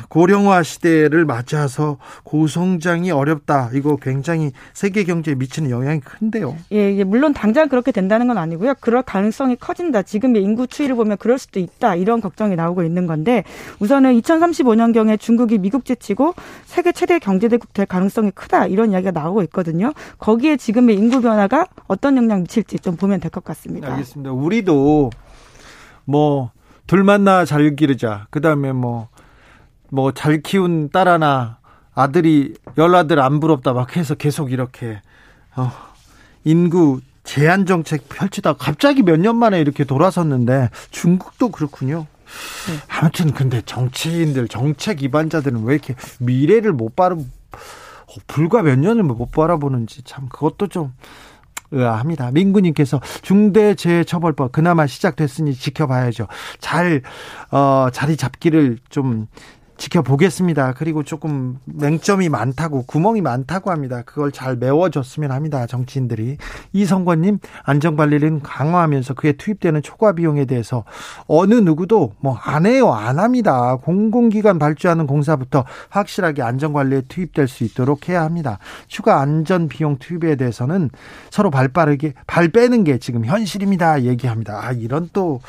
고령화 0.10 0.64
시대를 0.64 1.26
맞아서 1.26 1.98
고성장이 2.24 3.12
어렵다. 3.12 3.70
이거 3.74 3.98
굉장히 3.98 4.52
세계 4.74 5.04
경제에 5.04 5.36
미치는 5.36 5.70
영향이 5.70 6.00
큰데요. 6.00 6.56
예, 6.72 6.92
이게 6.92 7.04
물론 7.04 7.34
당장 7.34 7.70
그렇게 7.70 7.92
된다는 7.92 8.28
건 8.28 8.38
아니고요. 8.38 8.76
그럴 8.80 9.04
가능성이 9.04 9.56
커진다. 9.56 10.02
지금의 10.04 10.42
인구 10.42 10.68
추이를 10.68 10.96
보면 10.96 11.18
그럴 11.18 11.38
수도 11.38 11.60
있다. 11.60 11.96
이런 11.96 12.22
걱정이 12.22 12.56
나오고 12.56 12.84
있는 12.84 13.06
건데 13.06 13.44
우선은 13.80 14.20
2035년경에 14.22 15.20
중국이 15.20 15.58
미국 15.58 15.86
제치고 15.86 16.34
세계 16.66 16.92
최대 16.92 17.20
경제대국 17.20 17.74
될 17.74 17.86
가능성이 17.86 18.32
크다. 18.32 18.68
이런 18.68 18.92
이야기가 18.92 19.12
나오고 19.12 19.44
있거든요. 19.44 19.92
거기에 20.18 20.58
지금의 20.58 20.96
인구 20.96 21.22
변화가 21.22 21.68
어떤 21.88 22.18
영향 22.18 22.42
미칠지 22.42 22.80
좀 22.80 22.96
보면 22.96 23.20
될 23.20 23.30
것 23.30 23.44
같습니다. 23.44 23.92
알겠습니다. 23.92 24.32
우리도 24.32 25.10
뭐 26.06 26.52
둘 26.88 27.04
만나 27.04 27.46
잘 27.46 27.76
기르자. 27.76 28.28
그다음에 28.30 28.72
뭐 28.72 29.10
뭐 29.96 30.12
잘 30.12 30.42
키운 30.42 30.90
딸 30.90 31.08
하나 31.08 31.58
아들이 31.94 32.54
열아들 32.78 33.20
안 33.20 33.40
부럽다 33.40 33.74
막 33.74 33.96
해서 33.96 34.16
계속 34.16 34.52
이렇게 34.52 35.02
어, 35.56 35.72
인구 36.44 37.00
제한 37.24 37.66
정책 37.66 38.08
펼치다가 38.10 38.58
갑자기 38.58 39.02
몇 39.02 39.18
년 39.18 39.38
만에 39.38 39.60
이렇게 39.60 39.84
돌아섰는데 39.86 40.70
중국도 40.92 41.50
그렇군요. 41.50 42.06
아무튼 42.90 43.32
근데 43.34 43.62
정치인들 43.62 44.48
정책 44.50 44.98
기반자들은 44.98 45.64
왜 45.64 45.76
이렇게 45.76 45.96
미래를 46.20 46.74
못 46.74 46.96
바라 46.96 47.16
어, 47.16 48.14
불과 48.28 48.62
몇 48.62 48.78
년을 48.78 49.04
못 49.04 49.32
바라보는지 49.32 50.04
참 50.04 50.28
그것도 50.28 50.68
좀 50.68 50.94
의아합니다. 51.72 52.32
민구님께서 52.32 53.02
중대재해처벌법 53.24 54.52
그나마 54.52 54.86
시작됐으니 54.86 55.56
지켜봐야죠. 55.56 56.28
잘 56.60 57.02
어, 57.52 57.88
자리 57.92 58.18
잡기를 58.18 58.78
좀 58.90 59.28
지켜보겠습니다. 59.78 60.74
그리고 60.78 61.04
조금 61.04 61.60
맹점이 61.66 62.30
많다고 62.30 62.84
구멍이 62.84 63.22
많다고 63.22 63.72
합니다. 63.72 64.04
그걸 64.06 64.32
잘 64.32 64.56
메워줬으면 64.56 65.32
합니다. 65.32 65.68
정치인들이 65.68 66.38
이성권님 66.74 67.40
안전관리를 67.64 68.40
강화하면서 68.42 69.14
그에 69.16 69.34
투입되는 69.34 69.82
초과 69.82 70.14
비용에 70.14 70.46
대해서 70.46 70.86
어느 71.28 71.56
누구도 71.56 72.14
뭐 72.20 72.36
안 72.46 72.66
해요 72.66 72.94
안 72.94 73.20
합니다. 73.20 73.76
공공기관 73.78 74.60
발주하는 74.60 75.08
공사부터 75.08 75.66
확실하게 75.90 76.42
안전관리에 76.42 77.02
투입될 77.08 77.48
수 77.48 77.64
있도록 77.64 78.08
해야 78.08 78.24
합니다. 78.24 78.60
추가 78.88 79.20
안전 79.20 79.68
비용 79.68 79.98
투입에 79.98 80.36
대해서는 80.36 80.90
서로 81.32 81.50
발 81.50 81.68
빠르게 81.68 82.14
발 82.28 82.50
빼는 82.50 82.84
게 82.84 82.98
지금 83.00 83.26
현실입니다. 83.26 84.04
얘기합니다. 84.04 84.60
아 84.64 84.72
이런 84.72 85.10
또 85.12 85.42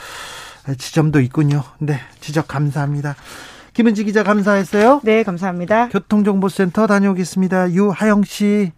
지점도 0.78 1.20
있군요. 1.20 1.62
네 1.78 2.00
지적 2.20 2.48
감사합니다. 2.48 3.14
김은지 3.76 4.04
기자 4.04 4.22
감사했어요. 4.22 5.02
네, 5.04 5.22
감사합니다. 5.22 5.90
교통정보센터 5.90 6.86
다녀오겠습니다. 6.86 7.72
유하영 7.72 8.22
씨. 8.24 8.72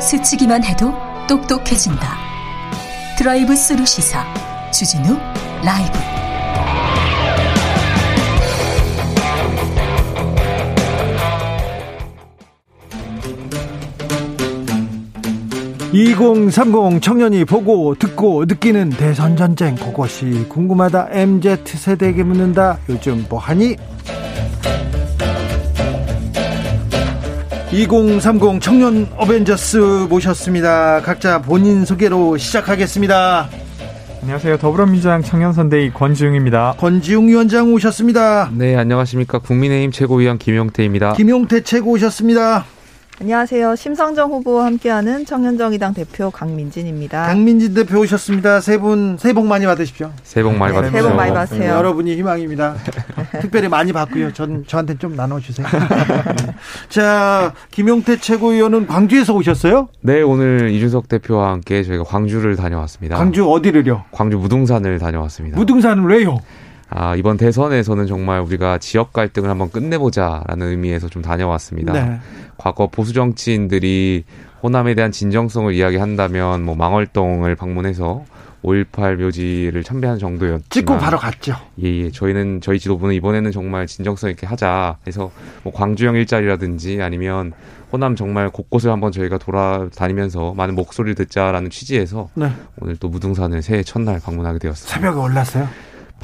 스치기만 0.00 0.64
해도 0.64 0.94
똑똑해진다. 1.28 2.16
드라이브 3.18 3.54
스루 3.54 3.84
시사 3.84 4.24
주진우 4.72 5.14
라이브. 5.62 6.13
(2030) 15.94 17.00
청년이 17.00 17.44
보고 17.44 17.94
듣고 17.94 18.44
느끼는 18.46 18.90
대선 18.90 19.36
전쟁 19.36 19.76
그것이 19.76 20.44
궁금하다 20.48 21.10
MZ 21.12 21.58
세대에게 21.64 22.24
묻는다 22.24 22.78
요즘 22.88 23.24
뭐하니 23.28 23.76
(2030) 27.72 28.60
청년 28.60 29.06
어벤져스 29.16 30.06
모셨습니다 30.10 31.00
각자 31.02 31.40
본인 31.40 31.84
소개로 31.84 32.36
시작하겠습니다 32.38 33.48
안녕하세요. 34.22 34.56
더불어민주당 34.56 35.20
청년선대위 35.20 35.92
권지웅입니다. 35.92 36.76
권지웅 36.78 37.28
위원장 37.28 37.74
오셨습니다 37.74 38.50
네, 38.54 38.74
안녕하십니까. 38.74 39.38
국민의힘 39.38 39.92
최고위원 39.92 40.38
김용태입니다. 40.38 41.12
김용태 41.12 41.60
최고 41.60 41.90
오셨습니다 41.90 42.64
안녕하세요. 43.20 43.76
심상정 43.76 44.32
후보와 44.32 44.66
함께하는 44.66 45.24
청년정의당 45.24 45.94
대표 45.94 46.30
강민진입니다. 46.32 47.26
강민진 47.26 47.72
대표 47.72 48.00
오셨습니다. 48.00 48.60
세 48.60 48.76
분 48.78 49.16
새해 49.18 49.32
복 49.32 49.46
많이 49.46 49.64
받으십시오. 49.66 50.10
새해 50.24 50.42
복 50.42 50.56
많이 50.56 50.74
받으세요. 50.74 50.90
새해 51.00 51.02
복 51.08 51.16
많이 51.16 51.32
받으세요. 51.32 51.72
여러분이 51.74 52.16
희망입니다. 52.16 52.74
특별히 53.40 53.68
많이 53.68 53.92
받고요. 53.92 54.32
전 54.32 54.64
저한테 54.66 54.98
좀 54.98 55.14
나눠주세요. 55.14 55.64
자, 56.90 57.54
김용태 57.70 58.16
최고위원은 58.18 58.88
광주에서 58.88 59.32
오셨어요? 59.34 59.88
네, 60.00 60.20
오늘 60.20 60.70
이준석 60.72 61.08
대표와 61.08 61.52
함께 61.52 61.84
저희가 61.84 62.02
광주를 62.02 62.56
다녀왔습니다. 62.56 63.16
광주 63.16 63.48
어디를요? 63.48 64.04
광주 64.10 64.38
무등산을 64.38 64.98
다녀왔습니다. 64.98 65.56
무등산은 65.56 66.04
왜요? 66.06 66.40
아, 66.94 67.16
이번 67.16 67.36
대선에서는 67.36 68.06
정말 68.06 68.40
우리가 68.40 68.78
지역 68.78 69.12
갈등을 69.12 69.50
한번 69.50 69.68
끝내보자라는 69.70 70.68
의미에서 70.68 71.08
좀 71.08 71.22
다녀왔습니다. 71.22 71.92
네. 71.92 72.20
과거 72.56 72.86
보수 72.86 73.12
정치인들이 73.12 74.24
호남에 74.62 74.94
대한 74.94 75.10
진정성을 75.10 75.74
이야기한다면 75.74 76.62
뭐 76.62 76.76
망월동을 76.76 77.56
방문해서 77.56 78.24
5.18 78.62 79.16
묘지를 79.16 79.82
참배한 79.82 80.18
정도였지만 80.18 80.62
찍고 80.70 80.98
바로 80.98 81.18
갔죠. 81.18 81.54
예, 81.82 82.04
예. 82.04 82.10
저희는 82.10 82.60
저희 82.62 82.78
지도부는 82.78 83.14
이번에는 83.16 83.50
정말 83.52 83.86
진정성 83.86 84.30
있게 84.30 84.46
하자. 84.46 84.96
해서 85.06 85.30
뭐 85.64 85.72
광주형 85.72 86.14
일자리라든지 86.14 87.02
아니면 87.02 87.52
호남 87.92 88.16
정말 88.16 88.48
곳곳을 88.48 88.90
한번 88.90 89.12
저희가 89.12 89.36
돌아다니면서 89.36 90.54
많은 90.54 90.76
목소리를 90.76 91.14
듣자라는 91.16 91.68
취지에서 91.70 92.30
네. 92.34 92.50
오늘 92.80 92.96
또 92.96 93.08
무등산을 93.08 93.62
새해 93.62 93.82
첫날 93.82 94.20
방문하게 94.20 94.60
되었습니다. 94.60 94.94
새벽에 94.94 95.20
올랐어요? 95.20 95.68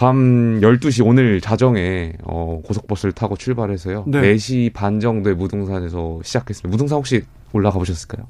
밤 0.00 0.60
12시 0.62 1.06
오늘 1.06 1.42
자정에 1.42 2.14
어, 2.22 2.62
고속버스를 2.64 3.12
타고 3.12 3.36
출발해서요. 3.36 4.04
네. 4.06 4.34
4시 4.34 4.72
반 4.72 4.98
정도에 4.98 5.34
무등산에서 5.34 6.20
시작했습니다. 6.24 6.70
무등산 6.70 6.96
혹시 6.96 7.24
올라가 7.52 7.78
보셨을까요? 7.78 8.26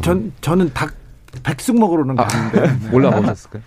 전 0.00 0.32
저는 0.40 0.70
닭 0.72 0.94
백숙 1.42 1.78
먹으러 1.78 2.04
는 2.04 2.16
갔는데 2.16 2.60
네. 2.62 2.96
올라가 2.96 3.20
보셨을까요? 3.20 3.62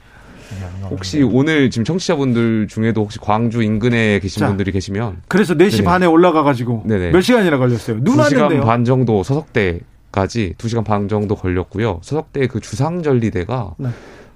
혹시 0.89 1.22
오늘 1.22 1.69
지금 1.69 1.85
청취자분들 1.85 2.67
중에도 2.67 3.03
혹시 3.03 3.19
광주 3.19 3.61
인근에 3.61 4.17
계신 4.22 4.39
자, 4.39 4.47
분들이 4.47 4.72
계시면 4.72 5.22
그래서 5.27 5.53
4시 5.53 5.72
네네. 5.72 5.84
반에 5.84 6.05
올라가 6.07 6.41
가지고. 6.41 6.84
몇 6.88 7.22
시간이나 7.22 7.59
걸렸어요? 7.59 8.03
눈 8.03 8.15
2시간 8.15 8.41
왔는데요. 8.41 8.61
반 8.63 8.85
정도 8.85 9.22
서석대까지 9.22 10.55
2시간 10.57 10.84
반 10.84 11.07
정도 11.07 11.35
걸렸고요. 11.35 11.99
서석대 12.01 12.47
그 12.47 12.59
주상절리대가 12.59 13.76
네. 13.77 13.89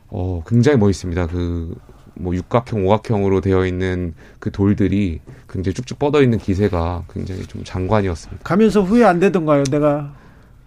어, 0.10 0.44
굉장히 0.46 0.78
멋있습니다. 0.78 1.26
그 1.26 1.74
뭐 2.20 2.36
육각형, 2.36 2.86
오각형으로 2.86 3.42
되어 3.42 3.66
있는 3.66 4.14
그 4.40 4.52
돌들이 4.52 5.22
굉장히 5.50 5.74
쭉쭉 5.74 5.98
뻗어 5.98 6.22
있는 6.22 6.38
기세가 6.38 7.06
굉장히 7.12 7.44
좀 7.44 7.64
장관이었습니다. 7.64 8.44
가면서 8.44 8.82
후회 8.82 9.06
안 9.06 9.20
되던가요? 9.20 9.64
내가 9.72 10.12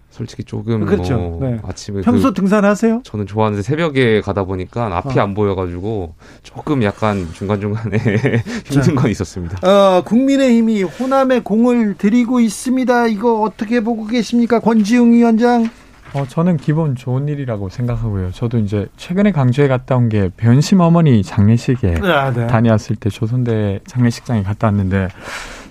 솔직히 0.09 0.43
조금 0.43 0.85
그렇죠. 0.85 1.17
뭐 1.17 1.39
네. 1.41 1.59
아침에 1.63 2.01
평소 2.01 2.27
그 2.29 2.33
등산하세요? 2.35 3.01
저는 3.03 3.25
좋아하는데 3.25 3.63
새벽에 3.63 4.21
가다 4.21 4.43
보니까 4.43 4.97
앞이 4.97 5.19
어. 5.19 5.23
안 5.23 5.33
보여가지고 5.33 6.13
조금 6.43 6.83
약간 6.83 7.27
중간 7.33 7.59
중간에 7.59 7.97
힘든 8.65 8.93
건 8.93 9.09
있었습니다. 9.09 9.67
어, 9.67 10.03
국민의힘이 10.03 10.83
호남에 10.83 11.39
공을 11.39 11.95
들이고 11.97 12.39
있습니다. 12.41 13.07
이거 13.07 13.41
어떻게 13.41 13.81
보고 13.81 14.05
계십니까? 14.05 14.59
권지웅 14.59 15.13
위원장. 15.13 15.69
어, 16.13 16.25
저는 16.27 16.57
기본 16.57 16.95
좋은 16.95 17.27
일이라고 17.27 17.69
생각하고요. 17.69 18.31
저도 18.31 18.59
이제 18.59 18.87
최근에 18.97 19.31
강주에 19.31 19.67
갔다 19.67 19.95
온 19.95 20.09
게 20.09 20.29
변심 20.37 20.79
어머니 20.81 21.23
장례식에 21.23 21.95
아, 22.03 22.31
네. 22.31 22.45
다녀왔을 22.45 22.95
때 22.97 23.09
조선대 23.09 23.79
장례식장에 23.87 24.43
갔다 24.43 24.67
왔는데 24.67 25.07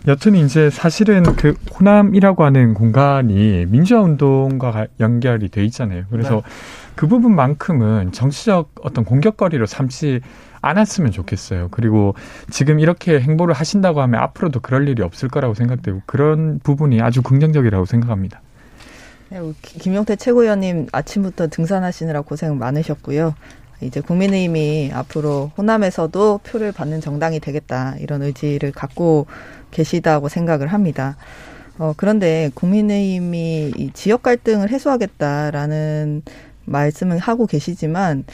여튼 0.08 0.34
이제 0.34 0.68
사실은 0.68 1.22
그 1.36 1.54
호남이라고 1.78 2.42
하는 2.42 2.74
공간이 2.74 3.66
민주화 3.68 4.00
운동과 4.02 4.72
가- 4.72 4.86
연결이 4.98 5.48
돼 5.48 5.64
있잖아요. 5.66 6.04
그래서 6.10 6.36
네. 6.36 6.42
그 6.96 7.06
부분만큼은 7.06 8.10
정치적 8.10 8.72
어떤 8.82 9.04
공격거리로 9.04 9.66
삼지 9.66 10.20
않았으면 10.60 11.12
좋겠어요. 11.12 11.68
그리고 11.70 12.14
지금 12.50 12.80
이렇게 12.80 13.20
행보를 13.20 13.54
하신다고 13.54 14.00
하면 14.02 14.20
앞으로도 14.22 14.58
그럴 14.60 14.88
일이 14.88 15.02
없을 15.02 15.28
거라고 15.28 15.54
생각되고 15.54 16.02
그런 16.06 16.58
부분이 16.64 17.00
아주 17.00 17.22
긍정적이라고 17.22 17.84
생각합니다. 17.84 18.40
김용태 19.62 20.16
최고위원님 20.16 20.88
아침부터 20.92 21.48
등산하시느라 21.48 22.22
고생 22.22 22.58
많으셨고요. 22.58 23.34
이제 23.80 24.00
국민의힘이 24.00 24.90
앞으로 24.92 25.50
호남에서도 25.56 26.40
표를 26.44 26.72
받는 26.72 27.00
정당이 27.00 27.40
되겠다 27.40 27.96
이런 27.98 28.22
의지를 28.22 28.72
갖고 28.72 29.26
계시다고 29.70 30.28
생각을 30.28 30.68
합니다. 30.68 31.16
어, 31.78 31.94
그런데 31.96 32.50
국민의힘이 32.54 33.72
이 33.76 33.90
지역 33.92 34.22
갈등을 34.22 34.70
해소하겠다라는 34.70 36.22
말씀을 36.64 37.18
하고 37.18 37.46
계시지만 37.46 38.24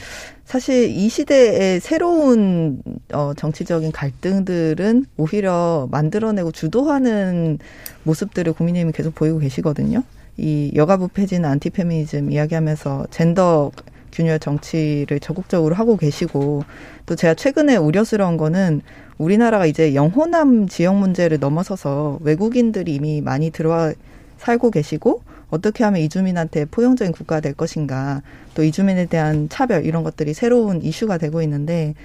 사실 0.45 0.89
이 0.89 1.09
시대의 1.09 1.79
새로운 1.79 2.83
어, 3.13 3.33
정치적인 3.35 3.91
갈등들은 3.91 5.05
오히려 5.17 5.87
만들어내고 5.91 6.51
주도하는 6.51 7.57
모습들을 8.03 8.53
국민의힘이 8.53 8.91
계속 8.91 9.15
보이고 9.15 9.39
계시거든요. 9.39 10.03
이 10.39 10.71
여가부 10.75 11.09
폐지는 11.09 11.49
안티페미니즘 11.49 12.31
이야기하면서 12.31 13.07
젠더 13.11 13.71
균열 14.11 14.39
정치를 14.39 15.19
적극적으로 15.19 15.75
하고 15.75 15.97
계시고 15.97 16.63
또 17.05 17.15
제가 17.15 17.33
최근에 17.33 17.75
우려스러운 17.75 18.37
거는 18.37 18.81
우리나라가 19.17 19.65
이제 19.65 19.93
영호남 19.93 20.67
지역 20.67 20.95
문제를 20.95 21.39
넘어서서 21.39 22.19
외국인들이 22.21 22.95
이미 22.95 23.21
많이 23.21 23.51
들어와 23.51 23.93
살고 24.37 24.71
계시고 24.71 25.21
어떻게 25.49 25.83
하면 25.83 26.01
이주민한테 26.01 26.65
포용적인 26.65 27.11
국가가 27.11 27.41
될 27.41 27.53
것인가 27.53 28.21
또 28.55 28.63
이주민에 28.63 29.07
대한 29.07 29.49
차별 29.49 29.85
이런 29.85 30.03
것들이 30.03 30.33
새로운 30.33 30.81
이슈가 30.81 31.17
되고 31.17 31.41
있는데 31.41 31.95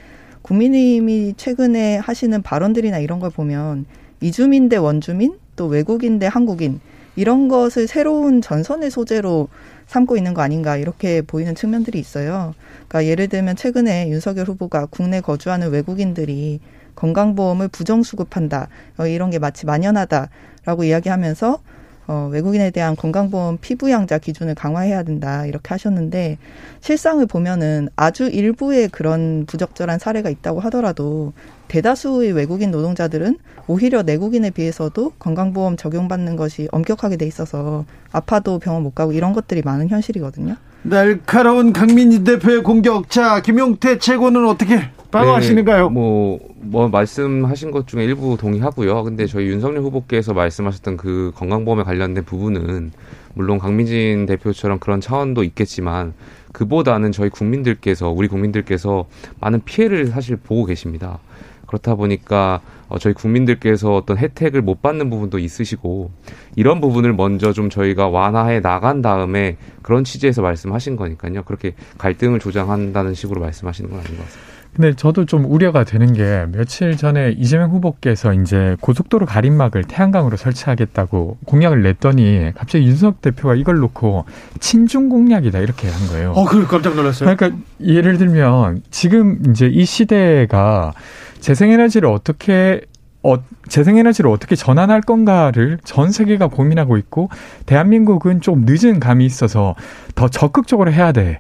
국민의힘이 0.43 1.35
최근에 1.37 1.99
하시는 1.99 2.43
발언들이나 2.43 2.99
이런 2.99 3.21
걸 3.21 3.31
보면 3.31 3.87
이주민 4.21 4.69
대 4.69 4.77
원주민 4.77 5.39
또 5.57 5.67
외국인 5.67 6.19
대 6.19 6.27
한국인 6.27 6.81
이런 7.17 7.49
것을 7.49 7.87
새로운 7.87 8.43
전선의 8.43 8.91
소재로 8.91 9.49
삼고 9.87 10.17
있는 10.17 10.35
거 10.35 10.43
아닌가 10.43 10.77
이렇게 10.77 11.23
보이는 11.23 11.55
측면들이 11.55 11.99
있어요. 11.99 12.55
그러니까 12.89 13.07
예를 13.07 13.29
들면 13.29 13.57
최근에 13.57 14.09
윤석열 14.11 14.47
후보가 14.47 14.87
국내 14.87 15.21
거주하는 15.21 15.71
외국인들이 15.71 16.61
건강보험을 16.97 17.69
부정 17.69 18.03
수급한다 18.03 18.69
어, 18.99 19.07
이런 19.07 19.31
게 19.31 19.39
마치 19.39 19.67
만연하다라고 19.67 20.85
이야기하면서 20.85 21.61
어, 22.07 22.29
외국인에 22.31 22.71
대한 22.71 22.97
건강보험 22.97 23.59
피부양자 23.61 24.19
기준을 24.19 24.55
강화해야 24.55 25.03
된다 25.03 25.47
이렇게 25.47 25.69
하셨는데 25.69 26.39
실상을 26.81 27.25
보면은 27.27 27.89
아주 27.97 28.29
일부의 28.29 28.89
그런 28.89 29.45
부적절한 29.47 29.99
사례가 29.99 30.29
있다고 30.31 30.61
하더라도 30.61 31.33
대다수의 31.69 32.33
외국인 32.33 32.71
노동자들은 32.71 33.39
오히려 33.67 34.03
내국인에 34.03 34.51
비해서도 34.51 35.13
건강보험 35.19 35.77
적용받는 35.77 36.37
것이 36.37 36.69
엄격하게 36.73 37.17
돼 37.17 37.27
있어서 37.27 37.85
아파도 38.13 38.59
병원 38.59 38.83
못 38.83 38.95
가고 38.95 39.13
이런 39.13 39.33
것들이 39.33 39.63
많은 39.63 39.89
현실이거든요. 39.89 40.57
날카로운 40.83 41.73
강민희 41.73 42.25
대표의 42.25 42.63
공격. 42.63 43.09
자, 43.09 43.41
김용태 43.41 43.99
최고는 43.99 44.47
어떻게 44.47 44.81
방어하시는가요? 45.15 45.89
네, 45.89 45.93
뭐, 45.93 46.39
뭐 46.61 46.89
말씀하신 46.89 47.71
것 47.71 47.87
중에 47.87 48.05
일부 48.05 48.37
동의하고요. 48.37 49.05
근데 49.05 49.27
저희 49.27 49.47
윤석열 49.47 49.83
후보께서 49.83 50.35
말씀하셨던 50.35 50.97
그 50.97 51.33
건강보험에 51.37 51.85
관련된 51.85 52.25
부분은 52.25 52.93
물론 53.35 53.59
강민진 53.59 54.27
대표처럼 54.27 54.79
그런 54.79 55.01
차원도 55.01 55.45
있겠지만 55.45 56.15
그보다는 56.53 57.13
저희 57.13 57.31
국민들께서 57.31 58.11
우리 58.11 58.29
국민들께서 58.29 59.07
많은 59.41 59.63
피해를 59.65 60.07
사실 60.07 60.37
보고 60.37 60.65
계십니다. 60.65 61.19
그렇다 61.67 61.95
보니까 61.97 62.61
어, 62.89 62.99
저희 62.99 63.15
국민들께서 63.15 63.95
어떤 63.95 64.17
혜택을 64.19 64.63
못 64.63 64.83
받는 64.83 65.11
부분도 65.11 65.39
있으시고 65.39 66.11
이런 66.55 66.81
부분을 66.81 67.13
먼저 67.15 67.53
좀 67.53 67.71
저희가 67.71 68.09
완화해 68.09 68.61
나간 68.61 69.03
다음에 69.03 69.57
그런 69.83 70.05
취지에서 70.05 70.43
말씀하신 70.43 70.97
거니까요. 70.97 71.43
그렇게 71.43 71.75
갈등을 71.99 72.39
조장한다는 72.39 73.15
식으로 73.15 73.41
말씀하시는 73.41 73.91
건 73.91 73.99
아닌 74.01 74.17
것 74.17 74.25
같습니다. 74.25 74.54
근데 74.75 74.93
저도 74.95 75.25
좀 75.25 75.45
우려가 75.45 75.85
되는 75.85 76.13
게 76.13 76.47
며칠 76.53 76.97
전에 76.97 77.31
이재명 77.39 77.71
후보께서 77.71 78.35
이제 78.35 78.77
고속도로 78.81 79.25
가림막을 79.25 79.85
태양광으로 79.85 80.37
설치하겠다고 80.37 81.39
공약을 81.45 81.83
냈더니 81.83 82.51
갑자기 82.57 82.87
윤석 82.87 83.23
대표가 83.23 83.55
이걸 83.55 83.79
놓고 83.79 84.25
친중 84.59 85.09
공약이다 85.09 85.61
이렇게 85.61 85.89
한 85.89 86.09
거예요. 86.09 86.33
어, 86.33 86.45
그 86.45 86.67
깜짝 86.67 86.97
놀랐어요. 86.97 87.37
그러니까 87.37 87.57
예를 87.81 88.19
들면 88.19 88.83
지금 88.91 89.39
이제 89.49 89.67
이 89.69 89.85
시대가 89.85 90.93
재생에너지를 91.39 92.09
어떻게 92.09 92.81
어, 93.23 93.37
재생에너지를 93.69 94.29
어떻게 94.29 94.57
전환할 94.57 95.03
건가를 95.03 95.79
전 95.85 96.11
세계가 96.11 96.49
고민하고 96.49 96.97
있고 96.99 97.31
대한민국은 97.65 98.41
좀 98.41 98.65
늦은 98.67 98.99
감이 98.99 99.25
있어서 99.25 99.77
더 100.17 100.29
적극적으로 100.29 100.93
해야 100.93 101.13
되는 101.13 101.39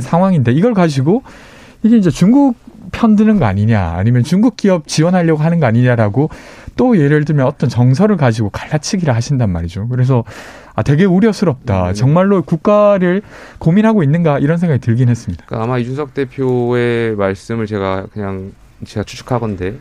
상황인데 0.00 0.52
이걸 0.52 0.72
가지고 0.72 1.22
이게 1.82 1.96
이제 1.96 2.10
중국 2.10 2.56
편드는 2.92 3.38
거 3.38 3.44
아니냐 3.44 3.94
아니면 3.96 4.22
중국 4.24 4.56
기업 4.56 4.86
지원하려고 4.86 5.42
하는 5.42 5.60
거 5.60 5.66
아니냐라고 5.66 6.30
또 6.76 6.98
예를 6.98 7.24
들면 7.24 7.46
어떤 7.46 7.68
정서를 7.68 8.16
가지고 8.16 8.50
갈라치기를 8.50 9.14
하신단 9.14 9.50
말이죠. 9.50 9.88
그래서 9.88 10.24
아 10.74 10.82
되게 10.82 11.04
우려스럽다. 11.04 11.92
정말로 11.92 12.42
국가를 12.42 13.22
고민하고 13.58 14.02
있는가 14.02 14.38
이런 14.38 14.56
생각이 14.56 14.80
들긴 14.80 15.08
했습니다. 15.08 15.44
그러니까 15.46 15.64
아마 15.64 15.78
이준석 15.78 16.14
대표의 16.14 17.16
말씀을 17.16 17.66
제가 17.66 18.06
그냥 18.12 18.52
제가 18.84 19.04
추측하건데 19.04 19.78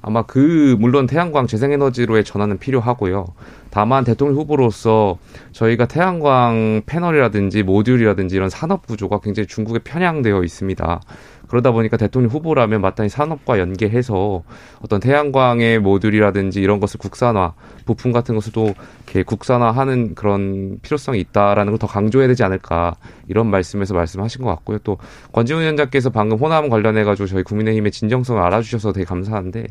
아마 0.00 0.22
그 0.22 0.76
물론 0.78 1.06
태양광 1.06 1.46
재생에너지로의 1.46 2.24
전환은 2.24 2.58
필요하고요. 2.58 3.26
다만 3.70 4.04
대통령 4.04 4.38
후보로서 4.38 5.18
저희가 5.52 5.86
태양광 5.86 6.82
패널이라든지 6.86 7.62
모듈이라든지 7.62 8.34
이런 8.36 8.48
산업 8.48 8.86
구조가 8.86 9.20
굉장히 9.20 9.46
중국에 9.46 9.80
편향되어 9.80 10.42
있습니다. 10.44 11.00
그러다 11.48 11.72
보니까 11.72 11.96
대통령 11.96 12.30
후보라면 12.30 12.80
마땅히 12.82 13.08
산업과 13.08 13.58
연계해서 13.58 14.42
어떤 14.82 15.00
태양광의 15.00 15.78
모듈이라든지 15.80 16.60
이런 16.60 16.80
것을 16.80 16.98
국산화, 16.98 17.54
부품 17.86 18.12
같은 18.12 18.34
것을 18.34 18.52
또 18.52 18.74
이렇게 19.04 19.22
국산화하는 19.22 20.14
그런 20.14 20.78
필요성이 20.82 21.20
있다라는 21.20 21.72
걸 21.72 21.78
더 21.78 21.86
강조해야 21.86 22.28
되지 22.28 22.42
않을까 22.42 22.96
이런 23.28 23.46
말씀에서 23.46 23.94
말씀하신 23.94 24.42
것 24.42 24.50
같고요. 24.50 24.78
또 24.78 24.98
권지웅 25.32 25.60
위원장께서 25.60 26.10
방금 26.10 26.38
호남 26.38 26.68
관련해 26.68 27.04
가지고 27.04 27.26
저희 27.26 27.42
국민의힘의 27.42 27.92
진정성을 27.92 28.40
알아주셔서 28.42 28.92
되게 28.92 29.04
감사한데 29.04 29.68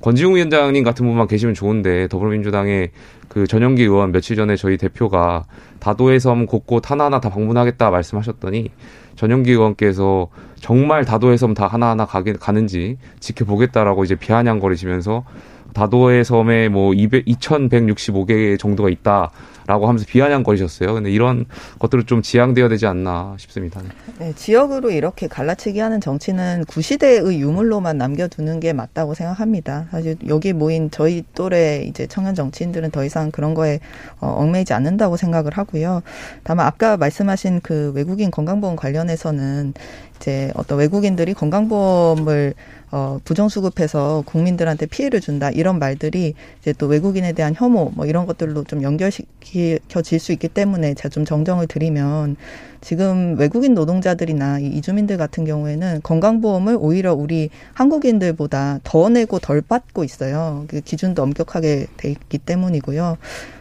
권지웅 0.00 0.36
위원장님 0.36 0.84
같은 0.84 1.06
분만 1.06 1.26
계시면 1.26 1.54
좋은데 1.54 2.08
더불어민주당의 2.08 2.90
그 3.28 3.46
전영기 3.46 3.82
의원 3.82 4.12
며칠 4.12 4.36
전에 4.36 4.56
저희 4.56 4.76
대표가 4.76 5.44
다도해 5.80 6.18
섬 6.18 6.46
곳곳 6.46 6.90
하나하나 6.90 7.20
다 7.20 7.28
방문하겠다 7.28 7.90
말씀하셨더니 7.90 8.70
전영기 9.18 9.50
의원께서 9.50 10.28
정말 10.60 11.04
다도해 11.04 11.36
섬다 11.36 11.66
하나하나 11.66 12.06
가게, 12.06 12.34
가는지 12.34 12.98
지켜보겠다라고 13.18 14.04
이제 14.04 14.14
비아냥거리시면서 14.14 15.24
다도해 15.72 16.24
섬에 16.24 16.68
뭐 16.68 16.94
200, 16.94 17.26
2165개 17.26 18.58
정도가 18.58 18.88
있다라고 18.88 19.86
하면서 19.86 20.04
비아냥거리셨어요. 20.06 20.94
근데 20.94 21.10
이런 21.10 21.44
것들을 21.78 22.04
좀 22.04 22.22
지양되어야 22.22 22.68
되지 22.68 22.86
않나 22.86 23.34
싶습니다. 23.38 23.80
네, 24.18 24.32
지역으로 24.34 24.90
이렇게 24.90 25.28
갈라치기 25.28 25.78
하는 25.78 26.00
정치는 26.00 26.64
구시대의 26.66 27.40
유물로만 27.40 27.98
남겨두는 27.98 28.60
게 28.60 28.72
맞다고 28.72 29.14
생각합니다. 29.14 29.86
사실 29.90 30.16
여기 30.28 30.52
모인 30.52 30.90
저희 30.90 31.24
또래 31.34 31.82
이제 31.86 32.06
청년 32.06 32.34
정치인들은 32.34 32.90
더 32.90 33.04
이상 33.04 33.30
그런 33.30 33.54
거에 33.54 33.80
어, 34.20 34.28
얽매이지 34.38 34.72
않는다고 34.72 35.16
생각을 35.16 35.52
하고요. 35.52 36.02
다만 36.42 36.66
아까 36.66 36.96
말씀하신 36.96 37.60
그 37.62 37.92
외국인 37.94 38.30
건강보험 38.30 38.76
관련해서는 38.76 39.74
이제 40.16 40.50
어떤 40.54 40.78
외국인들이 40.78 41.34
건강보험을 41.34 42.54
어, 42.90 43.18
부정수급해서 43.24 44.22
국민들한테 44.26 44.86
피해를 44.86 45.20
준다 45.20 45.50
이런 45.50 45.78
말들이 45.78 46.34
이제 46.60 46.72
또 46.72 46.86
외국인에 46.86 47.32
대한 47.32 47.54
혐오 47.56 47.90
뭐 47.94 48.06
이런 48.06 48.26
것들로 48.26 48.64
좀 48.64 48.82
연결시켜질 48.82 50.18
수 50.18 50.32
있기 50.32 50.48
때문에 50.48 50.94
제가 50.94 51.08
좀 51.10 51.24
정정을 51.24 51.66
드리면 51.66 52.36
지금 52.80 53.36
외국인 53.38 53.74
노동자들이나 53.74 54.60
이주민들 54.60 55.16
같은 55.16 55.44
경우에는 55.44 56.00
건강보험을 56.02 56.76
오히려 56.78 57.12
우리 57.12 57.50
한국인들보다 57.74 58.80
더 58.84 59.08
내고 59.08 59.38
덜 59.38 59.60
받고 59.60 60.04
있어요. 60.04 60.64
그 60.68 60.80
기준도 60.80 61.22
엄격하게 61.22 61.86
돼 61.96 62.10
있기 62.10 62.38
때문이고요. 62.38 63.18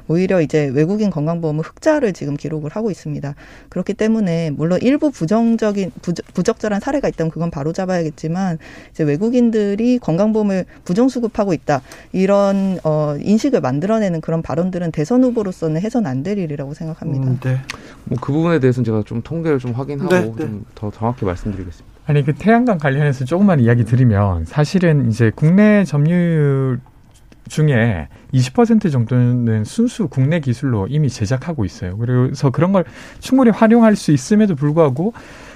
오히려 0.07 0.41
이제 0.41 0.67
외국인 0.73 1.09
건강보험은 1.09 1.63
흑자를 1.63 2.13
지금 2.13 2.35
기록을 2.35 2.71
하고 2.71 2.91
있습니다. 2.91 3.34
그렇기 3.69 3.93
때문에 3.93 4.51
물론 4.51 4.79
일부 4.81 5.11
부정적인 5.11 5.91
부적, 6.34 6.59
절한 6.59 6.79
사례가 6.79 7.07
있다면 7.07 7.31
그건 7.31 7.51
바로 7.51 7.71
잡아야겠지만 7.73 8.57
이제 8.91 9.03
외국인들이 9.03 9.99
건강보험을 9.99 10.65
부정 10.84 11.07
수급하고 11.09 11.53
있다 11.53 11.81
이런 12.11 12.79
어 12.84 13.15
인식을 13.19 13.61
만들어내는 13.61 14.21
그런 14.21 14.41
발언들은 14.41 14.91
대선 14.91 15.23
후보로서는 15.23 15.81
해선 15.81 16.05
안 16.05 16.17
될 16.23 16.38
일이라고 16.39 16.73
생각합니다. 16.73 17.27
음, 17.27 17.39
네. 17.43 17.61
뭐 18.05 18.17
그 18.19 18.34
부분에 18.34 18.59
대해서는 18.59 18.84
제가 18.85 19.03
좀 19.05 19.21
통계를 19.21 19.59
좀 19.59 19.71
확인하고 19.71 20.09
네, 20.09 20.21
네. 20.21 20.35
좀더 20.35 20.91
정확히 20.91 21.25
말씀드리겠습니다. 21.25 21.85
아니 22.07 22.25
그 22.25 22.34
태양광 22.34 22.77
관련해서 22.79 23.23
조금만 23.25 23.59
이야기 23.59 23.84
드리면 23.85 24.45
사실은 24.45 25.09
이제 25.09 25.31
국내 25.35 25.84
점유율 25.84 26.79
중에 27.48 28.07
20% 28.34 28.91
정도는 28.91 29.64
순수 29.64 30.07
국내 30.07 30.40
기술로 30.40 30.88
이미 30.90 31.10
제작하고 31.10 31.65
있어요. 31.65 31.98
그래서 31.98 32.49
그런 32.49 32.72
걸 32.72 32.86
충분히 33.19 33.52
활용할 33.52 33.95
수 33.95 34.11
있음에도 34.11 34.56
불구하고 34.56 35.14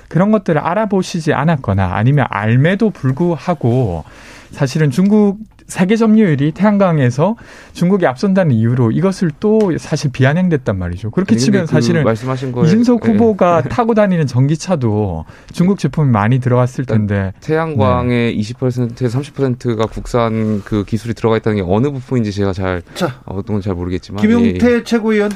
그런 0.07 0.31
것들을 0.31 0.59
알아보시지 0.59 1.33
않았거나 1.33 1.95
아니면 1.95 2.25
알매도 2.29 2.89
불구하고 2.89 4.03
사실은 4.51 4.91
중국 4.91 5.39
세계 5.67 5.95
점유율이 5.95 6.51
태양광에서 6.51 7.35
중국이 7.73 8.05
앞선다는 8.05 8.55
이유로 8.55 8.91
이것을 8.91 9.31
또 9.39 9.75
사실 9.77 10.11
비아냥됐단 10.11 10.77
말이죠. 10.77 11.11
그렇게 11.11 11.35
치면 11.35 11.65
그 11.65 11.71
사실은 11.71 12.03
말씀하신 12.03 12.51
거에, 12.51 12.67
이준석 12.67 13.01
예. 13.05 13.11
후보가 13.11 13.63
네. 13.63 13.69
타고 13.69 13.93
다니는 13.93 14.27
전기차도 14.27 15.25
중국 15.53 15.79
제품이 15.79 16.09
많이 16.09 16.39
들어갔을 16.39 16.85
텐데 16.85 17.33
태양광의 17.41 18.35
네. 18.35 18.41
20%에서 18.41 19.19
30%가 19.19 19.85
국산 19.85 20.61
그 20.63 20.83
기술이 20.83 21.13
들어가 21.13 21.37
있다는 21.37 21.57
게 21.57 21.63
어느 21.67 21.91
부분인지 21.91 22.31
제가 22.31 22.53
잘 22.53 22.81
자, 22.93 23.21
어떤 23.25 23.55
건잘 23.55 23.75
모르겠지만 23.75 24.21
김용태 24.21 24.73
예. 24.73 24.83
최고위원 24.83 25.31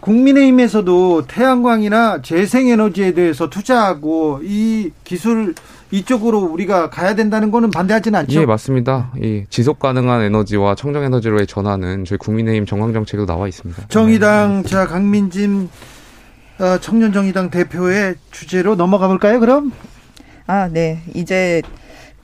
국민의힘에서도 0.00 1.26
태양광이나 1.26 2.22
재생에너지에 2.22 3.12
대해서 3.12 3.50
투자하고 3.50 4.40
이 4.44 4.92
기술 5.04 5.54
이쪽으로 5.90 6.40
우리가 6.40 6.90
가야 6.90 7.14
된다는 7.14 7.50
거는 7.50 7.70
반대하지는 7.70 8.18
않죠. 8.20 8.40
예, 8.40 8.46
맞습니다. 8.46 9.10
이 9.16 9.44
지속 9.48 9.78
가능한 9.78 10.22
에너지와 10.22 10.74
청정 10.74 11.02
에너지로의 11.04 11.46
전환은 11.46 12.04
저희 12.04 12.18
국민의힘 12.18 12.66
정강 12.66 12.92
정책에도 12.92 13.26
나와 13.26 13.48
있습니다. 13.48 13.88
정의당 13.88 14.64
자 14.64 14.86
강민진 14.86 15.70
어, 16.58 16.78
청년 16.80 17.12
정의당 17.12 17.50
대표의 17.50 18.16
주제로 18.30 18.74
넘어가 18.74 19.08
볼까요? 19.08 19.40
그럼 19.40 19.72
아, 20.46 20.68
네. 20.70 21.02
이제 21.14 21.62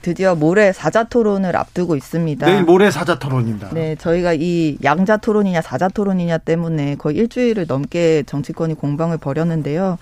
드디어 0.01 0.35
모레 0.35 0.71
사자 0.71 1.03
토론을 1.05 1.55
앞두고 1.55 1.95
있습니다. 1.95 2.45
내일 2.45 2.63
모레 2.63 2.91
사자 2.91 3.17
토론입니다. 3.17 3.69
네, 3.73 3.95
저희가 3.95 4.33
이 4.33 4.77
양자 4.83 5.17
토론이냐 5.17 5.61
사자 5.61 5.87
토론이냐 5.87 6.37
때문에 6.39 6.95
거의 6.95 7.17
일주일을 7.17 7.65
넘게 7.67 8.23
정치권이 8.27 8.75
공방을 8.75 9.17
벌였는데요. 9.17 9.97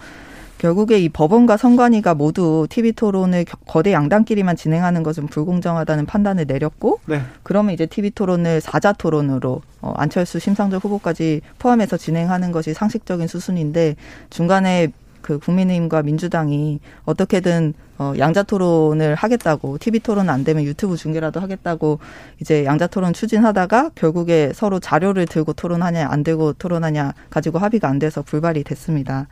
결국에 0.63 0.97
이 0.97 1.09
법원과 1.09 1.57
선관위가 1.57 2.15
모두 2.15 2.67
TV 2.69 2.93
토론을 2.93 3.43
거대 3.67 3.91
양당끼리만 3.91 4.55
진행하는 4.55 5.03
것은 5.03 5.27
불공정하다는 5.27 6.05
판단을 6.05 6.45
내렸고, 6.47 7.01
네. 7.05 7.21
그러면 7.43 7.73
이제 7.73 7.85
TV 7.85 8.11
토론을 8.11 8.61
사자 8.61 8.93
토론으로 8.93 9.61
어, 9.81 9.93
안철수 9.97 10.39
심상정 10.39 10.79
후보까지 10.79 11.41
포함해서 11.59 11.97
진행하는 11.97 12.53
것이 12.53 12.73
상식적인 12.73 13.27
수순인데 13.27 13.97
중간에 14.29 14.93
그 15.19 15.37
국민의힘과 15.39 16.03
민주당이 16.03 16.79
어떻게든 17.03 17.73
어 17.97 18.13
양자 18.17 18.43
토론을 18.43 19.15
하겠다고 19.15 19.77
TV 19.77 19.99
토론 19.99 20.29
안 20.29 20.43
되면 20.43 20.63
유튜브 20.63 20.97
중계라도 20.97 21.39
하겠다고 21.39 21.99
이제 22.41 22.65
양자 22.65 22.87
토론 22.87 23.13
추진하다가 23.13 23.91
결국에 23.95 24.51
서로 24.53 24.79
자료를 24.79 25.25
들고 25.25 25.53
토론하냐 25.53 26.07
안 26.09 26.23
들고 26.23 26.53
토론하냐 26.53 27.13
가지고 27.29 27.59
합의가 27.59 27.87
안 27.87 27.99
돼서 27.99 28.21
불발이 28.21 28.63
됐습니다. 28.63 29.27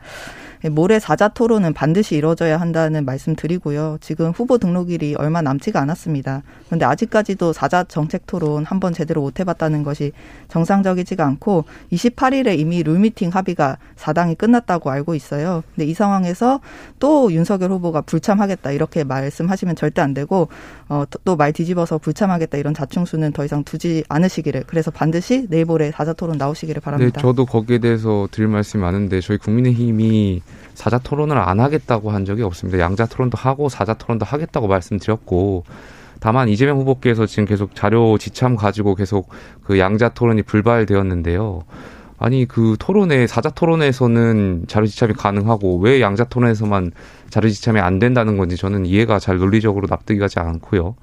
모레 0.70 1.00
사자 1.00 1.28
토론은 1.28 1.72
반드시 1.72 2.14
이루어져야 2.14 2.60
한다는 2.60 3.04
말씀 3.04 3.34
드리고요. 3.34 3.98
지금 4.00 4.30
후보 4.30 4.58
등록일이 4.58 5.14
얼마 5.16 5.42
남지가 5.42 5.80
않았습니다. 5.80 6.42
그런데 6.66 6.84
아직까지도 6.84 7.52
사자 7.52 7.84
정책 7.84 8.26
토론 8.26 8.64
한 8.64 8.82
번 8.82 8.92
제대로 8.92 9.20
못 9.22 9.38
해봤다는 9.38 9.84
것이 9.84 10.10
정상적이지가 10.48 11.24
않고 11.24 11.64
28일에 11.92 12.58
이미 12.58 12.82
룰미팅 12.82 13.30
합의가 13.30 13.78
사당이 13.94 14.34
끝났다고 14.34 14.90
알고 14.90 15.14
있어요. 15.14 15.62
근데 15.74 15.88
이 15.88 15.94
상황에서 15.94 16.60
또 16.98 17.32
윤석열 17.32 17.70
후보가 17.70 18.00
불참하겠다 18.00 18.72
이렇게 18.72 19.04
말씀하시면 19.04 19.76
절대 19.76 20.02
안 20.02 20.14
되고 20.14 20.48
어, 20.88 21.04
또말 21.24 21.52
뒤집어서 21.52 21.98
불참하겠다 21.98 22.58
이런 22.58 22.74
자충수는 22.74 23.32
더 23.32 23.44
이상 23.44 23.62
두지 23.62 24.02
않으시기를 24.08 24.64
그래서 24.66 24.90
반드시 24.90 25.46
내일 25.48 25.64
모레 25.64 25.92
사자 25.92 26.12
토론 26.12 26.38
나오시기를 26.38 26.80
바랍니다. 26.82 27.12
네, 27.14 27.22
저도 27.22 27.46
거기에 27.46 27.78
대해서 27.78 28.26
드릴 28.32 28.48
말씀이 28.48 28.82
많은데 28.82 29.20
저희 29.20 29.38
국민의힘이 29.38 30.42
사자 30.74 30.98
토론을 30.98 31.38
안 31.38 31.60
하겠다고 31.60 32.10
한 32.10 32.24
적이 32.24 32.42
없습니다. 32.42 32.78
양자 32.78 33.06
토론도 33.06 33.36
하고 33.36 33.68
사자 33.68 33.94
토론도 33.94 34.24
하겠다고 34.24 34.68
말씀드렸고 34.68 35.64
다만 36.20 36.48
이재명 36.48 36.78
후보께서 36.78 37.26
지금 37.26 37.46
계속 37.46 37.74
자료 37.74 38.16
지참 38.16 38.56
가지고 38.56 38.94
계속 38.94 39.28
그 39.64 39.78
양자 39.78 40.10
토론이 40.10 40.42
불발되었는데요. 40.42 41.64
아니 42.18 42.46
그 42.46 42.76
토론회 42.78 43.26
사자 43.26 43.50
토론에서는 43.50 44.66
자료 44.68 44.86
지참이 44.86 45.14
가능하고 45.14 45.78
왜 45.78 46.00
양자 46.00 46.24
토론에서만 46.24 46.92
자료 47.30 47.48
지참이 47.48 47.80
안 47.80 47.98
된다는 47.98 48.36
건지 48.36 48.56
저는 48.56 48.86
이해가 48.86 49.18
잘 49.18 49.38
논리적으로 49.38 49.88
납득이 49.90 50.20
가지 50.20 50.38
않고요. 50.38 50.94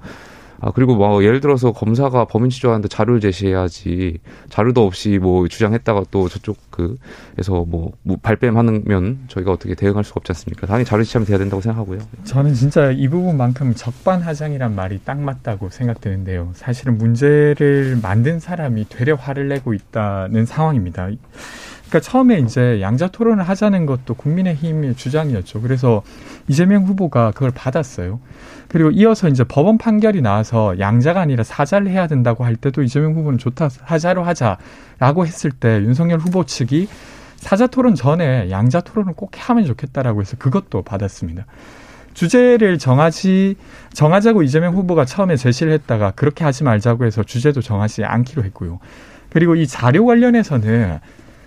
아 0.60 0.70
그리고 0.72 0.94
뭐 0.94 1.24
예를 1.24 1.40
들어서 1.40 1.72
검사가 1.72 2.26
범인 2.26 2.50
추적하는데 2.50 2.88
자료를 2.88 3.20
제시해야지 3.20 4.18
자료도 4.50 4.84
없이 4.84 5.18
뭐 5.18 5.48
주장했다가 5.48 6.04
또 6.10 6.28
저쪽 6.28 6.58
그 6.70 6.96
에서 7.38 7.64
뭐 7.66 7.92
발뺌하면 8.22 9.24
저희가 9.28 9.52
어떻게 9.52 9.74
대응할 9.74 10.04
수가 10.04 10.18
없지 10.18 10.32
않습니까? 10.32 10.66
당연히 10.66 10.84
자료 10.84 11.02
제시하면 11.02 11.26
돼야 11.26 11.38
된다고 11.38 11.62
생각하고요. 11.62 12.00
저는 12.24 12.54
진짜 12.54 12.90
이 12.90 13.08
부분만큼 13.08 13.74
적반하장이란 13.74 14.74
말이 14.74 15.00
딱 15.04 15.18
맞다고 15.18 15.70
생각되는데요. 15.70 16.50
사실은 16.54 16.98
문제를 16.98 17.98
만든 18.02 18.38
사람이 18.38 18.88
되려 18.88 19.14
화를 19.14 19.48
내고 19.48 19.72
있다는 19.72 20.44
상황입니다. 20.44 21.08
그러니까 21.90 22.00
처음에 22.08 22.38
이제 22.38 22.80
양자 22.80 23.08
토론을 23.08 23.42
하자는 23.48 23.84
것도 23.84 24.14
국민의힘의 24.14 24.94
주장이었죠. 24.94 25.60
그래서 25.60 26.02
이재명 26.46 26.84
후보가 26.84 27.32
그걸 27.32 27.50
받았어요. 27.50 28.20
그리고 28.68 28.90
이어서 28.92 29.28
이제 29.28 29.42
법원 29.42 29.76
판결이 29.76 30.22
나와서 30.22 30.78
양자가 30.78 31.20
아니라 31.20 31.42
사자를 31.42 31.88
해야 31.88 32.06
된다고 32.06 32.44
할 32.44 32.54
때도 32.54 32.84
이재명 32.84 33.14
후보는 33.14 33.38
좋다 33.38 33.68
사자로 33.68 34.22
하자라고 34.22 35.26
했을 35.26 35.50
때 35.50 35.80
윤석열 35.82 36.20
후보 36.20 36.44
측이 36.46 36.88
사자 37.36 37.66
토론 37.66 37.96
전에 37.96 38.50
양자 38.50 38.82
토론을 38.82 39.14
꼭 39.14 39.32
하면 39.34 39.64
좋겠다라고 39.66 40.20
해서 40.20 40.36
그것도 40.38 40.82
받았습니다. 40.82 41.46
주제를 42.14 42.78
정하지 42.78 43.56
정하자고 43.94 44.44
이재명 44.44 44.74
후보가 44.74 45.06
처음에 45.06 45.36
제시를 45.36 45.72
했다가 45.72 46.12
그렇게 46.12 46.44
하지 46.44 46.62
말자고 46.62 47.04
해서 47.04 47.24
주제도 47.24 47.60
정하지 47.60 48.04
않기로 48.04 48.44
했고요. 48.44 48.78
그리고 49.30 49.54
이 49.54 49.66
자료 49.66 50.04
관련해서는 50.04 51.00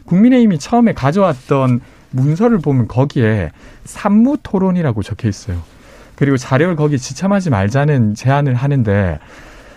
국민의힘이 0.05 0.59
처음에 0.59 0.93
가져왔던 0.93 1.81
문서를 2.11 2.59
보면 2.59 2.87
거기에 2.87 3.51
산무 3.85 4.37
토론이라고 4.43 5.03
적혀 5.03 5.27
있어요. 5.27 5.61
그리고 6.15 6.37
자료를 6.37 6.75
거기 6.75 6.97
지참하지 6.99 7.49
말자는 7.49 8.15
제안을 8.15 8.53
하는데 8.53 9.19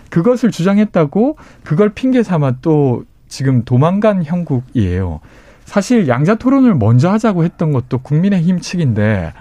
그것을 0.09 0.51
주장했다고 0.51 1.37
그걸 1.63 1.89
핑계 1.89 2.23
삼아 2.23 2.57
또 2.61 3.03
지금 3.27 3.63
도망간 3.63 4.23
형국이에요. 4.23 5.19
사실 5.65 6.07
양자 6.07 6.35
토론을 6.35 6.75
먼저 6.75 7.09
하자고 7.09 7.43
했던 7.43 7.73
것도 7.73 7.97
국민의힘 7.99 8.61
측인데 8.61 9.33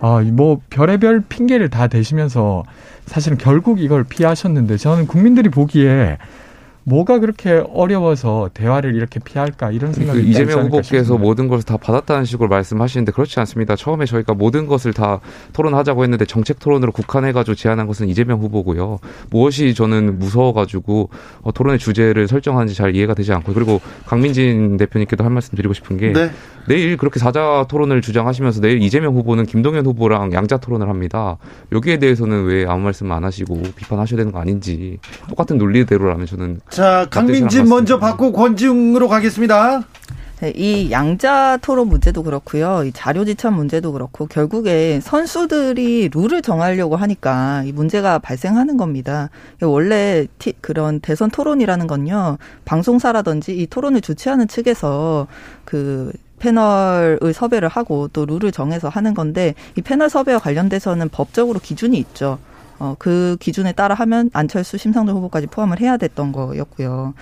아, 0.00 0.22
뭐 0.32 0.60
별의별 0.70 1.24
핑계를 1.28 1.68
다 1.68 1.88
대시면서 1.88 2.64
사실은 3.04 3.36
결국 3.36 3.80
이걸 3.80 4.04
피하셨는데 4.04 4.76
저는 4.76 5.06
국민들이 5.06 5.48
보기에 5.48 6.18
뭐가 6.84 7.18
그렇게 7.18 7.62
어려워서 7.72 8.50
대화를 8.54 8.94
이렇게 8.94 9.20
피할까 9.20 9.70
이런 9.72 9.92
생각이 9.92 10.22
그 10.22 10.26
이재명 10.26 10.66
후보께서 10.66 10.98
싶습니다. 10.98 11.22
모든 11.22 11.48
것을 11.48 11.64
다 11.64 11.76
받았다는 11.76 12.24
식으로 12.24 12.48
말씀하시는데 12.48 13.12
그렇지 13.12 13.38
않습니다. 13.40 13.76
처음에 13.76 14.06
저희가 14.06 14.34
모든 14.34 14.66
것을 14.66 14.92
다 14.92 15.20
토론하자고 15.52 16.02
했는데 16.02 16.24
정책 16.24 16.58
토론으로 16.58 16.92
국한해가지고 16.92 17.54
제안한 17.54 17.86
것은 17.86 18.08
이재명 18.08 18.40
후보고요. 18.40 18.98
무엇이 19.30 19.74
저는 19.74 20.18
무서워가지고 20.18 21.10
어, 21.42 21.52
토론의 21.52 21.78
주제를 21.78 22.26
설정하는지 22.26 22.74
잘 22.74 22.96
이해가 22.96 23.14
되지 23.14 23.32
않고 23.32 23.52
그리고 23.52 23.80
강민진 24.06 24.76
대표님께도 24.78 25.24
한 25.24 25.32
말씀 25.32 25.56
드리고 25.56 25.74
싶은 25.74 25.98
게 25.98 26.12
네. 26.12 26.30
내일 26.68 26.96
그렇게 26.96 27.18
사자 27.18 27.66
토론을 27.68 28.02
주장하시면서 28.02 28.60
내일 28.60 28.82
이재명 28.82 29.14
후보는 29.14 29.46
김동연 29.46 29.86
후보랑 29.86 30.32
양자 30.32 30.58
토론을 30.58 30.88
합니다. 30.88 31.38
여기에 31.72 31.98
대해서는 31.98 32.44
왜 32.44 32.66
아무 32.66 32.84
말씀 32.84 33.10
안 33.12 33.24
하시고 33.24 33.62
비판하셔야 33.76 34.18
되는 34.18 34.32
거 34.32 34.40
아닌지 34.40 34.98
똑같은 35.28 35.58
논리대로라면 35.58 36.26
저는 36.26 36.60
자, 36.78 37.08
강민진 37.10 37.68
먼저 37.68 37.98
받고 37.98 38.30
권지웅으로 38.30 39.08
가겠습니다. 39.08 39.82
네, 40.38 40.52
이 40.54 40.92
양자 40.92 41.58
토론 41.60 41.88
문제도 41.88 42.22
그렇고요. 42.22 42.84
이 42.84 42.92
자료 42.92 43.24
지참 43.24 43.54
문제도 43.54 43.90
그렇고 43.90 44.26
결국에 44.26 45.00
선수들이 45.02 46.10
룰을 46.14 46.40
정하려고 46.40 46.94
하니까 46.94 47.64
이 47.66 47.72
문제가 47.72 48.20
발생하는 48.20 48.76
겁니다. 48.76 49.28
원래 49.60 50.28
티, 50.38 50.52
그런 50.60 51.00
대선 51.00 51.32
토론이라는 51.32 51.88
건요. 51.88 52.38
방송사라든지 52.64 53.56
이 53.56 53.66
토론을 53.66 54.00
주최하는 54.00 54.46
측에서 54.46 55.26
그 55.64 56.12
패널을 56.38 57.32
섭외를 57.34 57.66
하고 57.66 58.06
또 58.06 58.24
룰을 58.24 58.52
정해서 58.52 58.88
하는 58.88 59.14
건데 59.14 59.56
이 59.74 59.82
패널 59.82 60.08
섭외와 60.08 60.38
관련돼서는 60.38 61.08
법적으로 61.08 61.58
기준이 61.58 61.98
있죠. 61.98 62.38
어, 62.78 62.94
그 62.98 63.36
기준에 63.40 63.72
따라 63.72 63.94
하면 63.94 64.30
안철수 64.32 64.76
심상정 64.78 65.16
후보까지 65.16 65.48
포함을 65.48 65.80
해야 65.80 65.96
됐던 65.96 66.32
거였고요. 66.32 67.14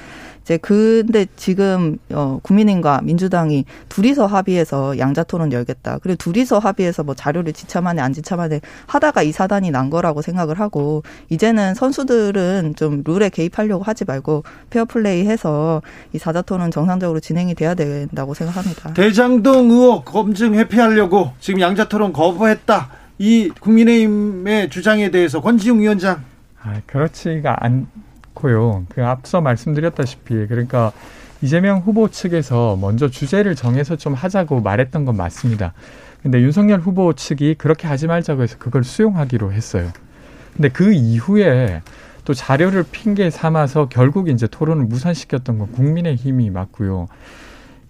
이제 0.46 0.58
근데 0.58 1.26
지금 1.34 1.98
어 2.12 2.38
국민의힘과 2.40 3.00
민주당이 3.02 3.64
둘이서 3.88 4.26
합의해서 4.26 4.96
양자 4.96 5.24
토론 5.24 5.50
열겠다. 5.50 5.98
그리고 6.00 6.16
둘이서 6.18 6.60
합의해서 6.60 7.02
뭐 7.02 7.16
자료를 7.16 7.52
지참하네 7.52 8.00
안 8.00 8.12
지참하네 8.12 8.60
하다가 8.86 9.24
이 9.24 9.32
사단이 9.32 9.72
난 9.72 9.90
거라고 9.90 10.22
생각을 10.22 10.60
하고 10.60 11.02
이제는 11.30 11.74
선수들은 11.74 12.74
좀 12.76 13.02
룰에 13.04 13.28
개입하려고 13.28 13.82
하지 13.82 14.04
말고 14.04 14.44
페어플레이 14.70 15.26
해서 15.26 15.82
이 16.12 16.18
사자 16.18 16.42
토론 16.42 16.70
정상적으로 16.70 17.18
진행이 17.18 17.56
돼야 17.56 17.74
된다고 17.74 18.32
생각합니다. 18.32 18.94
대장동 18.94 19.72
의혹 19.72 20.04
검증 20.04 20.54
회피하려고 20.54 21.32
지금 21.40 21.60
양자 21.60 21.88
토론 21.88 22.12
거부했다. 22.12 23.05
이 23.18 23.50
국민의힘의 23.60 24.68
주장에 24.70 25.10
대해서 25.10 25.40
권지웅 25.40 25.80
위원장. 25.80 26.22
아, 26.62 26.80
그렇지가 26.86 27.64
않고요. 27.64 28.86
그 28.88 29.04
앞서 29.04 29.40
말씀드렸다시피 29.40 30.46
그러니까 30.46 30.92
이재명 31.40 31.78
후보 31.78 32.08
측에서 32.10 32.76
먼저 32.80 33.08
주제를 33.08 33.54
정해서 33.54 33.96
좀 33.96 34.14
하자고 34.14 34.60
말했던 34.60 35.04
건 35.04 35.16
맞습니다. 35.16 35.72
근데 36.22 36.40
윤석열 36.40 36.80
후보 36.80 37.12
측이 37.12 37.54
그렇게 37.56 37.86
하지 37.86 38.06
말자고 38.06 38.42
해서 38.42 38.56
그걸 38.58 38.84
수용하기로 38.84 39.52
했어요. 39.52 39.90
근데 40.54 40.68
그 40.68 40.92
이후에 40.92 41.82
또 42.24 42.34
자료를 42.34 42.84
핑계 42.90 43.30
삼아서 43.30 43.88
결국 43.88 44.28
이제 44.28 44.46
토론을 44.46 44.84
무산시켰던 44.86 45.58
건 45.58 45.72
국민의 45.72 46.16
힘이 46.16 46.50
맞고요. 46.50 47.06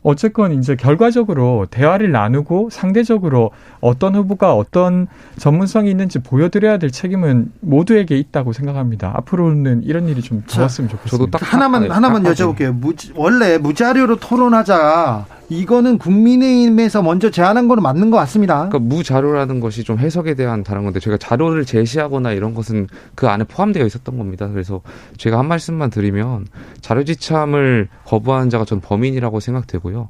어쨌건 0.07 0.53
이제 0.53 0.77
결과적으로 0.77 1.67
대화를 1.69 2.13
나누고 2.13 2.69
상대적으로 2.71 3.51
어떤 3.81 4.15
후보가 4.15 4.55
어떤 4.55 5.09
전문성이 5.37 5.91
있는지 5.91 6.21
보여드려야 6.21 6.79
될 6.79 6.93
책임은 6.93 7.51
모두에게 7.61 8.17
있다고 8.17 8.53
생각합니다. 8.53 9.13
앞으로는 9.17 9.83
이런 9.83 10.09
일이 10.09 10.23
좀 10.23 10.45
좋았으면 10.47 10.91
좋겠습니다. 10.91 11.11
저도 11.11 11.31
딱 11.33 11.53
하나만 11.53 11.91
하나만 11.91 12.23
여쭤볼게요. 12.23 12.73
무, 12.73 12.95
원래 13.17 13.59
무자료로 13.59 14.17
토론하자 14.21 15.27
이거는 15.49 15.99
국민의힘에서 15.99 17.03
먼저 17.03 17.31
제안한 17.31 17.69
거는 17.69 17.83
맞는 17.83 18.11
것 18.11 18.17
같습니다. 18.19 18.69
그러니까 18.69 18.79
무자료라는 18.81 19.61
것이 19.61 19.85
좀 19.85 19.99
해석에 19.99 20.35
대한 20.35 20.65
다른 20.65 20.85
건데 20.85 20.99
제가 20.99 21.17
자료를 21.17 21.65
제시하거나 21.65 22.33
이런 22.33 22.55
것은 22.55 22.89
그 23.15 23.29
안에 23.29 23.45
포함되어 23.45 23.87
있었던 23.87 24.19
겁니다. 24.19 24.49
그래서 24.49 24.83
제가 25.17 25.39
한 25.39 25.47
말씀만 25.47 25.91
드리면 25.91 26.47
자료 26.81 27.05
지참을 27.05 27.89
거부한 28.05 28.51
자가 28.51 28.65
전 28.65 28.81
범인이라고 28.81 29.41
생각되고요. 29.41 30.09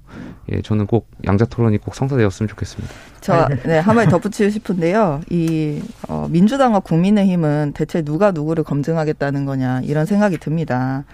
예, 0.52 0.62
저는 0.62 0.86
꼭 0.86 1.08
양자 1.26 1.46
토론이 1.46 1.78
꼭 1.78 1.94
성사되었으면 1.94 2.48
좋겠습니다. 2.48 2.94
저, 3.20 3.48
네, 3.64 3.78
한 3.78 3.96
마디 3.96 4.08
덧붙이고 4.10 4.50
싶은데요. 4.50 5.20
이, 5.30 5.82
어, 6.08 6.28
민주당과 6.30 6.80
국민의힘은 6.80 7.72
대체 7.74 8.02
누가 8.02 8.30
누구를 8.30 8.62
검증하겠다는 8.62 9.44
거냐, 9.44 9.80
이런 9.82 10.06
생각이 10.06 10.38
듭니다. 10.38 11.04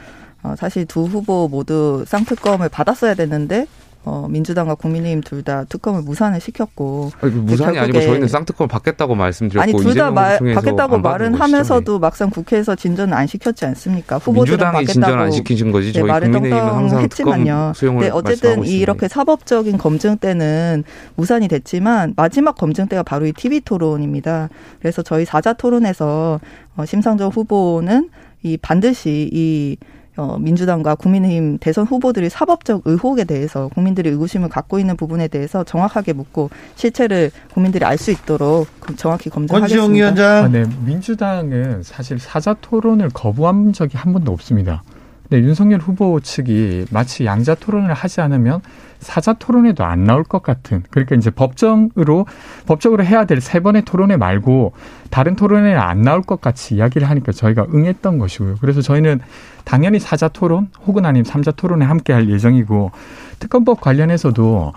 어, 0.43 0.55
사실 0.57 0.85
두 0.85 1.05
후보 1.05 1.49
모두 1.49 2.05
쌍특검을 2.07 2.69
받았어야 2.69 3.15
됐는데 3.15 3.67
어, 4.05 4.27
민주당과 4.29 4.75
국민의힘 4.75 5.21
둘 5.21 5.43
다 5.43 5.65
특검을 5.65 6.03
무산을 6.03 6.41
시켰고 6.41 7.11
아니, 7.21 7.33
무산이 7.33 7.79
아니고 7.79 8.01
저희는 8.01 8.29
쌍특검을 8.29 8.69
받겠다고 8.69 9.15
말씀드렸고 9.15 9.63
아니 9.63 9.73
둘 9.85 9.95
다 9.95 10.13
받겠다고 10.13 10.99
말은 10.99 11.35
하면서도 11.35 11.99
막상 11.99 12.31
국회에서 12.31 12.75
진전을 12.75 13.15
안 13.15 13.27
시켰지 13.27 13.65
않습니까? 13.67 14.19
후보들은 14.19 14.59
민주당이 14.59 14.87
진전 14.87 15.19
안 15.19 15.31
시키신 15.31 15.73
거지. 15.73 15.93
네, 15.93 16.01
국민의힘은 16.01 16.61
항상 16.61 17.01
했지만요. 17.03 17.73
수용을 17.75 18.05
네, 18.05 18.11
어쨌든 18.11 18.65
이렇게 18.65 19.09
사법적인 19.09 19.79
검증 19.79 20.17
때는 20.17 20.85
무산이 21.17 21.49
됐지만 21.49 22.15
마지막 22.17 22.57
검증 22.57 22.87
때가 22.89 23.03
바로 23.03 23.27
이 23.27 23.33
TV 23.33 23.61
토론입니다. 23.61 24.49
그래서 24.81 25.03
저희 25.03 25.25
사자 25.25 25.53
토론에서 25.53 26.41
어, 26.77 26.85
심상정 26.85 27.31
후보는 27.31 28.11
이 28.43 28.57
반드시 28.57 29.29
이 29.33 29.77
어, 30.17 30.37
민주당과 30.39 30.95
국민의힘 30.97 31.57
대선 31.59 31.87
후보들이 31.87 32.29
사법적 32.29 32.83
의혹에 32.85 33.25
대해서 33.25 33.69
국민들이 33.69 34.11
의구심을 34.11 34.51
갖고 34.51 34.79
있는 34.79 34.97
부분에 34.97 35.29
대해서 35.29 35.65
정확하게 35.65 36.13
묻고 36.13 36.51
실체를 36.77 37.31
국민들이 37.55 37.85
알 37.85 37.97
수 38.03 38.11
있도록 38.11 38.67
정확히 38.97 39.31
검증하겠습니다. 39.31 39.95
위원장. 39.95 40.45
아, 40.45 40.49
네, 40.49 40.65
민주당은 40.85 41.83
사실 41.85 42.19
사자 42.19 42.53
토론을 42.55 43.11
거부한 43.11 43.73
적이 43.73 43.97
한 43.97 44.13
번도 44.13 44.33
없습니다. 44.33 44.83
네, 45.31 45.39
윤석열 45.39 45.79
후보 45.81 46.19
측이 46.21 46.87
마치 46.91 47.25
양자 47.25 47.55
토론을 47.55 47.95
하지 47.95 48.21
않으면 48.21 48.61
사자 49.03 49.33
토론에도 49.35 49.85
안 49.85 50.05
나올 50.05 50.23
것 50.25 50.43
같은 50.43 50.83
그러니까 50.91 51.17
이제 51.17 51.31
법정으로 51.31 52.27
법적으로 52.67 53.05
해야 53.05 53.25
될 53.25 53.41
세 53.41 53.61
번의 53.61 53.83
토론회 53.85 54.17
말고 54.17 54.73
다른 55.11 55.37
토론회는 55.37 55.79
안 55.79 56.03
나올 56.03 56.23
것 56.23 56.41
같이 56.41 56.77
이야기를 56.77 57.11
하니까 57.11 57.33
저희가 57.33 57.67
응했던 57.75 58.19
것이고요. 58.19 58.57
그래서 58.61 58.81
저희는 58.81 59.21
당연히 59.65 59.99
사자 59.99 60.29
토론 60.29 60.69
혹은 60.87 61.05
아니면 61.05 61.25
삼자 61.25 61.51
토론에 61.51 61.85
함께 61.85 62.13
할 62.13 62.31
예정이고 62.31 62.93
특검법 63.41 63.81
관련해서도 63.81 64.73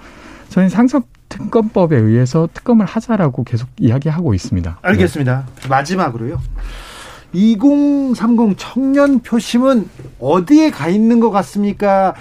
저희는 0.50 0.70
상속 0.70 1.08
특검법에 1.30 1.96
의해서 1.98 2.48
특검을 2.54 2.86
하자라고 2.86 3.44
계속 3.44 3.68
이야기하고 3.78 4.34
있습니다. 4.34 4.80
알겠습니다. 4.82 5.46
네. 5.62 5.68
마지막으로요. 5.70 6.40
2030 7.34 8.56
청년 8.58 9.20
표심은 9.20 9.90
어디에 10.20 10.72
가 10.72 10.88
있는 10.88 11.20
것 11.20 11.32
같습니까? 11.32 12.14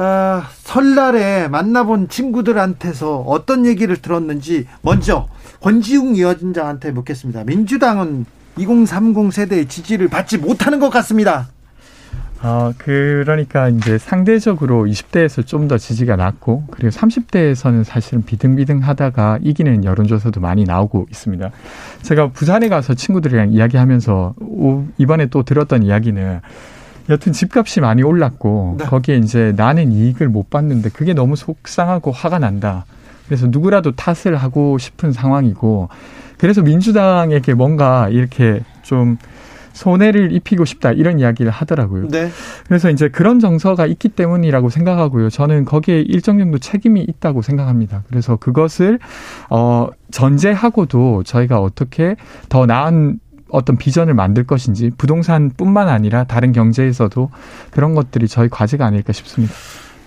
아, 0.00 0.48
설날에 0.62 1.48
만나본 1.48 2.08
친구들한테서 2.08 3.18
어떤 3.22 3.66
얘기를 3.66 3.96
들었는지 3.96 4.64
먼저 4.80 5.26
권지웅 5.60 6.14
위원장한테 6.14 6.92
묻겠습니다. 6.92 7.42
민주당은 7.42 8.24
2030 8.58 9.32
세대의 9.32 9.66
지지를 9.66 10.06
받지 10.06 10.38
못하는 10.38 10.78
것 10.78 10.88
같습니다. 10.90 11.48
어, 12.40 12.70
그러니까 12.78 13.68
이제 13.68 13.98
상대적으로 13.98 14.84
20대에서 14.84 15.44
좀 15.44 15.66
더 15.66 15.76
지지가 15.76 16.14
낮고 16.14 16.66
그리고 16.70 16.90
30대에서는 16.90 17.82
사실은 17.82 18.24
비등비등 18.24 18.78
하다가 18.78 19.40
이기는 19.42 19.82
여론조사도 19.84 20.40
많이 20.40 20.62
나오고 20.62 21.08
있습니다. 21.10 21.50
제가 22.02 22.28
부산에 22.30 22.68
가서 22.68 22.94
친구들이랑 22.94 23.50
이야기하면서 23.50 24.34
오, 24.40 24.84
이번에 24.96 25.26
또 25.26 25.42
들었던 25.42 25.82
이야기는 25.82 26.40
여튼 27.10 27.32
집값이 27.32 27.80
많이 27.80 28.02
올랐고 28.02 28.76
네. 28.78 28.84
거기에 28.84 29.16
이제 29.16 29.52
나는 29.56 29.92
이익을 29.92 30.28
못 30.28 30.50
받는데 30.50 30.90
그게 30.90 31.14
너무 31.14 31.36
속상하고 31.36 32.12
화가 32.12 32.38
난다. 32.38 32.84
그래서 33.26 33.46
누구라도 33.46 33.92
탓을 33.92 34.36
하고 34.36 34.78
싶은 34.78 35.12
상황이고 35.12 35.88
그래서 36.38 36.62
민주당에게 36.62 37.54
뭔가 37.54 38.08
이렇게 38.08 38.60
좀 38.82 39.18
손해를 39.72 40.32
입히고 40.32 40.64
싶다 40.64 40.90
이런 40.92 41.20
이야기를 41.20 41.52
하더라고요. 41.52 42.08
네. 42.08 42.30
그래서 42.66 42.90
이제 42.90 43.08
그런 43.08 43.38
정서가 43.38 43.86
있기 43.86 44.08
때문이라고 44.08 44.70
생각하고요. 44.70 45.30
저는 45.30 45.64
거기에 45.64 46.00
일정 46.00 46.38
정도 46.38 46.58
책임이 46.58 47.02
있다고 47.02 47.42
생각합니다. 47.42 48.02
그래서 48.08 48.36
그것을 48.36 48.98
어 49.50 49.88
전제하고도 50.10 51.22
저희가 51.22 51.60
어떻게 51.60 52.16
더 52.48 52.66
나은 52.66 53.20
어떤 53.50 53.76
비전을 53.76 54.14
만들 54.14 54.44
것인지 54.44 54.90
부동산뿐만 54.96 55.88
아니라 55.88 56.24
다른 56.24 56.52
경제에서도 56.52 57.30
그런 57.70 57.94
것들이 57.94 58.28
저희 58.28 58.48
과제가 58.48 58.84
아닐까 58.84 59.12
싶습니다. 59.12 59.54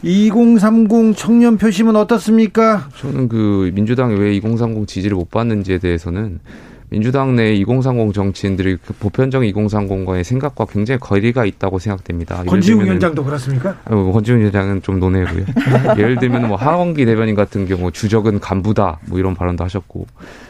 2030 0.03 1.15
청년 1.15 1.57
표심은 1.57 1.95
어떻습니까? 1.95 2.89
저는 2.97 3.29
그 3.29 3.71
민주당이 3.73 4.15
왜2030 4.15 4.87
지지를 4.87 5.15
못 5.15 5.29
받는지에 5.29 5.77
대해서는 5.77 6.39
민주당 6.91 7.37
내 7.37 7.53
2030 7.55 8.13
정치인들이 8.13 8.77
그 8.85 8.93
보편적인 8.93 9.53
2030과의 9.53 10.23
생각과 10.23 10.65
굉장히 10.65 10.99
거리가 10.99 11.45
있다고 11.45 11.79
생각됩니다. 11.79 12.43
권지웅 12.43 12.83
위원장도 12.83 13.23
그렇습니까? 13.23 13.77
아, 13.85 13.95
뭐 13.95 14.11
권지훈 14.11 14.39
위원장은 14.41 14.81
좀 14.81 14.99
논외고요. 14.99 15.45
예를 15.97 16.17
들면 16.17 16.49
뭐 16.49 16.57
하원기 16.57 17.05
대변인 17.05 17.33
같은 17.33 17.65
경우 17.65 17.91
주적은 17.91 18.41
간부다 18.41 18.99
뭐 19.07 19.19
이런 19.19 19.33
발언도 19.35 19.63
하셨고 19.63 20.05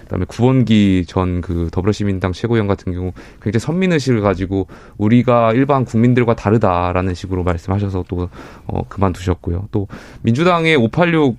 그다음에 0.05 0.25
구원기 0.27 1.05
전 1.07 1.41
그 1.41 1.69
더불어시민당 1.71 2.31
최고위원 2.31 2.67
같은 2.67 2.93
경우 2.93 3.11
굉장히 3.41 3.59
선민 3.59 3.91
의식을 3.93 4.21
가지고 4.21 4.67
우리가 4.97 5.53
일반 5.53 5.85
국민들과 5.85 6.35
다르다라는 6.35 7.13
식으로 7.13 7.43
말씀하셔서 7.43 8.05
또 8.07 8.29
어, 8.65 8.83
그만두셨고요. 8.87 9.67
또 9.71 9.87
민주당의 10.21 10.75
586 10.77 11.37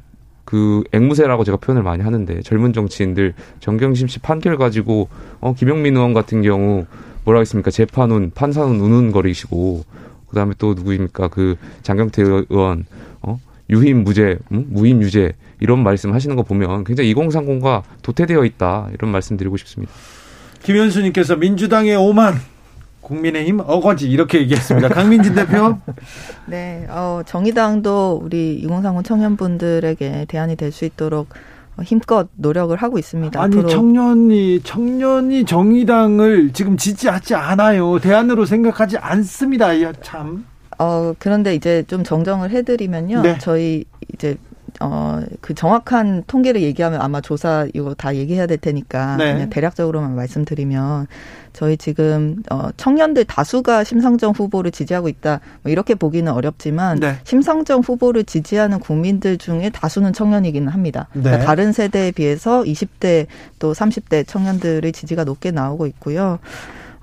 그 0.53 0.85
앵무새라고 0.93 1.45
제가 1.45 1.57
표현을 1.57 1.83
많이 1.83 2.03
하는데 2.03 2.43
젊은 2.43 2.75
정치인들 2.75 3.33
정경심 3.61 4.07
씨 4.07 4.19
판결 4.19 4.59
가지고 4.59 5.09
어 5.41 5.55
김영민 5.55 5.97
의원 5.97 6.13
같은 6.13 6.43
경우 6.43 6.85
뭐라 7.25 7.39
하겠습니까 7.39 7.71
재판운 7.71 8.31
판사는 8.35 8.79
우는거리시고 8.79 9.83
그다음에 10.29 10.53
또 10.59 10.75
누구입니까 10.75 11.29
그 11.29 11.57
장경태 11.81 12.23
의원 12.51 12.85
어 13.23 13.41
유임 13.71 14.05
무죄 14.05 14.37
음? 14.53 14.67
무임 14.69 15.01
유죄 15.01 15.33
이런 15.59 15.83
말씀 15.83 16.13
하시는 16.13 16.37
거 16.37 16.43
보면 16.43 16.85
굉장히 16.85 17.15
2030과 17.15 17.81
도태되어 18.03 18.45
있다 18.45 18.91
이런 18.93 19.11
말씀 19.11 19.39
드리고 19.39 19.57
싶습니다. 19.57 19.91
김현수님께서 20.65 21.37
민주당의 21.37 21.97
오만 21.97 22.35
국민의힘 23.03 23.61
어거지 23.67 24.09
이렇게 24.11 24.39
얘기했습니다. 24.41 24.89
강민진 24.89 25.35
대표. 25.35 25.77
네, 26.47 26.87
어, 26.89 27.21
정의당도 27.27 28.21
우리 28.25 28.55
2030 28.55 29.05
청년분들에게 29.05 30.27
대안이 30.29 30.57
될 30.57 30.73
수 30.73 30.85
있도록 30.87 31.29
어, 31.77 31.83
힘껏 31.83 32.29
노력을 32.37 32.75
하고 32.77 32.99
있습니다. 32.99 33.41
아니 33.41 33.55
앞으로 33.57 33.69
청년이 33.69 34.61
청년이 34.63 35.45
정의당을 35.45 36.53
지금 36.53 36.77
지지하지 36.77 37.35
않아요. 37.35 37.99
대안으로 37.99 38.47
생각하지 38.47 38.99
않습니다. 38.99 39.81
야, 39.83 39.93
참. 40.03 40.47
어, 40.79 41.13
그런데 41.19 41.55
이제 41.55 41.83
좀 41.87 42.05
정정을 42.05 42.51
해드리면요. 42.51 43.23
네. 43.23 43.39
저희 43.39 43.85
이제 44.15 44.37
어, 44.81 45.21
그 45.41 45.55
정확한 45.55 46.25
통계를 46.27 46.63
얘기하면 46.63 47.01
아마 47.03 47.21
조사 47.21 47.67
이거 47.75 47.95
다 47.95 48.15
얘기해야 48.17 48.47
될 48.47 48.59
테니까 48.59 49.17
네. 49.17 49.33
그냥 49.35 49.51
대략적으로만 49.51 50.15
말씀드리면 50.17 51.07
저희 51.53 51.77
지금 51.77 52.43
어, 52.51 52.71
청년들 52.77 53.25
다수가 53.25 53.85
심상정 53.85 54.33
후보를 54.33 54.71
지지하고 54.71 55.09
있다 55.09 55.41
뭐 55.63 55.73
이렇게 55.73 55.95
보기는 55.95 56.31
어렵지만 56.33 57.01
네. 57.01 57.17
심상정 57.25 57.81
후보를 57.81 58.25
지지하는 58.25 58.81
국민들 58.81 59.39
중에 59.39 59.71
다수는 59.71 60.13
청년이기는 60.13 60.69
합니다. 60.69 61.09
네. 61.15 61.23
그러니까 61.23 61.47
다른 61.47 61.73
세대에 61.73 62.11
비해서 62.13 62.63
20대 62.63 63.27
또 63.59 63.73
30대 63.73 64.27
청년들의 64.27 64.91
지지가 64.93 65.25
높게 65.25 65.51
나오고 65.51 65.87
있고요. 65.87 66.39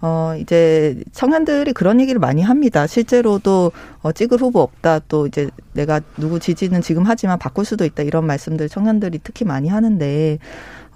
어, 0.02 0.34
이제 0.40 0.96
청년들이 1.12 1.74
그런 1.74 2.00
얘기를 2.00 2.20
많이 2.20 2.42
합니다. 2.42 2.88
실제로도 2.88 3.72
어, 4.02 4.12
찍을 4.12 4.40
후보 4.40 4.62
없다. 4.62 5.00
또 5.08 5.28
이제 5.28 5.50
내가 5.74 6.00
누구 6.18 6.40
지지는 6.40 6.82
지금 6.82 7.04
하지만 7.06 7.38
바꿀 7.38 7.66
수도 7.66 7.84
있다. 7.84 8.04
이런 8.04 8.26
말씀들 8.26 8.70
청년들이 8.70 9.20
특히 9.24 9.46
많이 9.46 9.68
하는데 9.68 10.38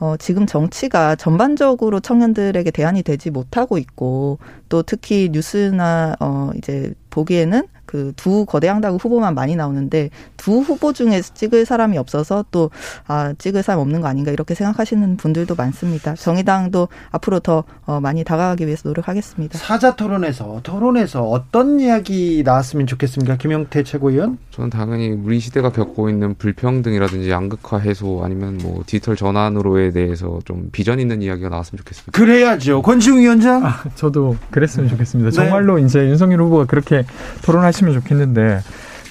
어, 0.04 0.18
지금 0.18 0.46
정치가 0.46 1.16
전반적으로 1.16 2.02
청년들에게 2.02 2.72
대안이 2.72 3.04
되지 3.04 3.32
못하고 3.32 3.78
있고 3.78 4.38
또 4.68 4.84
특히 4.84 5.30
뉴스나 5.32 6.18
어, 6.20 6.52
이제 6.58 6.94
보기에는 7.10 7.66
그 7.94 8.14
두 8.16 8.46
거대 8.46 8.68
양당 8.68 8.96
후보만 8.96 9.36
많이 9.36 9.56
나오는데 9.56 10.10
두 10.38 10.60
후보 10.62 10.94
중에 10.94 11.22
찍을 11.22 11.66
사람이 11.66 11.98
없어서 11.98 12.46
또 12.52 12.72
아, 13.06 13.34
찍을 13.38 13.62
사람 13.62 13.82
없는 13.82 14.02
거 14.02 14.08
아닌가 14.08 14.32
이렇게 14.32 14.56
생각하시는 14.56 15.18
분들도 15.18 15.54
많습니다. 15.56 16.16
정의당도 16.16 16.88
앞으로 17.12 17.40
더 17.40 17.64
어, 17.86 18.00
많이 18.00 18.24
다가가기 18.24 18.66
위해서 18.66 18.90
노력하겠습니다. 18.90 19.60
사자 19.60 19.96
토론에서 19.96 20.62
토론에서 20.64 21.24
어떤 21.24 21.80
이야기 21.80 22.42
나왔으면 22.46 22.88
좋겠습니까? 22.88 23.38
김영태 23.38 23.84
최고위원. 23.84 24.38
저는 24.52 24.70
당연히 24.70 25.10
우리 25.10 25.40
시대가 25.40 25.72
겪고 25.72 26.10
있는 26.10 26.34
불평등이라든지 26.36 27.30
양극화 27.30 27.78
해소 27.78 28.22
아니면 28.24 28.58
뭐 28.64 28.84
디지털 28.86 29.16
전환으로에 29.16 29.92
대해서 29.92 30.40
좀 30.46 30.70
비전 30.72 31.00
있는 31.00 31.22
이야기가 31.22 31.50
나왔으면 31.50 31.78
좋겠습니다. 31.80 32.12
그래야죠. 32.12 32.82
권지웅 32.82 33.20
위원장. 33.20 33.66
아, 33.66 33.84
저도 33.96 34.38
그랬으면 34.50 34.90
좋겠습니다. 34.90 35.30
네. 35.30 35.36
정말로 35.36 35.78
이제 35.78 36.00
윤석열 36.08 36.42
후보가 36.42 36.66
그렇게 36.66 37.04
토론하시 37.44 37.83
면 37.84 37.94
좋겠는데 37.94 38.62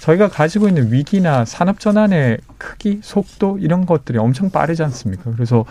저희가 0.00 0.28
가지고 0.28 0.66
있는 0.66 0.92
위기나 0.92 1.44
산업 1.44 1.78
전환의 1.78 2.38
크기, 2.58 2.98
속도 3.02 3.58
이런 3.58 3.86
것들이 3.86 4.18
엄청 4.18 4.50
빠르지 4.50 4.82
않습니까? 4.82 5.30
그래서 5.30 5.64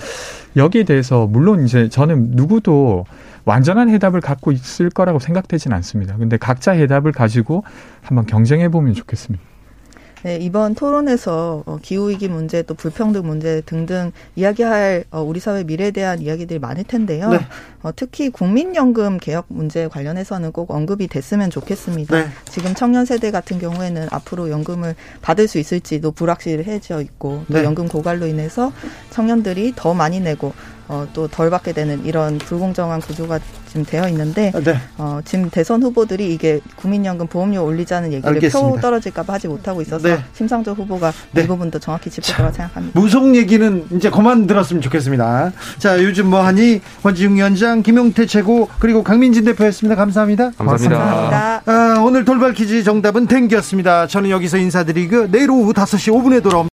여기에 0.56 0.84
대해서 0.84 1.28
물론 1.28 1.66
이제 1.66 1.90
저는 1.90 2.32
누구도 2.32 3.06
완전한 3.44 3.90
해답을 3.90 4.22
갖고 4.22 4.54
있을 4.54 4.90
거라고 4.90 5.20
생각되진 5.20 5.74
않습니다. 5.74 6.16
근데 6.16 6.38
각자 6.38 6.72
해답을 6.72 7.12
가지고 7.12 7.66
한번 8.02 8.26
경쟁해 8.26 8.70
보면 8.70 8.94
좋겠습니다. 8.94 9.51
네, 10.24 10.38
이번 10.38 10.76
토론에서 10.76 11.64
어, 11.66 11.80
기후위기 11.82 12.28
문제 12.28 12.62
또 12.62 12.74
불평등 12.76 13.26
문제 13.26 13.62
등등 13.66 14.12
이야기할 14.36 15.06
어, 15.12 15.22
우리 15.22 15.40
사회 15.40 15.64
미래에 15.64 15.92
대한 15.92 16.22
이야기들이 16.22 16.60
많을 16.60 16.84
텐데요. 16.84 17.30
네. 17.30 17.40
어, 17.82 17.92
특히 17.96 18.30
국민연금 18.30 19.18
개혁 19.18 19.46
문제 19.48 19.88
관련해서는 19.88 20.52
꼭 20.52 20.70
언급이 20.72 21.08
됐으면 21.08 21.50
좋겠습니다. 21.50 22.16
네. 22.16 22.28
지금 22.50 22.76
청년 22.76 23.06
세대 23.06 23.32
같은 23.32 23.58
경우에는 23.58 24.08
앞으로 24.12 24.50
연금을 24.50 24.96
받을 25.22 25.48
수 25.48 25.58
있을지도 25.58 26.12
불확실해져 26.12 27.02
있고 27.02 27.44
또 27.52 27.58
네. 27.58 27.64
연금 27.64 27.88
고갈로 27.88 28.28
인해서 28.28 28.72
청년들이 29.10 29.74
더 29.76 29.94
많이 29.94 30.20
내고 30.20 30.54
어, 30.92 31.08
또 31.14 31.28
덜 31.32 31.50
받게 31.50 31.72
되는 31.72 32.04
이런 32.06 32.38
불공정한 32.38 33.00
구조가 33.00 33.40
지금 33.70 33.86
되어 33.86 34.10
있는데 34.10 34.52
네. 34.66 34.78
어, 34.98 35.22
지금 35.24 35.50
대선 35.50 35.82
후보들이 35.82 36.34
이게 36.34 36.60
국민연금 36.76 37.28
보험료 37.28 37.64
올리자는 37.64 38.12
얘기를 38.12 38.36
알겠습니다. 38.36 38.70
표 38.76 38.82
떨어질까봐 38.82 39.34
하지 39.34 39.48
못하고 39.48 39.82
있어서 39.82 40.06
네. 40.06 40.22
심상정 40.34 40.76
후보가 40.76 41.14
네. 41.32 41.44
이 41.44 41.48
부분도 41.48 41.80
정확히 41.80 42.10
짚을 42.10 42.36
거라 42.36 42.52
생각합니다. 42.52 43.00
무속 43.00 43.34
얘기는 43.34 43.86
이제 43.92 44.10
그만 44.10 44.46
들었으면 44.48 44.82
좋겠습니다. 44.82 45.54
자, 45.78 46.04
요즘 46.04 46.30
뭐 46.30 46.42
하니? 46.42 46.82
권지웅 47.04 47.36
위원장, 47.36 47.82
김용태 47.82 48.26
최고, 48.26 48.68
그리고 48.80 49.02
강민진 49.04 49.46
대표였습니다. 49.46 49.96
감사합니다. 49.96 50.52
감사합니다. 50.58 50.98
감사합니다. 50.98 51.62
아, 51.66 52.02
오늘 52.02 52.26
돌발 52.26 52.54
퀴즈 52.54 52.84
정답은 52.84 53.28
댕기였습니다. 53.28 54.08
저는 54.08 54.30
여기서 54.30 54.58
인사드리고 54.58 55.32
내일 55.32 55.50
오후 55.50 55.72
5시 55.72 56.12
5분에 56.12 56.44
돌아옵니다. 56.44 56.70